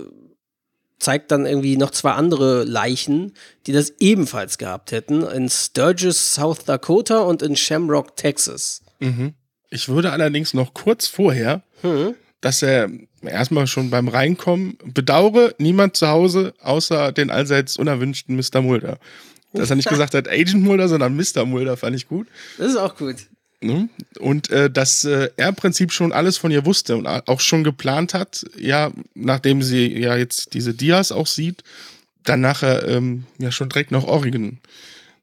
zeigt 0.98 1.30
dann 1.30 1.46
irgendwie 1.46 1.78
noch 1.78 1.90
zwei 1.90 2.10
andere 2.10 2.64
Leichen, 2.64 3.32
die 3.66 3.72
das 3.72 3.94
ebenfalls 4.00 4.58
gehabt 4.58 4.92
hätten, 4.92 5.22
in 5.22 5.48
Sturgis, 5.48 6.34
South 6.34 6.66
Dakota 6.66 7.20
und 7.20 7.40
in 7.40 7.56
Shamrock, 7.56 8.18
Texas. 8.18 8.82
Mhm. 9.00 9.32
Ich 9.70 9.88
würde 9.88 10.12
allerdings 10.12 10.52
noch 10.52 10.74
kurz 10.74 11.06
vorher, 11.06 11.62
hm. 11.80 12.14
dass 12.42 12.60
er 12.60 12.90
erstmal 13.22 13.66
schon 13.66 13.88
beim 13.88 14.08
Reinkommen 14.08 14.76
bedauere, 14.84 15.54
niemand 15.56 15.96
zu 15.96 16.08
Hause 16.08 16.52
außer 16.60 17.12
den 17.12 17.30
allseits 17.30 17.78
unerwünschten 17.78 18.36
Mr. 18.36 18.60
Mulder. 18.60 18.98
Dass 19.52 19.70
er 19.70 19.76
nicht 19.76 19.88
gesagt 19.90 20.14
hat 20.14 20.28
Agent 20.28 20.62
Mulder, 20.62 20.88
sondern 20.88 21.16
Mr. 21.16 21.44
Mulder, 21.44 21.76
fand 21.76 21.96
ich 21.96 22.08
gut. 22.08 22.26
Das 22.58 22.70
ist 22.70 22.76
auch 22.76 22.96
gut. 22.96 23.16
Ne? 23.60 23.88
Und 24.18 24.50
äh, 24.50 24.70
dass 24.70 25.04
äh, 25.04 25.30
er 25.36 25.48
im 25.48 25.54
Prinzip 25.54 25.92
schon 25.92 26.12
alles 26.12 26.36
von 26.36 26.50
ihr 26.50 26.66
wusste 26.66 26.96
und 26.96 27.06
auch 27.06 27.40
schon 27.40 27.62
geplant 27.62 28.12
hat, 28.12 28.44
ja, 28.58 28.90
nachdem 29.14 29.62
sie 29.62 29.98
ja 29.98 30.16
jetzt 30.16 30.54
diese 30.54 30.74
Dias 30.74 31.12
auch 31.12 31.28
sieht, 31.28 31.62
dann 32.24 32.40
nachher 32.40 32.88
ähm, 32.88 33.24
ja 33.38 33.52
schon 33.52 33.68
direkt 33.68 33.92
nach 33.92 34.04
Oregon 34.04 34.58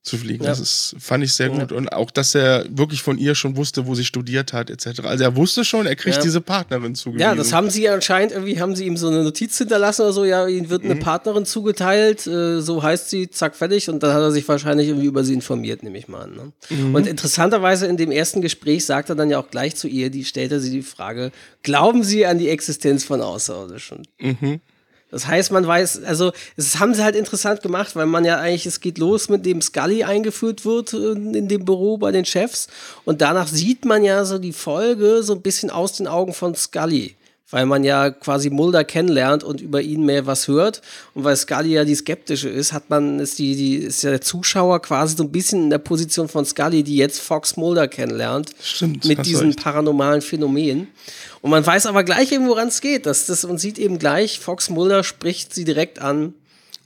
zu 0.01 0.17
fliegen. 0.17 0.43
Ja. 0.43 0.51
Das 0.51 0.59
ist, 0.59 0.95
fand 0.97 1.23
ich 1.23 1.33
sehr 1.33 1.49
gut. 1.49 1.71
Ja. 1.71 1.77
Und 1.77 1.91
auch, 1.91 2.09
dass 2.09 2.33
er 2.33 2.65
wirklich 2.69 3.01
von 3.01 3.17
ihr 3.17 3.35
schon 3.35 3.57
wusste, 3.57 3.85
wo 3.85 3.95
sie 3.95 4.05
studiert 4.05 4.53
hat, 4.53 4.69
etc. 4.69 5.01
Also 5.03 5.23
er 5.25 5.35
wusste 5.35 5.65
schon, 5.65 5.85
er 5.85 5.95
kriegt 5.95 6.17
ja. 6.17 6.21
diese 6.21 6.39
Partnerin 6.39 6.95
zugewiesen. 6.95 7.21
Ja, 7.21 7.35
das 7.35 7.51
haben 7.51 7.69
sie 7.69 7.89
anscheinend 7.89 8.31
irgendwie, 8.31 8.61
haben 8.61 8.75
sie 8.75 8.85
ihm 8.85 8.95
so 8.95 9.09
eine 9.09 9.23
Notiz 9.23 9.57
hinterlassen 9.57 10.03
oder 10.03 10.13
so, 10.13 10.23
ja, 10.23 10.47
ihm 10.47 10.69
wird 10.69 10.85
eine 10.85 10.95
mhm. 10.95 10.99
Partnerin 10.99 11.45
zugeteilt, 11.45 12.25
äh, 12.27 12.61
so 12.61 12.81
heißt 12.81 13.09
sie, 13.09 13.29
zack, 13.29 13.55
fertig. 13.55 13.89
Und 13.89 14.01
dann 14.01 14.13
hat 14.13 14.21
er 14.21 14.31
sich 14.31 14.47
wahrscheinlich 14.47 14.87
irgendwie 14.87 15.07
über 15.07 15.25
sie 15.25 15.33
informiert, 15.33 15.83
nehme 15.83 15.97
ich 15.97 16.07
mal 16.07 16.21
an. 16.21 16.35
Ne? 16.35 16.51
Mhm. 16.69 16.95
Und 16.95 17.05
interessanterweise 17.05 17.85
in 17.85 17.97
dem 17.97 18.11
ersten 18.11 18.41
Gespräch 18.41 18.85
sagt 18.85 19.09
er 19.09 19.15
dann 19.15 19.29
ja 19.29 19.37
auch 19.39 19.49
gleich 19.49 19.75
zu 19.75 19.89
ihr, 19.89 20.09
die 20.09 20.23
stellte 20.23 20.61
sie 20.61 20.71
die 20.71 20.81
Frage, 20.81 21.31
glauben 21.61 22.03
Sie 22.03 22.25
an 22.25 22.37
die 22.37 22.49
Existenz 22.49 23.03
von 23.03 23.21
Außerirdischen? 23.21 24.07
Mhm. 24.19 24.61
Das 25.11 25.25
heißt, 25.27 25.51
man 25.51 25.65
weiß, 25.65 26.03
also 26.03 26.31
das 26.55 26.79
haben 26.79 26.93
sie 26.93 27.03
halt 27.03 27.15
interessant 27.15 27.61
gemacht, 27.61 27.95
weil 27.95 28.05
man 28.05 28.25
ja 28.25 28.37
eigentlich, 28.37 28.65
es 28.65 28.79
geht 28.79 28.97
los 28.97 29.29
mit 29.29 29.45
dem 29.45 29.61
Scully 29.61 30.03
eingeführt 30.03 30.65
wird 30.65 30.93
in 30.93 31.47
dem 31.47 31.65
Büro 31.65 31.97
bei 31.97 32.11
den 32.11 32.25
Chefs. 32.25 32.67
Und 33.05 33.21
danach 33.21 33.47
sieht 33.47 33.85
man 33.85 34.03
ja 34.03 34.23
so 34.25 34.37
die 34.37 34.53
Folge 34.53 35.23
so 35.23 35.33
ein 35.33 35.41
bisschen 35.41 35.71
aus 35.71 35.93
den 35.93 36.07
Augen 36.07 36.33
von 36.33 36.53
Scully 36.53 37.15
weil 37.51 37.65
man 37.65 37.83
ja 37.83 38.11
quasi 38.11 38.49
Mulder 38.49 38.83
kennenlernt 38.83 39.43
und 39.43 39.61
über 39.61 39.81
ihn 39.81 40.05
mehr 40.05 40.25
was 40.25 40.47
hört. 40.47 40.81
Und 41.13 41.23
weil 41.23 41.35
Scully 41.35 41.73
ja 41.73 41.85
die 41.85 41.95
skeptische 41.95 42.49
ist, 42.49 42.73
hat 42.73 42.89
man, 42.89 43.19
ist 43.19 43.39
die, 43.39 43.55
die, 43.55 43.75
ist 43.75 44.03
ja 44.03 44.11
der 44.11 44.21
Zuschauer 44.21 44.81
quasi 44.81 45.15
so 45.15 45.23
ein 45.23 45.31
bisschen 45.31 45.63
in 45.63 45.69
der 45.69 45.79
Position 45.79 46.27
von 46.27 46.45
Scully, 46.45 46.83
die 46.83 46.97
jetzt 46.97 47.19
Fox 47.19 47.57
Mulder 47.57 47.87
kennenlernt. 47.87 48.51
Stimmt. 48.61 49.05
Mit 49.05 49.25
diesen 49.25 49.47
recht. 49.47 49.63
paranormalen 49.63 50.21
Phänomenen. 50.21 50.87
Und 51.41 51.51
man 51.51 51.65
weiß 51.65 51.85
aber 51.85 52.03
gleich 52.03 52.31
eben, 52.31 52.47
woran 52.47 52.67
es 52.67 52.81
geht. 52.81 53.05
Das, 53.05 53.25
das, 53.25 53.45
und 53.45 53.59
sieht 53.59 53.79
eben 53.79 53.97
gleich, 53.97 54.39
Fox 54.39 54.69
Mulder 54.69 55.03
spricht 55.03 55.53
sie 55.53 55.63
direkt 55.63 55.99
an 55.99 56.33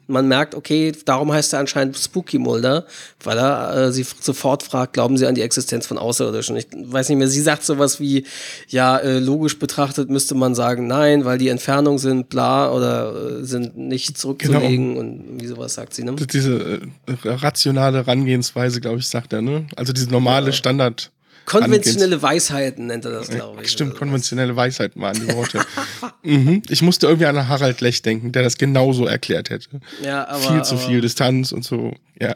Man 0.08 0.28
merkt, 0.28 0.56
okay, 0.56 0.92
darum 1.06 1.32
heißt 1.32 1.54
er 1.54 1.60
anscheinend 1.60 1.98
Spooky 1.98 2.38
Mulder, 2.38 2.86
weil 3.24 3.38
er 3.38 3.76
äh, 3.76 3.92
sie 3.92 4.06
sofort 4.20 4.64
fragt, 4.64 4.94
glauben 4.94 5.18
Sie 5.18 5.26
an 5.26 5.36
die 5.36 5.42
Existenz 5.42 5.88
von 5.88 5.98
Außerirdischen? 5.98 6.58
Ich 6.58 6.68
weiß 6.74 7.10
nicht 7.10 7.18
mehr, 7.18 7.28
sie 7.28 7.42
sagt 7.42 7.64
sowas 7.64 8.00
wie, 8.00 8.26
ja, 8.68 8.98
äh, 8.98 9.20
logisch 9.20 9.60
betrachtet 9.60 10.10
müsste 10.10 10.36
man 10.36 10.56
sagen, 10.56 10.88
nein, 10.88 11.26
weil 11.26 11.38
die 11.38 11.48
Entfernungen 11.48 12.00
sind 12.00 12.30
bla 12.30 12.72
oder 12.72 13.40
äh, 13.40 13.44
sind 13.44 13.78
nicht 13.78 14.18
zurückzulegen 14.18 14.96
genau. 14.96 15.00
und 15.00 15.42
wie 15.42 15.48
sowas 15.48 15.74
sagt 15.74 15.94
sie, 15.94 16.04
ne? 16.04 16.16
Diese 16.16 16.82
äh, 17.06 17.30
rationale 17.30 18.00
Herangehensweise, 18.00 18.82
glaube 18.82 19.00
ich, 19.00 19.08
sagt 19.08 19.34
er, 19.34 19.42
ne? 19.42 19.68
Also 19.76 19.94
diese 19.94 20.10
normale 20.10 20.48
ja. 20.48 20.52
Standard- 20.54 21.12
Konventionelle 21.46 22.22
Weisheiten 22.22 22.88
nennt 22.88 23.06
er 23.06 23.12
das, 23.12 23.30
glaube 23.30 23.64
ich. 23.64 23.72
Stimmt, 23.72 23.96
konventionelle 23.96 24.56
Weisheiten 24.56 25.02
waren 25.02 25.16
die 25.16 25.34
Worte. 25.34 25.66
mhm. 26.24 26.62
Ich 26.70 26.82
musste 26.82 27.08
irgendwie 27.08 27.26
an 27.26 27.48
Harald 27.48 27.82
Lech 27.82 28.02
denken, 28.02 28.32
der 28.32 28.44
das 28.44 28.58
genauso 28.58 29.06
erklärt 29.06 29.50
hätte. 29.50 29.82
Ja, 30.02 30.28
aber. 30.28 30.42
Viel 30.42 30.64
zu 30.64 30.78
viel 30.78 31.02
Distanz 31.02 31.52
und 31.52 31.64
so, 31.64 31.94
ja. 32.20 32.34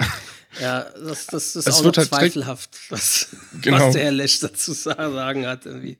Ja, 0.59 0.85
das, 1.05 1.27
das 1.27 1.55
ist 1.55 1.67
es 1.67 1.75
auch 1.75 1.83
noch 1.83 1.95
halt 1.95 2.07
zweifelhaft, 2.07 2.69
was, 2.89 3.27
genau. 3.61 3.87
was 3.87 3.93
der 3.93 4.03
Herr 4.05 4.11
Lech 4.11 4.39
dazu 4.39 4.73
sagen 4.73 5.45
hat. 5.45 5.65
Irgendwie. 5.65 5.97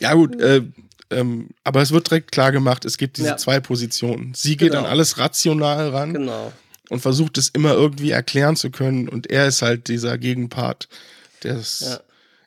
Ja, 0.00 0.14
gut, 0.14 0.40
äh, 0.40 0.62
ähm, 1.10 1.50
aber 1.62 1.82
es 1.82 1.92
wird 1.92 2.10
direkt 2.10 2.32
klar 2.32 2.52
gemacht, 2.52 2.84
es 2.84 2.98
gibt 2.98 3.18
diese 3.18 3.28
ja. 3.28 3.36
zwei 3.36 3.60
Positionen. 3.60 4.32
Sie 4.34 4.56
geht 4.56 4.70
genau. 4.70 4.84
an 4.84 4.86
alles 4.86 5.18
rational 5.18 5.90
ran 5.90 6.14
genau. 6.14 6.52
und 6.88 7.00
versucht 7.00 7.38
es 7.38 7.48
immer 7.48 7.74
irgendwie 7.74 8.10
erklären 8.10 8.56
zu 8.56 8.70
können 8.70 9.08
und 9.08 9.30
er 9.30 9.46
ist 9.46 9.62
halt 9.62 9.88
dieser 9.88 10.18
Gegenpart, 10.18 10.88
der 11.42 11.56
es 11.56 11.80
ja. 11.80 12.00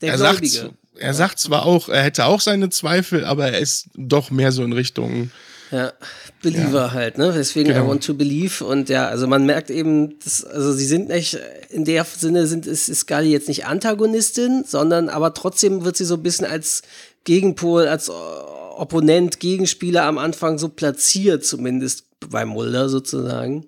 Der 0.06 0.13
er 0.13 0.18
Sagt, 0.18 0.72
er 0.98 1.13
sagt 1.13 1.39
zwar 1.39 1.65
auch, 1.65 1.89
er 1.89 2.04
hätte 2.04 2.26
auch 2.26 2.41
seine 2.41 2.70
Zweifel, 2.70 3.26
aber 3.26 3.48
er 3.52 3.60
ist 3.60 3.88
doch 3.96 4.32
mehr 4.32 4.52
so 4.52 4.63
in 4.63 4.74
Richtung. 4.74 5.32
Ja, 5.72 5.94
Believer 6.41 6.86
ja. 6.86 6.91
halt, 6.91 7.18
ne? 7.18 7.34
Deswegen 7.36 7.70
genau. 7.70 7.86
I 7.86 7.88
want 7.88 8.04
to 8.06 8.13
believe. 8.13 8.63
Und 8.63 8.88
ja, 8.89 9.08
also 9.08 9.28
man 9.28 9.46
merkt 9.46 9.70
eben, 9.70 10.20
dass, 10.20 10.44
also 10.46 10.72
sie 10.74 10.86
sind 10.86 11.10
nicht, 11.10 11.38
in 11.70 11.86
der 11.86 12.06
Sinne 12.06 12.48
sind, 12.48 12.68
ist, 12.68 12.88
ist 12.88 13.02
Scully 13.02 13.32
jetzt 13.32 13.48
nicht 13.48 13.65
Antagonistin, 13.65 14.63
sondern 14.65 15.10
aber 15.10 15.34
trotzdem 15.34 15.84
wird 15.84 15.98
sie 15.98 16.06
so 16.06 16.15
ein 16.15 16.24
bisschen 16.24 16.46
als 16.46 16.84
Gegenpol, 17.24 17.88
als 17.88 18.10
Opponent, 18.10 19.39
Gegenspieler 19.39 20.04
am 20.04 20.18
Anfang 20.18 20.60
so 20.60 20.70
platziert, 20.70 21.46
zumindest 21.46 22.06
bei 22.30 22.46
Mulder 22.46 22.88
sozusagen. 22.89 23.65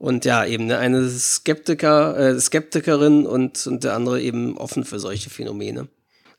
Und 0.00 0.24
ja, 0.24 0.46
eben 0.46 0.64
ne, 0.64 0.78
eine 0.78 1.10
Skeptiker, 1.10 2.16
äh, 2.16 2.40
Skeptikerin 2.40 3.26
und, 3.26 3.66
und 3.66 3.84
der 3.84 3.94
andere 3.94 4.18
eben 4.22 4.56
offen 4.56 4.86
für 4.86 4.98
solche 4.98 5.28
Phänomene. 5.28 5.88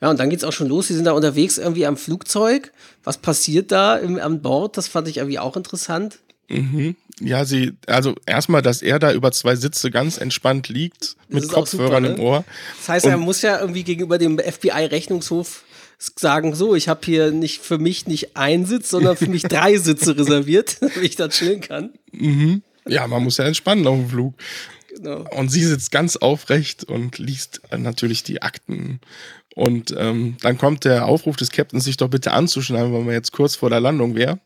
Ja, 0.02 0.10
und 0.10 0.19
dann 0.19 0.32
geht's 0.32 0.43
auch 0.43 0.52
schon 0.52 0.67
los. 0.67 0.88
Sie 0.88 0.95
sind 0.95 1.06
da 1.06 1.12
unterwegs 1.12 1.60
irgendwie 1.60 1.86
am 1.86 1.95
Flugzeug. 1.95 2.71
Was 3.04 3.19
passiert 3.19 3.71
da 3.71 3.97
im, 3.97 4.17
an 4.17 4.41
Bord? 4.41 4.78
Das 4.78 4.88
fand 4.88 5.08
ich 5.08 5.17
irgendwie 5.17 5.38
auch 5.38 5.56
interessant. 5.56 6.17
Mhm. 6.50 6.95
Ja, 7.19 7.45
sie, 7.45 7.74
also 7.86 8.15
erstmal, 8.26 8.63
dass 8.63 8.82
er 8.82 8.97
da 8.97 9.13
über 9.13 9.32
zwei 9.32 9.56
Sitze 9.56 9.91
ganz 9.91 10.17
entspannt 10.17 10.67
liegt, 10.67 11.15
mit 11.30 11.47
Kopfhörern 11.47 12.04
super, 12.04 12.15
ne? 12.15 12.15
im 12.15 12.19
Ohr. 12.19 12.43
Das 12.80 12.89
heißt, 12.89 13.06
und 13.06 13.12
er 13.12 13.17
muss 13.17 13.43
ja 13.43 13.60
irgendwie 13.60 13.84
gegenüber 13.84 14.17
dem 14.17 14.39
FBI-Rechnungshof 14.39 15.65
sagen, 16.00 16.56
so, 16.56 16.74
ich 16.74 16.89
habe 16.89 17.02
hier 17.06 17.30
nicht 17.30 17.62
für 17.62 17.78
mich 17.78 18.08
nicht 18.08 18.36
einen 18.36 18.65
Sitz, 18.65 18.89
sondern 18.89 19.17
für 19.17 19.28
mich 19.30 19.43
drei 19.50 19.78
Sitze 19.78 20.17
reserviert, 20.17 20.78
damit 20.82 20.97
ich 21.04 21.15
da 21.15 21.30
chillen 21.30 21.62
kann. 21.62 21.91
Mhm. 22.12 22.63
Ja, 22.88 23.08
man 23.08 23.24
muss 23.24 23.38
ja 23.38 23.46
entspannen 23.46 23.88
auf 23.88 23.98
dem 23.98 24.10
Flug. 24.10 24.34
Genau. 24.96 25.26
Und 25.32 25.50
sie 25.50 25.63
sitzt 25.63 25.91
ganz 25.91 26.17
aufrecht 26.17 26.84
und 26.84 27.17
liest 27.17 27.62
natürlich 27.76 28.24
die 28.24 28.41
Akten. 28.41 29.00
Und 29.56 29.94
ähm, 29.98 30.38
dann 30.41 30.58
kommt 30.58 30.86
der 30.86 31.06
Aufruf 31.06 31.36
des 31.36 31.52
Captains, 31.52 31.84
sich 31.84 31.98
doch 31.98 32.10
bitte 32.10 32.32
anzuschneiden, 32.32 32.94
weil 32.94 33.02
man 33.02 33.13
jetzt 33.13 33.32
kurz 33.32 33.56
vor 33.56 33.70
der 33.70 33.80
Landung 33.80 34.15
wäre. 34.15 34.39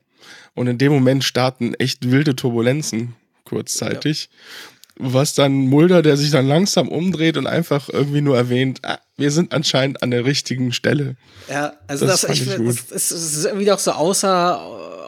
Und 0.54 0.67
in 0.67 0.78
dem 0.78 0.91
Moment 0.91 1.24
starten 1.24 1.74
echt 1.76 2.10
wilde 2.10 2.36
Turbulenzen 2.36 3.15
kurzzeitig. 3.43 4.30
Ja 4.32 4.74
was 4.97 5.34
dann 5.34 5.53
Mulder, 5.67 6.01
der 6.01 6.15
sich 6.15 6.31
dann 6.31 6.47
langsam 6.47 6.88
umdreht 6.88 7.38
und 7.38 7.47
einfach 7.47 7.89
irgendwie 7.89 8.21
nur 8.21 8.38
erwähnt, 8.38 8.79
ah, 8.84 8.97
wir 9.17 9.31
sind 9.31 9.53
anscheinend 9.53 10.01
an 10.01 10.12
der 10.12 10.25
richtigen 10.25 10.71
Stelle. 10.71 11.15
Ja, 11.49 11.73
also 11.88 12.05
das, 12.05 12.21
das, 12.21 12.31
ich, 12.31 12.47
ich 12.47 12.55
das, 12.58 12.88
das, 12.88 13.12
ist 13.12 13.45
irgendwie 13.45 13.71
auch 13.71 13.79
so 13.79 13.91
außer, 13.91 14.58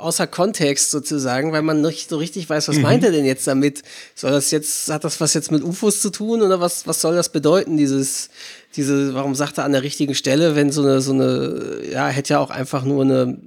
außer 0.01 0.27
Kontext 0.27 0.91
sozusagen, 0.91 1.53
weil 1.53 1.61
man 1.61 1.81
nicht 1.81 2.09
so 2.09 2.17
richtig 2.17 2.49
weiß, 2.49 2.67
was 2.67 2.77
mhm. 2.77 2.81
meint 2.81 3.03
er 3.03 3.11
denn 3.11 3.25
jetzt 3.25 3.47
damit? 3.47 3.81
Soll 4.13 4.31
das 4.31 4.51
jetzt, 4.51 4.89
hat 4.89 5.03
das 5.03 5.21
was 5.21 5.33
jetzt 5.33 5.51
mit 5.51 5.63
UFOs 5.63 6.01
zu 6.01 6.09
tun 6.09 6.41
oder 6.41 6.59
was, 6.59 6.85
was 6.85 7.01
soll 7.01 7.15
das 7.15 7.29
bedeuten, 7.29 7.77
dieses, 7.77 8.29
diese, 8.75 9.13
warum 9.13 9.35
sagt 9.35 9.57
er 9.57 9.63
an 9.63 9.71
der 9.71 9.83
richtigen 9.83 10.15
Stelle, 10.15 10.55
wenn 10.55 10.71
so 10.71 10.81
eine, 10.81 11.01
so 11.01 11.13
eine, 11.13 11.81
ja, 11.91 12.07
hätte 12.07 12.33
ja 12.33 12.39
auch 12.39 12.49
einfach 12.49 12.83
nur 12.83 13.03
eine, 13.03 13.37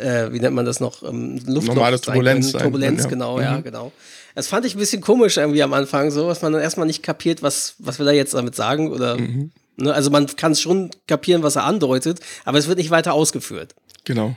äh, 0.00 0.32
wie 0.32 0.40
nennt 0.40 0.54
man 0.54 0.64
das 0.64 0.80
noch, 0.80 1.02
ähm, 1.02 1.40
Luftloch 1.46 1.74
Normale 1.74 2.00
Turbulenz. 2.00 2.52
Sein, 2.52 2.62
Turbulenz, 2.62 3.04
ja. 3.04 3.08
genau, 3.08 3.36
mhm. 3.36 3.42
ja, 3.42 3.60
genau. 3.60 3.92
Das 4.34 4.48
fand 4.48 4.66
ich 4.66 4.74
ein 4.74 4.78
bisschen 4.78 5.00
komisch 5.00 5.36
irgendwie 5.36 5.62
am 5.62 5.72
Anfang, 5.72 6.10
so, 6.10 6.26
was 6.26 6.42
man 6.42 6.52
dann 6.52 6.62
erstmal 6.62 6.86
nicht 6.86 7.02
kapiert, 7.02 7.42
was, 7.42 7.74
was 7.78 7.98
will 7.98 8.08
er 8.08 8.14
jetzt 8.14 8.34
damit 8.34 8.54
sagen 8.54 8.90
oder. 8.90 9.16
Mhm. 9.16 9.52
Ne, 9.76 9.92
also 9.92 10.10
man 10.10 10.26
kann 10.26 10.52
es 10.52 10.60
schon 10.60 10.90
kapieren, 11.08 11.42
was 11.42 11.56
er 11.56 11.64
andeutet, 11.64 12.20
aber 12.44 12.58
es 12.58 12.68
wird 12.68 12.78
nicht 12.78 12.90
weiter 12.90 13.12
ausgeführt. 13.12 13.74
Genau. 14.04 14.36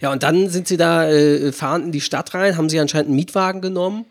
Ja, 0.00 0.12
und 0.12 0.22
dann 0.22 0.48
sind 0.50 0.68
sie 0.68 0.76
da, 0.76 1.08
äh, 1.08 1.52
fahren 1.52 1.84
in 1.84 1.92
die 1.92 2.00
Stadt 2.00 2.34
rein, 2.34 2.56
haben 2.56 2.68
sie 2.68 2.78
anscheinend 2.80 3.08
einen 3.08 3.16
Mietwagen 3.16 3.60
genommen. 3.60 4.06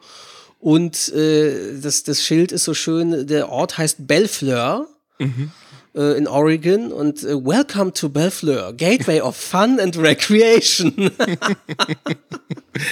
Und 0.60 1.10
äh, 1.13 1.79
das, 1.79 2.03
das 2.03 2.23
Schild 2.23 2.51
ist 2.51 2.63
so 2.63 2.73
schön, 2.73 3.27
der 3.27 3.49
Ort 3.49 3.77
heißt 3.77 4.07
Bellefleur. 4.07 4.88
Mhm 5.19 5.51
äh, 5.97 6.17
in 6.17 6.27
Oregon 6.27 6.91
und 6.91 7.23
äh, 7.23 7.33
Welcome 7.33 7.91
to 7.93 8.07
Bellfleur, 8.07 8.73
Gateway 8.73 9.19
of 9.19 9.36
Fun 9.36 9.79
and 9.79 9.97
Recreation. 9.97 10.93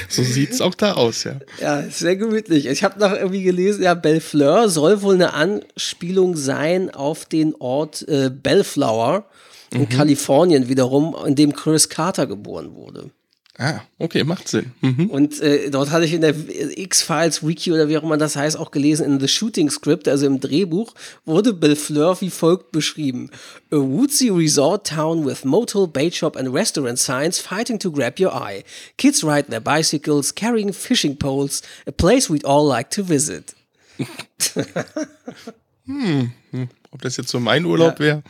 so 0.10 0.24
sieht's 0.24 0.60
auch 0.60 0.74
da 0.74 0.94
aus, 0.94 1.24
ja. 1.24 1.36
Ja, 1.62 1.84
sehr 1.84 2.16
gemütlich. 2.16 2.66
Ich 2.66 2.84
habe 2.84 3.00
noch 3.00 3.14
irgendwie 3.14 3.44
gelesen, 3.44 3.84
ja, 3.84 3.94
Bellfleur 3.94 4.70
soll 4.70 5.02
wohl 5.02 5.14
eine 5.14 5.34
Anspielung 5.34 6.36
sein 6.36 6.90
auf 6.90 7.26
den 7.26 7.56
Ort 7.56 8.08
äh, 8.08 8.30
Bellflower 8.32 9.26
in 9.72 9.82
mhm. 9.82 9.90
Kalifornien 9.90 10.68
wiederum, 10.68 11.16
in 11.26 11.36
dem 11.36 11.54
Chris 11.54 11.90
Carter 11.90 12.26
geboren 12.26 12.76
wurde. 12.76 13.12
Ah, 13.58 13.80
okay, 14.00 14.26
macht 14.26 14.50
Sinn. 14.50 14.74
Mhm. 14.82 15.10
Und 15.10 15.40
äh, 15.42 15.70
dort 15.70 15.90
hatte 15.90 16.04
ich 16.04 16.12
in 16.12 16.20
der 16.20 16.36
X-Files 16.78 17.46
Wiki 17.46 17.72
oder 17.72 17.88
wie 17.88 17.98
auch 17.98 18.04
immer 18.04 18.18
das 18.18 18.36
heißt 18.36 18.58
auch 18.58 18.70
gelesen, 18.70 19.06
in 19.06 19.20
The 19.20 19.30
Shooting 19.30 19.70
Script, 19.70 20.10
also 20.10 20.26
im 20.26 20.42
Drehbuch, 20.42 20.94
wurde 21.24 21.54
Bellfleur 21.54 22.20
wie 22.20 22.30
folgt 22.30 22.74
beschrieben. 22.74 23.30
A 23.72 23.78
woodsy 23.78 24.30
resort 24.30 24.88
town 24.88 25.26
with 25.26 25.46
motel, 25.46 25.88
bait 25.88 26.14
shop 26.14 26.36
and 26.36 26.54
restaurant 26.54 27.00
signs 27.00 27.40
fighting 27.40 27.80
to 27.80 27.92
grab 27.92 28.20
your 28.20 28.34
eye. 28.34 28.66
Kids 28.98 29.24
ride 29.24 29.50
their 29.50 29.62
bicycles, 29.62 30.36
carrying 30.36 30.74
fishing 30.74 31.18
poles, 31.18 31.62
a 31.88 31.92
place 31.94 32.30
we'd 32.30 32.46
all 32.46 32.68
like 32.68 32.90
to 32.90 33.04
visit. 33.04 33.54
hm. 35.86 36.32
hm. 36.52 36.70
Ob 36.96 37.02
das 37.02 37.18
jetzt 37.18 37.28
so 37.28 37.42
mein 37.42 37.66
Urlaub 37.66 38.00
ja. 38.00 38.22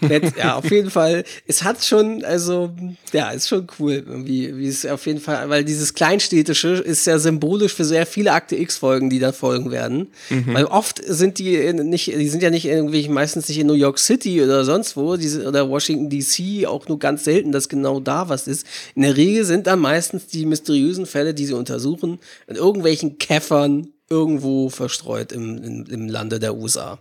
wäre? 0.00 0.32
Ja, 0.36 0.56
auf 0.56 0.68
jeden 0.72 0.90
Fall. 0.90 1.22
Es 1.46 1.62
hat 1.62 1.84
schon, 1.84 2.24
also, 2.24 2.74
ja, 3.12 3.30
ist 3.30 3.48
schon 3.48 3.68
cool, 3.78 4.04
wie, 4.26 4.56
wie 4.56 4.66
es 4.66 4.84
auf 4.84 5.06
jeden 5.06 5.20
Fall, 5.20 5.48
weil 5.48 5.62
dieses 5.62 5.94
Kleinstädtische 5.94 6.70
ist 6.70 7.06
ja 7.06 7.20
symbolisch 7.20 7.74
für 7.74 7.84
sehr 7.84 8.06
viele 8.06 8.32
Akte 8.32 8.56
X-Folgen, 8.56 9.08
die 9.08 9.20
da 9.20 9.30
folgen 9.30 9.70
werden. 9.70 10.08
Mhm. 10.30 10.52
Weil 10.52 10.64
oft 10.64 11.00
sind 11.06 11.38
die 11.38 11.72
nicht, 11.72 12.08
die 12.08 12.28
sind 12.28 12.42
ja 12.42 12.50
nicht 12.50 12.64
irgendwie, 12.64 13.08
meistens 13.08 13.48
nicht 13.48 13.58
in 13.58 13.68
New 13.68 13.74
York 13.74 14.00
City 14.00 14.42
oder 14.42 14.64
sonst 14.64 14.96
wo, 14.96 15.16
diese, 15.16 15.46
oder 15.46 15.68
Washington 15.68 16.10
DC, 16.10 16.66
auch 16.66 16.88
nur 16.88 16.98
ganz 16.98 17.22
selten, 17.22 17.52
dass 17.52 17.68
genau 17.68 18.00
da 18.00 18.28
was 18.28 18.48
ist. 18.48 18.66
In 18.96 19.02
der 19.02 19.16
Regel 19.16 19.44
sind 19.44 19.68
dann 19.68 19.78
meistens 19.78 20.26
die 20.26 20.44
mysteriösen 20.44 21.06
Fälle, 21.06 21.34
die 21.34 21.46
sie 21.46 21.54
untersuchen, 21.54 22.18
in 22.48 22.56
irgendwelchen 22.56 23.18
Käffern 23.18 23.92
irgendwo 24.08 24.70
verstreut 24.70 25.32
im, 25.32 25.62
im, 25.62 25.86
im 25.86 26.08
Lande 26.08 26.38
der 26.38 26.54
USA. 26.54 26.98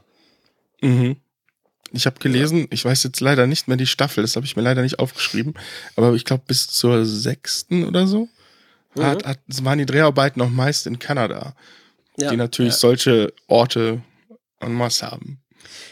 Mhm. 0.81 1.17
Ich 1.93 2.05
habe 2.05 2.19
gelesen, 2.19 2.67
ich 2.69 2.83
weiß 2.83 3.03
jetzt 3.03 3.21
leider 3.21 3.47
nicht 3.47 3.67
mehr 3.67 3.77
die 3.77 3.87
Staffel, 3.87 4.21
das 4.21 4.35
habe 4.35 4.45
ich 4.45 4.55
mir 4.55 4.61
leider 4.61 4.81
nicht 4.81 4.99
aufgeschrieben, 4.99 5.53
aber 5.95 6.13
ich 6.13 6.25
glaube 6.25 6.43
bis 6.45 6.67
zur 6.67 7.05
sechsten 7.05 7.85
oder 7.85 8.07
so 8.07 8.27
mhm. 8.95 9.03
hat, 9.03 9.25
hat, 9.25 9.39
waren 9.61 9.79
die 9.79 9.85
Dreharbeiten 9.85 10.41
auch 10.41 10.49
meist 10.49 10.85
in 10.85 10.99
Kanada, 10.99 11.55
ja, 12.17 12.29
die 12.29 12.37
natürlich 12.37 12.73
ja. 12.73 12.79
solche 12.79 13.33
Orte 13.47 14.01
en 14.59 14.73
masse 14.73 15.09
haben. 15.09 15.39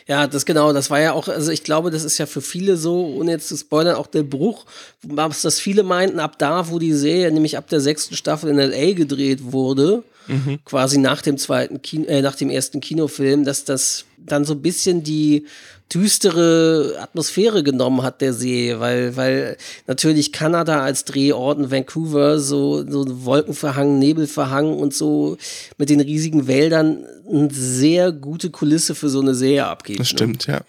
Ja, 0.07 0.27
das 0.27 0.45
genau, 0.45 0.71
das 0.71 0.89
war 0.89 0.99
ja 0.99 1.13
auch, 1.13 1.27
also 1.27 1.51
ich 1.51 1.63
glaube, 1.63 1.91
das 1.91 2.03
ist 2.03 2.17
ja 2.17 2.25
für 2.25 2.41
viele 2.41 2.77
so, 2.77 3.07
ohne 3.07 3.31
jetzt 3.31 3.47
zu 3.47 3.57
spoilern, 3.57 3.95
auch 3.95 4.07
der 4.07 4.23
Bruch, 4.23 4.65
was 5.01 5.41
das 5.41 5.59
viele 5.59 5.83
meinten, 5.83 6.19
ab 6.19 6.37
da, 6.37 6.69
wo 6.69 6.79
die 6.79 6.93
Serie, 6.93 7.31
nämlich 7.31 7.57
ab 7.57 7.69
der 7.69 7.79
sechsten 7.79 8.15
Staffel 8.15 8.49
in 8.49 8.57
LA 8.57 8.93
gedreht 8.93 9.51
wurde, 9.51 10.03
mhm. 10.27 10.59
quasi 10.65 10.97
nach 10.97 11.21
dem 11.21 11.37
zweiten 11.37 11.81
Kino, 11.81 12.05
äh, 12.05 12.21
nach 12.21 12.35
dem 12.35 12.49
ersten 12.49 12.81
Kinofilm, 12.81 13.45
dass 13.45 13.65
das 13.65 14.05
dann 14.17 14.45
so 14.45 14.53
ein 14.53 14.61
bisschen 14.61 15.03
die 15.03 15.45
düstere 15.93 16.95
Atmosphäre 16.99 17.63
genommen 17.63 18.01
hat 18.01 18.21
der 18.21 18.33
See, 18.33 18.79
weil, 18.79 19.15
weil 19.15 19.57
natürlich 19.85 20.31
Kanada 20.31 20.81
als 20.81 21.05
Drehort 21.05 21.59
und 21.59 21.71
Vancouver 21.71 22.39
so, 22.39 22.83
so 22.89 23.25
Wolkenverhang, 23.25 23.99
Nebelverhang 23.99 24.73
und 24.73 24.93
so 24.93 25.37
mit 25.77 25.89
den 25.89 26.01
riesigen 26.01 26.47
Wäldern 26.47 27.05
eine 27.29 27.49
sehr 27.51 28.11
gute 28.11 28.49
Kulisse 28.49 28.95
für 28.95 29.09
so 29.09 29.21
eine 29.21 29.35
Serie 29.35 29.67
abgeht. 29.67 29.99
Das 29.99 30.11
ne? 30.11 30.17
stimmt, 30.17 30.47
ne? 30.47 30.55
ja. 30.55 30.61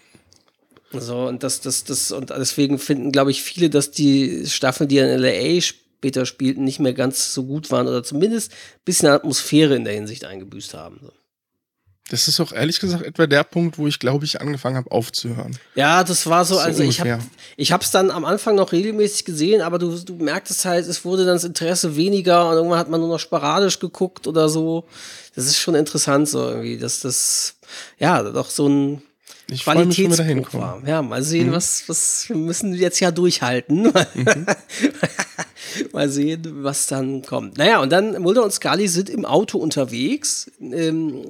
So, 1.01 1.27
und 1.27 1.43
das, 1.43 1.59
das, 1.61 1.83
das, 1.83 2.11
und 2.11 2.29
deswegen 2.29 2.79
finden, 2.79 3.11
glaube 3.11 3.31
ich, 3.31 3.43
viele, 3.43 3.69
dass 3.69 3.91
die 3.91 4.45
Staffel, 4.45 4.87
die 4.87 4.99
in 4.99 5.19
LA 5.19 5.59
später 5.97 6.25
spielten, 6.25 6.63
nicht 6.63 6.79
mehr 6.79 6.93
ganz 6.93 7.33
so 7.33 7.43
gut 7.43 7.71
waren 7.71 7.87
oder 7.87 8.03
zumindest 8.03 8.51
ein 8.51 8.85
bisschen 8.85 9.09
Atmosphäre 9.09 9.75
in 9.75 9.83
der 9.83 9.93
Hinsicht 9.93 10.25
eingebüßt 10.25 10.75
haben. 10.75 11.09
Das 12.09 12.27
ist 12.29 12.39
auch 12.39 12.53
ehrlich 12.53 12.79
gesagt 12.79 13.03
etwa 13.03 13.27
der 13.27 13.43
Punkt, 13.43 13.77
wo 13.77 13.87
ich 13.87 13.99
glaube 13.99 14.23
ich 14.23 14.39
angefangen 14.39 14.77
habe 14.77 14.91
aufzuhören. 14.91 15.57
Ja, 15.75 16.03
das 16.03 16.27
war 16.27 16.45
so, 16.45 16.55
so 16.55 16.61
also 16.61 16.83
ungefähr. 16.83 17.19
ich 17.57 17.71
habe 17.71 17.81
ich 17.81 17.87
es 17.87 17.91
dann 17.91 18.11
am 18.11 18.23
Anfang 18.23 18.55
noch 18.55 18.71
regelmäßig 18.71 19.25
gesehen, 19.25 19.61
aber 19.61 19.77
du, 19.77 19.97
du 19.99 20.15
merktest 20.15 20.63
halt, 20.63 20.87
es 20.87 21.03
wurde 21.03 21.25
dann 21.25 21.35
das 21.35 21.43
Interesse 21.43 21.95
weniger 21.95 22.49
und 22.49 22.55
irgendwann 22.55 22.79
hat 22.79 22.89
man 22.89 23.01
nur 23.01 23.09
noch 23.09 23.19
sporadisch 23.19 23.79
geguckt 23.79 24.27
oder 24.27 24.47
so. 24.47 24.85
Das 25.35 25.45
ist 25.47 25.57
schon 25.57 25.75
interessant 25.75 26.29
so 26.29 26.47
irgendwie, 26.47 26.77
dass 26.77 27.01
das 27.01 27.55
ja 27.97 28.23
doch 28.23 28.49
so 28.51 28.69
ein 28.69 29.01
ich 29.49 29.63
Qualitätsbruch 29.63 30.53
war. 30.53 30.81
Ja, 30.85 31.01
mal 31.01 31.23
sehen, 31.23 31.47
mhm. 31.47 31.51
was, 31.53 31.87
was 31.87 32.27
wir 32.27 32.35
müssen 32.35 32.73
jetzt 32.73 32.99
ja 32.99 33.11
durchhalten. 33.11 33.93
Mhm. 34.13 34.45
mal 35.93 36.09
sehen, 36.09 36.41
was 36.63 36.87
dann 36.87 37.21
kommt. 37.21 37.57
Naja, 37.57 37.81
und 37.81 37.91
dann 37.91 38.21
Mulder 38.21 38.43
und 38.43 38.51
Scully 38.51 38.87
sind 38.87 39.09
im 39.09 39.25
Auto 39.25 39.57
unterwegs 39.57 40.51
ähm, 40.59 41.25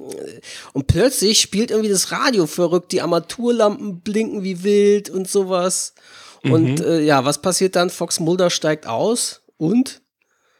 und 0.72 0.86
plötzlich 0.86 1.40
spielt 1.40 1.70
irgendwie 1.70 1.90
das 1.90 2.10
Radio 2.10 2.46
verrückt, 2.46 2.92
die 2.92 3.02
Armaturlampen 3.02 4.00
blinken 4.00 4.42
wie 4.42 4.62
wild 4.62 5.10
und 5.10 5.28
sowas. 5.28 5.94
Mhm. 6.42 6.52
Und 6.52 6.80
äh, 6.80 7.00
ja, 7.00 7.24
was 7.24 7.40
passiert 7.40 7.76
dann? 7.76 7.90
Fox 7.90 8.20
Mulder 8.20 8.50
steigt 8.50 8.86
aus 8.86 9.42
und 9.56 10.00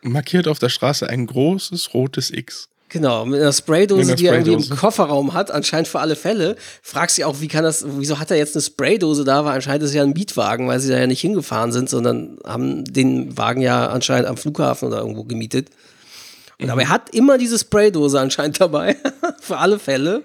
markiert 0.03 0.49
auf 0.49 0.59
der 0.59 0.69
Straße 0.69 1.09
ein 1.09 1.27
großes 1.27 1.95
rotes 1.95 2.31
X. 2.31 2.69
Genau, 2.91 3.27
mit 3.27 3.41
einer 3.41 3.53
Spraydose, 3.53 4.15
die 4.15 4.27
er 4.27 4.39
irgendwie 4.39 4.71
im 4.71 4.77
Kofferraum 4.77 5.35
hat, 5.35 5.51
anscheinend 5.51 5.89
für 5.89 6.01
alle 6.01 6.17
Fälle. 6.17 6.57
Fragst 6.83 7.17
sie 7.17 7.25
auch, 7.25 7.41
wie 7.41 7.49
kann 7.49 7.63
das, 7.63 7.85
wieso 7.87 8.19
hat 8.19 8.31
er 8.31 8.39
jetzt 8.39 8.57
eine 8.57 8.63
Spraydose 8.63 9.25
da? 9.25 9.45
Weil 9.45 9.57
anscheinend 9.57 9.83
ist 9.83 9.91
es 9.91 9.95
ja 9.95 10.03
ein 10.03 10.15
Mietwagen, 10.15 10.69
weil 10.69 10.81
sie 10.81 10.91
da 10.91 10.99
ja 10.99 11.07
nicht 11.07 11.21
hingefahren 11.21 11.71
sind, 11.71 11.91
sondern 11.91 12.39
haben 12.47 12.85
den 12.85 13.37
Wagen 13.37 13.61
ja 13.61 13.89
anscheinend 13.89 14.27
am 14.27 14.39
Flughafen 14.39 14.89
oder 14.89 14.99
irgendwo 15.01 15.25
gemietet. 15.25 15.69
Und, 16.59 16.67
mhm. 16.67 16.73
Aber 16.73 16.83
er 16.83 16.89
hat 16.89 17.15
immer 17.15 17.37
diese 17.37 17.59
Spraydose 17.59 18.21
anscheinend 18.21 18.59
dabei, 18.61 18.97
für 19.41 19.59
alle 19.59 19.79
Fälle. 19.79 20.23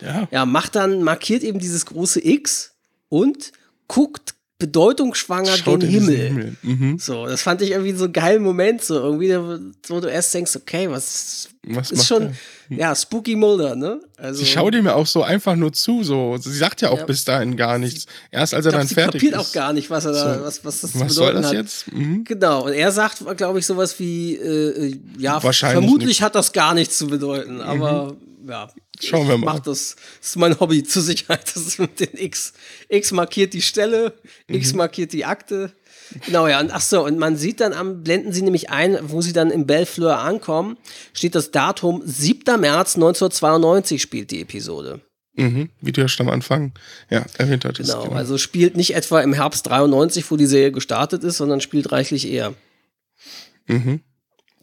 Ja. 0.00 0.26
Ja, 0.32 0.46
macht 0.46 0.74
dann, 0.74 1.04
markiert 1.04 1.44
eben 1.44 1.60
dieses 1.60 1.86
große 1.86 2.26
X 2.26 2.72
und 3.08 3.52
guckt 3.86 4.34
bedeutungsschwanger 4.62 5.56
Schaut 5.56 5.80
gen 5.80 5.90
Himmel. 5.90 6.16
Himmel. 6.16 6.56
Mhm. 6.62 6.98
So, 7.00 7.26
das 7.26 7.42
fand 7.42 7.62
ich 7.62 7.72
irgendwie 7.72 7.92
so 7.94 8.04
einen 8.04 8.12
geilen 8.12 8.42
Moment, 8.44 8.80
so 8.80 8.94
irgendwie, 8.94 9.36
wo 9.88 9.98
du 9.98 10.06
erst 10.06 10.32
denkst, 10.32 10.54
okay, 10.54 10.88
was, 10.88 11.48
was 11.66 11.90
ist 11.90 12.06
schon, 12.06 12.32
der? 12.68 12.78
ja, 12.78 12.94
Spooky 12.94 13.34
Mulder, 13.34 13.74
ne? 13.74 14.00
Also, 14.16 14.38
sie 14.38 14.46
schaut 14.46 14.72
ihm 14.76 14.86
ja 14.86 14.94
auch 14.94 15.06
so 15.06 15.24
einfach 15.24 15.56
nur 15.56 15.72
zu, 15.72 16.04
so. 16.04 16.36
Sie 16.36 16.56
sagt 16.56 16.80
ja 16.80 16.90
auch 16.90 17.00
ja, 17.00 17.04
bis 17.06 17.24
dahin 17.24 17.56
gar 17.56 17.76
nichts. 17.78 18.06
Erst 18.30 18.54
als 18.54 18.66
er 18.66 18.70
glaub, 18.70 18.82
dann 18.82 18.88
fertig 18.88 19.14
ist. 19.16 19.20
Sie 19.20 19.32
kapiert 19.32 19.48
auch 19.48 19.52
gar 19.52 19.72
nicht, 19.72 19.90
was 19.90 20.04
er 20.04 20.12
da, 20.12 20.38
so. 20.38 20.44
was, 20.44 20.64
was 20.64 20.80
das 20.82 21.00
was 21.00 21.12
soll 21.12 21.32
das 21.32 21.46
hat. 21.46 21.54
jetzt? 21.54 21.92
Mhm. 21.92 22.22
Genau. 22.22 22.66
Und 22.66 22.72
er 22.72 22.92
sagt, 22.92 23.24
glaube 23.36 23.58
ich, 23.58 23.66
sowas 23.66 23.98
wie, 23.98 24.36
äh, 24.36 24.96
ja, 25.18 25.40
vermutlich 25.40 26.06
nicht. 26.06 26.22
hat 26.22 26.36
das 26.36 26.52
gar 26.52 26.72
nichts 26.74 26.98
zu 26.98 27.08
bedeuten, 27.08 27.60
aber, 27.60 28.12
mhm. 28.12 28.31
Ja. 28.46 28.68
Schauen 29.00 29.28
wir 29.28 29.38
mal. 29.38 29.54
Mach 29.54 29.60
das. 29.60 29.96
Das 30.20 30.30
ist 30.30 30.36
mein 30.36 30.58
Hobby 30.58 30.82
zur 30.82 31.02
Sicherheit. 31.02 31.44
Das 31.54 31.66
ist 31.66 31.78
mit 31.78 32.00
den 32.00 32.16
X. 32.16 32.52
X 32.88 33.12
markiert 33.12 33.52
die 33.52 33.62
Stelle, 33.62 34.14
mhm. 34.48 34.56
X 34.56 34.74
markiert 34.74 35.12
die 35.12 35.24
Akte. 35.24 35.72
Genau, 36.26 36.46
ja. 36.46 36.60
Und 36.60 36.72
ach 36.72 36.80
so, 36.80 37.04
und 37.04 37.18
man 37.18 37.36
sieht 37.36 37.60
dann 37.60 37.72
am, 37.72 38.02
blenden 38.02 38.32
sie 38.32 38.42
nämlich 38.42 38.70
ein, 38.70 38.98
wo 39.02 39.22
sie 39.22 39.32
dann 39.32 39.50
im 39.50 39.66
Bellefleur 39.66 40.18
ankommen, 40.18 40.76
steht 41.12 41.34
das 41.34 41.50
Datum 41.50 42.02
7. 42.04 42.60
März 42.60 42.96
1992 42.96 44.00
spielt 44.02 44.30
die 44.30 44.42
Episode. 44.42 45.00
Mhm, 45.34 45.70
wie 45.80 45.92
du 45.92 46.02
ja 46.02 46.08
schon 46.08 46.26
am 46.26 46.32
Anfang 46.32 46.72
ja, 47.08 47.24
erwähnt 47.38 47.64
hattest. 47.64 47.90
Genau, 47.90 48.04
genau, 48.04 48.16
also 48.16 48.36
spielt 48.36 48.76
nicht 48.76 48.94
etwa 48.94 49.20
im 49.22 49.32
Herbst 49.32 49.66
93, 49.66 50.30
wo 50.30 50.36
die 50.36 50.46
Serie 50.46 50.72
gestartet 50.72 51.24
ist, 51.24 51.38
sondern 51.38 51.62
spielt 51.62 51.90
reichlich 51.90 52.30
eher. 52.30 52.52
Mhm. 53.66 54.00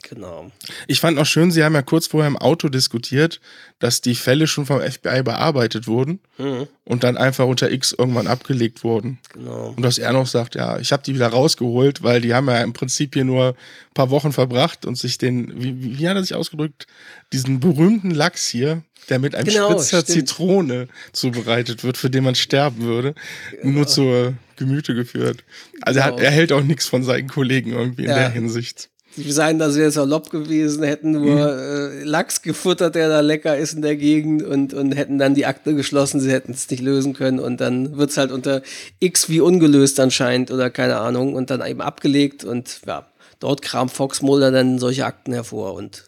Genau. 0.09 0.51
Ich 0.87 0.99
fand 0.99 1.19
auch 1.19 1.25
schön, 1.25 1.51
Sie 1.51 1.63
haben 1.63 1.75
ja 1.75 1.83
kurz 1.83 2.07
vorher 2.07 2.27
im 2.27 2.37
Auto 2.37 2.67
diskutiert, 2.67 3.39
dass 3.77 4.01
die 4.01 4.15
Fälle 4.15 4.47
schon 4.47 4.65
vom 4.65 4.81
FBI 4.81 5.21
bearbeitet 5.21 5.87
wurden 5.87 6.19
mhm. 6.39 6.67
und 6.83 7.03
dann 7.03 7.15
einfach 7.15 7.45
unter 7.45 7.71
X 7.71 7.93
irgendwann 7.95 8.25
abgelegt 8.25 8.83
wurden. 8.83 9.19
Genau. 9.33 9.73
Und 9.75 9.83
dass 9.83 9.99
er 9.99 10.11
noch 10.11 10.25
sagt, 10.25 10.55
ja, 10.55 10.79
ich 10.79 10.91
habe 10.91 11.03
die 11.03 11.13
wieder 11.13 11.27
rausgeholt, 11.27 12.01
weil 12.01 12.21
die 12.21 12.33
haben 12.33 12.47
ja 12.47 12.61
im 12.61 12.73
Prinzip 12.73 13.13
hier 13.13 13.23
nur 13.23 13.49
ein 13.49 13.93
paar 13.93 14.09
Wochen 14.09 14.31
verbracht 14.31 14.87
und 14.87 14.97
sich 14.97 15.19
den, 15.19 15.61
wie, 15.61 15.99
wie 15.99 16.09
hat 16.09 16.15
er 16.15 16.23
sich 16.23 16.33
ausgedrückt, 16.33 16.87
diesen 17.31 17.59
berühmten 17.59 18.09
Lachs 18.09 18.47
hier, 18.47 18.81
der 19.09 19.19
mit 19.19 19.35
einem 19.35 19.47
genau, 19.47 19.71
Spritzer 19.71 20.01
stimmt. 20.01 20.27
Zitrone 20.27 20.87
zubereitet 21.13 21.83
wird, 21.83 21.97
für 21.97 22.09
den 22.09 22.23
man 22.23 22.33
sterben 22.33 22.81
würde, 22.81 23.13
genau. 23.61 23.77
nur 23.77 23.87
zur 23.87 24.33
Gemüte 24.55 24.95
geführt. 24.95 25.43
Also 25.81 25.99
genau. 25.99 26.13
er, 26.13 26.17
hat, 26.17 26.23
er 26.23 26.31
hält 26.31 26.51
auch 26.51 26.63
nichts 26.63 26.87
von 26.87 27.03
seinen 27.03 27.27
Kollegen 27.27 27.73
irgendwie 27.73 28.05
in 28.05 28.09
ja. 28.09 28.15
der 28.15 28.29
Hinsicht. 28.31 28.89
Sie 29.23 29.31
seien 29.31 29.59
da 29.59 29.69
sehr 29.69 29.91
salopp 29.91 30.29
gewesen, 30.29 30.83
hätten 30.83 31.11
nur 31.11 31.35
mhm. 31.35 32.01
äh, 32.01 32.03
Lachs 32.03 32.41
gefuttert, 32.41 32.95
der 32.95 33.09
da 33.09 33.19
lecker 33.19 33.57
ist 33.57 33.73
in 33.73 33.81
der 33.81 33.95
Gegend 33.95 34.43
und, 34.43 34.73
und 34.73 34.93
hätten 34.93 35.19
dann 35.19 35.35
die 35.35 35.45
Akte 35.45 35.75
geschlossen, 35.75 36.19
sie 36.19 36.31
hätten 36.31 36.53
es 36.53 36.69
nicht 36.69 36.81
lösen 36.81 37.13
können 37.13 37.39
und 37.39 37.59
dann 37.59 37.97
wird 37.97 38.11
es 38.11 38.17
halt 38.17 38.31
unter 38.31 38.61
X 38.99 39.29
wie 39.29 39.41
ungelöst 39.41 39.99
anscheinend 39.99 40.51
oder 40.51 40.69
keine 40.69 40.97
Ahnung 40.97 41.35
und 41.35 41.49
dann 41.49 41.65
eben 41.65 41.81
abgelegt 41.81 42.43
und 42.43 42.81
ja, 42.87 43.07
dort 43.39 43.61
kram 43.61 43.89
Fox 43.89 44.21
Mulder 44.21 44.51
dann 44.51 44.79
solche 44.79 45.05
Akten 45.05 45.33
hervor 45.33 45.73
und 45.73 46.05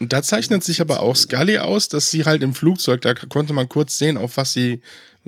und 0.00 0.14
da 0.14 0.22
zeichnet 0.22 0.64
sich 0.64 0.80
aber 0.80 1.00
auch 1.00 1.14
Scully 1.14 1.58
aus, 1.58 1.88
dass 1.88 2.10
sie 2.10 2.24
halt 2.24 2.42
im 2.42 2.54
Flugzeug, 2.54 3.02
da 3.02 3.12
konnte 3.12 3.52
man 3.52 3.68
kurz 3.68 3.98
sehen, 3.98 4.16
auf 4.16 4.38
was 4.38 4.54
sie, 4.54 4.80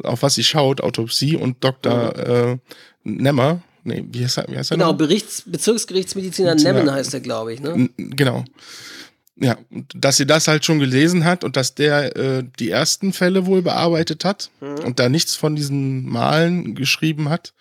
auf 0.02 0.22
was 0.22 0.34
sie 0.34 0.44
schaut, 0.44 0.80
Autopsie 0.80 1.36
und 1.36 1.62
Dr. 1.62 2.14
Mhm. 2.16 2.32
Äh, 2.32 2.58
Nemmer, 3.04 3.62
nee, 3.84 4.04
wie 4.10 4.24
heißt 4.24 4.38
er? 4.38 4.46
Wie 4.48 4.56
heißt 4.56 4.70
er 4.70 4.76
genau, 4.76 4.92
Berichts, 4.92 5.42
Bezirksgerichtsmediziner 5.46 6.54
Nemmen 6.54 6.90
heißt 6.90 7.14
er, 7.14 7.20
glaube 7.20 7.54
ich, 7.54 7.60
ne? 7.60 7.88
Genau. 7.96 8.44
Ja, 9.36 9.56
dass 9.94 10.18
sie 10.18 10.26
das 10.26 10.46
halt 10.46 10.64
schon 10.64 10.78
gelesen 10.78 11.24
hat 11.24 11.42
und 11.42 11.56
dass 11.56 11.74
der 11.74 12.16
äh, 12.16 12.44
die 12.58 12.70
ersten 12.70 13.12
Fälle 13.12 13.46
wohl 13.46 13.62
bearbeitet 13.62 14.24
hat 14.24 14.50
mhm. 14.60 14.84
und 14.84 15.00
da 15.00 15.08
nichts 15.08 15.34
von 15.34 15.56
diesen 15.56 16.08
Malen 16.08 16.74
geschrieben 16.74 17.28
hat, 17.28 17.54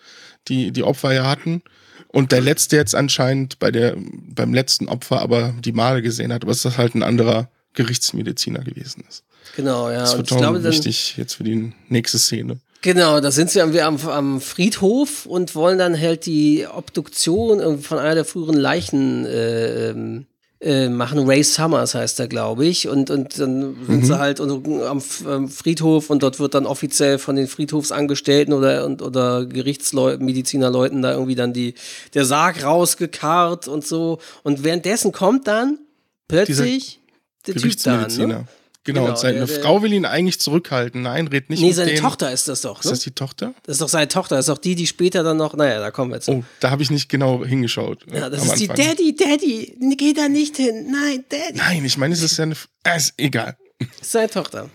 die 0.48 0.70
die 0.70 0.82
Opfer 0.82 1.12
ja 1.12 1.26
hatten. 1.26 1.62
Und 2.08 2.30
der 2.30 2.42
letzte 2.42 2.76
jetzt 2.76 2.94
anscheinend 2.94 3.58
bei 3.58 3.70
der, 3.70 3.96
beim 3.96 4.52
letzten 4.52 4.88
Opfer 4.88 5.20
aber 5.20 5.54
die 5.64 5.72
Male 5.72 6.02
gesehen 6.02 6.32
hat, 6.32 6.42
aber 6.42 6.52
dass 6.52 6.62
das 6.62 6.76
halt 6.76 6.94
ein 6.94 7.02
anderer 7.02 7.48
Gerichtsmediziner 7.72 8.60
gewesen 8.60 9.02
ist. 9.08 9.24
Genau, 9.56 9.90
ja. 9.90 10.00
Das 10.00 10.16
wird 10.16 10.30
und 10.30 10.36
ich 10.36 10.42
glaube, 10.42 10.62
wichtig 10.62 11.16
jetzt 11.16 11.34
für 11.34 11.44
die 11.44 11.72
nächste 11.88 12.18
Szene. 12.18 12.58
Genau, 12.82 13.20
da 13.20 13.30
sind 13.30 13.48
sie 13.48 13.60
am, 13.60 13.74
am, 13.96 14.40
Friedhof 14.40 15.24
und 15.26 15.54
wollen 15.54 15.78
dann 15.78 15.98
halt 15.98 16.26
die 16.26 16.66
Obduktion 16.66 17.80
von 17.80 17.98
einer 17.98 18.16
der 18.16 18.24
früheren 18.24 18.56
Leichen 18.56 19.24
äh, 19.24 19.90
ähm, 19.90 20.26
äh, 20.60 20.88
machen. 20.88 21.20
Ray 21.20 21.44
Summers 21.44 21.94
heißt 21.94 22.18
er, 22.18 22.26
glaube 22.26 22.66
ich. 22.66 22.88
Und, 22.88 23.10
und 23.10 23.38
dann 23.38 23.76
sind 23.86 23.88
mhm. 23.88 24.04
sie 24.04 24.18
halt 24.18 24.40
am, 24.40 25.00
Friedhof 25.48 26.10
und 26.10 26.24
dort 26.24 26.40
wird 26.40 26.54
dann 26.54 26.66
offiziell 26.66 27.18
von 27.18 27.36
den 27.36 27.46
Friedhofsangestellten 27.46 28.52
oder, 28.52 28.84
und, 28.84 29.00
oder 29.00 29.46
Gerichtsleuten, 29.46 30.26
Medizinerleuten 30.26 31.02
da 31.02 31.12
irgendwie 31.12 31.36
dann 31.36 31.52
die, 31.52 31.74
der 32.14 32.24
Sarg 32.24 32.64
rausgekarrt 32.64 33.68
und 33.68 33.86
so. 33.86 34.18
Und 34.42 34.64
währenddessen 34.64 35.12
kommt 35.12 35.46
dann 35.46 35.78
plötzlich 36.26 37.00
Dieser 37.46 37.60
der 37.60 37.70
Typ 37.70 37.82
da. 37.84 38.08
Ne? 38.26 38.44
Genau, 38.84 39.04
genau, 39.04 39.16
seine 39.16 39.46
der, 39.46 39.48
Frau 39.48 39.80
will 39.82 39.92
ihn 39.92 40.04
eigentlich 40.04 40.40
zurückhalten. 40.40 41.02
Nein, 41.02 41.28
red 41.28 41.50
nicht 41.50 41.60
nee, 41.60 41.68
mit 41.68 41.76
seine 41.76 41.94
Tochter 41.94 42.32
ist 42.32 42.48
das 42.48 42.62
doch. 42.62 42.82
Ne? 42.82 42.90
Ist 42.90 42.90
das 42.90 43.00
die 43.00 43.12
Tochter? 43.12 43.54
Das 43.62 43.74
ist 43.74 43.80
doch 43.80 43.88
seine 43.88 44.08
Tochter. 44.08 44.34
Das 44.34 44.48
ist 44.48 44.48
doch 44.48 44.58
die, 44.58 44.74
die 44.74 44.88
später 44.88 45.22
dann 45.22 45.36
noch, 45.36 45.54
naja, 45.54 45.78
da 45.78 45.92
kommen 45.92 46.10
wir 46.10 46.16
jetzt. 46.16 46.28
Oh, 46.28 46.42
da 46.58 46.70
habe 46.70 46.82
ich 46.82 46.90
nicht 46.90 47.08
genau 47.08 47.44
hingeschaut. 47.44 48.04
Ja, 48.12 48.28
das 48.28 48.44
ist 48.44 48.50
Anfang. 48.50 48.76
die 48.76 48.82
Daddy, 48.82 49.16
Daddy, 49.16 49.96
geh 49.96 50.12
da 50.12 50.28
nicht 50.28 50.56
hin. 50.56 50.90
Nein, 50.90 51.24
Daddy. 51.28 51.58
Nein, 51.58 51.84
ich 51.84 51.96
meine, 51.96 52.12
es 52.12 52.22
ist 52.22 52.36
ja 52.38 52.42
eine, 52.42 52.56
äh, 52.84 52.96
ist 52.96 53.14
egal. 53.18 53.56
ist 54.00 54.10
seine 54.10 54.28
Tochter. 54.28 54.68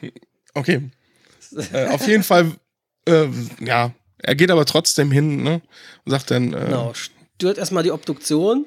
Okay. 0.54 0.90
äh, 1.74 1.88
auf 1.88 2.08
jeden 2.08 2.24
Fall, 2.24 2.52
äh, 3.06 3.28
ja, 3.60 3.92
er 4.20 4.36
geht 4.36 4.52
aber 4.52 4.66
trotzdem 4.66 5.12
hin, 5.12 5.44
ne? 5.44 5.62
Und 6.06 6.12
sagt 6.12 6.32
dann. 6.32 6.54
Äh, 6.54 6.66
genau, 6.66 6.94
stört 6.94 7.58
erstmal 7.58 7.84
die 7.84 7.92
Obduktion 7.92 8.66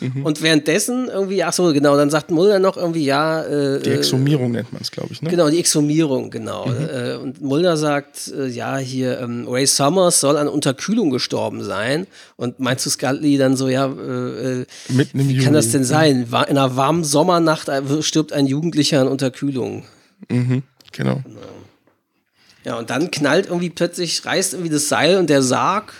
Mhm. 0.00 0.24
Und 0.24 0.42
währenddessen 0.42 1.08
irgendwie, 1.08 1.42
ach 1.44 1.52
so, 1.52 1.72
genau, 1.72 1.96
dann 1.96 2.10
sagt 2.10 2.30
Mulder 2.30 2.58
noch 2.58 2.76
irgendwie, 2.76 3.04
ja. 3.04 3.42
Äh, 3.42 3.80
die 3.80 3.90
Exhumierung 3.90 4.52
nennt 4.52 4.72
man 4.72 4.82
es, 4.82 4.90
glaube 4.90 5.12
ich, 5.12 5.22
ne? 5.22 5.30
Genau, 5.30 5.48
die 5.48 5.58
Exhumierung, 5.58 6.30
genau. 6.30 6.66
Mhm. 6.66 6.88
Äh, 6.92 7.14
und 7.14 7.40
Mulder 7.40 7.76
sagt, 7.76 8.32
äh, 8.36 8.46
ja, 8.46 8.76
hier, 8.76 9.20
ähm, 9.20 9.46
Ray 9.48 9.66
Summers 9.66 10.20
soll 10.20 10.36
an 10.36 10.48
Unterkühlung 10.48 11.10
gestorben 11.10 11.62
sein. 11.62 12.06
Und 12.36 12.60
meinst 12.60 12.84
du 12.86 12.90
Scully 12.90 13.38
dann 13.38 13.56
so, 13.56 13.68
ja, 13.68 13.86
äh, 13.86 14.62
äh 14.62 14.66
wie 14.88 15.38
kann 15.38 15.52
das 15.52 15.70
denn 15.70 15.84
sein? 15.84 16.26
In 16.30 16.34
einer 16.34 16.76
warmen 16.76 17.04
Sommernacht 17.04 17.68
äh, 17.68 18.02
stirbt 18.02 18.32
ein 18.32 18.46
Jugendlicher 18.46 19.00
an 19.00 19.08
Unterkühlung. 19.08 19.84
Mhm, 20.28 20.62
genau. 20.92 21.20
genau. 21.24 21.40
Ja, 22.64 22.78
und 22.78 22.90
dann 22.90 23.10
knallt 23.10 23.46
irgendwie 23.46 23.70
plötzlich, 23.70 24.24
reißt 24.24 24.54
irgendwie 24.54 24.72
das 24.72 24.88
Seil 24.88 25.18
und 25.18 25.28
der 25.28 25.42
Sarg 25.42 25.92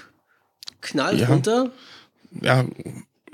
knallt 0.81 1.21
ja. 1.21 1.29
runter. 1.29 1.71
Ja, 2.41 2.65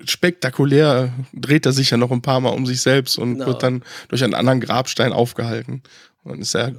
spektakulär 0.04 1.12
dreht 1.32 1.66
er 1.66 1.72
sich 1.72 1.90
ja 1.90 1.96
noch 1.96 2.10
ein 2.10 2.22
paar 2.22 2.40
Mal 2.40 2.50
um 2.50 2.66
sich 2.66 2.80
selbst 2.80 3.18
und 3.18 3.34
genau. 3.34 3.46
wird 3.46 3.62
dann 3.62 3.82
durch 4.08 4.24
einen 4.24 4.34
anderen 4.34 4.60
Grabstein 4.60 5.12
aufgehalten. 5.12 5.82
Und 6.22 6.32
dann 6.32 6.40
ist 6.40 6.54
der 6.54 6.74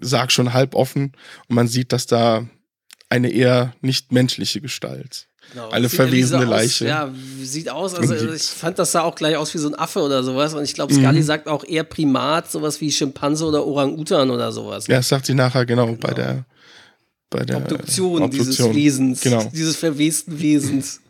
Sarg 0.00 0.32
schon 0.32 0.52
halb 0.52 0.74
offen 0.74 1.12
und 1.48 1.56
man 1.56 1.68
sieht, 1.68 1.92
dass 1.92 2.06
da 2.06 2.46
eine 3.08 3.30
eher 3.30 3.74
nicht 3.80 4.12
menschliche 4.12 4.60
Gestalt. 4.60 5.28
Genau. 5.52 5.70
Eine 5.70 5.88
verwesene 5.88 6.44
so 6.44 6.50
Leiche. 6.50 6.84
Aus, 6.84 6.90
ja, 6.90 7.14
sieht 7.42 7.70
aus, 7.70 7.94
also 7.94 8.32
ich 8.32 8.42
fand 8.42 8.78
das 8.78 8.92
sah 8.92 9.02
auch 9.02 9.14
gleich 9.14 9.36
aus 9.36 9.54
wie 9.54 9.58
so 9.58 9.68
ein 9.68 9.74
Affe 9.74 10.00
oder 10.00 10.22
sowas. 10.22 10.52
Und 10.52 10.62
ich 10.64 10.74
glaube, 10.74 10.92
Scully 10.92 11.20
mhm. 11.20 11.24
sagt 11.24 11.48
auch 11.48 11.64
eher 11.64 11.84
Primat, 11.84 12.50
sowas 12.50 12.80
wie 12.82 12.92
Schimpanse 12.92 13.46
oder 13.46 13.66
Orang-Utan 13.66 14.30
oder 14.30 14.52
sowas. 14.52 14.86
Ja, 14.88 14.98
das 14.98 15.08
sagt 15.08 15.24
sie 15.24 15.34
nachher 15.34 15.64
genau, 15.64 15.86
genau. 15.86 15.98
bei 16.00 16.12
der 16.12 16.44
bei 17.30 17.44
der 17.44 17.58
Obduktion, 17.58 18.22
Obduktion. 18.22 18.46
dieses 18.46 18.74
Wesens, 18.74 19.20
genau. 19.20 19.50
dieses 19.52 19.76
verwesten 19.76 20.38
Wesens. 20.38 21.00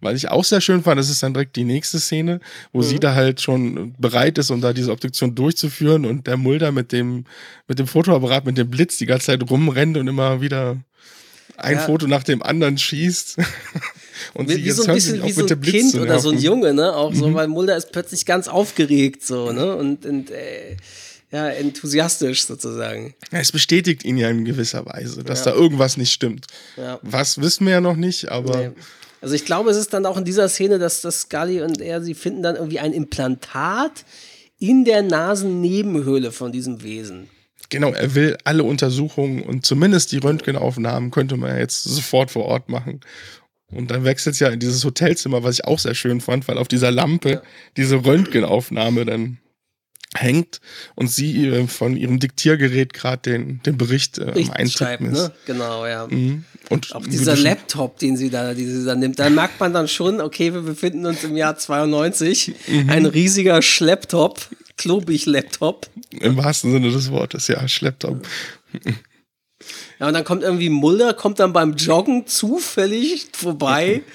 Weil 0.00 0.16
ich 0.16 0.28
auch 0.28 0.44
sehr 0.44 0.60
schön 0.60 0.82
fand, 0.82 0.98
das 0.98 1.10
ist 1.10 1.22
dann 1.22 1.34
direkt 1.34 1.56
die 1.56 1.64
nächste 1.64 1.98
Szene, 1.98 2.40
wo 2.72 2.78
mhm. 2.78 2.84
sie 2.84 3.00
da 3.00 3.14
halt 3.14 3.40
schon 3.40 3.94
bereit 3.98 4.38
ist, 4.38 4.50
um 4.50 4.60
da 4.60 4.72
diese 4.72 4.92
Obduktion 4.92 5.34
durchzuführen 5.34 6.06
und 6.06 6.26
der 6.26 6.36
Mulder 6.36 6.70
mit 6.72 6.92
dem, 6.92 7.24
mit 7.66 7.78
dem 7.78 7.86
Fotoapparat, 7.86 8.46
mit 8.46 8.58
dem 8.58 8.70
Blitz 8.70 8.98
die 8.98 9.06
ganze 9.06 9.26
Zeit 9.26 9.50
rumrennt 9.50 9.96
und 9.96 10.06
immer 10.06 10.40
wieder 10.40 10.76
ein 11.56 11.76
ja. 11.76 11.82
Foto 11.82 12.06
nach 12.06 12.22
dem 12.22 12.42
anderen 12.42 12.78
schießt. 12.78 13.36
Und 14.34 14.48
wie, 14.48 14.64
wie 14.64 14.70
so 14.72 14.84
ein 14.84 14.94
bisschen 14.94 15.22
wie 15.22 15.30
so 15.30 15.46
ein 15.46 15.60
Kind 15.60 15.94
oder 15.94 16.18
so 16.18 16.30
ein 16.30 16.38
Junge, 16.38 16.74
ne? 16.74 16.94
Auch 16.94 17.12
mhm. 17.12 17.16
so, 17.16 17.34
weil 17.34 17.46
Mulder 17.46 17.76
ist 17.76 17.92
plötzlich 17.92 18.26
ganz 18.26 18.48
aufgeregt, 18.48 19.24
so, 19.24 19.52
ne? 19.52 19.76
Und, 19.76 20.04
und 20.04 20.30
äh, 20.30 20.76
ja, 21.30 21.48
enthusiastisch 21.48 22.46
sozusagen. 22.46 23.14
Ja, 23.32 23.38
es 23.38 23.52
bestätigt 23.52 24.04
ihn 24.04 24.16
ja 24.16 24.30
in 24.30 24.44
gewisser 24.44 24.86
Weise, 24.86 25.22
dass 25.24 25.44
ja. 25.44 25.52
da 25.52 25.58
irgendwas 25.58 25.96
nicht 25.96 26.12
stimmt. 26.12 26.46
Was 27.02 27.40
wissen 27.40 27.66
wir 27.66 27.74
ja 27.74 27.80
noch 27.80 27.96
nicht, 27.96 28.30
aber. 28.30 28.56
Nee. 28.56 28.70
Also 29.20 29.34
ich 29.34 29.44
glaube, 29.44 29.70
es 29.70 29.76
ist 29.76 29.92
dann 29.92 30.06
auch 30.06 30.16
in 30.16 30.24
dieser 30.24 30.48
Szene, 30.48 30.78
dass 30.78 31.00
das 31.00 31.22
Scully 31.22 31.62
und 31.62 31.80
er, 31.80 32.02
sie 32.02 32.14
finden 32.14 32.42
dann 32.42 32.56
irgendwie 32.56 32.78
ein 32.78 32.92
Implantat 32.92 34.04
in 34.58 34.84
der 34.84 35.02
Nasennebenhöhle 35.02 36.32
von 36.32 36.52
diesem 36.52 36.82
Wesen. 36.82 37.28
Genau, 37.70 37.90
er 37.92 38.14
will 38.14 38.36
alle 38.44 38.64
Untersuchungen 38.64 39.42
und 39.42 39.66
zumindest 39.66 40.12
die 40.12 40.18
Röntgenaufnahmen 40.18 41.10
könnte 41.10 41.36
man 41.36 41.50
ja 41.50 41.58
jetzt 41.58 41.84
sofort 41.84 42.30
vor 42.30 42.46
Ort 42.46 42.68
machen. 42.68 43.00
Und 43.70 43.90
dann 43.90 44.04
wechselt 44.04 44.34
es 44.34 44.40
ja 44.40 44.48
in 44.48 44.60
dieses 44.60 44.84
Hotelzimmer, 44.84 45.42
was 45.42 45.56
ich 45.56 45.64
auch 45.66 45.78
sehr 45.78 45.94
schön 45.94 46.22
fand, 46.22 46.48
weil 46.48 46.56
auf 46.56 46.68
dieser 46.68 46.90
Lampe 46.90 47.30
ja. 47.30 47.42
diese 47.76 48.04
Röntgenaufnahme 48.04 49.04
dann 49.04 49.38
hängt 50.14 50.60
und 50.94 51.10
sie 51.10 51.66
von 51.68 51.96
ihrem 51.96 52.18
Diktiergerät 52.18 52.92
gerade 52.92 53.30
den, 53.30 53.62
den 53.62 53.76
Bericht 53.76 54.18
äh, 54.18 54.32
Eintippen 54.50 55.12
ist. 55.12 55.18
Ne? 55.18 55.32
Genau, 55.46 55.86
ja. 55.86 56.06
Mhm. 56.06 56.44
Und 56.70 56.94
auch 56.94 57.06
dieser 57.06 57.36
Laptop, 57.36 57.98
den 57.98 58.16
sie 58.16 58.30
da, 58.30 58.54
die 58.54 58.66
sie 58.66 58.84
da 58.84 58.94
nimmt, 58.94 59.18
da 59.18 59.28
merkt 59.28 59.60
man 59.60 59.72
dann 59.72 59.88
schon, 59.88 60.20
okay, 60.20 60.54
wir 60.54 60.62
befinden 60.62 61.04
uns 61.06 61.24
im 61.24 61.36
Jahr 61.36 61.56
92, 61.56 62.54
mhm. 62.66 62.90
ein 62.90 63.06
riesiger 63.06 63.60
Schlepptop, 63.60 64.40
klobig 64.76 65.26
Laptop. 65.26 65.88
Im 66.10 66.36
wahrsten 66.36 66.72
Sinne 66.72 66.90
des 66.90 67.10
Wortes, 67.10 67.48
ja, 67.48 67.66
Schlepptop. 67.68 68.26
Ja, 70.00 70.08
und 70.08 70.14
dann 70.14 70.24
kommt 70.24 70.42
irgendwie 70.42 70.68
Mulder, 70.70 71.12
kommt 71.12 71.38
dann 71.38 71.52
beim 71.52 71.74
Joggen 71.74 72.26
zufällig 72.26 73.28
vorbei. 73.32 74.02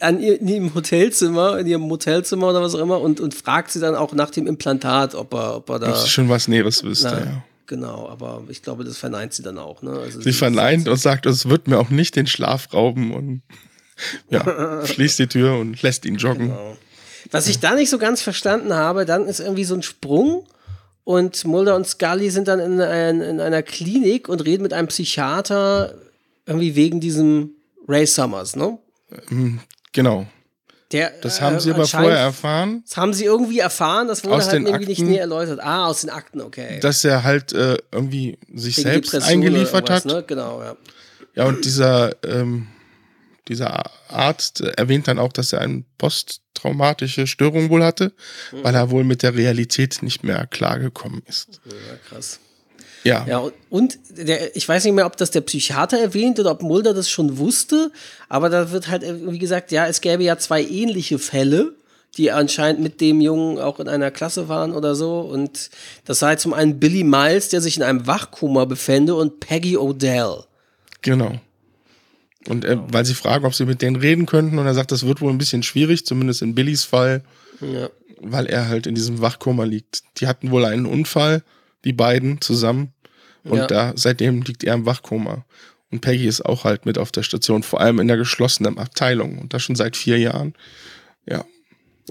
an 0.00 0.20
ihr, 0.20 0.40
in 0.40 0.48
ihrem 0.48 0.74
Hotelzimmer, 0.74 1.58
in 1.58 1.66
ihrem 1.66 1.90
Hotelzimmer 1.90 2.48
oder 2.48 2.62
was 2.62 2.74
auch 2.74 2.80
immer 2.80 3.00
und, 3.00 3.20
und 3.20 3.34
fragt 3.34 3.70
sie 3.70 3.80
dann 3.80 3.94
auch 3.94 4.12
nach 4.12 4.30
dem 4.30 4.46
Implantat, 4.46 5.14
ob 5.14 5.34
er, 5.34 5.56
ob 5.56 5.70
er 5.70 5.78
da. 5.78 5.90
Ob 5.90 5.96
sie 5.96 6.08
schon 6.08 6.28
was 6.28 6.48
Näheres 6.48 6.84
wüsste, 6.84 7.08
na, 7.10 7.18
ja. 7.20 7.44
Genau, 7.66 8.08
aber 8.08 8.42
ich 8.48 8.62
glaube, 8.62 8.82
das 8.84 8.96
verneint 8.96 9.34
sie 9.34 9.42
dann 9.42 9.58
auch. 9.58 9.82
Ne? 9.82 9.90
Also 9.90 10.20
sie, 10.20 10.30
sie 10.30 10.32
verneint 10.32 10.88
und 10.88 10.96
sagt, 10.96 11.26
es 11.26 11.50
wird 11.50 11.68
mir 11.68 11.78
auch 11.78 11.90
nicht 11.90 12.16
den 12.16 12.26
Schlaf 12.26 12.72
rauben 12.72 13.12
und 13.12 13.42
ja, 14.30 14.86
schließt 14.86 15.18
die 15.18 15.26
Tür 15.26 15.58
und 15.58 15.80
lässt 15.82 16.06
ihn 16.06 16.16
joggen. 16.16 16.48
Genau. 16.48 16.76
Was 17.30 17.46
ich 17.46 17.58
da 17.58 17.74
nicht 17.74 17.90
so 17.90 17.98
ganz 17.98 18.22
verstanden 18.22 18.72
habe, 18.72 19.04
dann 19.04 19.26
ist 19.26 19.40
irgendwie 19.40 19.64
so 19.64 19.74
ein 19.74 19.82
Sprung 19.82 20.46
und 21.04 21.44
Mulder 21.44 21.76
und 21.76 21.86
Scully 21.86 22.30
sind 22.30 22.48
dann 22.48 22.58
in, 22.58 22.80
ein, 22.80 23.20
in 23.20 23.40
einer 23.40 23.62
Klinik 23.62 24.28
und 24.30 24.44
reden 24.44 24.62
mit 24.62 24.72
einem 24.72 24.88
Psychiater 24.88 25.94
irgendwie 26.46 26.74
wegen 26.74 27.00
diesem 27.00 27.50
Ray 27.86 28.06
Summers, 28.06 28.56
ne? 28.56 28.78
Genau. 29.92 30.26
Der, 30.92 31.10
das 31.20 31.42
haben 31.42 31.60
sie 31.60 31.70
äh, 31.70 31.74
aber 31.74 31.86
vorher 31.86 32.18
erfahren. 32.18 32.82
Das 32.86 32.96
haben 32.96 33.12
sie 33.12 33.24
irgendwie 33.24 33.58
erfahren, 33.58 34.08
das 34.08 34.24
wurde 34.24 34.36
aus 34.36 34.46
halt 34.46 34.54
irgendwie 34.54 34.72
Akten, 34.72 34.88
nicht 34.88 35.02
näher 35.02 35.20
erläutert. 35.20 35.60
Ah, 35.60 35.86
aus 35.86 36.00
den 36.00 36.08
Akten, 36.10 36.40
okay. 36.40 36.80
Dass 36.80 37.04
er 37.04 37.24
halt 37.24 37.52
äh, 37.52 37.76
irgendwie 37.92 38.38
sich 38.54 38.78
Wegen 38.78 38.88
selbst 38.88 39.14
eingeliefert 39.14 39.90
hat. 39.90 40.06
Ne? 40.06 40.24
Genau, 40.26 40.62
ja. 40.62 40.76
Ja, 41.34 41.44
und 41.44 41.64
dieser, 41.64 42.16
ähm, 42.24 42.68
dieser 43.48 43.84
Arzt 44.08 44.62
erwähnt 44.62 45.08
dann 45.08 45.18
auch, 45.18 45.32
dass 45.32 45.52
er 45.52 45.60
eine 45.60 45.84
posttraumatische 45.98 47.26
Störung 47.26 47.68
wohl 47.68 47.84
hatte, 47.84 48.12
mhm. 48.50 48.64
weil 48.64 48.74
er 48.74 48.90
wohl 48.90 49.04
mit 49.04 49.22
der 49.22 49.34
Realität 49.34 50.02
nicht 50.02 50.24
mehr 50.24 50.46
klargekommen 50.46 51.22
ist. 51.26 51.60
Ja, 51.66 51.96
krass. 52.08 52.40
Ja. 53.04 53.24
ja 53.28 53.50
und 53.70 53.98
der, 54.10 54.56
ich 54.56 54.68
weiß 54.68 54.84
nicht 54.84 54.94
mehr, 54.94 55.06
ob 55.06 55.16
das 55.16 55.30
der 55.30 55.40
Psychiater 55.42 55.98
erwähnt 55.98 56.40
oder 56.40 56.52
ob 56.52 56.62
Mulder 56.62 56.94
das 56.94 57.10
schon 57.10 57.38
wusste, 57.38 57.92
aber 58.28 58.48
da 58.48 58.70
wird 58.70 58.88
halt, 58.88 59.04
wie 59.04 59.38
gesagt, 59.38 59.72
ja, 59.72 59.86
es 59.86 60.00
gäbe 60.00 60.24
ja 60.24 60.38
zwei 60.38 60.62
ähnliche 60.62 61.18
Fälle, 61.18 61.74
die 62.16 62.32
anscheinend 62.32 62.80
mit 62.80 63.00
dem 63.00 63.20
Jungen 63.20 63.58
auch 63.58 63.80
in 63.80 63.88
einer 63.88 64.10
Klasse 64.10 64.48
waren 64.48 64.72
oder 64.72 64.94
so. 64.94 65.20
Und 65.20 65.70
das 66.04 66.18
sei 66.18 66.36
zum 66.36 66.52
einen 66.52 66.80
Billy 66.80 67.04
Miles, 67.04 67.48
der 67.50 67.60
sich 67.60 67.76
in 67.76 67.82
einem 67.82 68.06
Wachkoma 68.06 68.64
befände, 68.64 69.14
und 69.14 69.40
Peggy 69.40 69.76
Odell. 69.76 70.44
Genau. 71.02 71.38
Und 72.48 72.64
äh, 72.64 72.78
weil 72.90 73.04
sie 73.04 73.14
fragen, 73.14 73.44
ob 73.44 73.54
sie 73.54 73.66
mit 73.66 73.82
denen 73.82 73.96
reden 73.96 74.26
könnten, 74.26 74.58
und 74.58 74.66
er 74.66 74.74
sagt, 74.74 74.90
das 74.90 75.06
wird 75.06 75.20
wohl 75.20 75.30
ein 75.30 75.38
bisschen 75.38 75.62
schwierig, 75.62 76.06
zumindest 76.06 76.42
in 76.42 76.54
Billys 76.54 76.84
Fall, 76.84 77.22
ja. 77.60 77.88
weil 78.20 78.46
er 78.46 78.68
halt 78.68 78.86
in 78.86 78.94
diesem 78.94 79.20
Wachkoma 79.20 79.64
liegt. 79.64 80.02
Die 80.18 80.26
hatten 80.26 80.50
wohl 80.50 80.64
einen 80.64 80.86
Unfall 80.86 81.42
die 81.84 81.92
beiden 81.92 82.40
zusammen. 82.40 82.92
Und 83.44 83.58
ja. 83.58 83.66
da 83.66 83.92
seitdem 83.96 84.42
liegt 84.42 84.64
er 84.64 84.74
im 84.74 84.86
Wachkoma. 84.86 85.44
Und 85.90 86.00
Peggy 86.00 86.26
ist 86.26 86.44
auch 86.44 86.64
halt 86.64 86.84
mit 86.84 86.98
auf 86.98 87.12
der 87.12 87.22
Station, 87.22 87.62
vor 87.62 87.80
allem 87.80 87.98
in 87.98 88.08
der 88.08 88.16
geschlossenen 88.16 88.78
Abteilung. 88.78 89.38
Und 89.38 89.54
das 89.54 89.62
schon 89.62 89.76
seit 89.76 89.96
vier 89.96 90.18
Jahren. 90.18 90.54
Ja. 91.26 91.44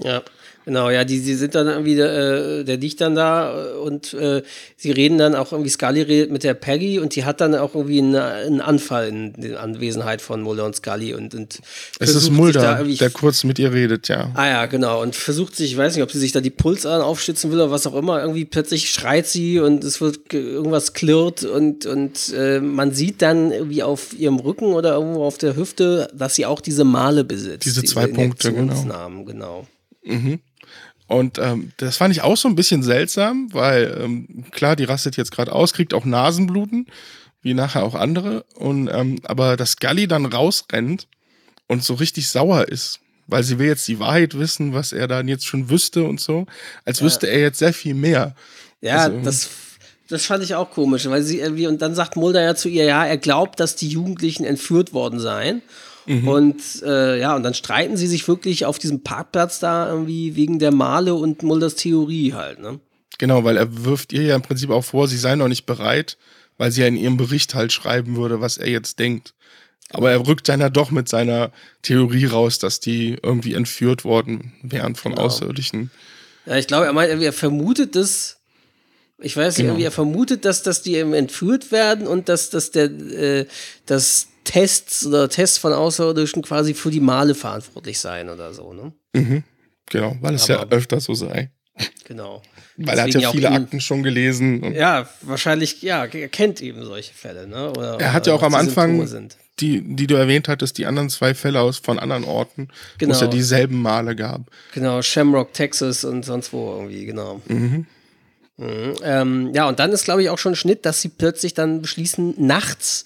Ja. 0.00 0.22
Genau, 0.68 0.90
ja, 0.90 1.02
die, 1.06 1.22
die 1.22 1.34
sind 1.34 1.54
dann 1.54 1.66
irgendwie, 1.66 1.98
äh, 1.98 2.62
der 2.62 2.76
liegt 2.76 3.00
dann 3.00 3.14
da 3.14 3.72
und 3.76 4.12
äh, 4.12 4.42
sie 4.76 4.90
reden 4.90 5.16
dann 5.16 5.34
auch 5.34 5.50
irgendwie, 5.50 5.70
Scully 5.70 6.02
redet 6.02 6.30
mit 6.30 6.44
der 6.44 6.52
Peggy 6.52 6.98
und 6.98 7.16
die 7.16 7.24
hat 7.24 7.40
dann 7.40 7.54
auch 7.54 7.74
irgendwie 7.74 8.00
einen, 8.00 8.14
einen 8.14 8.60
Anfall 8.60 9.08
in, 9.08 9.32
in 9.36 9.54
Anwesenheit 9.54 10.20
von 10.20 10.42
Mulder 10.42 10.66
und 10.66 10.76
Scully 10.76 11.14
und, 11.14 11.34
und 11.34 11.60
Es 12.00 12.14
ist 12.14 12.28
Mulder, 12.28 12.84
der 12.84 13.08
kurz 13.08 13.44
mit 13.44 13.58
ihr 13.58 13.72
redet, 13.72 14.08
ja. 14.08 14.30
Ah 14.34 14.46
ja, 14.46 14.66
genau, 14.66 15.00
und 15.00 15.16
versucht 15.16 15.56
sich, 15.56 15.72
ich 15.72 15.78
weiß 15.78 15.94
nicht, 15.94 16.02
ob 16.02 16.12
sie 16.12 16.18
sich 16.18 16.32
da 16.32 16.42
die 16.42 16.50
Pulsadern 16.50 17.00
aufschützen 17.00 17.50
will 17.50 17.60
oder 17.60 17.70
was 17.70 17.86
auch 17.86 17.94
immer, 17.94 18.20
irgendwie 18.20 18.44
plötzlich 18.44 18.90
schreit 18.90 19.26
sie 19.26 19.60
und 19.60 19.82
es 19.84 20.02
wird 20.02 20.34
irgendwas 20.34 20.92
klirrt 20.92 21.44
und, 21.44 21.86
und 21.86 22.34
äh, 22.36 22.60
man 22.60 22.92
sieht 22.92 23.22
dann 23.22 23.52
irgendwie 23.52 23.82
auf 23.82 24.12
ihrem 24.12 24.38
Rücken 24.38 24.66
oder 24.66 24.96
irgendwo 24.96 25.24
auf 25.24 25.38
der 25.38 25.56
Hüfte, 25.56 26.10
dass 26.12 26.34
sie 26.34 26.44
auch 26.44 26.60
diese 26.60 26.84
Male 26.84 27.24
besitzt. 27.24 27.64
Diese 27.64 27.82
zwei 27.84 28.04
diese 28.04 28.16
Punkte, 28.16 28.52
genau. 28.52 29.24
genau. 29.24 29.66
Mhm. 30.04 30.40
Und 31.08 31.38
ähm, 31.38 31.72
das 31.78 31.96
fand 31.96 32.14
ich 32.14 32.22
auch 32.22 32.36
so 32.36 32.48
ein 32.48 32.54
bisschen 32.54 32.82
seltsam, 32.82 33.52
weil 33.52 33.98
ähm, 34.00 34.44
klar, 34.50 34.76
die 34.76 34.84
rastet 34.84 35.16
jetzt 35.16 35.32
gerade 35.32 35.52
aus, 35.52 35.72
kriegt 35.72 35.94
auch 35.94 36.04
Nasenbluten, 36.04 36.86
wie 37.40 37.54
nachher 37.54 37.82
auch 37.82 37.94
andere. 37.94 38.44
Und 38.54 38.88
ähm, 38.88 39.18
aber 39.24 39.56
dass 39.56 39.78
Gully 39.78 40.06
dann 40.06 40.26
rausrennt 40.26 41.08
und 41.66 41.82
so 41.82 41.94
richtig 41.94 42.28
sauer 42.28 42.68
ist, 42.68 43.00
weil 43.26 43.42
sie 43.42 43.58
will 43.58 43.68
jetzt 43.68 43.88
die 43.88 43.98
Wahrheit 43.98 44.38
wissen, 44.38 44.74
was 44.74 44.92
er 44.92 45.08
dann 45.08 45.28
jetzt 45.28 45.46
schon 45.46 45.70
wüsste 45.70 46.04
und 46.04 46.20
so, 46.20 46.46
als 46.84 47.00
ja. 47.00 47.06
wüsste 47.06 47.26
er 47.26 47.40
jetzt 47.40 47.58
sehr 47.58 47.72
viel 47.72 47.94
mehr. 47.94 48.34
Ja, 48.82 49.04
also, 49.04 49.20
das 49.22 49.48
das 50.08 50.24
fand 50.24 50.42
ich 50.42 50.54
auch 50.54 50.70
komisch, 50.70 51.06
weil 51.08 51.22
sie 51.22 51.38
irgendwie, 51.38 51.66
und 51.66 51.82
dann 51.82 51.94
sagt 51.94 52.16
Mulder 52.16 52.42
ja 52.42 52.54
zu 52.54 52.68
ihr, 52.68 52.84
ja, 52.84 53.04
er 53.04 53.18
glaubt, 53.18 53.60
dass 53.60 53.76
die 53.76 53.88
Jugendlichen 53.88 54.44
entführt 54.44 54.94
worden 54.94 55.20
seien. 55.20 55.60
Mhm. 56.08 56.26
Und 56.28 56.62
äh, 56.82 57.20
ja, 57.20 57.36
und 57.36 57.42
dann 57.42 57.54
streiten 57.54 57.96
sie 57.96 58.06
sich 58.06 58.26
wirklich 58.26 58.64
auf 58.64 58.78
diesem 58.78 59.02
Parkplatz 59.02 59.60
da 59.60 59.88
irgendwie 59.88 60.36
wegen 60.36 60.58
der 60.58 60.72
Male 60.72 61.14
und 61.14 61.42
Mulders 61.42 61.76
Theorie 61.76 62.32
halt, 62.32 62.58
ne? 62.60 62.80
Genau, 63.18 63.44
weil 63.44 63.56
er 63.56 63.84
wirft 63.84 64.12
ihr 64.12 64.22
ja 64.22 64.36
im 64.36 64.42
Prinzip 64.42 64.70
auch 64.70 64.84
vor, 64.84 65.08
sie 65.08 65.18
sei 65.18 65.34
noch 65.34 65.48
nicht 65.48 65.66
bereit, 65.66 66.16
weil 66.56 66.70
sie 66.70 66.80
ja 66.80 66.86
in 66.86 66.96
ihrem 66.96 67.16
Bericht 67.16 67.54
halt 67.54 67.72
schreiben 67.72 68.16
würde, 68.16 68.40
was 68.40 68.56
er 68.58 68.68
jetzt 68.68 68.98
denkt. 68.98 69.34
Aber 69.90 70.10
er 70.10 70.26
rückt 70.26 70.48
dann 70.48 70.60
ja 70.60 70.70
doch 70.70 70.90
mit 70.90 71.08
seiner 71.08 71.50
Theorie 71.82 72.26
raus, 72.26 72.58
dass 72.58 72.80
die 72.80 73.18
irgendwie 73.22 73.54
entführt 73.54 74.04
worden 74.04 74.52
wären 74.62 74.94
von 74.94 75.12
genau. 75.12 75.24
Außerirdischen. 75.24 75.90
Ja, 76.46 76.56
ich 76.56 76.66
glaube, 76.66 76.86
er 76.86 76.92
meint, 76.92 77.10
er 77.10 77.32
vermutet 77.32 77.96
das. 77.96 78.36
Ich 79.20 79.36
weiß 79.36 79.58
nicht, 79.58 79.66
genau. 79.66 79.78
er 79.80 79.90
vermutet, 79.90 80.44
dass, 80.44 80.62
dass 80.62 80.82
die 80.82 80.94
eben 80.94 81.12
entführt 81.12 81.72
werden 81.72 82.06
und 82.06 82.28
dass, 82.28 82.50
dass 82.50 82.70
der, 82.70 82.84
äh, 82.84 83.46
dass 83.86 84.28
Tests 84.48 85.06
oder 85.06 85.28
Tests 85.28 85.58
von 85.58 85.74
Außerirdischen 85.74 86.40
quasi 86.40 86.72
für 86.72 86.90
die 86.90 87.00
Male 87.00 87.34
verantwortlich 87.34 87.98
sein 87.98 88.30
oder 88.30 88.54
so, 88.54 88.72
ne? 88.72 88.92
Mhm. 89.12 89.44
Genau, 89.90 90.16
weil 90.22 90.34
es 90.36 90.48
Aber, 90.48 90.62
ja 90.62 90.68
öfter 90.70 91.00
so 91.00 91.12
sei. 91.12 91.50
Genau. 92.04 92.40
Weil 92.78 92.96
er 92.96 93.04
hat 93.04 93.14
ja 93.14 93.30
viele 93.30 93.50
Akten 93.50 93.80
schon 93.80 94.02
gelesen. 94.02 94.72
ja, 94.72 95.06
wahrscheinlich, 95.20 95.82
ja, 95.82 96.06
er 96.06 96.28
kennt 96.28 96.62
eben 96.62 96.82
solche 96.82 97.12
Fälle, 97.12 97.46
ne? 97.46 97.70
Oder, 97.72 98.00
er 98.00 98.14
hat 98.14 98.26
ja 98.26 98.32
auch 98.32 98.42
am 98.42 98.54
Anfang, 98.54 99.06
die, 99.60 99.82
die 99.82 100.06
du 100.06 100.14
erwähnt 100.14 100.48
hattest, 100.48 100.78
die 100.78 100.86
anderen 100.86 101.10
zwei 101.10 101.34
Fälle 101.34 101.60
aus 101.60 101.76
von 101.76 101.98
anderen 101.98 102.24
Orten, 102.24 102.68
genau. 102.96 103.10
wo 103.10 103.12
es 103.12 103.20
ja 103.20 103.26
genau. 103.26 103.36
dieselben 103.36 103.82
Male 103.82 104.16
gab. 104.16 104.50
Genau, 104.72 105.02
Shamrock, 105.02 105.52
Texas 105.52 106.04
und 106.04 106.24
sonst 106.24 106.54
wo 106.54 106.72
irgendwie, 106.74 107.04
genau. 107.04 107.42
Mhm. 107.48 107.86
Mhm. 108.56 108.94
Ähm, 109.02 109.50
ja, 109.54 109.68
und 109.68 109.78
dann 109.78 109.92
ist, 109.92 110.04
glaube 110.04 110.22
ich, 110.22 110.30
auch 110.30 110.38
schon 110.38 110.56
Schnitt, 110.56 110.86
dass 110.86 111.02
sie 111.02 111.10
plötzlich 111.10 111.52
dann 111.52 111.82
beschließen, 111.82 112.34
nachts 112.38 113.04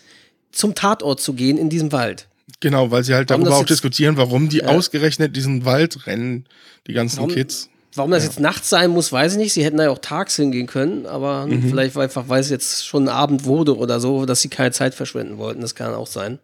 zum 0.53 0.75
Tatort 0.75 1.21
zu 1.21 1.35
gehen 1.35 1.59
in 1.59 1.69
diesem 1.71 1.93
Wald. 1.93 2.29
Genau, 2.61 2.91
weil 2.91 3.03
sie 3.03 3.15
halt 3.15 3.31
warum 3.31 3.45
darüber 3.45 3.59
auch 3.59 3.65
diskutieren, 3.65 4.17
warum 4.17 4.49
die 4.49 4.59
ja. 4.59 4.67
ausgerechnet 4.67 5.35
diesen 5.35 5.65
Wald 5.65 6.07
rennen, 6.07 6.47
die 6.87 6.93
ganzen 6.93 7.19
warum, 7.19 7.31
Kids. 7.31 7.69
Warum 7.95 8.11
das 8.11 8.23
ja. 8.23 8.31
jetzt 8.31 8.41
nachts 8.41 8.69
sein 8.69 8.91
muss, 8.91 9.11
weiß 9.13 9.33
ich 9.33 9.39
nicht. 9.39 9.53
Sie 9.53 9.65
hätten 9.65 9.79
da 9.79 9.85
ja 9.85 9.91
auch 9.91 9.99
tags 9.99 10.37
hingehen 10.37 10.67
können, 10.67 11.07
aber 11.07 11.47
mhm. 11.47 11.69
vielleicht 11.69 11.97
einfach, 11.97 12.29
weil 12.29 12.41
es 12.41 12.51
jetzt 12.51 12.87
schon 12.87 13.09
Abend 13.09 13.45
wurde 13.45 13.77
oder 13.77 14.01
so, 14.01 14.27
dass 14.27 14.41
sie 14.41 14.49
keine 14.49 14.71
Zeit 14.71 14.95
verschwenden 14.95 15.39
wollten. 15.39 15.61
Das 15.61 15.75
kann 15.75 15.93
auch 15.95 16.07
sein. 16.07 16.39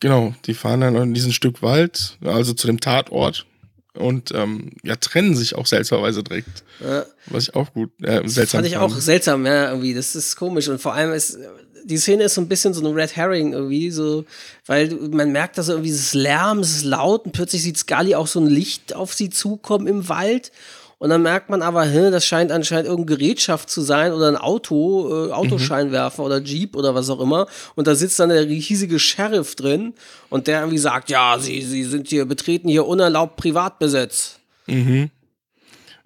Genau, 0.00 0.34
die 0.46 0.54
fahren 0.54 0.80
dann 0.80 0.94
in 0.94 1.14
diesen 1.14 1.32
Stück 1.32 1.62
Wald, 1.62 2.18
also 2.24 2.52
zu 2.52 2.68
dem 2.68 2.78
Tatort 2.78 3.46
und 3.98 4.32
ähm, 4.32 4.70
ja, 4.84 4.96
trennen 4.96 5.34
sich 5.34 5.54
auch 5.54 5.66
seltsamerweise 5.66 6.22
direkt. 6.22 6.62
Ja. 6.80 7.04
Was 7.26 7.44
ich 7.44 7.54
auch 7.54 7.72
gut, 7.72 7.90
äh, 8.02 8.26
seltsam 8.26 8.58
fand. 8.58 8.66
ich 8.68 8.78
fand. 8.78 8.92
auch 8.92 8.96
seltsam, 8.96 9.44
ja, 9.44 9.70
irgendwie. 9.70 9.92
Das 9.94 10.14
ist 10.14 10.36
komisch. 10.36 10.68
Und 10.68 10.80
vor 10.80 10.94
allem 10.94 11.12
ist, 11.12 11.38
die 11.84 11.96
Szene 11.96 12.24
ist 12.24 12.34
so 12.34 12.40
ein 12.40 12.48
bisschen 12.48 12.74
so 12.74 12.86
ein 12.86 12.94
Red 12.94 13.16
Herring 13.16 13.52
irgendwie, 13.52 13.90
so, 13.90 14.24
weil 14.66 14.88
man 15.10 15.32
merkt, 15.32 15.58
dass 15.58 15.68
irgendwie 15.68 15.90
es 15.90 16.00
ist 16.00 16.14
Lärm, 16.14 16.60
es 16.60 16.76
ist 16.76 16.84
laut 16.84 17.24
und 17.24 17.32
plötzlich 17.32 17.62
sieht 17.62 17.78
Scully 17.78 18.14
auch 18.14 18.26
so 18.26 18.40
ein 18.40 18.46
Licht 18.46 18.94
auf 18.94 19.14
sie 19.14 19.30
zukommen 19.30 19.86
im 19.86 20.08
Wald. 20.08 20.52
Und 20.98 21.10
dann 21.10 21.22
merkt 21.22 21.48
man 21.48 21.62
aber, 21.62 21.84
hä, 21.84 22.10
das 22.10 22.26
scheint 22.26 22.50
anscheinend 22.50 22.88
irgendeine 22.88 23.18
Gerätschaft 23.18 23.70
zu 23.70 23.82
sein 23.82 24.12
oder 24.12 24.26
ein 24.28 24.36
Auto, 24.36 25.28
äh, 25.28 25.32
Autoscheinwerfer 25.32 26.22
mhm. 26.22 26.26
oder 26.26 26.38
Jeep 26.40 26.74
oder 26.74 26.94
was 26.94 27.08
auch 27.08 27.20
immer. 27.20 27.46
Und 27.76 27.86
da 27.86 27.94
sitzt 27.94 28.18
dann 28.18 28.30
der 28.30 28.48
riesige 28.48 28.98
Sheriff 28.98 29.54
drin 29.54 29.94
und 30.28 30.48
der 30.48 30.60
irgendwie 30.60 30.78
sagt, 30.78 31.08
ja, 31.08 31.38
sie, 31.38 31.62
sie 31.62 31.84
sind 31.84 32.08
hier, 32.08 32.24
betreten 32.24 32.68
hier 32.68 32.84
unerlaubt 32.86 33.36
Privatbesitz. 33.36 34.40
Mhm. 34.66 35.10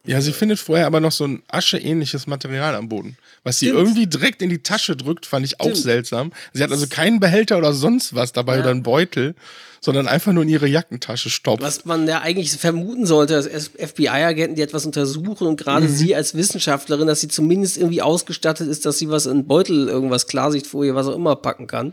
Ja, 0.04 0.20
sie 0.20 0.32
findet 0.32 0.58
vorher 0.58 0.86
aber 0.86 0.98
noch 0.98 1.12
so 1.12 1.24
ein 1.24 1.42
ascheähnliches 1.48 2.26
Material 2.26 2.74
am 2.74 2.88
Boden. 2.88 3.16
Was 3.44 3.60
sie 3.60 3.66
Stimmt. 3.66 3.80
irgendwie 3.80 4.06
direkt 4.08 4.42
in 4.42 4.50
die 4.50 4.62
Tasche 4.62 4.96
drückt, 4.96 5.26
fand 5.26 5.46
ich 5.46 5.60
auch 5.60 5.66
Stimmt. 5.66 5.82
seltsam. 5.82 6.32
Sie 6.52 6.62
hat 6.62 6.72
also 6.72 6.88
keinen 6.88 7.20
Behälter 7.20 7.56
oder 7.56 7.72
sonst 7.72 8.14
was 8.14 8.32
dabei 8.32 8.56
ja. 8.56 8.62
oder 8.62 8.70
einen 8.70 8.82
Beutel, 8.82 9.36
sondern 9.80 10.08
einfach 10.08 10.32
nur 10.32 10.42
in 10.42 10.48
ihre 10.48 10.66
Jackentasche 10.66 11.30
stopft. 11.30 11.62
Was 11.62 11.84
man 11.84 12.08
ja 12.08 12.20
eigentlich 12.20 12.50
vermuten 12.52 13.06
sollte, 13.06 13.34
dass 13.34 13.46
FBI-Agenten, 13.46 14.56
die 14.56 14.62
etwas 14.62 14.86
untersuchen 14.86 15.46
und 15.46 15.56
gerade 15.56 15.86
mhm. 15.86 15.92
sie 15.92 16.16
als 16.16 16.34
Wissenschaftlerin, 16.34 17.06
dass 17.06 17.20
sie 17.20 17.28
zumindest 17.28 17.78
irgendwie 17.78 18.02
ausgestattet 18.02 18.68
ist, 18.68 18.84
dass 18.84 18.98
sie 18.98 19.08
was 19.08 19.26
in 19.26 19.46
Beutel, 19.46 19.88
irgendwas 19.88 20.26
Klarsichtfolie, 20.26 20.96
was 20.96 21.06
auch 21.06 21.14
immer 21.14 21.36
packen 21.36 21.68
kann. 21.68 21.92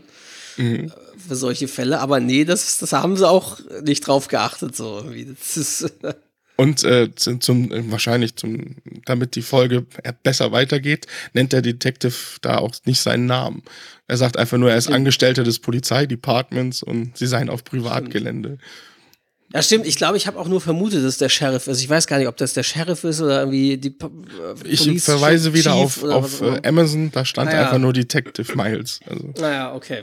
Mhm. 0.56 0.92
Für 1.28 1.36
solche 1.36 1.68
Fälle. 1.68 2.00
Aber 2.00 2.18
nee, 2.18 2.44
das, 2.44 2.78
das 2.78 2.92
haben 2.92 3.16
sie 3.16 3.28
auch 3.28 3.58
nicht 3.82 4.06
drauf 4.06 4.26
geachtet. 4.26 4.74
So. 4.74 5.04
Das 5.38 5.56
ist 5.56 5.92
Und 6.60 6.84
äh, 6.84 7.08
zum, 7.14 7.70
wahrscheinlich 7.90 8.36
zum, 8.36 8.76
damit 9.06 9.34
die 9.34 9.40
Folge 9.40 9.86
besser 10.22 10.52
weitergeht, 10.52 11.06
nennt 11.32 11.54
der 11.54 11.62
Detective 11.62 12.12
da 12.42 12.58
auch 12.58 12.74
nicht 12.84 13.00
seinen 13.00 13.24
Namen. 13.24 13.62
Er 14.08 14.18
sagt 14.18 14.36
einfach 14.36 14.58
nur, 14.58 14.70
er 14.70 14.76
ist 14.76 14.90
Angestellter 14.90 15.42
des 15.42 15.58
Polizeidepartments 15.58 16.82
und 16.82 17.16
sie 17.16 17.26
seien 17.26 17.48
auf 17.48 17.64
Privatgelände. 17.64 18.58
Ja, 19.54 19.62
stimmt. 19.62 19.86
Ich 19.86 19.96
glaube, 19.96 20.18
ich 20.18 20.26
habe 20.26 20.38
auch 20.38 20.48
nur 20.48 20.60
vermutet, 20.60 21.02
dass 21.02 21.16
der 21.16 21.30
Sheriff 21.30 21.66
ist. 21.66 21.80
Ich 21.80 21.88
weiß 21.88 22.06
gar 22.06 22.18
nicht, 22.18 22.28
ob 22.28 22.36
das 22.36 22.52
der 22.52 22.62
Sheriff 22.62 23.04
ist 23.04 23.22
oder 23.22 23.40
irgendwie 23.40 23.78
die. 23.78 23.96
Äh, 23.98 24.68
ich 24.68 25.02
verweise 25.02 25.54
wieder 25.54 25.72
auf, 25.72 26.04
auf 26.04 26.42
äh, 26.42 26.60
Amazon, 26.68 27.10
da 27.10 27.24
stand 27.24 27.52
naja. 27.52 27.62
einfach 27.62 27.78
nur 27.78 27.94
Detective 27.94 28.54
Miles. 28.54 29.00
Also. 29.06 29.32
Naja, 29.40 29.74
okay. 29.74 30.02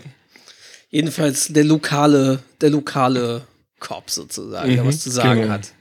Jedenfalls 0.89 1.49
der 1.49 1.65
lokale, 1.65 2.39
der 2.61 2.71
lokale 2.71 3.43
Cop 3.79 4.09
sozusagen, 4.09 4.71
mhm, 4.71 4.75
der 4.77 4.85
was 4.87 5.01
zu 5.01 5.11
sagen 5.11 5.41
genau. 5.41 5.53
hat. 5.53 5.76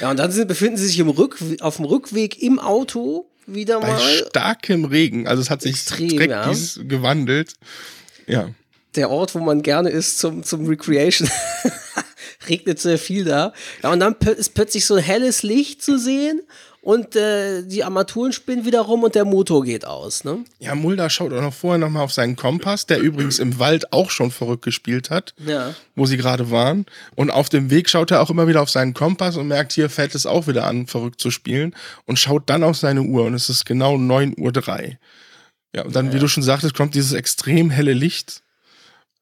Ja, 0.00 0.10
und 0.10 0.18
dann 0.18 0.30
sind, 0.30 0.48
befinden 0.48 0.76
sie 0.76 0.86
sich 0.86 0.98
im 0.98 1.08
Rück, 1.08 1.38
auf 1.60 1.76
dem 1.76 1.84
Rückweg 1.84 2.42
im 2.42 2.58
Auto 2.58 3.28
wieder 3.46 3.80
Bei 3.80 3.88
mal. 3.88 4.00
starkem 4.00 4.84
Regen. 4.84 5.26
Also 5.26 5.42
es 5.42 5.50
hat 5.50 5.62
sich 5.62 5.72
Extrem, 5.72 6.08
direkt 6.08 6.30
ja. 6.30 6.52
gewandelt. 6.84 7.54
Ja. 8.26 8.50
Der 8.94 9.10
Ort, 9.10 9.34
wo 9.34 9.38
man 9.40 9.62
gerne 9.62 9.90
ist 9.90 10.18
zum, 10.18 10.42
zum 10.42 10.66
Recreation. 10.66 11.28
Regnet 12.48 12.78
sehr 12.78 12.98
viel 12.98 13.24
da. 13.24 13.52
Ja, 13.82 13.92
und 13.92 14.00
dann 14.00 14.16
ist 14.36 14.54
plötzlich 14.54 14.86
so 14.86 14.94
ein 14.94 15.02
helles 15.02 15.42
Licht 15.42 15.82
zu 15.82 15.98
sehen 15.98 16.42
und 16.88 17.16
äh, 17.16 17.64
die 17.64 17.84
Armaturen 17.84 18.32
spinnen 18.32 18.64
wieder 18.64 18.80
rum 18.80 19.02
und 19.02 19.14
der 19.14 19.26
Motor 19.26 19.62
geht 19.62 19.84
aus. 19.84 20.24
Ne? 20.24 20.38
Ja, 20.58 20.74
Mulder 20.74 21.10
schaut 21.10 21.34
auch 21.34 21.42
noch 21.42 21.52
vorher 21.52 21.76
nochmal 21.76 22.02
auf 22.02 22.14
seinen 22.14 22.34
Kompass, 22.34 22.86
der 22.86 22.98
übrigens 23.00 23.38
im 23.38 23.58
Wald 23.58 23.92
auch 23.92 24.08
schon 24.08 24.30
verrückt 24.30 24.64
gespielt 24.64 25.10
hat, 25.10 25.34
ja. 25.44 25.74
wo 25.96 26.06
sie 26.06 26.16
gerade 26.16 26.50
waren. 26.50 26.86
Und 27.14 27.30
auf 27.30 27.50
dem 27.50 27.68
Weg 27.68 27.90
schaut 27.90 28.10
er 28.10 28.22
auch 28.22 28.30
immer 28.30 28.48
wieder 28.48 28.62
auf 28.62 28.70
seinen 28.70 28.94
Kompass 28.94 29.36
und 29.36 29.48
merkt, 29.48 29.72
hier 29.72 29.90
fällt 29.90 30.14
es 30.14 30.24
auch 30.24 30.46
wieder 30.46 30.64
an, 30.64 30.86
verrückt 30.86 31.20
zu 31.20 31.30
spielen 31.30 31.76
und 32.06 32.18
schaut 32.18 32.48
dann 32.48 32.64
auf 32.64 32.78
seine 32.78 33.02
Uhr 33.02 33.24
und 33.24 33.34
es 33.34 33.50
ist 33.50 33.66
genau 33.66 33.96
9.03 33.96 34.38
Uhr. 34.38 34.92
Ja, 35.76 35.82
und 35.82 35.94
dann, 35.94 36.06
ja. 36.06 36.14
wie 36.14 36.18
du 36.20 36.26
schon 36.26 36.42
sagtest, 36.42 36.72
kommt 36.72 36.94
dieses 36.94 37.12
extrem 37.12 37.68
helle 37.68 37.92
Licht 37.92 38.42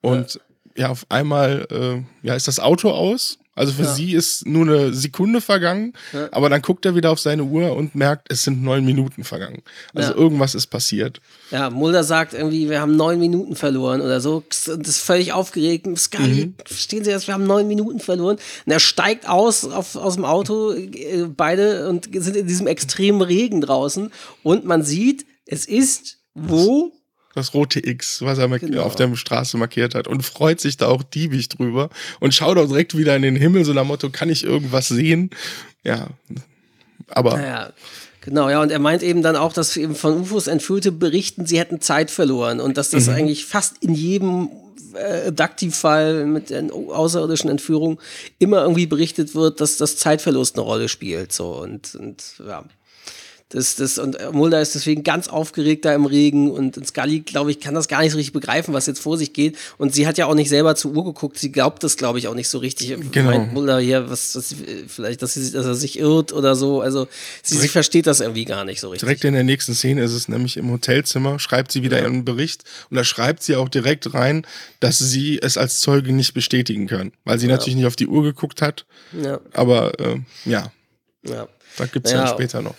und 0.02 0.38
ja, 0.76 0.84
ja 0.84 0.88
auf 0.90 1.04
einmal 1.08 1.66
äh, 1.72 2.24
ja, 2.24 2.36
ist 2.36 2.46
das 2.46 2.60
Auto 2.60 2.92
aus 2.92 3.40
also 3.56 3.72
für 3.72 3.84
ja. 3.84 3.92
sie 3.94 4.12
ist 4.12 4.46
nur 4.46 4.66
eine 4.66 4.92
Sekunde 4.92 5.40
vergangen, 5.40 5.94
ja. 6.12 6.28
aber 6.30 6.50
dann 6.50 6.60
guckt 6.60 6.84
er 6.84 6.94
wieder 6.94 7.10
auf 7.10 7.18
seine 7.18 7.44
Uhr 7.44 7.74
und 7.74 7.94
merkt, 7.94 8.30
es 8.30 8.42
sind 8.42 8.62
neun 8.62 8.84
Minuten 8.84 9.24
vergangen. 9.24 9.62
Also 9.94 10.12
ja. 10.12 10.16
irgendwas 10.16 10.54
ist 10.54 10.66
passiert. 10.66 11.20
Ja, 11.50 11.70
Mulder 11.70 12.04
sagt 12.04 12.34
irgendwie, 12.34 12.68
wir 12.68 12.80
haben 12.80 12.96
neun 12.96 13.18
Minuten 13.18 13.56
verloren 13.56 14.02
oder 14.02 14.20
so. 14.20 14.44
Das 14.48 14.68
ist 14.68 15.00
völlig 15.00 15.32
aufgeregt. 15.32 15.86
Sky, 15.96 16.46
mhm. 16.46 16.54
verstehen 16.66 17.02
Sie 17.02 17.10
das? 17.10 17.26
Wir 17.26 17.34
haben 17.34 17.46
neun 17.46 17.66
Minuten 17.66 17.98
verloren. 17.98 18.36
Und 18.66 18.72
er 18.72 18.80
steigt 18.80 19.26
aus 19.28 19.64
auf, 19.64 19.96
aus 19.96 20.16
dem 20.16 20.26
Auto, 20.26 20.72
äh, 20.72 21.26
beide, 21.34 21.88
und 21.88 22.10
sind 22.12 22.36
in 22.36 22.46
diesem 22.46 22.66
extremen 22.66 23.22
Regen 23.22 23.62
draußen. 23.62 24.12
Und 24.42 24.66
man 24.66 24.82
sieht, 24.82 25.24
es 25.46 25.64
ist 25.64 26.18
wo? 26.34 26.92
Das 27.36 27.52
rote 27.52 27.86
X, 27.86 28.22
was 28.22 28.38
er 28.38 28.48
genau. 28.48 28.82
auf 28.82 28.96
der 28.96 29.14
Straße 29.14 29.58
markiert 29.58 29.94
hat 29.94 30.08
und 30.08 30.22
freut 30.22 30.58
sich 30.58 30.78
da 30.78 30.86
auch 30.88 31.02
diebig 31.02 31.50
drüber 31.50 31.90
und 32.18 32.34
schaut 32.34 32.56
auch 32.56 32.66
direkt 32.66 32.96
wieder 32.96 33.14
in 33.14 33.22
den 33.22 33.36
Himmel, 33.36 33.64
so 33.64 33.74
nach 33.74 33.84
Motto, 33.84 34.08
kann 34.10 34.30
ich 34.30 34.42
irgendwas 34.42 34.88
sehen? 34.88 35.30
Ja, 35.84 36.08
aber. 37.08 37.36
Naja. 37.36 37.72
Genau, 38.22 38.50
ja, 38.50 38.60
und 38.60 38.72
er 38.72 38.80
meint 38.80 39.04
eben 39.04 39.22
dann 39.22 39.36
auch, 39.36 39.52
dass 39.52 39.76
eben 39.76 39.94
von 39.94 40.20
UFOs 40.20 40.48
Entführte 40.48 40.90
berichten, 40.90 41.46
sie 41.46 41.60
hätten 41.60 41.80
Zeit 41.80 42.10
verloren 42.10 42.58
und 42.58 42.76
dass 42.76 42.90
das 42.90 43.06
mhm. 43.06 43.14
eigentlich 43.14 43.44
fast 43.44 43.76
in 43.82 43.94
jedem 43.94 44.48
äh, 44.94 45.28
Adaptivfall 45.28 46.24
mit 46.24 46.50
der 46.50 46.64
außerirdischen 46.72 47.50
Entführung 47.50 48.00
immer 48.40 48.62
irgendwie 48.62 48.86
berichtet 48.86 49.36
wird, 49.36 49.60
dass 49.60 49.76
das 49.76 49.96
Zeitverlust 49.96 50.56
eine 50.56 50.64
Rolle 50.64 50.88
spielt. 50.88 51.32
So 51.32 51.54
und, 51.60 51.94
und 51.94 52.24
ja. 52.44 52.64
Das, 53.50 53.76
das, 53.76 53.98
und 53.98 54.18
Mulder 54.32 54.60
ist 54.60 54.74
deswegen 54.74 55.04
ganz 55.04 55.28
aufgeregt 55.28 55.84
da 55.84 55.94
im 55.94 56.04
Regen 56.04 56.50
und 56.50 56.84
Scully, 56.84 57.20
glaube 57.20 57.52
ich, 57.52 57.60
kann 57.60 57.74
das 57.74 57.86
gar 57.86 58.02
nicht 58.02 58.10
so 58.10 58.16
richtig 58.16 58.32
begreifen, 58.32 58.74
was 58.74 58.86
jetzt 58.86 58.98
vor 58.98 59.16
sich 59.16 59.32
geht. 59.32 59.56
Und 59.78 59.94
sie 59.94 60.08
hat 60.08 60.18
ja 60.18 60.26
auch 60.26 60.34
nicht 60.34 60.48
selber 60.48 60.74
zur 60.74 60.96
Uhr 60.96 61.04
geguckt. 61.04 61.38
Sie 61.38 61.52
glaubt 61.52 61.84
das, 61.84 61.96
glaube 61.96 62.18
ich, 62.18 62.26
auch 62.26 62.34
nicht 62.34 62.48
so 62.48 62.58
richtig. 62.58 62.96
Genau. 63.12 63.30
Meint 63.30 63.52
Mulder 63.52 63.78
hier, 63.78 64.10
was, 64.10 64.34
was, 64.34 64.52
vielleicht, 64.88 65.22
dass, 65.22 65.34
sie, 65.34 65.52
dass 65.52 65.64
er 65.64 65.76
sich 65.76 65.96
irrt 65.96 66.32
oder 66.32 66.56
so. 66.56 66.80
Also 66.80 67.06
sie, 67.44 67.56
sie, 67.56 67.68
versteht 67.68 68.08
das 68.08 68.18
irgendwie 68.18 68.46
gar 68.46 68.64
nicht 68.64 68.80
so 68.80 68.88
richtig. 68.88 69.06
Direkt 69.06 69.24
in 69.24 69.34
der 69.34 69.44
nächsten 69.44 69.74
Szene 69.74 70.02
ist 70.02 70.12
es 70.12 70.26
nämlich 70.26 70.56
im 70.56 70.68
Hotelzimmer, 70.72 71.38
schreibt 71.38 71.70
sie 71.70 71.84
wieder 71.84 71.98
ja. 71.98 72.02
ihren 72.02 72.24
Bericht 72.24 72.64
und 72.90 72.96
da 72.96 73.04
schreibt 73.04 73.44
sie 73.44 73.54
auch 73.54 73.68
direkt 73.68 74.12
rein, 74.12 74.44
dass 74.80 74.98
sie 74.98 75.38
es 75.40 75.56
als 75.56 75.78
Zeuge 75.78 76.12
nicht 76.12 76.34
bestätigen 76.34 76.88
kann, 76.88 77.12
weil 77.24 77.38
sie 77.38 77.46
ja. 77.46 77.52
natürlich 77.52 77.76
nicht 77.76 77.86
auf 77.86 77.96
die 77.96 78.08
Uhr 78.08 78.24
geguckt 78.24 78.60
hat. 78.60 78.86
Ja. 79.12 79.38
Aber 79.52 80.00
äh, 80.00 80.18
ja. 80.44 80.72
Ja. 81.28 81.48
Da 81.76 81.86
gibt 81.86 82.06
es 82.06 82.12
ja. 82.12 82.24
dann 82.24 82.28
später 82.28 82.62
noch. 82.62 82.74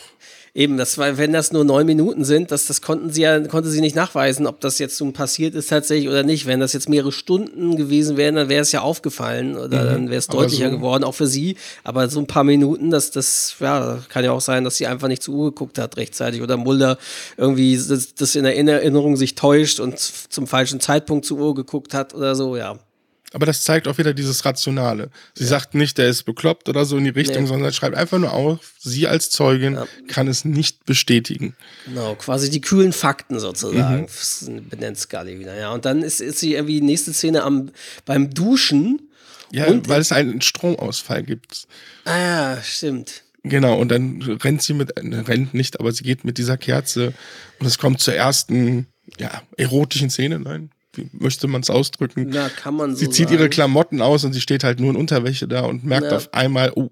Eben, 0.58 0.78
das 0.78 0.98
war, 0.98 1.20
wenn 1.20 1.34
das 1.34 1.52
nur 1.52 1.64
neun 1.64 1.86
Minuten 1.86 2.26
sind, 2.26 2.50
das, 2.50 2.66
das 2.66 2.82
konnten 2.82 3.12
sie 3.12 3.22
ja, 3.22 3.40
konnte 3.42 3.70
sie 3.70 3.80
nicht 3.80 3.96
nachweisen, 3.96 4.48
ob 4.48 4.60
das 4.60 4.80
jetzt 4.80 4.98
so 4.98 5.12
passiert 5.12 5.54
ist 5.54 5.70
tatsächlich 5.70 6.10
oder 6.10 6.24
nicht. 6.24 6.48
Wenn 6.48 6.60
das 6.60 6.74
jetzt 6.74 6.90
mehrere 6.90 7.12
Stunden 7.12 7.76
gewesen 7.76 8.18
wären, 8.18 8.34
dann 8.34 8.50
wäre 8.50 8.64
es 8.64 8.72
ja 8.72 8.82
aufgefallen 8.82 9.56
oder 9.56 9.84
mhm. 9.84 9.88
dann 9.88 10.10
wäre 10.10 10.18
es 10.18 10.26
deutlicher 10.26 10.72
so. 10.72 10.78
geworden, 10.78 11.04
auch 11.04 11.14
für 11.14 11.28
sie. 11.28 11.58
Aber 11.84 12.10
so 12.10 12.20
ein 12.20 12.26
paar 12.26 12.44
Minuten, 12.44 12.90
das, 12.90 13.12
das, 13.12 13.56
ja, 13.60 14.00
kann 14.10 14.26
ja 14.26 14.32
auch 14.32 14.42
sein, 14.42 14.64
dass 14.64 14.78
sie 14.78 14.88
einfach 14.88 15.08
nicht 15.08 15.22
zur 15.22 15.36
Uhr 15.36 15.52
geguckt 15.52 15.78
hat 15.78 15.96
rechtzeitig 15.96 16.42
oder 16.42 16.58
Mulder 16.58 16.98
irgendwie 17.38 17.78
das, 17.78 18.16
das 18.16 18.34
in 18.34 18.44
der 18.44 18.56
Erinnerung 18.56 19.16
sich 19.16 19.36
täuscht 19.36 19.80
und 19.80 20.00
zum 20.00 20.48
falschen 20.48 20.80
Zeitpunkt 20.80 21.26
zur 21.26 21.38
Uhr 21.38 21.54
geguckt 21.54 21.94
hat 21.94 22.16
oder 22.16 22.34
so, 22.34 22.58
ja. 22.58 22.80
Aber 23.34 23.46
das 23.46 23.64
zeigt 23.64 23.88
auch 23.88 23.98
wieder 23.98 24.14
dieses 24.14 24.46
Rationale. 24.46 25.10
Sie 25.34 25.44
ja. 25.44 25.50
sagt 25.50 25.76
nicht, 25.76 25.98
der 25.98 26.08
ist 26.08 26.24
bekloppt 26.24 26.70
oder 26.70 26.86
so 26.86 26.98
in 26.98 27.04
die 27.04 27.10
Richtung, 27.10 27.44
nee. 27.44 27.48
sondern 27.50 27.74
schreibt 27.74 27.96
einfach 27.98 28.18
nur 28.18 28.32
auf, 28.32 28.74
sie 28.80 29.08
als 29.08 29.30
Zeugin 29.30 29.74
ja. 29.74 29.88
kann 30.08 30.30
es 30.30 30.46
nicht 30.46 30.86
bestätigen. 30.86 31.56
Genau, 31.86 32.16
quasi 32.16 32.50
die 32.50 32.62
kühlen 32.62 32.94
Fakten 32.94 33.40
sozusagen, 33.40 34.08
mhm. 34.48 34.70
benennt 34.70 34.98
Scully 34.98 35.40
wieder. 35.40 35.56
Ja, 35.58 35.74
und 35.74 35.84
dann 35.84 36.04
ist, 36.04 36.22
ist 36.22 36.40
sie 36.40 36.54
irgendwie 36.54 36.80
nächste 36.80 37.14
Szene 37.14 37.44
am, 37.44 37.72
beim 38.06 38.30
Duschen. 38.34 39.02
Ja, 39.52 39.68
und, 39.68 39.90
weil 39.90 40.00
es 40.00 40.12
einen 40.14 40.42
Stromausfall 40.42 41.24
gibt. 41.24 41.68
Ah 42.06 42.18
ja, 42.18 42.62
stimmt. 42.64 43.24
Genau, 43.44 43.78
und 43.78 43.90
dann 43.90 44.22
rennt 44.22 44.62
sie 44.62 44.74
mit, 44.74 44.98
äh, 44.98 45.16
rennt 45.16 45.54
nicht, 45.54 45.80
aber 45.80 45.92
sie 45.92 46.04
geht 46.04 46.24
mit 46.24 46.38
dieser 46.38 46.58
Kerze 46.58 47.14
und 47.60 47.68
es 47.68 47.78
kommt 47.78 48.02
zur 48.02 48.14
ersten, 48.14 48.88
ja, 49.18 49.42
erotischen 49.58 50.10
Szene, 50.10 50.40
nein, 50.40 50.70
wie 50.98 51.10
möchte 51.14 51.48
man 51.48 51.62
es 51.62 51.70
ausdrücken? 51.70 52.32
Ja, 52.32 52.50
kann 52.50 52.76
man 52.76 52.96
so 52.96 52.98
Sie 52.98 53.10
zieht 53.10 53.30
sagen. 53.30 53.40
ihre 53.40 53.50
Klamotten 53.50 54.02
aus 54.02 54.24
und 54.24 54.34
sie 54.34 54.42
steht 54.42 54.64
halt 54.64 54.80
nur 54.80 54.90
in 54.90 54.96
Unterwäsche 54.96 55.48
da 55.48 55.62
und 55.62 55.84
merkt 55.84 56.12
ja. 56.12 56.18
auf 56.18 56.34
einmal, 56.34 56.72
oh, 56.76 56.90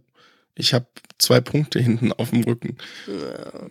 ich 0.55 0.73
habe 0.73 0.85
zwei 1.17 1.41
Punkte 1.41 1.79
hinten 1.79 2.13
auf 2.13 2.29
dem 2.29 2.43
Rücken. 2.43 2.77
Ja. 3.07 3.69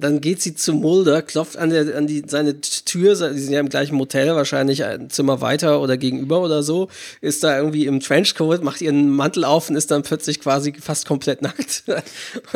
Dann 0.00 0.20
geht 0.20 0.40
sie 0.42 0.54
zu 0.54 0.72
Mulder, 0.72 1.22
klopft 1.22 1.56
an, 1.56 1.70
der, 1.70 1.96
an 1.96 2.06
die, 2.06 2.22
seine 2.26 2.60
Tür, 2.60 3.14
die 3.32 3.40
sind 3.40 3.52
ja 3.52 3.60
im 3.60 3.68
gleichen 3.68 3.96
Motel, 3.96 4.34
wahrscheinlich 4.34 4.84
ein 4.84 5.10
Zimmer 5.10 5.40
weiter 5.40 5.80
oder 5.80 5.96
gegenüber 5.96 6.40
oder 6.40 6.62
so, 6.62 6.88
ist 7.20 7.42
da 7.44 7.56
irgendwie 7.56 7.86
im 7.86 8.00
Trenchcoat, 8.00 8.62
macht 8.62 8.80
ihren 8.80 9.10
Mantel 9.10 9.44
auf 9.44 9.68
und 9.68 9.76
ist 9.76 9.90
dann 9.90 10.02
plötzlich 10.02 10.40
quasi 10.40 10.72
fast 10.80 11.06
komplett 11.06 11.42
nackt. 11.42 11.84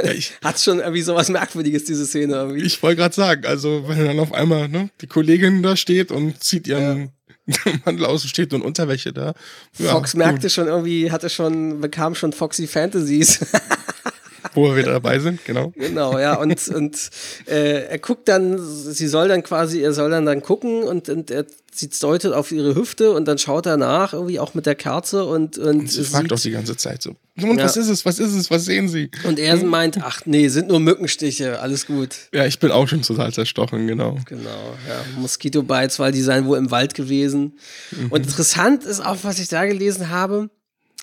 Ja, 0.03 0.13
Hat 0.43 0.61
schon 0.61 0.79
irgendwie 0.79 1.03
sowas 1.03 1.29
Merkwürdiges, 1.29 1.85
diese 1.85 2.07
Szene 2.07 2.35
irgendwie. 2.35 2.63
Ich 2.63 2.83
wollte 2.83 2.97
gerade 2.97 3.15
sagen, 3.15 3.47
also 3.47 3.85
wenn 3.87 4.05
dann 4.05 4.19
auf 4.19 4.33
einmal 4.33 4.69
ne, 4.69 4.91
die 5.01 5.07
Kollegin 5.07 5.63
da 5.63 5.77
steht 5.77 6.11
und 6.11 6.43
zieht 6.43 6.67
ihren 6.67 7.11
ja. 7.47 7.73
Mantel 7.85 8.07
aus 8.07 8.23
und 8.23 8.29
steht 8.29 8.53
nur 8.53 8.61
in 8.61 8.67
Unterwäsche 8.67 9.13
da. 9.13 9.35
Ja, 9.79 9.93
Fox 9.93 10.15
merkte 10.15 10.43
gut. 10.43 10.53
schon 10.53 10.69
irgendwie, 10.69 11.11
hatte 11.11 11.29
schon, 11.29 11.81
bekam 11.81 12.15
schon 12.15 12.33
Foxy 12.33 12.67
Fantasies. 12.67 13.41
Wo 14.55 14.67
wir 14.67 14.77
wieder 14.77 14.93
dabei 14.93 15.19
sind, 15.19 15.45
genau. 15.45 15.73
Genau, 15.77 16.19
ja. 16.19 16.35
Und, 16.35 16.69
und 16.69 17.11
äh, 17.47 17.85
er 17.87 17.99
guckt 17.99 18.29
dann, 18.29 18.59
sie 18.59 19.09
soll 19.09 19.29
dann 19.29 19.43
quasi, 19.43 19.81
er 19.81 19.93
soll 19.93 20.11
dann 20.11 20.27
dann 20.27 20.43
gucken 20.43 20.83
und, 20.83 21.09
und 21.09 21.31
er 21.31 21.47
sie 21.75 21.89
deutet 21.89 22.33
auf 22.33 22.53
ihre 22.53 22.75
Hüfte 22.75 23.13
und 23.13 23.27
dann 23.27 23.39
schaut 23.39 23.67
er 23.67 23.77
nach, 23.77 24.13
irgendwie 24.13 24.39
auch 24.39 24.55
mit 24.55 24.67
der 24.67 24.75
Kerze 24.75 25.25
und. 25.25 25.57
Und, 25.59 25.81
und 25.81 25.91
sie 25.91 26.05
fragt 26.05 26.33
auch 26.33 26.41
die 26.41 26.51
ganze 26.51 26.77
Zeit 26.77 27.03
so. 27.03 27.17
Und 27.41 27.57
ja. 27.57 27.65
was 27.65 27.79
ist 27.79 27.89
es? 27.89 28.05
Was 28.05 28.19
ist 28.19 28.35
es? 28.35 28.51
Was 28.51 28.67
sehen 28.67 28.89
Sie? 28.89 29.11
Und 29.25 29.39
er 29.39 29.59
hm? 29.59 29.67
meint, 29.67 29.99
ach 30.03 30.21
nee, 30.27 30.49
sind 30.49 30.69
nur 30.69 30.81
Mückenstiche, 30.81 31.61
alles 31.61 31.87
gut. 31.87 32.11
Ja, 32.33 32.45
ich 32.45 32.59
bin 32.59 32.71
auch 32.71 32.87
schon 32.89 33.01
total 33.01 33.33
zerstochen, 33.33 33.87
genau. 33.87 34.19
Genau, 34.27 34.75
ja. 34.87 35.03
Mosquito 35.19 35.63
Bites, 35.63 35.99
weil 35.99 36.13
die 36.13 36.21
seien 36.21 36.45
wohl 36.45 36.59
im 36.59 36.71
Wald 36.71 36.93
gewesen. 36.95 37.55
Mhm. 37.91 38.13
Und 38.13 38.27
interessant 38.27 38.85
ist 38.85 39.05
auch, 39.05 39.17
was 39.23 39.39
ich 39.39 39.49
da 39.49 39.65
gelesen 39.65 40.11
habe, 40.11 40.51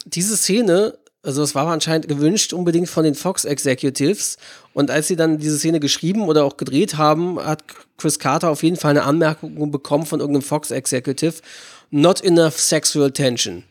diese 0.05 0.37
Szene 0.37 0.99
also 1.21 1.43
es 1.43 1.53
war 1.53 1.67
anscheinend 1.67 2.07
gewünscht 2.07 2.53
unbedingt 2.53 2.89
von 2.89 3.03
den 3.03 3.15
Fox 3.15 3.45
Executives. 3.45 4.37
Und 4.73 4.89
als 4.89 5.07
sie 5.07 5.15
dann 5.15 5.37
diese 5.37 5.57
Szene 5.57 5.79
geschrieben 5.79 6.21
oder 6.23 6.45
auch 6.45 6.57
gedreht 6.57 6.97
haben, 6.97 7.39
hat 7.43 7.63
Chris 7.97 8.19
Carter 8.19 8.49
auf 8.49 8.63
jeden 8.63 8.77
Fall 8.77 8.91
eine 8.91 9.03
Anmerkung 9.03 9.71
bekommen 9.71 10.05
von 10.05 10.21
irgendeinem 10.21 10.43
Fox 10.43 10.71
Executive. 10.71 11.35
Not 11.91 12.23
enough 12.23 12.59
sexual 12.59 13.11
tension. 13.11 13.63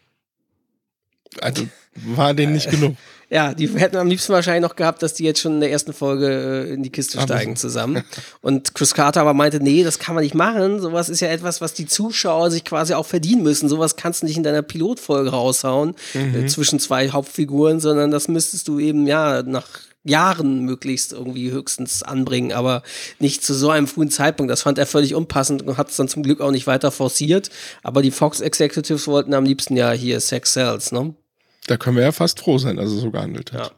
Also 1.40 1.66
war 1.94 2.34
denen 2.34 2.52
nicht 2.52 2.70
genug. 2.70 2.96
Ja, 3.30 3.52
die 3.52 3.68
hätten 3.68 3.96
am 3.96 4.08
liebsten 4.08 4.32
wahrscheinlich 4.32 4.62
noch 4.62 4.76
gehabt, 4.76 5.02
dass 5.02 5.12
die 5.12 5.24
jetzt 5.24 5.40
schon 5.40 5.54
in 5.54 5.60
der 5.60 5.70
ersten 5.70 5.92
Folge 5.92 6.66
äh, 6.66 6.72
in 6.72 6.82
die 6.82 6.90
Kiste 6.90 7.20
steigen 7.20 7.56
zusammen. 7.56 8.02
Und 8.40 8.74
Chris 8.74 8.94
Carter 8.94 9.20
aber 9.20 9.34
meinte, 9.34 9.60
nee, 9.60 9.84
das 9.84 9.98
kann 9.98 10.14
man 10.14 10.24
nicht 10.24 10.34
machen. 10.34 10.80
Sowas 10.80 11.10
ist 11.10 11.20
ja 11.20 11.28
etwas, 11.28 11.60
was 11.60 11.74
die 11.74 11.86
Zuschauer 11.86 12.50
sich 12.50 12.64
quasi 12.64 12.94
auch 12.94 13.04
verdienen 13.04 13.42
müssen. 13.42 13.68
Sowas 13.68 13.96
kannst 13.96 14.22
du 14.22 14.26
nicht 14.26 14.38
in 14.38 14.44
deiner 14.44 14.62
Pilotfolge 14.62 15.30
raushauen 15.30 15.94
mhm. 16.14 16.34
äh, 16.34 16.46
zwischen 16.46 16.80
zwei 16.80 17.10
Hauptfiguren, 17.10 17.80
sondern 17.80 18.10
das 18.10 18.28
müsstest 18.28 18.66
du 18.66 18.78
eben 18.78 19.06
ja 19.06 19.42
nach 19.42 19.68
Jahren 20.04 20.60
möglichst 20.64 21.12
irgendwie 21.12 21.50
höchstens 21.50 22.02
anbringen, 22.02 22.52
aber 22.52 22.82
nicht 23.18 23.44
zu 23.44 23.52
so 23.52 23.68
einem 23.68 23.86
frühen 23.86 24.10
Zeitpunkt. 24.10 24.50
Das 24.50 24.62
fand 24.62 24.78
er 24.78 24.86
völlig 24.86 25.14
unpassend 25.14 25.62
und 25.62 25.76
hat 25.76 25.90
es 25.90 25.96
dann 25.96 26.08
zum 26.08 26.22
Glück 26.22 26.40
auch 26.40 26.50
nicht 26.50 26.66
weiter 26.66 26.90
forciert. 26.90 27.50
Aber 27.82 28.00
die 28.00 28.10
Fox 28.10 28.40
Executives 28.40 29.06
wollten 29.06 29.34
am 29.34 29.44
liebsten 29.44 29.76
ja 29.76 29.92
hier 29.92 30.20
Sex 30.20 30.52
Cells, 30.52 30.92
ne? 30.92 31.14
Da 31.68 31.76
können 31.76 31.96
wir 31.96 32.02
ja 32.02 32.12
fast 32.12 32.40
froh 32.40 32.58
sein, 32.58 32.76
dass 32.76 32.90
er 32.90 32.98
so 32.98 33.10
gehandelt 33.10 33.52
hat. 33.52 33.74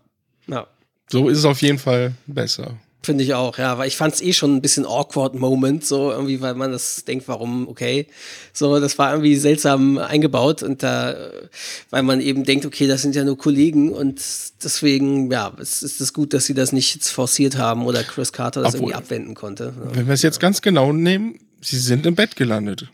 Ja. 0.46 0.54
ja. 0.54 0.66
So 1.10 1.28
ist 1.28 1.38
es 1.38 1.44
auf 1.44 1.60
jeden 1.60 1.78
Fall 1.78 2.12
besser. 2.26 2.78
Finde 3.02 3.24
ich 3.24 3.32
auch, 3.32 3.56
ja, 3.56 3.78
weil 3.78 3.88
ich 3.88 3.96
fand 3.96 4.14
es 4.14 4.20
eh 4.20 4.34
schon 4.34 4.56
ein 4.56 4.60
bisschen 4.60 4.84
awkward 4.84 5.34
Moment, 5.34 5.86
so 5.86 6.10
irgendwie, 6.10 6.42
weil 6.42 6.54
man 6.54 6.70
das 6.70 7.04
denkt, 7.06 7.28
warum, 7.28 7.66
okay. 7.66 8.06
So, 8.52 8.78
das 8.78 8.98
war 8.98 9.12
irgendwie 9.12 9.36
seltsam 9.36 9.96
eingebaut 9.96 10.62
und 10.62 10.82
da, 10.82 11.16
weil 11.88 12.02
man 12.02 12.20
eben 12.20 12.44
denkt, 12.44 12.66
okay, 12.66 12.86
das 12.86 13.00
sind 13.00 13.14
ja 13.14 13.24
nur 13.24 13.38
Kollegen 13.38 13.90
und 13.90 14.22
deswegen, 14.62 15.30
ja, 15.32 15.50
es 15.58 15.82
ist 15.82 16.02
es 16.02 16.12
gut, 16.12 16.34
dass 16.34 16.44
sie 16.44 16.52
das 16.52 16.72
nicht 16.72 17.02
forciert 17.06 17.56
haben 17.56 17.86
oder 17.86 18.02
Chris 18.02 18.34
Carter 18.34 18.60
das 18.60 18.74
Obwohl, 18.74 18.90
irgendwie 18.90 18.94
abwenden 18.96 19.34
konnte. 19.34 19.72
Wenn 19.94 20.06
wir 20.06 20.14
es 20.14 20.22
jetzt 20.22 20.38
ganz 20.38 20.60
genau 20.60 20.92
nehmen, 20.92 21.38
sie 21.62 21.78
sind 21.78 22.04
im 22.04 22.14
Bett 22.14 22.36
gelandet. 22.36 22.90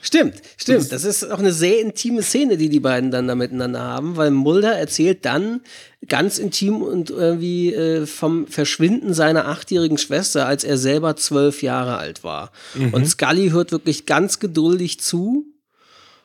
Stimmt, 0.00 0.42
stimmt. 0.56 0.92
Das 0.92 1.04
ist 1.04 1.24
auch 1.30 1.38
eine 1.38 1.52
sehr 1.52 1.80
intime 1.80 2.22
Szene, 2.22 2.56
die 2.56 2.68
die 2.68 2.80
beiden 2.80 3.10
dann 3.10 3.28
da 3.28 3.34
miteinander 3.34 3.80
haben, 3.80 4.16
weil 4.16 4.30
Mulder 4.30 4.72
erzählt 4.76 5.24
dann 5.24 5.60
ganz 6.08 6.38
intim 6.38 6.82
und 6.82 7.10
irgendwie 7.10 7.72
äh, 7.72 8.06
vom 8.06 8.46
Verschwinden 8.46 9.14
seiner 9.14 9.46
achtjährigen 9.48 9.98
Schwester, 9.98 10.46
als 10.46 10.64
er 10.64 10.76
selber 10.76 11.16
zwölf 11.16 11.62
Jahre 11.62 11.98
alt 11.98 12.24
war. 12.24 12.52
Mhm. 12.74 12.94
Und 12.94 13.08
Scully 13.08 13.50
hört 13.50 13.72
wirklich 13.72 14.06
ganz 14.06 14.38
geduldig 14.38 15.00
zu. 15.00 15.46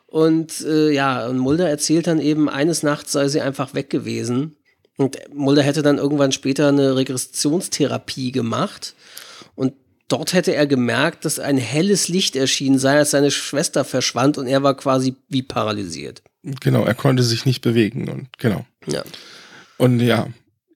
Und 0.07 0.61
äh, 0.61 0.91
ja, 0.91 1.27
und 1.27 1.37
Mulder 1.37 1.69
erzählt 1.69 2.07
dann 2.07 2.19
eben, 2.19 2.49
eines 2.49 2.81
Nachts 2.81 3.11
sei 3.11 3.27
sie 3.27 3.41
einfach 3.41 3.73
weg 3.73 3.89
gewesen. 3.89 4.55
Und 4.97 5.17
Mulder 5.31 5.61
hätte 5.61 5.83
dann 5.83 5.99
irgendwann 5.99 6.31
später 6.31 6.69
eine 6.69 6.95
Regressionstherapie 6.95 8.31
gemacht. 8.31 8.95
Dort 10.07 10.33
hätte 10.33 10.55
er 10.55 10.67
gemerkt, 10.67 11.25
dass 11.25 11.37
ein 11.37 11.57
helles 11.57 12.07
Licht 12.07 12.35
erschienen 12.35 12.79
sei, 12.79 12.97
als 12.97 13.11
seine 13.11 13.31
Schwester 13.31 13.83
verschwand 13.83 14.37
und 14.37 14.47
er 14.47 14.63
war 14.63 14.75
quasi 14.77 15.15
wie 15.27 15.41
paralysiert. 15.41 16.21
Genau, 16.43 16.85
er 16.85 16.93
konnte 16.93 17.23
sich 17.23 17.45
nicht 17.45 17.61
bewegen 17.61 18.07
und 18.07 18.29
genau. 18.37 18.65
Ja. 18.85 19.03
Und 19.77 19.99
ja, 19.99 20.27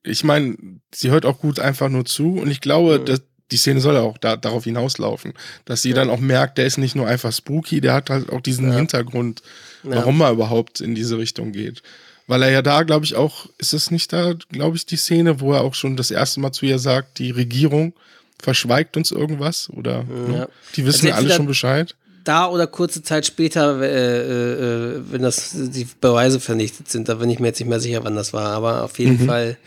ich 0.04 0.24
meine, 0.24 0.58
sie 0.94 1.12
hört 1.12 1.26
auch 1.26 1.40
gut 1.40 1.60
einfach 1.60 1.88
nur 1.88 2.04
zu 2.06 2.40
und 2.40 2.52
ich 2.52 2.60
glaube, 2.60 3.00
mhm. 3.00 3.06
dass 3.06 3.22
die 3.52 3.58
Szene 3.58 3.82
soll 3.82 3.96
ja 3.96 4.02
auch 4.02 4.18
da, 4.18 4.38
darauf 4.38 4.64
hinauslaufen, 4.64 5.34
dass 5.66 5.82
sie 5.82 5.90
ja. 5.90 5.96
dann 5.96 6.10
auch 6.10 6.20
merkt, 6.20 6.58
der 6.58 6.66
ist 6.66 6.78
nicht 6.78 6.96
nur 6.96 7.08
einfach 7.08 7.32
spooky, 7.32 7.82
der 7.82 7.94
hat 7.94 8.10
halt 8.10 8.30
auch 8.32 8.42
diesen 8.42 8.70
ja. 8.70 8.76
Hintergrund, 8.76 9.42
warum 9.84 10.20
ja. 10.20 10.28
er 10.28 10.34
überhaupt 10.34 10.82
in 10.82 10.96
diese 10.96 11.18
Richtung 11.18 11.52
geht. 11.52 11.84
Weil 12.28 12.44
er 12.44 12.52
ja 12.52 12.62
da, 12.62 12.84
glaube 12.84 13.06
ich, 13.06 13.16
auch, 13.16 13.48
ist 13.58 13.74
es 13.74 13.92
nicht 13.92 14.14
da, 14.14 14.34
glaube 14.50 14.78
ich, 14.78 14.86
die 14.86 14.96
Szene, 14.96 15.42
wo 15.42 15.54
er 15.54 15.62
auch 15.62 15.74
schon 15.74 15.98
das 15.98 16.12
erste 16.12 16.40
Mal 16.40 16.52
zu 16.52 16.66
ihr 16.66 16.80
sagt, 16.80 17.20
die 17.20 17.32
Regierung 17.32 17.94
verschweigt 18.42 18.98
uns 18.98 19.12
irgendwas 19.12 19.70
oder 19.70 20.06
ja. 20.10 20.32
ne? 20.32 20.50
die 20.76 20.86
wissen 20.86 21.08
ja 21.08 21.16
alle 21.16 21.30
schon 21.32 21.48
Bescheid. 21.48 21.96
Da 22.24 22.48
oder 22.48 22.68
kurze 22.68 23.02
Zeit 23.02 23.26
später, 23.26 23.82
äh, 23.82 24.98
äh, 24.98 25.02
wenn 25.10 25.24
das 25.24 25.52
die 25.56 25.88
Beweise 26.00 26.40
vernichtet 26.40 26.88
sind, 26.88 27.10
da 27.10 27.16
bin 27.16 27.30
ich 27.32 27.40
mir 27.40 27.48
jetzt 27.48 27.60
nicht 27.60 27.70
mehr 27.70 27.80
sicher, 27.80 28.04
wann 28.04 28.16
das 28.16 28.32
war, 28.32 28.52
aber 28.52 28.84
auf 28.84 29.00
jeden 29.00 29.24
mhm. 29.24 29.26
Fall, 29.26 29.58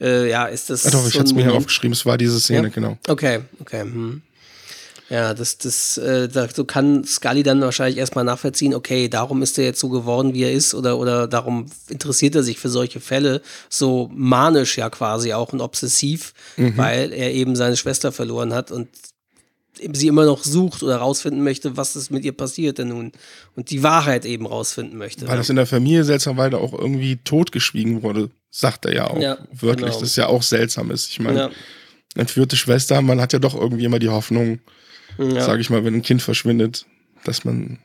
äh, 0.00 0.30
ja, 0.30 0.46
ist 0.46 0.70
das. 0.70 0.84
Ja, 0.84 0.90
doch, 0.90 1.04
ich 1.06 1.14
so 1.14 1.18
hatte 1.18 1.30
es 1.30 1.34
mir 1.34 1.42
hier 1.42 1.54
aufgeschrieben, 1.54 1.92
es 1.92 2.06
war 2.06 2.16
diese 2.16 2.38
Szene, 2.38 2.68
ja? 2.68 2.72
genau. 2.72 2.98
Okay, 3.08 3.40
okay. 3.60 3.80
Hm. 3.80 4.22
Ja, 5.14 5.32
das, 5.32 5.58
das, 5.58 5.96
äh, 5.96 6.28
da, 6.28 6.48
so 6.52 6.64
kann 6.64 7.04
Scully 7.04 7.44
dann 7.44 7.60
wahrscheinlich 7.60 7.98
erstmal 7.98 8.24
nachvollziehen, 8.24 8.74
okay, 8.74 9.08
darum 9.08 9.42
ist 9.42 9.56
er 9.58 9.64
jetzt 9.64 9.78
so 9.78 9.88
geworden, 9.88 10.34
wie 10.34 10.42
er 10.42 10.50
ist, 10.50 10.74
oder, 10.74 10.98
oder 10.98 11.28
darum 11.28 11.66
interessiert 11.88 12.34
er 12.34 12.42
sich 12.42 12.58
für 12.58 12.68
solche 12.68 12.98
Fälle, 12.98 13.40
so 13.68 14.10
manisch 14.12 14.76
ja 14.76 14.90
quasi 14.90 15.32
auch 15.32 15.52
und 15.52 15.60
obsessiv, 15.60 16.34
mhm. 16.56 16.76
weil 16.76 17.12
er 17.12 17.32
eben 17.32 17.54
seine 17.54 17.76
Schwester 17.76 18.10
verloren 18.10 18.52
hat 18.52 18.72
und 18.72 18.88
sie 19.92 20.08
immer 20.08 20.24
noch 20.24 20.42
sucht 20.42 20.82
oder 20.82 20.96
rausfinden 20.96 21.44
möchte, 21.44 21.76
was 21.76 21.94
ist 21.94 22.10
mit 22.10 22.24
ihr 22.24 22.32
passiert 22.32 22.78
denn 22.78 22.88
nun 22.88 23.12
und 23.54 23.70
die 23.70 23.84
Wahrheit 23.84 24.24
eben 24.24 24.46
rausfinden 24.46 24.98
möchte. 24.98 25.28
Weil 25.28 25.36
das 25.36 25.48
in 25.48 25.54
der 25.54 25.66
Familie 25.66 26.02
seltsamerweise 26.02 26.58
auch 26.58 26.72
irgendwie 26.72 27.18
totgeschwiegen 27.22 28.02
wurde, 28.02 28.30
sagt 28.50 28.84
er 28.86 28.94
ja 28.94 29.06
auch 29.10 29.20
ja, 29.20 29.38
wörtlich, 29.52 29.90
genau. 29.90 30.00
das 30.00 30.16
ja 30.16 30.26
auch 30.26 30.42
seltsam 30.42 30.90
ist. 30.90 31.08
Ich 31.10 31.20
meine, 31.20 31.38
ja. 31.38 31.50
entführte 32.16 32.56
Schwester, 32.56 33.00
man 33.00 33.20
hat 33.20 33.32
ja 33.32 33.38
doch 33.38 33.54
irgendwie 33.54 33.84
immer 33.84 34.00
die 34.00 34.08
Hoffnung, 34.08 34.58
ja. 35.18 35.44
sage 35.44 35.60
ich 35.60 35.70
mal, 35.70 35.84
wenn 35.84 35.94
ein 35.94 36.02
Kind 36.02 36.22
verschwindet, 36.22 36.86
dass 37.24 37.44
man 37.44 37.78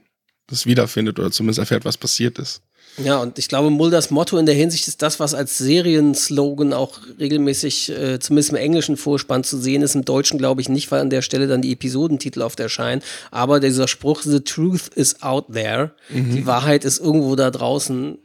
das 0.47 0.65
wiederfindet 0.65 1.19
oder 1.19 1.32
zumindest 1.32 1.59
erfährt, 1.59 1.86
was 1.86 1.97
passiert 1.97 2.39
ist. 2.39 2.61
Ja, 2.97 3.19
und 3.19 3.39
ich 3.39 3.47
glaube, 3.47 3.69
Mulders 3.69 4.09
Motto 4.09 4.38
in 4.38 4.45
der 4.45 4.55
Hinsicht 4.55 4.88
ist 4.88 5.01
das, 5.01 5.19
was 5.19 5.34
als 5.34 5.57
Serienslogan 5.57 6.73
auch 6.73 6.99
regelmäßig, 7.19 7.89
äh, 7.89 8.19
zumindest 8.19 8.49
im 8.49 8.57
englischen 8.57 8.97
Vorspann 8.97 9.43
zu 9.43 9.57
sehen 9.57 9.82
ist. 9.82 9.95
Im 9.95 10.05
Deutschen 10.05 10.38
glaube 10.38 10.61
ich 10.61 10.69
nicht, 10.69 10.91
weil 10.91 11.01
an 11.01 11.09
der 11.09 11.21
Stelle 11.21 11.47
dann 11.47 11.61
die 11.61 11.71
Episodentitel 11.71 12.41
oft 12.41 12.59
erscheinen. 12.59 13.01
Aber 13.32 13.59
dieser 13.59 13.88
Spruch, 13.88 14.23
The 14.23 14.41
truth 14.41 14.89
is 14.95 15.21
out 15.21 15.53
there. 15.53 15.91
Mhm. 16.09 16.36
Die 16.36 16.45
Wahrheit 16.45 16.84
ist 16.84 16.99
irgendwo 16.99 17.36
da 17.36 17.51
draußen. 17.51 18.17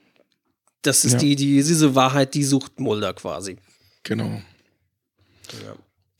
Das 0.82 1.04
ist 1.04 1.12
ja. 1.12 1.18
die, 1.18 1.36
die, 1.36 1.56
diese 1.56 1.94
Wahrheit, 1.94 2.34
die 2.34 2.44
sucht 2.44 2.80
Mulder 2.80 3.12
quasi. 3.12 3.56
Genau. 4.02 4.42
Ja. 5.64 5.74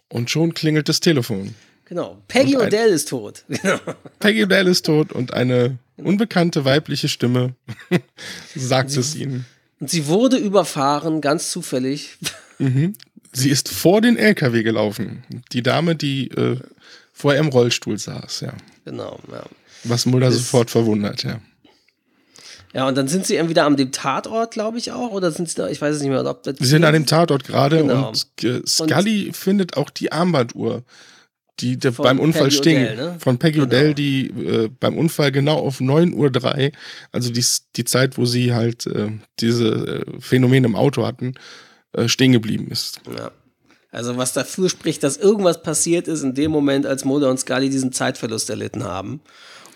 Und 0.09 0.31
schon 0.31 0.55
klingelt 0.55 0.89
das 0.89 1.01
Telefon. 1.01 1.55
Genau. 1.87 2.23
Peggy 2.29 2.57
Odell 2.57 2.91
ist 2.91 3.09
tot. 3.09 3.45
Peggy 4.19 4.45
Odell 4.45 4.67
ist 4.69 4.87
tot 4.87 5.13
und 5.13 5.35
eine 5.35 5.79
unbekannte 5.97 6.65
weibliche 6.65 7.09
Stimme 7.09 7.55
sagt 8.55 8.91
sie, 8.91 9.01
es 9.01 9.15
ihnen. 9.15 9.45
Und 9.81 9.91
sie 9.91 10.07
wurde 10.07 10.37
überfahren, 10.37 11.21
ganz 11.21 11.51
zufällig. 11.51 12.17
Mhm. 12.61 12.93
Sie 13.33 13.51
ist 13.51 13.69
vor 13.69 14.01
den 14.01 14.17
LKW 14.17 14.63
gelaufen. 14.63 15.25
Die 15.51 15.65
Dame, 15.65 15.97
die 15.97 16.29
äh, 16.29 16.57
vorher 17.13 17.41
im 17.41 17.49
Rollstuhl 17.49 17.99
saß, 17.99 18.43
ja. 18.43 18.53
Genau, 18.85 19.19
ja. 19.29 19.43
Was 19.83 20.07
Mulder 20.07 20.27
das 20.27 20.37
sofort 20.37 20.71
verwundert, 20.71 21.25
ja. 21.25 21.41
Ja, 22.73 22.87
und 22.87 22.97
dann 22.97 23.09
sind 23.09 23.27
sie 23.27 23.35
entweder 23.35 23.65
am 23.65 23.77
dem 23.77 23.91
Tatort, 23.91 24.53
glaube 24.53 24.79
ich 24.79 24.93
auch, 24.93 25.11
oder 25.11 25.33
sind 25.33 25.49
sie 25.49 25.57
da, 25.57 25.69
ich 25.69 25.83
weiß 25.83 25.97
es 25.97 26.03
nicht 26.03 26.11
mehr, 26.11 26.25
ob 26.25 26.45
das. 26.45 26.59
Sie 26.61 26.67
sind 26.67 26.85
an 26.85 26.93
dem 26.95 27.07
Tatort 27.07 27.43
gerade 27.43 27.79
genau. 27.79 28.11
und 28.11 28.45
äh, 28.45 28.63
Scully 28.65 29.27
und 29.27 29.37
findet 29.37 29.77
auch 29.77 29.91
die 29.91 30.13
Armbanduhr 30.13 30.85
die, 31.61 31.77
die 31.77 31.91
beim 31.91 32.19
Unfall 32.19 32.45
Peggy 32.45 32.57
stehen. 32.57 32.83
Odell, 32.85 32.97
ne? 32.97 33.17
Von 33.21 33.39
Peggy 33.39 33.61
genau. 33.61 33.67
Odell, 33.67 33.95
die 33.95 34.27
äh, 34.27 34.71
beim 34.81 34.99
Unfall 34.99 35.33
genau 35.33 35.59
auf 35.59 35.81
9.03 35.81 36.15
Uhr, 36.15 36.73
also 37.13 37.31
die, 37.31 37.45
die 37.77 37.85
Zeit, 37.85 38.19
wo 38.19 38.25
sie 38.25 38.53
halt 38.53 38.87
äh, 38.87 39.11
diese 39.41 40.05
äh, 40.07 40.21
Phänomene 40.21 40.67
im 40.67 40.77
Auto 40.77 41.07
hatten, 41.07 41.35
äh, 41.93 42.09
stehen 42.09 42.33
geblieben 42.33 42.69
ist. 42.71 43.01
Ja. 43.17 43.31
Also 43.93 44.17
was 44.17 44.33
dafür 44.33 44.69
spricht, 44.69 45.05
dass 45.05 45.17
irgendwas 45.17 45.63
passiert 45.63 46.09
ist 46.09 46.25
in 46.25 46.35
dem 46.35 46.51
Moment, 46.51 46.85
als 46.85 47.05
Mulder 47.05 47.31
und 47.31 47.39
Scully 47.39 47.71
diesen 47.71 47.93
Zeitverlust 47.93 48.51
erlitten 48.51 48.83
haben. 48.83 49.21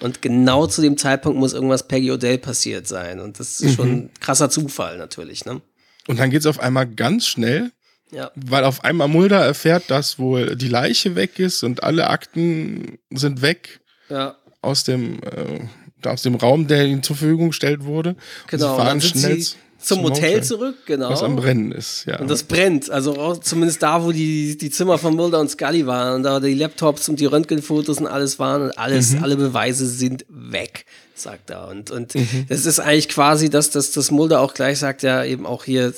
Und 0.01 0.23
genau 0.23 0.67
zu 0.67 0.83
dem 0.83 0.97
Zeitpunkt 0.97 1.39
muss 1.39 1.53
irgendwas 1.53 1.87
Peggy 1.87 2.11
Odell 2.11 2.39
passiert 2.39 2.89
sein. 2.89 3.21
Und 3.21 3.39
das 3.39 3.61
ist 3.61 3.71
mhm. 3.71 3.75
schon 3.77 3.91
ein 3.91 4.11
krasser 4.21 4.51
Zufall 4.51 4.99
natürlich. 4.99 5.45
Ne? 5.45 5.61
Und 6.09 6.19
dann 6.19 6.31
geht 6.31 6.41
es 6.41 6.47
auf 6.47 6.59
einmal 6.59 6.87
ganz 6.87 7.27
schnell, 7.27 7.71
ja. 8.11 8.31
weil 8.35 8.65
auf 8.65 8.85
einmal 8.85 9.09
Mulder 9.09 9.39
erfährt, 9.39 9.85
dass 9.89 10.19
wohl 10.19 10.57
die 10.57 10.69
Leiche 10.69 11.15
weg 11.15 11.39
ist 11.39 11.63
und 11.63 11.83
alle 11.83 12.09
Akten 12.09 12.99
sind 13.11 13.43
weg 13.43 13.81
ja. 14.09 14.37
aus 14.63 14.85
dem 14.85 15.21
äh, 15.23 15.61
aus 16.07 16.23
dem 16.23 16.37
Raum, 16.37 16.69
der 16.69 16.87
ihnen 16.87 17.03
zur 17.03 17.17
Verfügung 17.17 17.49
gestellt 17.49 17.85
wurde. 17.85 18.15
Genau. 18.47 18.67
Und 18.67 18.77
sie 18.77 18.83
fahren 18.83 19.01
schnell 19.01 19.45
zum, 19.81 20.03
Hotel 20.03 20.43
zurück, 20.43 20.75
genau. 20.87 21.11
Was 21.11 21.23
am 21.23 21.37
Brennen 21.37 21.71
ist, 21.71 22.05
ja. 22.07 22.19
Und 22.19 22.29
das 22.29 22.43
brennt, 22.43 22.91
also 22.91 23.37
zumindest 23.37 23.81
da, 23.83 24.05
wo 24.05 24.11
die, 24.11 24.59
die 24.59 24.71
Zimmer 24.71 24.99
von 24.99 25.15
Mulder 25.15 25.39
und 25.39 25.51
Scully 25.51 25.87
waren 25.87 26.17
und 26.17 26.23
da 26.25 26.41
die 26.41 26.55
Laptops 26.55 27.09
und 27.09 27.21
die 27.21 27.27
Röntgenfotos 27.27 27.99
und 27.99 28.09
alles 28.09 28.41
waren 28.41 28.63
und 28.63 28.79
alles, 28.79 29.13
mhm. 29.13 29.23
alle 29.23 29.37
Beweise 29.37 29.87
sind 29.87 30.27
weg, 30.29 30.85
sagt 31.15 31.51
er. 31.51 31.69
Und, 31.69 31.93
und 31.93 32.17
mhm. 32.17 32.47
das 32.49 32.67
ist 32.67 32.81
eigentlich 32.81 33.09
quasi, 33.09 33.51
dass, 33.51 33.71
dass, 33.71 33.93
dass 33.93 34.11
Mulder 34.11 34.41
auch 34.41 34.53
gleich 34.53 34.81
sagt, 34.81 35.05
ja, 35.05 35.23
eben 35.23 35.47
auch 35.47 35.63
hier 35.65 35.93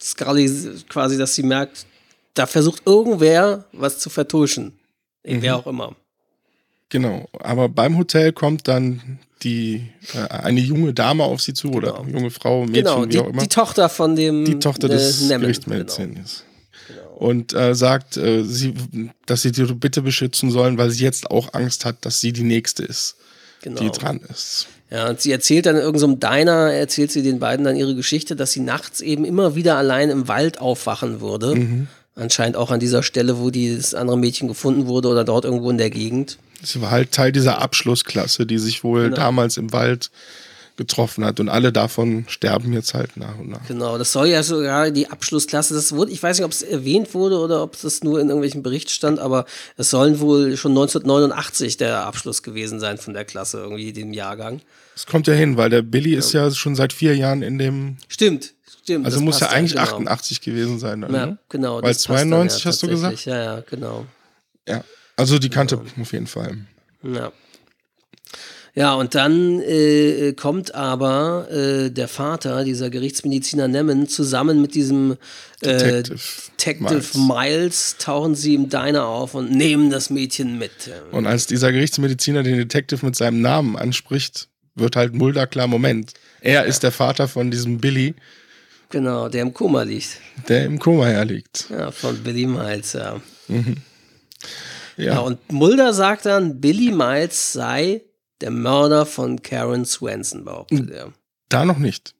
Scully 0.00 0.50
quasi, 0.88 1.18
dass 1.18 1.34
sie 1.34 1.42
merkt, 1.42 1.86
da 2.34 2.46
versucht 2.46 2.82
irgendwer 2.86 3.64
was 3.72 3.98
zu 3.98 4.10
vertuschen. 4.10 4.78
Mhm. 5.24 5.42
Wer 5.42 5.56
auch 5.56 5.66
immer. 5.66 5.94
Genau, 6.88 7.28
aber 7.40 7.68
beim 7.68 7.98
Hotel 7.98 8.32
kommt 8.32 8.66
dann 8.66 9.18
die 9.42 9.86
äh, 10.14 10.20
eine 10.32 10.60
junge 10.60 10.94
Dame 10.94 11.22
auf 11.24 11.40
sie 11.40 11.52
zu 11.52 11.70
oder 11.70 11.92
genau. 11.92 12.18
junge 12.18 12.30
Frau, 12.30 12.64
Mädchen, 12.64 12.84
genau, 12.84 13.06
die, 13.06 13.14
wie 13.14 13.18
auch 13.20 13.28
immer. 13.28 13.42
Die 13.42 13.48
Tochter 13.48 13.88
von 13.88 14.16
dem 14.16 14.44
die 14.44 14.58
Tochter 14.58 14.88
des 14.88 15.30
äh, 15.30 15.38
Gerichtsmediziners. 15.38 16.44
Genau. 16.86 17.00
genau. 17.02 17.16
Und 17.16 17.52
äh, 17.52 17.74
sagt, 17.74 18.16
äh, 18.16 18.42
sie, 18.42 18.74
dass 19.26 19.42
sie 19.42 19.52
die 19.52 19.64
bitte 19.64 20.02
beschützen 20.02 20.50
sollen, 20.50 20.78
weil 20.78 20.90
sie 20.90 21.04
jetzt 21.04 21.30
auch 21.30 21.52
Angst 21.52 21.84
hat, 21.84 22.04
dass 22.06 22.20
sie 22.20 22.32
die 22.32 22.42
nächste 22.42 22.84
ist, 22.84 23.16
genau. 23.62 23.80
die 23.80 23.90
dran 23.90 24.20
ist. 24.30 24.68
Ja, 24.90 25.08
und 25.08 25.20
sie 25.20 25.32
erzählt 25.32 25.66
dann 25.66 25.76
in 25.76 25.82
irgendeinem 25.82 26.18
Diner, 26.18 26.72
erzählt 26.72 27.12
sie 27.12 27.22
den 27.22 27.38
beiden 27.38 27.64
dann 27.64 27.76
ihre 27.76 27.94
Geschichte, 27.94 28.36
dass 28.36 28.52
sie 28.52 28.60
nachts 28.60 29.00
eben 29.00 29.24
immer 29.24 29.54
wieder 29.54 29.76
allein 29.76 30.08
im 30.08 30.28
Wald 30.28 30.60
aufwachen 30.60 31.20
würde. 31.20 31.54
Mhm. 31.54 31.88
Anscheinend 32.14 32.56
auch 32.56 32.70
an 32.70 32.80
dieser 32.80 33.02
Stelle, 33.02 33.38
wo 33.38 33.50
das 33.50 33.94
andere 33.94 34.18
Mädchen 34.18 34.48
gefunden 34.48 34.86
wurde 34.86 35.08
oder 35.08 35.24
dort 35.24 35.44
irgendwo 35.44 35.70
in 35.70 35.78
der 35.78 35.90
Gegend. 35.90 36.38
Sie 36.62 36.80
war 36.80 36.90
halt 36.90 37.12
Teil 37.12 37.32
dieser 37.32 37.60
Abschlussklasse, 37.60 38.46
die 38.46 38.58
sich 38.58 38.82
wohl 38.82 39.04
genau. 39.04 39.16
damals 39.16 39.56
im 39.56 39.72
Wald 39.72 40.10
getroffen 40.78 41.24
hat 41.24 41.40
und 41.40 41.50
alle 41.50 41.72
davon 41.72 42.24
sterben 42.28 42.72
jetzt 42.72 42.94
halt 42.94 43.16
nach 43.16 43.36
und 43.38 43.50
nach. 43.50 43.66
Genau, 43.66 43.98
das 43.98 44.12
soll 44.12 44.28
ja 44.28 44.42
sogar 44.42 44.90
die 44.90 45.10
Abschlussklasse, 45.10 45.74
das 45.74 45.92
wurde, 45.92 46.12
ich 46.12 46.22
weiß 46.22 46.38
nicht, 46.38 46.46
ob 46.46 46.52
es 46.52 46.62
erwähnt 46.62 47.12
wurde 47.12 47.38
oder 47.38 47.62
ob 47.62 47.78
das 47.78 48.02
nur 48.02 48.20
in 48.20 48.28
irgendwelchen 48.28 48.62
Berichten 48.62 48.90
stand, 48.90 49.18
aber 49.18 49.44
es 49.76 49.90
sollen 49.90 50.20
wohl 50.20 50.56
schon 50.56 50.72
1989 50.72 51.76
der 51.76 52.06
Abschluss 52.06 52.42
gewesen 52.42 52.80
sein 52.80 52.96
von 52.96 53.12
der 53.12 53.26
Klasse, 53.26 53.58
irgendwie 53.58 53.92
dem 53.92 54.14
Jahrgang. 54.14 54.62
Das 54.94 55.04
kommt 55.06 55.26
ja 55.26 55.34
hin, 55.34 55.56
weil 55.56 55.68
der 55.68 55.82
Billy 55.82 56.12
ja. 56.12 56.18
ist 56.20 56.32
ja 56.32 56.50
schon 56.50 56.76
seit 56.76 56.92
vier 56.92 57.14
Jahren 57.16 57.42
in 57.42 57.58
dem. 57.58 57.98
Stimmt, 58.06 58.54
stimmt. 58.82 59.04
Also 59.04 59.20
muss 59.20 59.40
ja 59.40 59.48
eigentlich 59.48 59.72
genau. 59.72 59.82
88 59.82 60.40
gewesen 60.40 60.78
sein. 60.78 61.00
Dann, 61.00 61.14
ja, 61.14 61.26
ne? 61.26 61.38
genau. 61.48 61.82
Weil 61.82 61.96
92 61.96 62.64
ja 62.64 62.68
hast 62.70 62.82
du 62.82 62.88
gesagt? 62.88 63.24
Ja, 63.24 63.42
ja, 63.42 63.60
genau. 63.68 64.06
Ja, 64.66 64.84
also 65.16 65.40
die 65.40 65.50
kannte 65.50 65.74
ja. 65.74 66.02
auf 66.02 66.12
jeden 66.12 66.28
Fall. 66.28 66.58
Ja. 67.02 67.32
Ja, 68.74 68.94
und 68.94 69.14
dann 69.14 69.60
äh, 69.60 70.32
kommt 70.34 70.74
aber 70.74 71.50
äh, 71.50 71.90
der 71.90 72.08
Vater, 72.08 72.64
dieser 72.64 72.90
Gerichtsmediziner 72.90 73.66
Nemmen, 73.66 74.08
zusammen 74.08 74.60
mit 74.60 74.74
diesem 74.74 75.16
äh, 75.60 75.66
Detective, 75.66 76.20
Detective 76.58 76.86
Miles. 76.86 77.14
Miles. 77.14 77.96
tauchen 77.98 78.34
sie 78.34 78.54
im 78.54 78.68
Diner 78.68 79.06
auf 79.06 79.34
und 79.34 79.50
nehmen 79.50 79.90
das 79.90 80.10
Mädchen 80.10 80.58
mit. 80.58 80.70
Und 81.10 81.26
als 81.26 81.46
dieser 81.46 81.72
Gerichtsmediziner 81.72 82.42
den 82.42 82.56
Detective 82.56 83.04
mit 83.04 83.16
seinem 83.16 83.40
Namen 83.40 83.76
anspricht, 83.76 84.48
wird 84.74 84.96
halt 84.96 85.14
Mulder 85.14 85.46
klar, 85.46 85.66
Moment, 85.66 86.12
er 86.40 86.52
ja. 86.52 86.60
ist 86.62 86.82
der 86.82 86.92
Vater 86.92 87.26
von 87.28 87.50
diesem 87.50 87.78
Billy. 87.78 88.14
Genau, 88.90 89.28
der 89.28 89.42
im 89.42 89.52
Koma 89.52 89.82
liegt. 89.82 90.18
Der 90.48 90.64
im 90.64 90.78
Koma 90.78 91.10
ja 91.10 91.22
liegt. 91.22 91.68
Ja, 91.70 91.90
von 91.90 92.16
Billy 92.22 92.46
Miles, 92.46 92.94
ja. 92.94 93.20
Mhm. 93.48 93.76
Ja. 94.96 95.14
ja. 95.14 95.18
und 95.18 95.52
Mulder 95.52 95.92
sagt 95.92 96.26
dann, 96.26 96.60
Billy 96.60 96.90
Miles 96.90 97.52
sei 97.52 98.02
der 98.40 98.50
Mörder 98.50 99.06
von 99.06 99.42
Karen 99.42 99.84
Swenson, 99.84 100.44
behauptet 100.44 100.90
er. 100.90 101.12
Da 101.48 101.64
noch 101.64 101.78
nicht. 101.78 102.14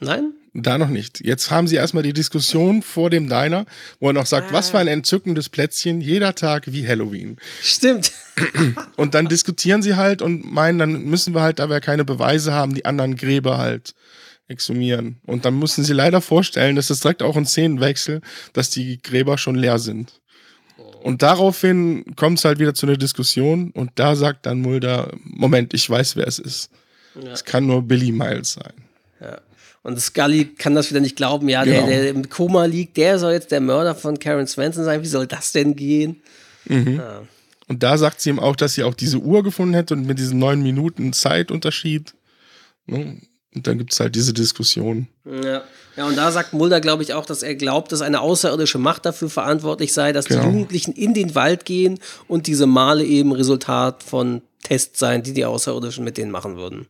Nein? 0.00 0.34
Da 0.56 0.78
noch 0.78 0.88
nicht. 0.88 1.20
Jetzt 1.24 1.50
haben 1.50 1.66
sie 1.66 1.74
erstmal 1.74 2.04
die 2.04 2.12
Diskussion 2.12 2.82
vor 2.82 3.10
dem 3.10 3.28
Diner, 3.28 3.66
wo 3.98 4.08
er 4.08 4.12
noch 4.12 4.26
sagt, 4.26 4.50
ah. 4.50 4.54
was 4.54 4.70
für 4.70 4.78
ein 4.78 4.86
entzückendes 4.86 5.48
Plätzchen, 5.48 6.00
jeder 6.00 6.36
Tag 6.36 6.72
wie 6.72 6.86
Halloween. 6.86 7.38
Stimmt. 7.60 8.12
Und 8.96 9.14
dann 9.14 9.26
diskutieren 9.26 9.82
sie 9.82 9.96
halt 9.96 10.22
und 10.22 10.44
meinen, 10.50 10.78
dann 10.78 11.04
müssen 11.04 11.34
wir 11.34 11.42
halt, 11.42 11.58
da 11.58 11.68
wir 11.68 11.80
keine 11.80 12.04
Beweise 12.04 12.52
haben, 12.52 12.74
die 12.74 12.84
anderen 12.84 13.16
Gräber 13.16 13.58
halt 13.58 13.94
exhumieren. 14.46 15.20
Und 15.24 15.44
dann 15.44 15.58
müssen 15.58 15.84
sie 15.84 15.92
leider 15.92 16.20
vorstellen, 16.20 16.76
dass 16.76 16.90
es 16.90 17.00
direkt 17.00 17.22
auch 17.22 17.36
ein 17.36 17.46
Szenenwechsel, 17.46 18.20
dass 18.52 18.70
die 18.70 19.00
Gräber 19.00 19.38
schon 19.38 19.54
leer 19.54 19.78
sind. 19.78 20.20
Und 21.04 21.20
daraufhin 21.20 22.02
kommt 22.16 22.38
es 22.38 22.46
halt 22.46 22.58
wieder 22.58 22.72
zu 22.72 22.86
einer 22.86 22.96
Diskussion 22.96 23.72
und 23.72 23.90
da 23.96 24.16
sagt 24.16 24.46
dann 24.46 24.62
Mulder, 24.62 25.12
Moment, 25.22 25.74
ich 25.74 25.88
weiß, 25.90 26.16
wer 26.16 26.26
es 26.26 26.38
ist. 26.38 26.70
Ja. 27.22 27.30
Es 27.30 27.44
kann 27.44 27.66
nur 27.66 27.82
Billy 27.82 28.10
Miles 28.10 28.52
sein. 28.52 28.72
Ja. 29.20 29.38
Und 29.82 30.00
Scully 30.00 30.46
kann 30.54 30.74
das 30.74 30.88
wieder 30.88 31.00
nicht 31.00 31.16
glauben, 31.16 31.46
ja, 31.50 31.62
genau. 31.62 31.86
der, 31.86 32.04
der 32.04 32.08
im 32.08 32.30
Koma 32.30 32.64
liegt, 32.64 32.96
der 32.96 33.18
soll 33.18 33.32
jetzt 33.32 33.52
der 33.52 33.60
Mörder 33.60 33.94
von 33.94 34.18
Karen 34.18 34.46
Swenson 34.46 34.82
sein. 34.82 35.02
Wie 35.02 35.06
soll 35.06 35.26
das 35.26 35.52
denn 35.52 35.76
gehen? 35.76 36.22
Mhm. 36.64 36.96
Ja. 36.96 37.20
Und 37.68 37.82
da 37.82 37.98
sagt 37.98 38.22
sie 38.22 38.30
ihm 38.30 38.38
auch, 38.38 38.56
dass 38.56 38.72
sie 38.72 38.82
auch 38.82 38.94
diese 38.94 39.18
Uhr 39.18 39.42
gefunden 39.42 39.74
hätte 39.74 39.92
und 39.92 40.06
mit 40.06 40.18
diesen 40.18 40.38
neun 40.38 40.62
Minuten 40.62 41.12
Zeitunterschied. 41.12 42.14
Ne? 42.86 43.20
Und 43.54 43.66
dann 43.66 43.76
gibt 43.76 43.92
es 43.92 44.00
halt 44.00 44.14
diese 44.14 44.32
Diskussion. 44.32 45.08
Ja. 45.26 45.64
Ja, 45.96 46.06
und 46.06 46.16
da 46.16 46.32
sagt 46.32 46.52
Mulder, 46.52 46.80
glaube 46.80 47.02
ich, 47.02 47.14
auch, 47.14 47.24
dass 47.24 47.42
er 47.42 47.54
glaubt, 47.54 47.92
dass 47.92 48.02
eine 48.02 48.20
außerirdische 48.20 48.78
Macht 48.78 49.06
dafür 49.06 49.30
verantwortlich 49.30 49.92
sei, 49.92 50.12
dass 50.12 50.26
genau. 50.26 50.42
die 50.42 50.46
Jugendlichen 50.48 50.92
in 50.92 51.14
den 51.14 51.34
Wald 51.34 51.64
gehen 51.64 52.00
und 52.26 52.46
diese 52.46 52.66
Male 52.66 53.04
eben 53.04 53.32
Resultat 53.32 54.02
von 54.02 54.42
Tests 54.62 54.98
seien, 54.98 55.22
die 55.22 55.32
die 55.32 55.44
Außerirdischen 55.44 56.04
mit 56.04 56.16
denen 56.16 56.32
machen 56.32 56.56
würden. 56.56 56.88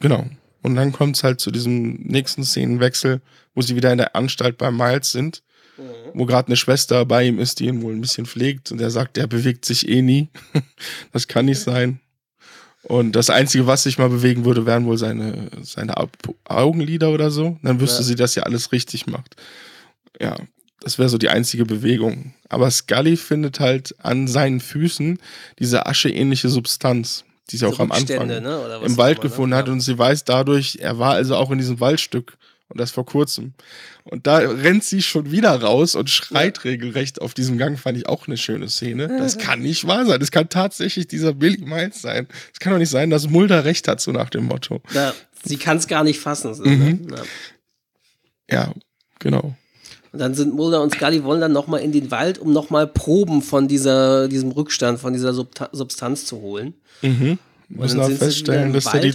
Genau. 0.00 0.26
Und 0.62 0.76
dann 0.76 0.92
kommt 0.92 1.16
es 1.16 1.24
halt 1.24 1.40
zu 1.40 1.50
diesem 1.50 1.94
nächsten 2.02 2.44
Szenenwechsel, 2.44 3.20
wo 3.54 3.62
sie 3.62 3.74
wieder 3.74 3.90
in 3.90 3.98
der 3.98 4.14
Anstalt 4.14 4.58
bei 4.58 4.70
Miles 4.70 5.10
sind, 5.10 5.42
mhm. 5.76 5.82
wo 6.14 6.26
gerade 6.26 6.48
eine 6.48 6.56
Schwester 6.56 7.04
bei 7.06 7.24
ihm 7.24 7.38
ist, 7.38 7.58
die 7.58 7.66
ihn 7.66 7.82
wohl 7.82 7.92
ein 7.92 8.00
bisschen 8.00 8.26
pflegt 8.26 8.70
und 8.70 8.80
er 8.80 8.90
sagt, 8.90 9.16
der 9.16 9.26
bewegt 9.26 9.64
sich 9.64 9.88
eh 9.88 10.02
nie. 10.02 10.28
das 11.12 11.26
kann 11.26 11.46
nicht 11.46 11.60
sein. 11.60 12.00
Und 12.88 13.12
das 13.12 13.28
Einzige, 13.28 13.66
was 13.66 13.82
sich 13.82 13.98
mal 13.98 14.08
bewegen 14.08 14.46
würde, 14.46 14.64
wären 14.64 14.86
wohl 14.86 14.96
seine, 14.96 15.50
seine 15.60 15.94
Augenlider 16.44 17.10
oder 17.10 17.30
so. 17.30 17.58
Dann 17.62 17.80
wüsste 17.80 18.00
ja. 18.00 18.04
sie, 18.04 18.14
dass 18.14 18.32
sie 18.32 18.40
alles 18.40 18.72
richtig 18.72 19.06
macht. 19.06 19.36
Ja, 20.18 20.36
das 20.80 20.98
wäre 20.98 21.10
so 21.10 21.18
die 21.18 21.28
einzige 21.28 21.66
Bewegung. 21.66 22.32
Aber 22.48 22.70
Scully 22.70 23.18
findet 23.18 23.60
halt 23.60 23.94
an 23.98 24.26
seinen 24.26 24.60
Füßen 24.60 25.18
diese 25.58 25.84
ascheähnliche 25.84 26.48
Substanz, 26.48 27.24
die 27.50 27.58
sie 27.58 27.66
auch 27.66 27.78
am 27.78 27.92
Anfang 27.92 28.26
ne? 28.26 28.80
im 28.82 28.96
Wald 28.96 29.20
gefunden 29.20 29.50
ne? 29.50 29.56
hat. 29.56 29.68
Und 29.68 29.80
sie 29.80 29.98
weiß 29.98 30.24
dadurch, 30.24 30.78
er 30.80 30.98
war 30.98 31.12
also 31.12 31.36
auch 31.36 31.50
in 31.50 31.58
diesem 31.58 31.80
Waldstück 31.80 32.38
und 32.68 32.78
das 32.78 32.90
vor 32.90 33.06
kurzem. 33.06 33.54
Und 34.04 34.26
da 34.26 34.38
rennt 34.38 34.84
sie 34.84 35.02
schon 35.02 35.30
wieder 35.30 35.60
raus 35.60 35.94
und 35.94 36.10
schreit 36.10 36.58
ja. 36.58 36.70
regelrecht 36.70 37.20
auf 37.20 37.34
diesem 37.34 37.58
Gang, 37.58 37.78
fand 37.78 37.96
ich 37.96 38.06
auch 38.06 38.26
eine 38.26 38.36
schöne 38.36 38.68
Szene. 38.68 39.08
Das 39.08 39.38
kann 39.38 39.60
nicht 39.60 39.86
wahr 39.86 40.04
sein. 40.04 40.20
Das 40.20 40.30
kann 40.30 40.48
tatsächlich 40.48 41.06
dieser 41.06 41.32
Billy 41.32 41.64
Miles 41.64 42.02
sein. 42.02 42.28
Es 42.52 42.60
kann 42.60 42.72
doch 42.72 42.78
nicht 42.78 42.90
sein, 42.90 43.10
dass 43.10 43.28
Mulder 43.28 43.64
recht 43.64 43.88
hat, 43.88 44.00
so 44.00 44.12
nach 44.12 44.30
dem 44.30 44.44
Motto. 44.44 44.82
Ja, 44.92 45.14
sie 45.44 45.56
kann 45.56 45.78
es 45.78 45.88
gar 45.88 46.04
nicht 46.04 46.20
fassen. 46.20 46.54
So, 46.54 46.64
mhm. 46.64 47.06
ne? 47.06 47.24
ja. 48.50 48.64
ja, 48.64 48.74
genau. 49.18 49.56
Und 50.12 50.20
dann 50.20 50.34
sind 50.34 50.54
Mulder 50.54 50.82
und 50.82 50.94
Scully 50.94 51.22
wollen 51.24 51.40
dann 51.40 51.52
nochmal 51.52 51.80
in 51.80 51.92
den 51.92 52.10
Wald, 52.10 52.38
um 52.38 52.52
nochmal 52.52 52.86
Proben 52.86 53.42
von 53.42 53.68
dieser, 53.68 54.28
diesem 54.28 54.50
Rückstand, 54.52 54.98
von 54.98 55.12
dieser 55.12 55.32
Substanz 55.32 56.24
zu 56.24 56.40
holen. 56.40 56.74
Mhm. 57.02 57.38
Müssen 57.68 58.00
auch 58.00 58.10
feststellen, 58.10 58.72
dass 58.72 58.84
der 58.84 59.12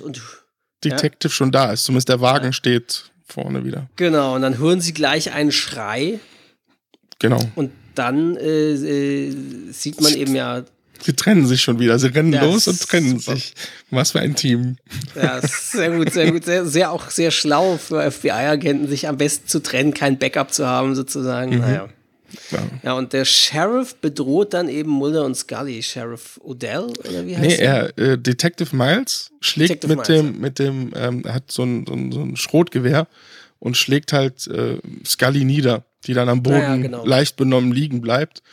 Detective 0.83 1.29
ja? 1.31 1.35
schon 1.35 1.51
da 1.51 1.71
ist. 1.71 1.85
Zumindest 1.85 2.09
der 2.09 2.21
Wagen 2.21 2.45
ja. 2.45 2.53
steht 2.53 3.11
vorne 3.33 3.65
wieder. 3.65 3.89
Genau, 3.95 4.35
und 4.35 4.41
dann 4.43 4.57
hören 4.57 4.79
sie 4.79 4.93
gleich 4.93 5.33
einen 5.33 5.51
Schrei. 5.51 6.19
Genau. 7.19 7.39
Und 7.55 7.71
dann 7.95 8.37
äh, 8.37 8.73
äh, 8.73 9.35
sieht 9.71 10.01
man 10.01 10.13
eben 10.13 10.35
ja. 10.35 10.63
Sie 11.01 11.13
trennen 11.13 11.45
sich 11.47 11.61
schon 11.61 11.79
wieder. 11.79 11.99
Sie 11.99 12.07
rennen 12.07 12.31
los 12.31 12.67
und 12.67 12.79
trennen 12.79 13.19
super. 13.19 13.35
sich. 13.35 13.53
Was 13.89 14.11
für 14.11 14.19
ein 14.19 14.35
Team. 14.35 14.77
Ja, 15.15 15.41
sehr 15.41 15.91
gut, 15.91 16.13
sehr 16.13 16.31
gut. 16.31 16.45
Sehr, 16.45 16.65
sehr 16.65 16.91
auch 16.91 17.09
sehr 17.09 17.31
schlau 17.31 17.77
für 17.77 18.09
FBI-Agenten, 18.09 18.87
sich 18.87 19.07
am 19.07 19.17
besten 19.17 19.47
zu 19.47 19.61
trennen, 19.61 19.93
kein 19.93 20.17
Backup 20.17 20.53
zu 20.53 20.65
haben, 20.65 20.95
sozusagen. 20.95 21.55
Mhm. 21.55 21.61
Naja. 21.61 21.89
Ja. 22.51 22.59
ja, 22.83 22.93
und 22.93 23.13
der 23.13 23.25
Sheriff 23.25 23.95
bedroht 23.95 24.53
dann 24.53 24.69
eben 24.69 24.89
Mulder 24.89 25.25
und 25.25 25.35
Scully. 25.35 25.83
Sheriff 25.83 26.39
Odell, 26.43 26.91
oder 26.99 27.25
wie 27.25 27.37
heißt 27.37 27.47
Nee, 27.47 27.55
er, 27.55 27.97
äh, 27.97 28.17
Detective 28.17 28.75
Miles 28.75 29.31
schlägt 29.41 29.83
Detective 29.83 29.95
mit, 29.95 30.07
Miles, 30.07 30.21
dem, 30.21 30.33
ja. 30.33 30.39
mit 30.39 30.59
dem, 30.59 30.91
ähm, 30.95 31.33
hat 31.33 31.51
so 31.51 31.63
ein, 31.63 31.85
so, 31.87 31.93
ein, 31.93 32.11
so 32.11 32.21
ein 32.21 32.35
Schrotgewehr 32.35 33.07
und 33.59 33.77
schlägt 33.77 34.13
halt 34.13 34.47
äh, 34.47 34.77
Scully 35.05 35.45
nieder. 35.45 35.85
die 36.05 36.13
dann 36.13 36.29
am 36.29 36.43
Boden 36.43 36.59
ja, 36.59 36.75
genau. 36.75 37.05
leicht 37.05 37.37
benommen 37.37 37.71
liegen 37.71 38.01
bleibt. 38.01 38.43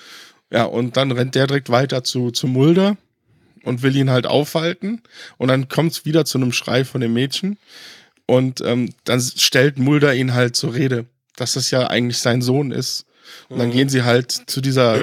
Ja, 0.52 0.64
und 0.64 0.96
dann 0.96 1.12
rennt 1.12 1.34
der 1.34 1.46
direkt 1.46 1.70
weiter 1.70 2.04
zu, 2.04 2.30
zu 2.30 2.46
Mulder 2.46 2.96
und 3.64 3.82
will 3.82 3.96
ihn 3.96 4.10
halt 4.10 4.26
aufhalten. 4.26 5.02
Und 5.36 5.48
dann 5.48 5.68
kommt 5.68 5.92
es 5.92 6.04
wieder 6.04 6.24
zu 6.24 6.38
einem 6.38 6.52
Schrei 6.52 6.84
von 6.84 7.00
dem 7.00 7.12
Mädchen. 7.12 7.58
Und 8.26 8.60
ähm, 8.60 8.90
dann 9.04 9.20
stellt 9.20 9.78
Mulder 9.78 10.14
ihn 10.14 10.34
halt 10.34 10.56
zur 10.56 10.74
Rede, 10.74 11.06
dass 11.36 11.54
das 11.54 11.70
ja 11.70 11.88
eigentlich 11.88 12.18
sein 12.18 12.42
Sohn 12.42 12.70
ist. 12.70 13.04
Und 13.48 13.58
dann 13.58 13.70
gehen 13.70 13.88
sie 13.88 14.02
halt 14.02 14.30
zu 14.32 14.60
dieser 14.60 15.02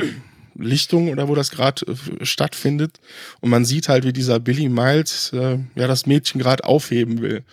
Lichtung 0.56 1.10
oder 1.10 1.28
wo 1.28 1.36
das 1.36 1.52
gerade 1.52 1.86
äh, 1.86 2.26
stattfindet. 2.26 3.00
Und 3.42 3.50
man 3.50 3.66
sieht 3.66 3.90
halt, 3.90 4.04
wie 4.04 4.14
dieser 4.14 4.40
Billy 4.40 4.70
Miles 4.70 5.32
äh, 5.34 5.60
ja 5.76 5.88
das 5.88 6.06
Mädchen 6.06 6.42
gerade 6.42 6.64
aufheben 6.64 7.22
will. 7.22 7.44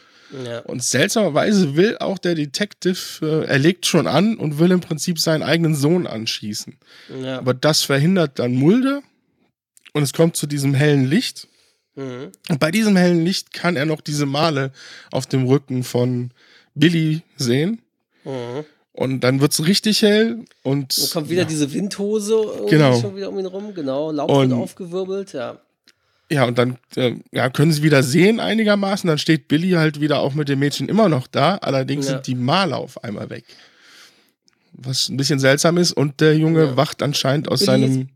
Ja. 0.45 0.61
Und 0.61 0.83
seltsamerweise 0.83 1.77
will 1.77 1.97
auch 1.99 2.19
der 2.19 2.35
Detective, 2.35 2.99
äh, 3.23 3.47
er 3.47 3.59
legt 3.59 3.87
schon 3.87 4.07
an 4.07 4.37
und 4.37 4.59
will 4.59 4.71
im 4.71 4.81
Prinzip 4.81 5.19
seinen 5.19 5.43
eigenen 5.43 5.75
Sohn 5.75 6.07
anschießen. 6.07 6.77
Ja. 7.23 7.39
Aber 7.39 7.55
das 7.55 7.83
verhindert 7.83 8.39
dann 8.39 8.55
Mulder 8.55 9.03
und 9.93 10.03
es 10.03 10.13
kommt 10.13 10.37
zu 10.37 10.47
diesem 10.47 10.75
hellen 10.75 11.05
Licht. 11.05 11.47
Mhm. 11.95 12.33
Und 12.49 12.59
bei 12.59 12.71
diesem 12.71 12.97
hellen 12.97 13.25
Licht 13.25 13.53
kann 13.53 13.77
er 13.77 13.87
noch 13.87 14.01
diese 14.01 14.27
Male 14.27 14.73
auf 15.13 15.27
dem 15.27 15.45
Rücken 15.45 15.85
von 15.85 16.33
Billy 16.75 17.23
sehen. 17.37 17.83
Mhm. 18.25 18.65
Und 18.97 19.21
dann 19.21 19.41
wird 19.41 19.53
es 19.53 19.67
richtig 19.67 20.03
hell 20.03 20.45
und. 20.63 20.97
Dann 20.97 21.11
kommt 21.11 21.29
wieder 21.29 21.43
ja. 21.43 21.49
diese 21.49 21.73
Windhose 21.73 22.67
genau. 22.69 23.01
schon 23.01 23.17
wieder 23.17 23.29
um 23.29 23.39
ihn 23.39 23.47
rum, 23.47 23.75
genau. 23.75 24.13
Laub 24.13 24.31
wird 24.31 24.53
aufgewirbelt, 24.53 25.33
ja. 25.33 25.59
Ja, 26.31 26.45
und 26.45 26.57
dann 26.57 26.79
äh, 26.97 27.17
ja, 27.33 27.51
können 27.51 27.73
sie 27.73 27.83
wieder 27.83 28.03
sehen 28.03 28.41
einigermaßen. 28.41 29.09
Dann 29.09 29.19
steht 29.19 29.49
Billy 29.49 29.73
halt 29.73 30.01
wieder 30.01 30.21
auch 30.21 30.35
mit 30.35 30.49
dem 30.49 30.61
Mädchen 30.61 30.89
immer 30.89 31.09
noch 31.09 31.27
da. 31.27 31.57
Allerdings 31.57 32.07
ja. 32.07 32.13
sind 32.13 32.27
die 32.29 32.35
Male 32.35 32.77
auf 32.77 33.03
einmal 33.05 33.31
weg. 33.31 33.45
Was 34.73 35.09
ein 35.09 35.17
bisschen 35.17 35.39
seltsam 35.39 35.77
ist. 35.77 35.93
Und 35.93 36.21
der 36.21 36.37
Junge 36.37 36.65
ja. 36.65 36.77
wacht 36.77 37.03
anscheinend 37.03 37.49
aus 37.49 37.61
Billy 37.61 37.67
seinem 37.67 38.09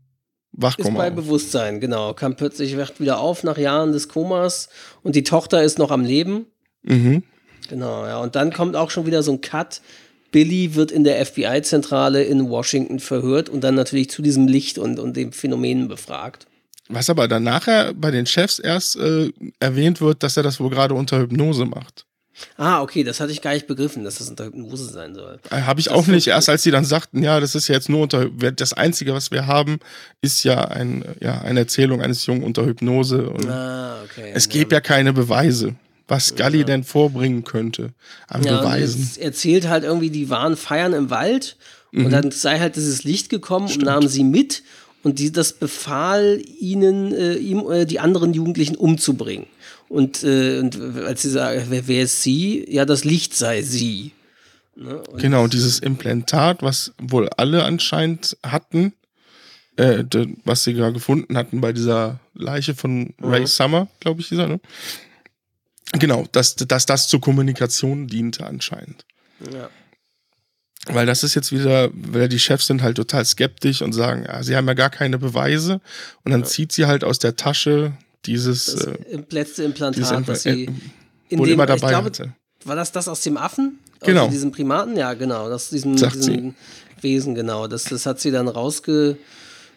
Wachkoma. 0.53 0.89
Ist 0.89 0.95
bei 0.97 1.09
auf. 1.09 1.15
Bewusstsein, 1.15 1.79
genau. 1.79 2.13
Kam 2.13 2.35
plötzlich, 2.35 2.77
wacht 2.77 2.99
wieder 2.99 3.19
auf 3.19 3.43
nach 3.43 3.57
Jahren 3.57 3.91
des 3.91 4.09
Komas. 4.09 4.69
Und 5.03 5.15
die 5.15 5.23
Tochter 5.23 5.61
ist 5.61 5.77
noch 5.77 5.91
am 5.91 6.03
Leben. 6.03 6.47
Mhm. 6.83 7.23
Genau, 7.69 8.05
ja. 8.05 8.19
Und 8.19 8.35
dann 8.35 8.51
kommt 8.51 8.75
auch 8.75 8.89
schon 8.89 9.05
wieder 9.05 9.21
so 9.21 9.33
ein 9.33 9.41
Cut. 9.41 9.81
Billy 10.31 10.75
wird 10.75 10.91
in 10.91 11.03
der 11.03 11.25
FBI-Zentrale 11.25 12.23
in 12.23 12.49
Washington 12.49 12.99
verhört 12.99 13.49
und 13.49 13.61
dann 13.63 13.75
natürlich 13.75 14.09
zu 14.09 14.21
diesem 14.21 14.47
Licht 14.47 14.77
und, 14.77 14.99
und 14.99 15.17
den 15.17 15.31
Phänomenen 15.31 15.87
befragt. 15.87 16.47
Was 16.87 17.09
aber 17.09 17.27
dann 17.27 17.43
nachher 17.43 17.93
bei 17.93 18.09
den 18.11 18.25
Chefs 18.25 18.57
erst 18.57 18.95
äh, 18.95 19.31
erwähnt 19.59 20.01
wird, 20.01 20.23
dass 20.23 20.37
er 20.37 20.43
das 20.43 20.59
wohl 20.59 20.71
gerade 20.71 20.95
unter 20.95 21.19
Hypnose 21.19 21.65
macht. 21.65 22.05
Ah, 22.57 22.81
okay, 22.81 23.03
das 23.03 23.19
hatte 23.19 23.31
ich 23.31 23.41
gar 23.41 23.53
nicht 23.53 23.67
begriffen, 23.67 24.03
dass 24.03 24.17
das 24.17 24.29
unter 24.29 24.45
Hypnose 24.45 24.85
sein 24.85 25.13
soll. 25.13 25.39
Äh, 25.51 25.61
Habe 25.61 25.79
ich 25.79 25.87
das 25.87 25.93
auch 25.93 26.07
nicht. 26.07 26.27
Erst 26.27 26.49
als 26.49 26.63
sie 26.63 26.71
dann 26.71 26.85
sagten, 26.85 27.23
ja, 27.23 27.39
das 27.39 27.55
ist 27.55 27.67
ja 27.67 27.75
jetzt 27.75 27.89
nur 27.89 28.01
unter 28.01 28.29
das 28.29 28.73
Einzige, 28.73 29.13
was 29.13 29.31
wir 29.31 29.47
haben, 29.47 29.79
ist 30.21 30.43
ja, 30.43 30.65
ein, 30.65 31.03
ja 31.19 31.41
eine 31.41 31.61
Erzählung 31.61 32.01
eines 32.01 32.25
Jungen 32.25 32.43
unter 32.43 32.65
Hypnose. 32.65 33.33
ah, 33.47 34.01
okay. 34.03 34.31
Es 34.33 34.49
gäbe 34.49 34.73
ja 34.75 34.81
keine 34.81 35.13
Beweise, 35.13 35.75
was 36.09 36.27
Scully 36.27 36.59
ja. 36.59 36.63
denn 36.65 36.83
vorbringen 36.83 37.43
könnte 37.43 37.93
an 38.27 38.43
ja, 38.43 38.59
Beweisen. 38.59 39.09
Er 39.17 39.27
erzählt 39.27 39.67
halt 39.67 39.83
irgendwie, 39.83 40.09
die 40.09 40.29
waren 40.29 40.57
feiern 40.57 40.93
im 40.93 41.09
Wald 41.09 41.55
mhm. 41.91 42.05
und 42.05 42.11
dann 42.11 42.31
sei 42.31 42.59
halt 42.59 42.75
dieses 42.75 43.03
Licht 43.03 43.29
gekommen 43.29 43.67
Stimmt. 43.67 43.83
und 43.83 43.93
nahmen 43.93 44.07
sie 44.07 44.23
mit 44.23 44.63
und 45.03 45.19
die, 45.19 45.31
das 45.31 45.53
befahl 45.53 46.41
ihnen, 46.59 47.13
äh, 47.13 47.35
ihm 47.35 47.69
äh, 47.71 47.85
die 47.85 47.99
anderen 47.99 48.33
Jugendlichen 48.33 48.75
umzubringen. 48.75 49.45
Und, 49.87 50.23
äh, 50.23 50.59
und 50.59 50.79
als 51.05 51.21
sie 51.21 51.29
sagen, 51.29 51.65
wer, 51.69 51.87
wer, 51.87 52.03
ist 52.03 52.21
sie? 52.21 52.65
Ja, 52.69 52.85
das 52.85 53.05
Licht 53.05 53.35
sei 53.35 53.61
sie. 53.61 54.11
Ne? 54.75 55.01
Und 55.01 55.21
genau, 55.21 55.47
dieses 55.47 55.79
Implantat, 55.79 56.61
was 56.61 56.93
wohl 57.01 57.29
alle 57.37 57.63
anscheinend 57.63 58.37
hatten, 58.43 58.93
äh, 59.77 60.03
was 60.43 60.63
sie 60.63 60.73
gerade 60.73 60.93
gefunden 60.93 61.37
hatten 61.37 61.61
bei 61.61 61.71
dieser 61.71 62.19
Leiche 62.33 62.75
von 62.75 63.13
Ray 63.21 63.41
mhm. 63.41 63.47
Summer, 63.47 63.87
glaube 63.99 64.21
ich, 64.21 64.29
dieser, 64.29 64.47
ne? 64.47 64.59
Genau, 65.93 66.27
dass, 66.31 66.55
dass 66.55 66.85
das 66.85 67.07
zur 67.07 67.21
Kommunikation 67.21 68.07
diente 68.07 68.45
anscheinend. 68.45 69.05
Ja. 69.51 69.69
Weil 70.87 71.05
das 71.05 71.23
ist 71.23 71.35
jetzt 71.35 71.51
wieder, 71.51 71.89
weil 71.93 72.29
die 72.29 72.39
Chefs 72.39 72.67
sind 72.67 72.81
halt 72.81 72.97
total 72.97 73.25
skeptisch 73.25 73.81
und 73.81 73.93
sagen, 73.93 74.25
ja, 74.27 74.41
sie 74.43 74.55
haben 74.55 74.67
ja 74.67 74.73
gar 74.73 74.89
keine 74.89 75.17
Beweise. 75.17 75.81
Und 76.23 76.31
dann 76.31 76.41
ja. 76.41 76.47
zieht 76.47 76.71
sie 76.71 76.85
halt 76.85 77.03
aus 77.03 77.19
der 77.19 77.35
Tasche 77.35 77.93
dieses 78.25 78.65
das 78.65 78.85
äh, 78.85 79.23
letzte 79.29 79.63
Implantat, 79.63 80.11
Impl 80.11 80.31
das 80.31 80.43
sie 80.43 80.65
äh, 80.65 80.71
in 81.29 81.43
dem, 81.43 81.53
immer 81.53 81.65
dabei 81.65 81.89
glaube, 81.89 82.05
hatte. 82.05 82.33
War 82.65 82.75
das 82.75 82.91
das 82.91 83.07
aus 83.07 83.21
dem 83.21 83.37
Affen? 83.37 83.79
Genau. 84.01 84.25
Aus 84.25 84.31
diesem 84.31 84.51
Primaten? 84.51 84.95
Ja, 84.95 85.13
genau. 85.13 85.49
Das 85.49 85.69
diesem, 85.69 85.95
diesem 85.95 86.55
Wesen, 87.01 87.35
genau. 87.35 87.67
Das, 87.67 87.85
das 87.85 88.05
hat 88.05 88.19
sie 88.19 88.31
dann 88.31 88.47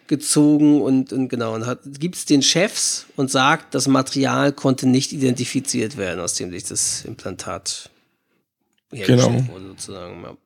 rausgezogen 0.03 0.81
und, 0.81 1.13
und 1.13 1.29
genau. 1.29 1.55
Und 1.55 1.65
gibt 1.99 2.15
es 2.15 2.25
den 2.25 2.41
Chefs 2.41 3.05
und 3.15 3.31
sagt, 3.31 3.73
das 3.73 3.87
Material 3.87 4.51
konnte 4.53 4.87
nicht 4.87 5.13
identifiziert 5.13 5.97
werden, 5.97 6.19
aus 6.19 6.35
dem 6.35 6.51
sich 6.51 6.63
das 6.63 7.05
Implantat 7.05 7.89
hergestellt 8.91 9.37
genau. 9.37 9.53
wurde, 9.53 9.67
sozusagen. 9.69 10.23
Ja. 10.23 10.37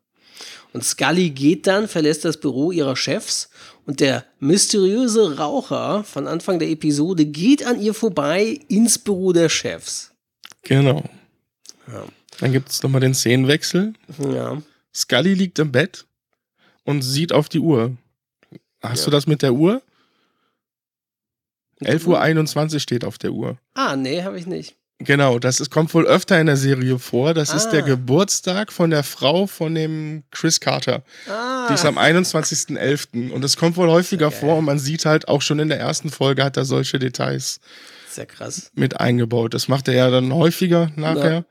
Und 0.74 0.84
Scully 0.84 1.32
geht 1.32 1.66
dann, 1.68 1.88
verlässt 1.88 2.26
das 2.26 2.40
Büro 2.40 2.72
ihrer 2.72 2.96
Chefs 2.96 3.50
und 3.86 4.00
der 4.00 4.26
mysteriöse 4.40 5.38
Raucher 5.38 6.04
von 6.04 6.28
Anfang 6.28 6.60
der 6.60 6.70
Episode 6.70 7.26
geht 7.26 7.66
an 7.66 7.82
ihr 7.82 7.94
vorbei 7.94 8.60
ins 8.68 9.00
Büro 9.00 9.34
der 9.34 9.50
Chefs. 9.50 10.12
Genau. 10.64 11.04
Ja. 11.88 12.06
Dann 12.40 12.52
gibt 12.52 12.70
es 12.70 12.84
nochmal 12.84 13.02
den 13.02 13.16
Szenenwechsel. 13.16 13.94
Ja. 14.20 14.62
Scully 14.94 15.34
liegt 15.34 15.58
im 15.60 15.72
Bett 15.72 16.06
und 16.84 17.02
sieht 17.02 17.32
auf 17.32 17.50
die 17.50 17.60
Uhr. 17.60 17.98
Hast 18.82 19.00
ja. 19.00 19.06
du 19.06 19.12
das 19.12 19.28
mit 19.28 19.42
der 19.42 19.54
Uhr? 19.54 19.82
11.21 21.82 22.74
Uhr 22.74 22.80
steht 22.80 23.06
auf 23.06 23.18
der 23.18 23.32
Uhr. 23.32 23.58
Ah, 23.74 23.96
nee, 23.96 24.24
habe 24.24 24.40
ich 24.40 24.48
nicht. 24.48 24.76
Genau, 25.00 25.38
das 25.38 25.60
ist, 25.60 25.70
kommt 25.70 25.94
wohl 25.94 26.08
öfter 26.08 26.40
in 26.40 26.48
der 26.48 26.58
Serie 26.58 26.98
vor. 26.98 27.36
Das 27.36 27.52
ah. 27.52 27.58
ist 27.58 27.70
der 27.70 27.84
ah. 27.84 27.88
Geburtstag 27.88 28.74
von 28.74 28.90
der 28.90 29.04
Frau 29.04 29.46
von 29.46 29.76
dem 29.76 30.24
Chris 30.32 30.60
Carter. 30.60 31.04
Ah. 31.30 31.68
Die 31.70 31.76
ist 31.76 31.86
am 31.86 32.00
21.11. 32.00 33.32
Und 33.32 33.44
es 33.44 33.58
kommt 33.58 33.78
wohl 33.78 33.90
häufiger 33.90 34.32
vor 34.32 34.58
und 34.58 34.66
man 34.66 34.80
sieht 34.80 35.06
halt 35.06 35.28
auch 35.28 35.44
schon 35.44 35.60
in 35.60 35.70
der 35.70 35.80
ersten 35.80 36.10
Folge 36.10 36.44
hat 36.44 36.58
er 36.58 36.66
solche 36.66 36.98
Details 36.98 37.60
Sehr 38.10 38.26
krass. 38.26 38.72
mit 38.74 39.00
eingebaut. 39.00 39.54
Das 39.54 39.68
macht 39.68 39.88
er 39.88 39.94
ja 39.94 40.10
dann 40.10 40.34
häufiger 40.34 40.92
nachher. 40.96 41.46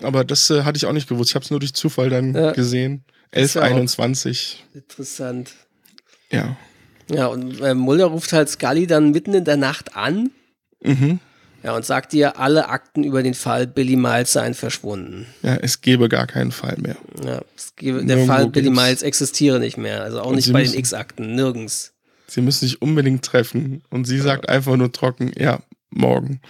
Ja. 0.00 0.06
Aber 0.06 0.24
das 0.24 0.48
äh, 0.48 0.62
hatte 0.62 0.78
ich 0.78 0.86
auch 0.86 0.92
nicht 0.92 1.08
gewusst. 1.08 1.30
Ich 1.30 1.34
habe 1.34 1.44
es 1.44 1.50
nur 1.50 1.60
durch 1.60 1.74
Zufall 1.74 2.08
dann 2.08 2.34
ja. 2.34 2.52
gesehen. 2.52 3.04
11.21. 3.34 4.54
Interessant. 4.72 5.50
Ja. 6.32 6.56
Ja, 7.10 7.26
und 7.26 7.60
äh, 7.60 7.74
Mulder 7.74 8.06
ruft 8.06 8.32
halt 8.32 8.48
Scully 8.48 8.86
dann 8.86 9.10
mitten 9.10 9.34
in 9.34 9.44
der 9.44 9.56
Nacht 9.56 9.96
an. 9.96 10.30
Mhm 10.82 11.20
ja, 11.62 11.76
und 11.76 11.84
sagt 11.84 12.12
dir, 12.12 12.38
alle 12.38 12.68
Akten 12.68 13.04
über 13.04 13.22
den 13.22 13.34
Fall 13.34 13.66
Billy 13.66 13.96
Miles 13.96 14.32
seien 14.32 14.54
verschwunden. 14.54 15.26
Ja, 15.42 15.56
es 15.56 15.82
gäbe 15.82 16.08
gar 16.08 16.26
keinen 16.26 16.52
Fall 16.52 16.76
mehr. 16.78 16.96
Ja, 17.24 17.42
gäbe, 17.76 18.04
der 18.04 18.24
Fall 18.24 18.48
Billy 18.48 18.70
Miles 18.70 19.02
existiere 19.02 19.60
nicht 19.60 19.76
mehr. 19.76 20.02
Also 20.02 20.20
auch 20.20 20.28
und 20.28 20.36
nicht 20.36 20.52
bei 20.52 20.60
müssen, 20.60 20.72
den 20.72 20.80
X-Akten, 20.80 21.34
nirgends. 21.34 21.92
Sie 22.26 22.40
müssen 22.40 22.66
sich 22.66 22.80
unbedingt 22.80 23.24
treffen. 23.24 23.82
Und 23.90 24.06
sie 24.06 24.16
ja. 24.16 24.22
sagt 24.22 24.48
einfach 24.48 24.76
nur 24.76 24.90
trocken, 24.90 25.32
ja, 25.36 25.60
morgen. 25.90 26.40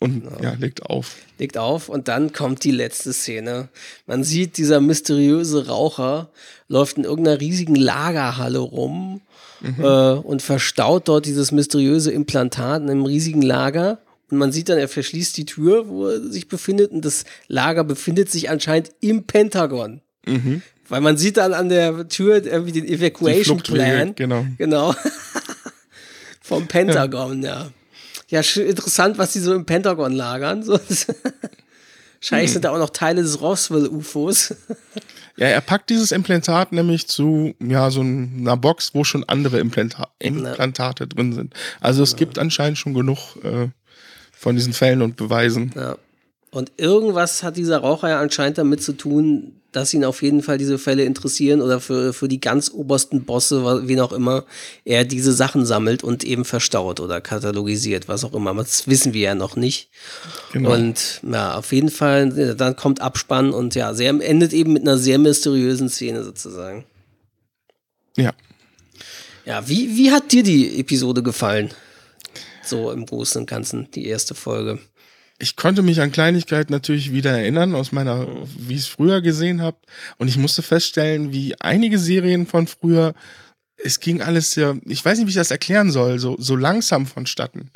Und 0.00 0.24
genau. 0.24 0.42
ja, 0.42 0.54
legt 0.54 0.84
auf. 0.84 1.16
Legt 1.38 1.56
auf 1.56 1.88
und 1.88 2.08
dann 2.08 2.32
kommt 2.32 2.64
die 2.64 2.72
letzte 2.72 3.12
Szene. 3.12 3.68
Man 4.06 4.24
sieht, 4.24 4.56
dieser 4.58 4.80
mysteriöse 4.80 5.68
Raucher 5.68 6.30
läuft 6.68 6.98
in 6.98 7.04
irgendeiner 7.04 7.40
riesigen 7.40 7.76
Lagerhalle 7.76 8.58
rum 8.58 9.20
mhm. 9.60 9.84
äh, 9.84 10.12
und 10.12 10.42
verstaut 10.42 11.08
dort 11.08 11.26
dieses 11.26 11.52
mysteriöse 11.52 12.10
Implantat 12.12 12.82
in 12.82 12.90
einem 12.90 13.04
riesigen 13.04 13.42
Lager. 13.42 13.98
Und 14.30 14.38
man 14.38 14.52
sieht 14.52 14.68
dann, 14.68 14.78
er 14.78 14.88
verschließt 14.88 15.36
die 15.36 15.46
Tür, 15.46 15.88
wo 15.88 16.08
er 16.08 16.20
sich 16.20 16.48
befindet. 16.48 16.90
Und 16.90 17.04
das 17.04 17.24
Lager 17.46 17.84
befindet 17.84 18.30
sich 18.30 18.50
anscheinend 18.50 18.90
im 19.00 19.24
Pentagon. 19.24 20.00
Mhm. 20.26 20.62
Weil 20.88 21.00
man 21.00 21.16
sieht 21.16 21.36
dann 21.36 21.54
an 21.54 21.68
der 21.68 22.08
Tür 22.08 22.44
irgendwie 22.44 22.72
den 22.72 22.86
Evacuation 22.86 23.58
Plan. 23.58 24.14
Genau. 24.14 24.44
Genau. 24.58 24.94
Vom 26.40 26.66
Pentagon, 26.66 27.42
ja. 27.42 27.62
ja. 27.62 27.70
Ja, 28.28 28.40
interessant, 28.40 29.18
was 29.18 29.32
die 29.32 29.40
so 29.40 29.54
im 29.54 29.66
Pentagon 29.66 30.12
lagern. 30.12 30.62
So. 30.62 30.72
Wahrscheinlich 32.20 32.50
mhm. 32.50 32.52
sind 32.52 32.64
da 32.64 32.70
auch 32.70 32.78
noch 32.78 32.90
Teile 32.90 33.22
des 33.22 33.40
Roswell-UFOs. 33.40 34.54
Ja, 35.36 35.48
er 35.48 35.60
packt 35.60 35.90
dieses 35.90 36.12
Implantat 36.12 36.70
nämlich 36.70 37.08
zu 37.08 37.56
ja, 37.58 37.90
so 37.90 38.02
einer 38.02 38.56
Box, 38.56 38.94
wo 38.94 39.02
schon 39.02 39.24
andere 39.24 39.58
Implanta 39.58 40.08
Implantate 40.20 41.04
ja. 41.04 41.08
drin 41.08 41.32
sind. 41.32 41.54
Also 41.80 42.04
es 42.04 42.12
ja. 42.12 42.18
gibt 42.18 42.38
anscheinend 42.38 42.78
schon 42.78 42.94
genug 42.94 43.34
äh, 43.42 43.66
von 44.30 44.54
diesen 44.54 44.72
Fällen 44.72 45.02
und 45.02 45.16
Beweisen. 45.16 45.72
Ja. 45.74 45.96
Und 46.54 46.70
irgendwas 46.76 47.42
hat 47.42 47.56
dieser 47.56 47.78
Raucher 47.78 48.10
ja 48.10 48.20
anscheinend 48.20 48.58
damit 48.58 48.80
zu 48.80 48.92
tun, 48.92 49.60
dass 49.72 49.92
ihn 49.92 50.04
auf 50.04 50.22
jeden 50.22 50.40
Fall 50.40 50.56
diese 50.56 50.78
Fälle 50.78 51.04
interessieren 51.04 51.60
oder 51.60 51.80
für, 51.80 52.12
für 52.12 52.28
die 52.28 52.40
ganz 52.40 52.70
obersten 52.72 53.24
Bosse, 53.24 53.88
wen 53.88 53.98
auch 53.98 54.12
immer, 54.12 54.44
er 54.84 55.04
diese 55.04 55.32
Sachen 55.32 55.66
sammelt 55.66 56.04
und 56.04 56.22
eben 56.22 56.44
verstaut 56.44 57.00
oder 57.00 57.20
katalogisiert, 57.20 58.06
was 58.06 58.22
auch 58.22 58.34
immer. 58.34 58.54
Das 58.54 58.86
wissen 58.86 59.14
wir 59.14 59.22
ja 59.22 59.34
noch 59.34 59.56
nicht. 59.56 59.90
Genau. 60.52 60.72
Und 60.72 61.20
ja, 61.28 61.56
auf 61.56 61.72
jeden 61.72 61.90
Fall, 61.90 62.54
dann 62.54 62.76
kommt 62.76 63.00
Abspann 63.00 63.50
und 63.52 63.74
ja, 63.74 63.92
sehr, 63.92 64.10
endet 64.10 64.52
eben 64.52 64.74
mit 64.74 64.82
einer 64.82 64.96
sehr 64.96 65.18
mysteriösen 65.18 65.88
Szene 65.88 66.22
sozusagen. 66.22 66.84
Ja. 68.16 68.32
Ja, 69.44 69.68
wie, 69.68 69.96
wie 69.96 70.12
hat 70.12 70.30
dir 70.30 70.44
die 70.44 70.78
Episode 70.78 71.24
gefallen? 71.24 71.70
So 72.62 72.92
im 72.92 73.06
Großen 73.06 73.40
und 73.40 73.50
Ganzen, 73.50 73.88
die 73.90 74.06
erste 74.06 74.36
Folge 74.36 74.78
ich 75.38 75.56
konnte 75.56 75.82
mich 75.82 76.00
an 76.00 76.12
Kleinigkeiten 76.12 76.72
natürlich 76.72 77.12
wieder 77.12 77.32
erinnern 77.32 77.74
aus 77.74 77.92
meiner, 77.92 78.26
wie 78.56 78.74
ich 78.74 78.80
es 78.80 78.86
früher 78.86 79.20
gesehen 79.20 79.60
habe. 79.62 79.76
Und 80.16 80.28
ich 80.28 80.36
musste 80.36 80.62
feststellen, 80.62 81.32
wie 81.32 81.60
einige 81.60 81.98
Serien 81.98 82.46
von 82.46 82.66
früher, 82.66 83.14
es 83.76 84.00
ging 84.00 84.22
alles 84.22 84.52
sehr, 84.52 84.78
ich 84.86 85.04
weiß 85.04 85.18
nicht, 85.18 85.26
wie 85.26 85.30
ich 85.30 85.36
das 85.36 85.50
erklären 85.50 85.90
soll, 85.90 86.18
so, 86.18 86.36
so 86.38 86.54
langsam 86.54 87.06
vonstatten. 87.06 87.70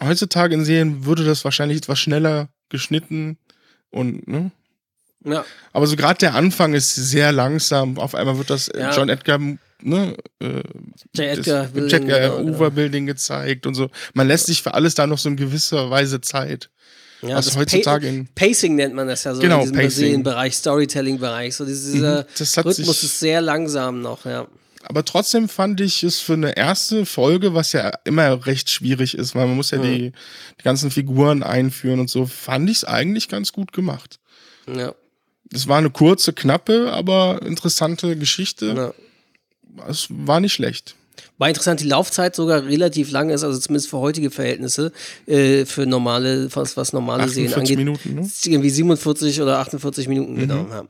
Heutzutage 0.00 0.54
in 0.54 0.64
Serien 0.64 1.06
würde 1.06 1.24
das 1.24 1.44
wahrscheinlich 1.44 1.78
etwas 1.78 2.00
schneller 2.00 2.48
geschnitten 2.68 3.38
und, 3.90 4.26
ne? 4.26 4.50
Ja. 5.24 5.44
Aber 5.72 5.86
so 5.86 5.96
gerade 5.96 6.18
der 6.18 6.34
Anfang 6.34 6.74
ist 6.74 6.94
sehr 6.94 7.32
langsam. 7.32 7.98
Auf 7.98 8.14
einmal 8.14 8.38
wird 8.38 8.50
das 8.50 8.70
ja. 8.76 8.94
John 8.94 9.08
Edgar 9.08 9.40
ne, 9.84 10.16
äh, 10.40 10.62
Edgar, 11.16 11.64
das, 11.64 11.72
Building, 11.72 12.08
Edgar 12.08 12.38
genau, 12.38 12.50
Uber 12.50 12.70
Building 12.70 13.06
gezeigt 13.06 13.66
und 13.66 13.74
so. 13.74 13.90
Man 14.12 14.28
lässt 14.28 14.46
sich 14.46 14.62
für 14.62 14.74
alles 14.74 14.94
da 14.94 15.06
noch 15.06 15.18
so 15.18 15.28
in 15.28 15.36
gewisser 15.36 15.90
Weise 15.90 16.20
Zeit. 16.20 16.70
Ja, 17.22 17.36
was 17.36 17.56
heutzutage 17.56 18.06
in 18.06 18.28
Pacing 18.34 18.74
nennt 18.74 18.94
man 18.94 19.08
das 19.08 19.24
ja 19.24 19.34
so 19.34 19.40
genau, 19.40 19.64
in 19.64 19.72
diesem 19.72 20.22
Bereich, 20.22 20.54
Storytelling-Bereich. 20.56 21.56
So 21.56 21.64
dieser 21.64 22.26
mhm, 22.38 22.60
Rhythmus 22.62 23.02
ist 23.02 23.18
sehr 23.18 23.40
langsam 23.40 24.02
noch, 24.02 24.26
ja. 24.26 24.46
Aber 24.86 25.06
trotzdem 25.06 25.48
fand 25.48 25.80
ich 25.80 26.02
es 26.02 26.20
für 26.20 26.34
eine 26.34 26.54
erste 26.58 27.06
Folge, 27.06 27.54
was 27.54 27.72
ja 27.72 27.92
immer 28.04 28.44
recht 28.46 28.70
schwierig 28.70 29.16
ist, 29.16 29.34
weil 29.34 29.46
man 29.46 29.56
muss 29.56 29.70
ja 29.70 29.78
mhm. 29.78 29.82
die, 29.82 30.12
die 30.60 30.64
ganzen 30.64 30.90
Figuren 30.90 31.42
einführen 31.42 32.00
und 32.00 32.10
so, 32.10 32.26
fand 32.26 32.68
ich 32.68 32.78
es 32.78 32.84
eigentlich 32.84 33.30
ganz 33.30 33.52
gut 33.52 33.72
gemacht. 33.72 34.18
Ja. 34.66 34.94
Es 35.52 35.68
war 35.68 35.78
eine 35.78 35.90
kurze, 35.90 36.32
knappe, 36.32 36.92
aber 36.92 37.42
interessante 37.42 38.16
Geschichte. 38.16 38.74
Ja 38.76 38.92
es 39.88 40.06
war 40.10 40.40
nicht 40.40 40.52
schlecht. 40.52 40.94
War 41.38 41.48
interessant, 41.48 41.80
die 41.80 41.88
Laufzeit 41.88 42.36
sogar 42.36 42.64
relativ 42.64 43.10
lang 43.10 43.30
ist, 43.30 43.42
also 43.42 43.58
zumindest 43.58 43.90
für 43.90 43.98
heutige 43.98 44.30
Verhältnisse, 44.30 44.92
äh, 45.26 45.64
für 45.64 45.84
normale, 45.84 46.48
was, 46.54 46.76
was 46.76 46.92
normale 46.92 47.28
Serien 47.28 47.54
angeht. 47.54 47.76
Minuten, 47.76 48.14
ne? 48.14 48.30
Irgendwie 48.44 48.70
47 48.70 49.42
oder 49.42 49.58
48 49.58 50.06
Minuten, 50.08 50.36
genau. 50.36 50.62
mhm. 50.62 50.68
genau. 50.68 50.86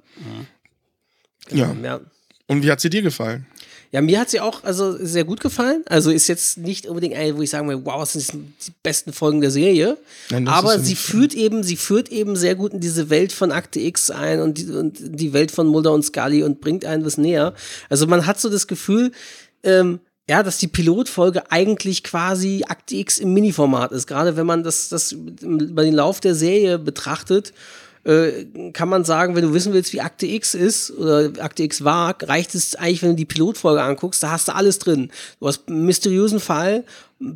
Ja. 1.51 1.67
Genau, 1.67 1.83
ja. 1.83 1.95
ja. 1.97 2.01
Und 2.47 2.63
wie 2.63 2.71
hat 2.71 2.81
sie 2.81 2.91
dir 2.91 3.01
gefallen? 3.01 3.47
Ja, 3.95 4.01
mir 4.01 4.19
hat 4.19 4.29
sie 4.29 4.41
auch 4.41 4.65
also 4.65 4.97
sehr 4.99 5.23
gut 5.23 5.39
gefallen. 5.39 5.85
Also 5.87 6.11
ist 6.11 6.27
jetzt 6.27 6.59
nicht 6.59 6.87
unbedingt 6.87 7.15
eine, 7.15 7.37
wo 7.37 7.43
ich 7.43 7.51
sagen 7.51 7.69
will, 7.69 7.81
wow, 7.85 8.01
das 8.01 8.15
sind 8.15 8.53
die 8.67 8.73
besten 8.83 9.13
Folgen 9.13 9.41
der 9.41 9.53
Serie. 9.53 9.97
Nein, 10.31 10.49
aber 10.49 10.81
sie 10.81 10.97
führt 10.97 11.33
eben, 11.33 11.63
sie 11.63 11.77
führt 11.77 12.09
eben 12.09 12.35
sehr 12.35 12.57
gut 12.57 12.73
in 12.73 12.81
diese 12.81 13.09
Welt 13.09 13.31
von 13.31 13.53
Akte 13.53 13.79
X 13.79 14.11
ein 14.11 14.41
und 14.41 14.59
die, 14.59 14.67
und 14.69 14.99
die 15.01 15.33
Welt 15.33 15.53
von 15.53 15.69
Mulder 15.69 15.93
und 15.93 16.05
Scully 16.05 16.43
und 16.43 16.61
bringt 16.61 16.85
einen 16.85 17.05
was 17.05 17.19
näher. 17.19 17.55
Also 17.89 18.09
man 18.09 18.27
hat 18.27 18.41
so 18.41 18.51
das 18.51 18.67
Gefühl, 18.67 19.13
ähm, 19.63 20.01
ja, 20.29 20.43
dass 20.43 20.59
die 20.59 20.67
Pilotfolge 20.67 21.53
eigentlich 21.53 22.03
quasi 22.03 22.65
Akte 22.67 22.97
X 22.97 23.19
im 23.19 23.33
Mini-Format 23.33 23.93
ist. 23.93 24.09
Gerade 24.09 24.37
wenn 24.37 24.47
man 24.47 24.65
das, 24.65 24.89
das 24.89 25.13
über 25.13 25.85
den 25.85 25.95
Lauf 25.95 26.19
der 26.19 26.35
Serie 26.35 26.81
betrachtet 26.81 27.53
äh, 28.05 28.71
kann 28.73 28.89
man 28.89 29.05
sagen, 29.05 29.35
wenn 29.35 29.45
du 29.45 29.55
wissen 29.55 29.73
willst, 29.73 29.93
wie 29.93 30.01
Akte 30.01 30.27
X 30.27 30.55
ist 30.55 30.91
oder 30.91 31.31
Akte 31.43 31.63
X 31.63 31.85
war, 31.85 32.17
reicht 32.23 32.55
es 32.55 32.75
eigentlich, 32.75 33.03
wenn 33.03 33.11
du 33.11 33.17
die 33.17 33.25
Pilotfolge 33.25 33.83
anguckst, 33.83 34.23
da 34.23 34.31
hast 34.31 34.49
du 34.49 34.55
alles 34.55 34.79
drin. 34.79 35.11
Du 35.41 35.47
hast 35.47 35.69
einen 35.69 35.87
mysteriösen 35.87 36.41
Fall 36.41 36.85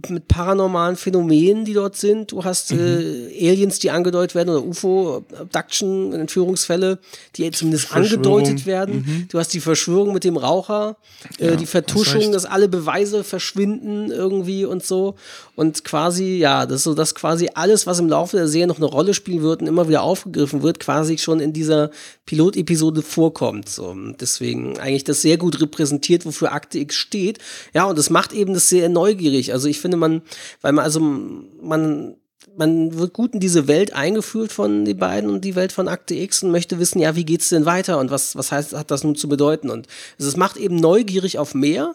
mit 0.09 0.29
paranormalen 0.29 0.97
Phänomenen, 0.97 1.65
die 1.65 1.73
dort 1.73 1.97
sind. 1.97 2.33
Du 2.33 2.45
hast 2.45 2.73
mhm. 2.73 2.79
äh, 2.79 3.51
Aliens, 3.51 3.79
die 3.79 3.91
angedeutet 3.91 4.35
werden 4.35 4.51
oder 4.51 4.65
UFO, 4.65 5.25
Abduction, 5.39 6.13
Entführungsfälle, 6.13 6.99
die 7.37 7.51
zumindest 7.51 7.95
angedeutet 7.95 8.67
werden. 8.67 9.05
Mhm. 9.07 9.29
Du 9.29 9.39
hast 9.39 9.53
die 9.55 9.61
Verschwörung 9.61 10.13
mit 10.13 10.25
dem 10.25 10.37
Raucher, 10.37 10.97
äh, 11.39 11.49
ja, 11.49 11.57
die 11.57 11.67
Vertuschung, 11.67 12.33
dass 12.33 12.45
alle 12.45 12.69
Beweise 12.69 13.25
verschwinden 13.25 14.11
irgendwie 14.11 14.65
und 14.65 14.85
so. 14.85 15.15
Und 15.57 15.85
quasi, 15.85 16.37
ja, 16.37 16.67
das 16.67 16.77
ist 16.77 16.85
so, 16.85 16.95
dass 16.95 17.15
quasi 17.15 17.49
alles, 17.55 17.87
was 17.87 17.99
im 17.99 18.09
Laufe 18.09 18.37
der 18.37 18.49
Serie 18.49 18.69
noch 18.69 18.77
eine 18.77 18.87
Rolle 18.87 19.15
spielen 19.15 19.43
wird 19.43 19.61
und 19.61 19.67
immer 19.67 19.89
wieder 19.89 20.03
aufgegriffen 20.03 20.63
wird, 20.63 20.79
quasi 20.81 21.19
schon 21.19 21.41
in 21.41 21.53
dieser 21.53 21.91
Pilotepisode 22.27 23.03
vorkommt. 23.03 23.69
So. 23.69 23.97
Deswegen 24.21 24.79
eigentlich 24.79 25.05
das 25.05 25.23
sehr 25.23 25.37
gut 25.37 25.61
repräsentiert, 25.61 26.27
wofür 26.27 26.53
Akte 26.53 26.79
X 26.79 26.95
steht. 26.95 27.39
Ja, 27.75 27.87
und 27.87 27.99
das 27.99 28.11
macht 28.11 28.33
eben 28.33 28.55
das 28.55 28.69
sehr 28.69 28.89
neugierig. 28.89 29.53
Also 29.53 29.67
ich 29.69 29.78
finde, 29.81 29.97
man, 29.97 30.23
weil 30.61 30.73
man, 30.73 30.85
also 30.85 31.01
man, 31.01 32.17
man 32.57 32.99
wird 32.99 33.13
gut 33.13 33.35
in 33.35 33.41
diese 33.41 33.69
Welt 33.69 33.93
eingeführt 33.93 34.53
von 34.53 34.85
den 34.85 34.99
beiden 34.99 35.31
und 35.31 35.45
die 35.45 35.55
Welt 35.55 35.73
von 35.73 35.89
Akte 35.89 36.15
X 36.15 36.43
und 36.43 36.51
möchte 36.51 36.79
wissen, 36.79 37.01
ja, 37.01 37.17
wie 37.17 37.25
geht's 37.25 37.49
denn 37.49 37.67
weiter 37.67 37.99
und 37.99 38.11
was, 38.11 38.37
was 38.37 38.53
heißt, 38.53 38.75
hat 38.75 38.91
das 38.91 39.05
nun 39.05 39.17
zu 39.17 39.29
bedeuten? 39.29 39.71
Und 39.71 39.87
es 40.19 40.37
macht 40.37 40.57
eben 40.57 40.77
neugierig 40.77 41.39
auf 41.39 41.55
mehr 41.55 41.95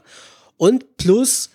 und 0.58 0.98
plus 0.98 1.50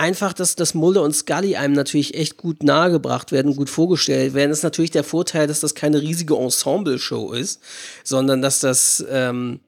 einfach, 0.00 0.32
dass, 0.32 0.56
dass 0.56 0.74
Mulder 0.74 1.02
und 1.02 1.14
Scully 1.14 1.56
einem 1.56 1.74
natürlich 1.74 2.14
echt 2.14 2.36
gut 2.38 2.62
nahegebracht 2.62 3.32
werden, 3.32 3.54
gut 3.54 3.70
vorgestellt 3.70 4.34
werden, 4.34 4.50
ist 4.50 4.62
natürlich 4.62 4.90
der 4.90 5.04
Vorteil, 5.04 5.46
dass 5.46 5.60
das 5.60 5.74
keine 5.74 6.00
riesige 6.00 6.36
Ensemble-Show 6.36 7.32
ist, 7.32 7.60
sondern 8.02 8.40
dass 8.42 8.60
das 8.60 9.04
ähm, 9.10 9.60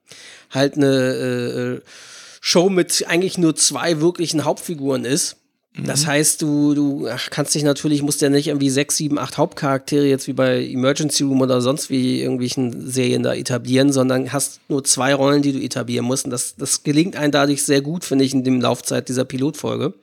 halt 0.51 0.77
eine 0.77 1.81
äh, 1.81 1.81
Show 2.41 2.71
mit 2.71 3.05
eigentlich 3.07 3.39
nur 3.39 3.55
zwei 3.55 4.01
wirklichen 4.01 4.45
Hauptfiguren 4.45 5.05
ist. 5.05 5.37
Das 5.75 6.03
mhm. 6.03 6.09
heißt, 6.09 6.43
du, 6.43 6.75
du 6.75 7.09
kannst 7.31 7.55
dich 7.55 7.63
natürlich, 7.63 8.03
musst 8.03 8.21
ja 8.21 8.29
nicht 8.29 8.49
irgendwie 8.49 8.69
sechs, 8.69 8.97
sieben, 8.97 9.19
acht 9.19 9.39
Hauptcharaktere 9.39 10.07
jetzt 10.07 10.29
wie 10.29 10.35
bei 10.35 10.63
Emergency 10.67 11.25
Room 11.25 11.41
oder 11.41 11.63
sonst 11.63 11.89
wie 11.89 12.21
irgendwelchen 12.21 12.91
Serien 12.91 13.23
da 13.23 13.33
etablieren, 13.33 13.91
sondern 13.91 14.33
hast 14.33 14.61
nur 14.69 14.85
zwei 14.85 15.15
Rollen, 15.15 15.41
die 15.41 15.53
du 15.53 15.61
etablieren 15.61 16.05
musst. 16.05 16.27
Und 16.27 16.31
das, 16.31 16.57
das 16.57 16.83
gelingt 16.83 17.17
einem 17.17 17.33
dadurch 17.33 17.63
sehr 17.63 17.81
gut, 17.81 18.05
finde 18.05 18.25
ich, 18.25 18.35
in 18.35 18.45
dem 18.45 18.61
Laufzeit 18.61 19.09
dieser 19.09 19.25
Pilotfolge 19.25 19.95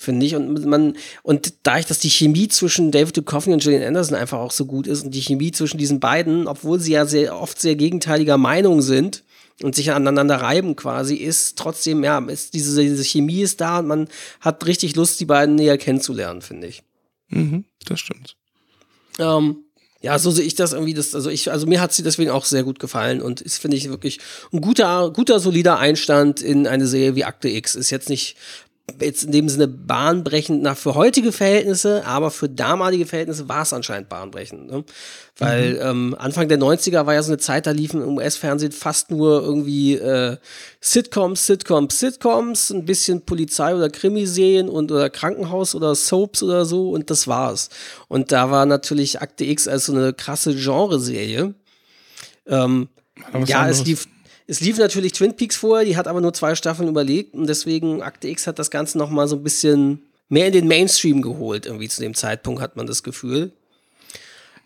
finde 0.00 0.24
ich. 0.24 0.34
Und 0.34 0.64
man, 0.64 0.96
und 1.22 1.52
dadurch, 1.62 1.84
dass 1.84 1.98
die 1.98 2.08
Chemie 2.08 2.48
zwischen 2.48 2.90
David 2.90 3.18
Duchovny 3.18 3.52
und 3.52 3.62
Gillian 3.62 3.82
Anderson 3.82 4.16
einfach 4.16 4.38
auch 4.38 4.50
so 4.50 4.64
gut 4.64 4.86
ist 4.86 5.04
und 5.04 5.14
die 5.14 5.20
Chemie 5.20 5.52
zwischen 5.52 5.76
diesen 5.76 6.00
beiden, 6.00 6.48
obwohl 6.48 6.80
sie 6.80 6.92
ja 6.92 7.04
sehr 7.04 7.38
oft 7.38 7.60
sehr 7.60 7.76
gegenteiliger 7.76 8.38
Meinung 8.38 8.80
sind 8.80 9.22
und 9.62 9.74
sich 9.74 9.92
aneinander 9.92 10.36
reiben 10.36 10.76
quasi, 10.76 11.16
ist 11.16 11.58
trotzdem, 11.58 12.02
ja, 12.04 12.18
ist 12.18 12.54
diese, 12.54 12.80
diese 12.80 13.04
Chemie 13.04 13.42
ist 13.42 13.60
da 13.60 13.78
und 13.80 13.86
man 13.86 14.08
hat 14.40 14.66
richtig 14.66 14.96
Lust, 14.96 15.20
die 15.20 15.26
beiden 15.26 15.54
näher 15.54 15.78
kennenzulernen, 15.78 16.42
finde 16.42 16.68
ich. 16.68 16.82
Mhm, 17.28 17.64
das 17.84 18.00
stimmt. 18.00 18.36
Ähm, 19.18 19.64
ja, 20.02 20.18
so 20.18 20.30
sehe 20.30 20.46
ich 20.46 20.54
das 20.54 20.72
irgendwie. 20.72 20.94
Das, 20.94 21.14
also 21.14 21.28
ich, 21.28 21.50
also 21.50 21.66
mir 21.66 21.80
hat 21.80 21.92
sie 21.92 22.02
deswegen 22.02 22.30
auch 22.30 22.46
sehr 22.46 22.62
gut 22.62 22.78
gefallen 22.78 23.20
und 23.20 23.42
ist, 23.42 23.58
finde 23.58 23.76
ich, 23.76 23.88
wirklich 23.90 24.18
ein 24.52 24.62
guter, 24.62 25.10
guter, 25.10 25.40
solider 25.40 25.78
Einstand 25.78 26.40
in 26.40 26.66
eine 26.66 26.86
Serie 26.86 27.16
wie 27.16 27.24
Akte 27.24 27.48
X. 27.50 27.74
Ist 27.74 27.90
jetzt 27.90 28.08
nicht 28.08 28.36
jetzt 29.00 29.24
in 29.24 29.32
dem 29.32 29.48
Sinne 29.48 29.68
bahnbrechend 29.68 30.62
nach 30.62 30.76
für 30.76 30.94
heutige 30.94 31.32
Verhältnisse, 31.32 32.06
aber 32.06 32.30
für 32.30 32.48
damalige 32.48 33.06
Verhältnisse 33.06 33.48
war 33.48 33.62
es 33.62 33.72
anscheinend 33.72 34.08
bahnbrechend. 34.08 34.70
Ne? 34.70 34.84
Weil 35.38 35.74
mhm. 35.74 35.80
ähm, 35.80 36.16
Anfang 36.18 36.48
der 36.48 36.58
90er 36.58 37.06
war 37.06 37.14
ja 37.14 37.22
so 37.22 37.30
eine 37.30 37.38
Zeit, 37.38 37.66
da 37.66 37.70
liefen 37.70 38.02
im 38.02 38.16
US-Fernsehen 38.16 38.72
fast 38.72 39.10
nur 39.10 39.42
irgendwie 39.42 39.94
äh, 39.94 40.36
Sitcoms, 40.80 41.46
Sitcoms, 41.46 41.98
Sitcoms, 41.98 42.70
ein 42.70 42.84
bisschen 42.84 43.22
Polizei- 43.22 43.74
oder 43.74 43.88
Krimiserien 43.88 44.68
und 44.68 44.90
oder 44.92 45.10
Krankenhaus 45.10 45.74
oder 45.74 45.94
Soaps 45.94 46.42
oder 46.42 46.64
so 46.64 46.90
und 46.90 47.10
das 47.10 47.28
war's. 47.28 47.70
Und 48.08 48.32
da 48.32 48.50
war 48.50 48.66
natürlich 48.66 49.20
Akte 49.20 49.44
X 49.44 49.68
als 49.68 49.86
so 49.86 49.92
eine 49.92 50.12
krasse 50.12 50.54
Genreserie. 50.54 51.54
Ähm, 52.46 52.88
ja, 53.46 53.68
es 53.68 53.84
lief 53.84 54.06
es 54.50 54.60
lief 54.60 54.78
natürlich 54.78 55.12
Twin 55.12 55.36
Peaks 55.36 55.54
vorher, 55.54 55.86
die 55.86 55.96
hat 55.96 56.08
aber 56.08 56.20
nur 56.20 56.34
zwei 56.34 56.56
Staffeln 56.56 56.88
überlegt 56.88 57.34
und 57.34 57.46
deswegen 57.46 58.02
Akte 58.02 58.26
X 58.26 58.48
hat 58.48 58.58
das 58.58 58.72
Ganze 58.72 58.98
noch 58.98 59.08
mal 59.08 59.28
so 59.28 59.36
ein 59.36 59.44
bisschen 59.44 60.02
mehr 60.28 60.48
in 60.48 60.52
den 60.52 60.66
Mainstream 60.66 61.22
geholt, 61.22 61.66
irgendwie 61.66 61.88
zu 61.88 62.00
dem 62.00 62.14
Zeitpunkt 62.14 62.60
hat 62.60 62.74
man 62.74 62.88
das 62.88 63.04
Gefühl. 63.04 63.52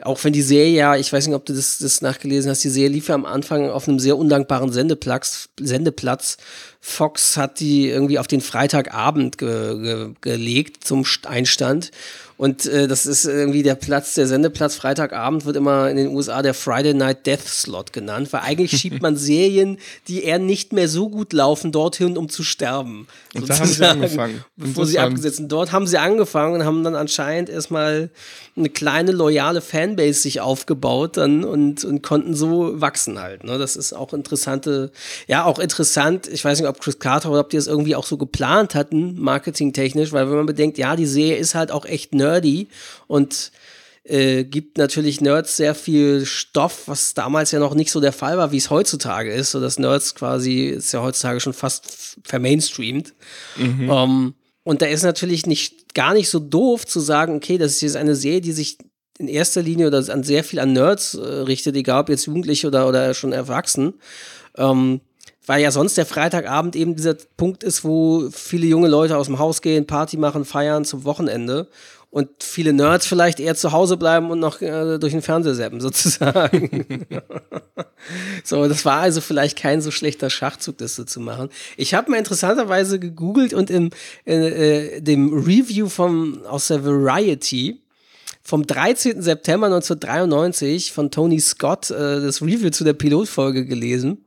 Auch 0.03 0.25
wenn 0.25 0.33
die 0.33 0.41
Serie 0.41 0.75
ja, 0.75 0.97
ich 0.97 1.13
weiß 1.13 1.27
nicht, 1.27 1.37
ob 1.37 1.45
du 1.45 1.53
das, 1.53 1.79
das 1.79 2.01
nachgelesen 2.01 2.51
hast, 2.51 2.65
die 2.65 2.71
Serie 2.71 2.89
lief 2.89 3.09
ja 3.09 3.15
am 3.15 3.27
Anfang 3.27 3.69
auf 3.69 3.87
einem 3.87 3.99
sehr 3.99 4.17
undankbaren 4.17 4.73
Sendeplatz. 4.73 5.51
Sendeplatz. 5.61 6.39
Fox 6.81 7.37
hat 7.37 7.61
die 7.61 7.89
irgendwie 7.89 8.19
auf 8.19 8.27
den 8.27 8.41
Freitagabend 8.41 9.37
ge, 9.37 9.79
ge, 9.79 10.11
gelegt 10.23 10.85
zum 10.85 11.05
Einstand. 11.27 11.91
Und 12.37 12.67
äh, 12.67 12.89
das 12.89 13.07
ist 13.07 13.25
irgendwie 13.25 13.63
der 13.63 13.77
Platz, 13.77 14.15
der 14.15 14.27
Sendeplatz 14.27 14.75
Freitagabend 14.75 15.47
wird 15.47 15.57
immer 15.57 15.89
in 15.89 15.97
den 15.97 16.09
USA 16.09 16.43
der 16.43 16.55
Friday 16.55 16.93
Night 16.93 17.27
Death 17.27 17.47
Slot 17.47 17.93
genannt, 17.93 18.33
weil 18.33 18.41
eigentlich 18.41 18.73
schiebt 18.81 19.03
man 19.03 19.17
Serien, 19.17 19.79
die 20.09 20.25
eher 20.25 20.39
nicht 20.39 20.73
mehr 20.73 20.89
so 20.89 21.09
gut 21.09 21.33
laufen, 21.33 21.71
dorthin, 21.71 22.17
um 22.17 22.29
zu 22.29 22.43
sterben. 22.43 23.07
Und 23.35 23.49
da 23.49 23.59
haben 23.59 23.69
sie 23.69 23.85
angefangen. 23.85 24.45
Bevor 24.57 24.87
sie 24.87 24.99
abgesetzt 24.99 25.37
sind. 25.37 25.53
Dort 25.53 25.73
haben 25.73 25.87
sie 25.87 25.99
angefangen 25.99 26.55
und 26.55 26.65
haben 26.65 26.83
dann 26.83 26.97
anscheinend 26.97 27.51
erstmal 27.51 28.11
eine 28.57 28.69
kleine 28.69 29.13
loyale 29.13 29.61
Fanbase 29.61 30.21
sich 30.21 30.41
aufgebaut 30.41 31.17
dann 31.17 31.45
und, 31.45 31.85
und 31.85 32.03
konnten 32.03 32.35
so 32.35 32.81
wachsen 32.81 33.21
halt. 33.21 33.45
Ne? 33.45 33.59
Das 33.59 33.77
ist 33.77 33.93
auch 33.93 34.13
interessante, 34.13 34.93
ja, 35.27 35.45
auch 35.45 35.59
interessant. 35.59 36.29
Ich 36.29 36.45
weiß 36.45 36.61
nicht, 36.61 36.69
ob 36.69 36.81
Chris 36.81 36.99
Carter 36.99 37.31
oder 37.31 37.41
ob 37.41 37.51
die 37.51 37.57
das 37.57 37.67
irgendwie 37.67 37.97
auch 37.97 38.07
so 38.07 38.17
geplant 38.17 38.75
hatten, 38.75 39.21
marketingtechnisch, 39.21 40.13
weil 40.13 40.29
wenn 40.29 40.37
man 40.37 40.47
bedenkt, 40.47 40.79
ja, 40.79 40.95
die 40.95 41.07
Serie 41.07 41.37
ist 41.37 41.55
halt 41.55 41.73
auch 41.73 41.85
echt 41.85 42.15
nerdy 42.25 42.69
und 43.07 43.53
äh, 44.05 44.45
gibt 44.45 44.77
natürlich 44.77 45.21
Nerds 45.21 45.57
sehr 45.57 45.75
viel 45.75 46.27
Stoff, 46.27 46.83
was 46.87 47.15
damals 47.15 47.53
ja 47.53 47.59
noch 47.59 47.75
nicht 47.75 47.91
so 47.91 48.01
der 48.01 48.13
Fall 48.13 48.37
war, 48.37 48.53
wie 48.53 48.59
es 48.59 48.71
heutzutage 48.71 49.33
ist. 49.33 49.53
So 49.53 49.61
dass 49.61 49.79
Nerds 49.79 50.15
quasi 50.15 50.67
ist 50.67 50.93
ja 50.93 51.03
heutzutage 51.03 51.41
schon 51.41 51.55
fast 51.55 52.19
vermainstreamt. 52.25 53.15
Mhm. 53.57 53.89
Um, 53.89 53.91
ähm, 53.91 54.35
und 54.63 54.81
da 54.81 54.87
ist 54.87 55.03
natürlich 55.03 55.47
nicht 55.47 55.95
gar 55.95 56.15
nicht 56.15 56.31
so 56.31 56.39
doof 56.39 56.87
zu 56.87 57.01
sagen, 57.01 57.37
okay, 57.37 57.59
das 57.59 57.73
ist 57.73 57.81
jetzt 57.83 57.97
eine 57.97 58.15
Serie, 58.15 58.41
die 58.41 58.53
sich 58.53 58.79
in 59.19 59.29
erster 59.29 59.63
Linie 59.63 59.87
oder 59.87 60.03
an 60.09 60.23
sehr 60.23 60.43
viel 60.43 60.59
an 60.59 60.73
Nerds 60.73 61.15
äh, 61.15 61.21
richtet, 61.21 61.77
egal 61.77 62.03
ob 62.03 62.09
jetzt 62.09 62.27
Jugendliche 62.27 62.67
oder, 62.67 62.89
oder 62.89 63.15
schon 63.15 63.33
erwachsen. 63.33 63.95
Ähm, 64.57 65.01
weil 65.47 65.63
ja 65.63 65.71
sonst 65.71 65.97
der 65.97 66.07
Freitagabend 66.07 66.75
eben 66.77 66.97
dieser 66.97 67.15
Punkt 67.37 67.63
ist, 67.63 67.85
wo 67.85 68.29
viele 68.31 68.67
junge 68.67 68.89
Leute 68.89 69.17
aus 69.17 69.27
dem 69.27 69.39
Haus 69.39 69.61
gehen, 69.61 69.87
Party 69.87 70.17
machen, 70.17 70.45
feiern 70.45 70.85
zum 70.85 71.05
Wochenende 71.05 71.69
und 72.15 72.45
viele 72.45 72.73
Nerds 72.73 73.07
vielleicht 73.07 73.41
eher 73.41 73.57
zu 73.57 73.73
Hause 73.73 73.97
bleiben 73.97 74.31
und 74.31 74.39
noch 74.39 74.63
äh, 74.63 74.99
durch 74.99 75.13
den 75.13 75.21
Fernseher 75.21 75.57
zappen, 75.57 75.81
sozusagen. 75.81 77.07
so, 78.45 78.69
das 78.69 78.85
war 78.85 79.01
also 79.01 79.21
vielleicht 79.21 79.59
kein 79.59 79.81
so 79.81 79.91
schlechter 79.91 80.31
Schachzug, 80.31 80.79
das 80.79 80.95
so 80.95 81.03
zu 81.03 81.19
machen. 81.19 81.49
Ich 81.77 81.93
habe 81.93 82.13
mal 82.13 82.19
interessanterweise 82.19 83.01
gegoogelt 83.01 83.53
und 83.53 83.69
im 83.69 83.91
äh, 84.27 85.01
dem 85.01 85.35
Review 85.35 85.89
vom, 85.89 86.47
aus 86.47 86.69
der 86.69 86.85
Variety 86.85 87.83
vom 88.45 88.65
13. 88.65 89.21
September 89.21 89.67
1993 89.67 90.93
von 90.93 91.11
Tony 91.11 91.41
Scott 91.41 91.91
äh, 91.91 92.21
das 92.21 92.41
Review 92.43 92.71
zu 92.71 92.85
der 92.85 92.93
Pilotfolge 92.93 93.67
gelesen. 93.67 94.25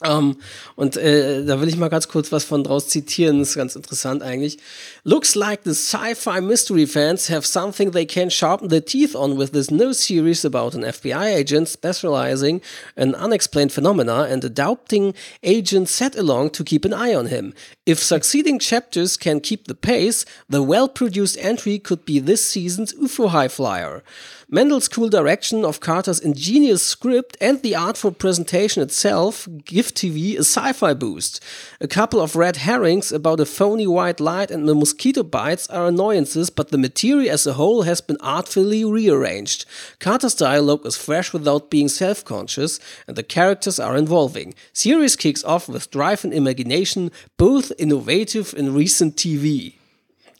Um, 0.00 0.10
ähm, 0.10 0.36
und 0.74 0.96
äh, 0.96 1.44
da 1.44 1.60
will 1.60 1.68
ich 1.68 1.76
mal 1.76 1.88
ganz 1.88 2.08
kurz 2.08 2.32
was 2.32 2.44
von 2.44 2.64
draus 2.64 2.88
zitieren, 2.88 3.38
das 3.38 3.50
ist 3.50 3.54
ganz 3.54 3.76
interessant 3.76 4.22
eigentlich. 4.22 4.58
Looks 5.04 5.36
like 5.36 5.60
the 5.64 5.70
sci-fi 5.70 6.40
mystery 6.40 6.86
fans 6.86 7.30
have 7.30 7.46
something 7.46 7.92
they 7.92 8.04
can 8.04 8.28
sharpen 8.28 8.70
their 8.70 8.84
teeth 8.84 9.14
on 9.14 9.38
with 9.38 9.52
this 9.52 9.70
new 9.70 9.92
series 9.92 10.44
about 10.44 10.74
an 10.74 10.82
FBI 10.82 11.36
agent 11.36 11.68
specializing 11.68 12.60
in 12.96 13.14
unexplained 13.14 13.72
phenomena 13.72 14.26
and 14.28 14.44
adopting 14.44 15.14
agents 15.44 15.92
set 15.92 16.16
along 16.16 16.50
to 16.50 16.64
keep 16.64 16.84
an 16.84 16.92
eye 16.92 17.14
on 17.14 17.26
him. 17.26 17.54
If 17.86 18.00
succeeding 18.00 18.58
chapters 18.58 19.16
can 19.16 19.40
keep 19.40 19.68
the 19.68 19.76
pace, 19.76 20.24
the 20.48 20.62
well-produced 20.62 21.38
entry 21.38 21.78
could 21.78 22.04
be 22.04 22.18
this 22.18 22.44
season's 22.44 22.92
UFO 22.94 23.28
High 23.28 23.48
Flyer. 23.48 24.02
Mendel's 24.48 24.88
cool 24.88 25.08
direction 25.08 25.64
of 25.64 25.80
Carter's 25.80 26.20
ingenious 26.20 26.82
script 26.82 27.36
and 27.40 27.62
the 27.62 27.74
artful 27.74 28.12
presentation 28.12 28.82
itself 28.82 29.48
give 29.64 29.94
TV 29.94 30.34
a 30.34 30.40
sci-fi 30.40 30.92
boost. 30.92 31.42
A 31.80 31.88
couple 31.88 32.20
of 32.20 32.36
red 32.36 32.56
herrings 32.56 33.10
about 33.10 33.40
a 33.40 33.46
phony 33.46 33.86
white 33.86 34.20
light 34.20 34.50
and 34.50 34.68
the 34.68 34.74
mosquito 34.74 35.22
bites 35.22 35.66
are 35.68 35.86
annoyances, 35.86 36.50
but 36.50 36.70
the 36.70 36.78
material 36.78 37.32
as 37.32 37.46
a 37.46 37.54
whole 37.54 37.82
has 37.82 38.00
been 38.00 38.18
artfully 38.20 38.84
rearranged. 38.84 39.64
Carter's 39.98 40.34
dialogue 40.34 40.84
is 40.84 40.96
fresh 40.96 41.32
without 41.32 41.70
being 41.70 41.88
self-conscious, 41.88 42.78
and 43.06 43.16
the 43.16 43.22
characters 43.22 43.78
are 43.78 43.96
involving. 43.96 44.54
Series 44.72 45.16
kicks 45.16 45.44
off 45.44 45.68
with 45.68 45.90
drive 45.90 46.24
and 46.24 46.34
imagination, 46.34 47.10
both 47.38 47.72
innovative 47.78 48.52
in 48.54 48.74
recent 48.74 49.16
TV. 49.16 49.74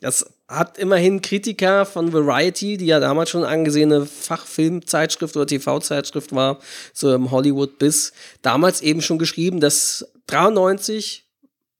Das 0.01 0.23
hat 0.47 0.77
immerhin 0.77 1.21
Kritiker 1.21 1.85
von 1.85 2.13
Variety, 2.13 2.77
die 2.77 2.85
ja 2.85 2.99
damals 2.99 3.31
schon 3.31 3.43
angesehene 3.43 4.05
Fachfilmzeitschrift 4.05 5.35
oder 5.35 5.47
TV-Zeitschrift 5.47 6.33
war, 6.33 6.59
so 6.93 7.13
im 7.13 7.31
Hollywood 7.31 7.79
bis 7.79 8.13
damals 8.41 8.81
eben 8.81 9.01
schon 9.01 9.17
geschrieben, 9.17 9.59
dass 9.59 10.05
93 10.27 11.25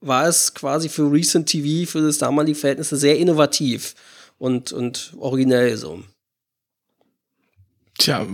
war 0.02 0.28
es 0.28 0.54
quasi 0.54 0.90
für 0.90 1.12
Recent 1.12 1.48
TV, 1.48 1.90
für 1.90 2.02
das 2.02 2.18
damalige 2.18 2.58
Verhältnis 2.58 2.90
sehr 2.90 3.18
innovativ 3.18 3.96
und, 4.38 4.72
und 4.72 5.14
originell 5.18 5.78
so. 5.78 6.04
Tja, 7.98 8.26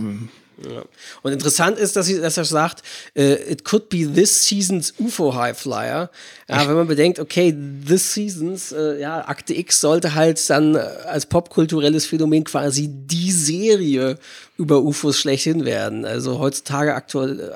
ja. 0.70 0.84
Und 1.22 1.32
interessant 1.32 1.78
ist, 1.78 1.96
dass, 1.96 2.06
sie, 2.06 2.20
dass 2.20 2.36
er 2.36 2.44
sagt, 2.44 2.82
uh, 3.16 3.20
it 3.20 3.64
could 3.64 3.88
be 3.88 4.10
this 4.10 4.46
season's 4.46 4.94
UFO 4.98 5.34
High 5.34 5.58
Flyer. 5.58 6.10
Ja, 6.48 6.68
wenn 6.68 6.76
man 6.76 6.86
bedenkt, 6.86 7.18
okay, 7.18 7.54
this 7.86 8.12
season's, 8.14 8.72
uh, 8.72 8.94
ja, 8.94 9.26
Akte 9.26 9.54
X 9.54 9.80
sollte 9.80 10.14
halt 10.14 10.48
dann 10.50 10.76
uh, 10.76 10.78
als 11.06 11.26
popkulturelles 11.26 12.06
Phänomen 12.06 12.44
quasi 12.44 12.88
die 12.90 13.32
Serie 13.32 14.18
über 14.56 14.82
UFOs 14.82 15.18
schlechthin 15.18 15.64
werden. 15.64 16.04
Also 16.04 16.38
heutzutage 16.38 16.94
aktuell 16.94 17.52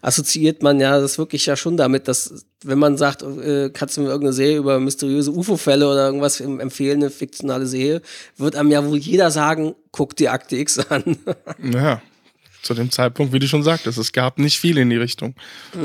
assoziiert 0.00 0.62
man 0.62 0.80
ja 0.80 1.00
das 1.00 1.18
wirklich 1.18 1.44
ja 1.46 1.54
schon 1.56 1.76
damit, 1.76 2.08
dass 2.08 2.46
wenn 2.64 2.78
man 2.78 2.96
sagt, 2.96 3.22
kannst 3.74 3.96
du 3.96 4.00
mir 4.00 4.08
irgendeine 4.08 4.32
Serie 4.32 4.56
über 4.56 4.80
mysteriöse 4.80 5.30
UFO-Fälle 5.30 5.86
oder 5.86 6.06
irgendwas 6.06 6.40
empfehlen, 6.40 7.02
eine 7.02 7.10
fiktionale 7.10 7.66
Serie, 7.66 8.00
wird 8.38 8.56
einem 8.56 8.70
ja 8.70 8.84
wohl 8.86 8.96
jeder 8.96 9.30
sagen, 9.30 9.74
guck 9.92 10.16
dir 10.16 10.32
Akte 10.32 10.56
X 10.56 10.78
an. 10.78 11.18
ja 11.62 12.00
zu 12.66 12.74
dem 12.74 12.90
Zeitpunkt, 12.90 13.32
wie 13.32 13.38
du 13.38 13.48
schon 13.48 13.62
sagtest, 13.62 13.98
es 13.98 14.12
gab 14.12 14.38
nicht 14.38 14.58
viel 14.58 14.76
in 14.78 14.90
die 14.90 14.96
Richtung. 14.96 15.34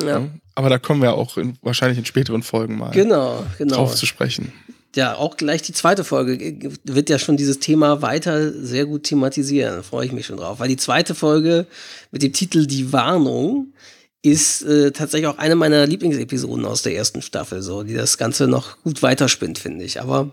Ja. 0.06 0.28
Aber 0.56 0.70
da 0.70 0.78
kommen 0.78 1.02
wir 1.02 1.14
auch 1.14 1.38
in, 1.38 1.58
wahrscheinlich 1.62 1.98
in 1.98 2.06
späteren 2.06 2.44
Folgen 2.44 2.78
mal 2.78 2.91
genau, 2.91 3.45
genau. 3.58 3.76
drauf 3.76 3.95
zu 3.95 4.06
sprechen. 4.06 4.52
Ja, 4.95 5.16
auch 5.16 5.38
gleich 5.38 5.62
die 5.62 5.72
zweite 5.72 6.03
Folge 6.03 6.74
wird 6.84 7.10
ja 7.10 7.18
schon 7.18 7.38
dieses 7.38 7.60
Thema 7.60 8.02
weiter 8.02 8.52
sehr 8.52 8.86
gut 8.86 9.03
thematisieren. 9.03 9.78
Da 9.78 9.84
freue 9.84 10.06
ich 10.06 10.12
mich 10.12 10.26
schon 10.26 10.36
drauf. 10.36 10.60
Weil 10.60 10.68
die 10.68 10.78
zweite 10.78 11.16
Folge 11.16 11.66
mit 12.12 12.24
dem 12.24 12.34
Titel 12.34 12.66
Die 12.66 12.91
Warnung 12.91 13.74
ist 14.22 14.64
äh, 14.64 14.91
tatsächlich 14.91 15.28
auch 15.28 15.38
eine 15.38 15.56
meiner 15.56 15.88
Lieblingsepisoden 15.88 16.66
aus 16.66 16.84
der 16.84 16.94
ersten 16.94 17.22
Staffel, 17.22 17.62
so, 17.62 17.84
die 17.84 17.94
das 17.94 18.18
Ganze 18.18 18.48
noch 18.48 18.82
gut 18.84 19.02
weiterspinnt, 19.02 19.58
finde 19.58 19.86
ich. 19.86 20.02
Aber 20.02 20.32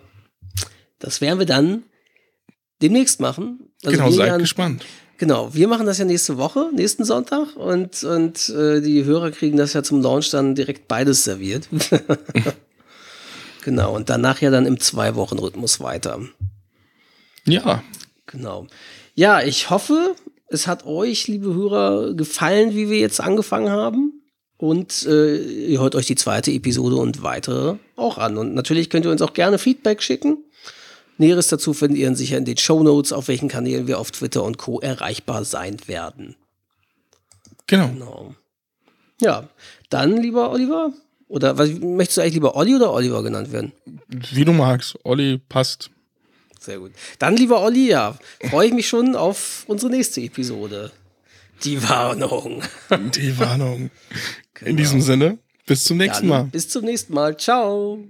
das 0.99 1.21
werden 1.21 1.39
wir 1.39 1.47
dann 1.47 1.85
demnächst 2.83 3.21
machen. 3.21 3.61
Also 3.85 3.97
genau, 3.97 4.11
seid 4.11 4.39
gespannt. 4.41 4.85
Genau, 5.19 5.53
wir 5.53 5.67
machen 5.67 5.85
das 5.85 5.99
ja 5.99 6.05
nächste 6.05 6.39
Woche, 6.39 6.71
nächsten 6.73 7.05
Sonntag 7.05 7.57
und, 7.57 8.05
und 8.05 8.49
äh, 8.51 8.81
die 8.81 9.05
Hörer 9.05 9.33
kriegen 9.33 9.57
das 9.57 9.73
ja 9.73 9.83
zum 9.83 10.01
Launch 10.01 10.31
dann 10.31 10.55
direkt 10.55 10.87
beides 10.87 11.25
serviert. 11.25 11.69
genau, 13.65 13.97
und 13.97 14.09
danach 14.11 14.41
ja 14.41 14.51
dann 14.51 14.65
im 14.65 14.79
Zwei-Wochen-Rhythmus 14.79 15.81
weiter. 15.81 16.21
Ja. 17.45 17.83
Genau. 18.27 18.69
Ja, 19.17 19.43
ich 19.43 19.71
hoffe, 19.71 20.15
es 20.47 20.69
hat 20.69 20.87
euch, 20.87 21.27
liebe 21.27 21.53
Hörer, 21.53 22.15
gefallen, 22.15 22.77
wie 22.77 22.89
wir 22.89 22.99
jetzt 22.99 23.21
angefangen 23.21 23.71
haben. 23.71 24.23
Und 24.57 25.05
äh, 25.07 25.37
ihr 25.37 25.81
hört 25.81 25.97
euch 25.97 26.07
die 26.07 26.15
zweite 26.15 26.53
Episode 26.53 26.97
und 26.97 27.23
weitere 27.25 27.77
auch 27.97 28.19
an. 28.19 28.37
Und 28.37 28.55
natürlich 28.55 28.91
könnt 28.91 29.05
ihr 29.05 29.11
uns 29.11 29.23
auch 29.23 29.33
gerne 29.33 29.59
Feedback 29.59 30.03
schicken. 30.03 30.45
Näheres 31.19 31.49
dazu 31.49 31.75
findet 31.75 31.99
ihr 31.99 32.15
sicher 32.17 32.39
in 32.39 32.45
den 32.45 32.57
Show 32.57 32.83
Notes, 32.83 33.13
auf 33.13 33.29
welchen 33.29 33.49
Kanälen 33.49 33.87
wir 33.87 33.99
auf 33.99 34.11
Twitter 34.11 34.43
und 34.45 34.57
Co. 34.57 34.81
erreichbar 34.81 35.45
sein 35.45 35.77
werden. 35.87 36.37
Genau. 37.67 37.89
genau. 37.89 38.35
Ja, 39.21 39.49
dann, 39.91 40.17
lieber 40.17 40.51
Oliver, 40.51 40.93
oder 41.29 41.59
was, 41.59 41.71
möchtest 41.71 42.17
du 42.17 42.21
eigentlich 42.23 42.35
lieber 42.35 42.57
Olli 42.57 42.75
oder 42.75 42.93
Oliver 42.93 43.23
genannt 43.23 43.53
werden? 43.53 43.73
Wie 44.07 44.45
du 44.45 44.53
magst. 44.53 44.97
Olli 45.05 45.39
passt. 45.49 45.91
Sehr 46.59 46.79
gut. 46.79 46.93
Dann, 47.19 47.37
lieber 47.37 47.63
Olli, 47.63 47.89
ja, 47.89 48.17
freue 48.51 48.69
ich 48.69 48.75
mich 48.75 48.89
schon 48.89 49.15
auf 49.15 49.65
unsere 49.67 49.91
nächste 49.91 50.21
Episode. 50.21 50.91
Die 51.65 51.89
Warnung. 51.89 52.63
Die 53.15 53.39
Warnung. 53.39 53.91
Genau. 54.55 54.71
In 54.71 54.77
diesem 54.77 55.01
Sinne, 55.01 55.39
bis 55.67 55.85
zum 55.85 55.99
nächsten 55.99 56.27
Mal. 56.27 56.47
Bis 56.47 56.69
zum 56.69 56.85
nächsten 56.85 57.15
Mal. 57.15 57.37
Ciao. 57.37 58.01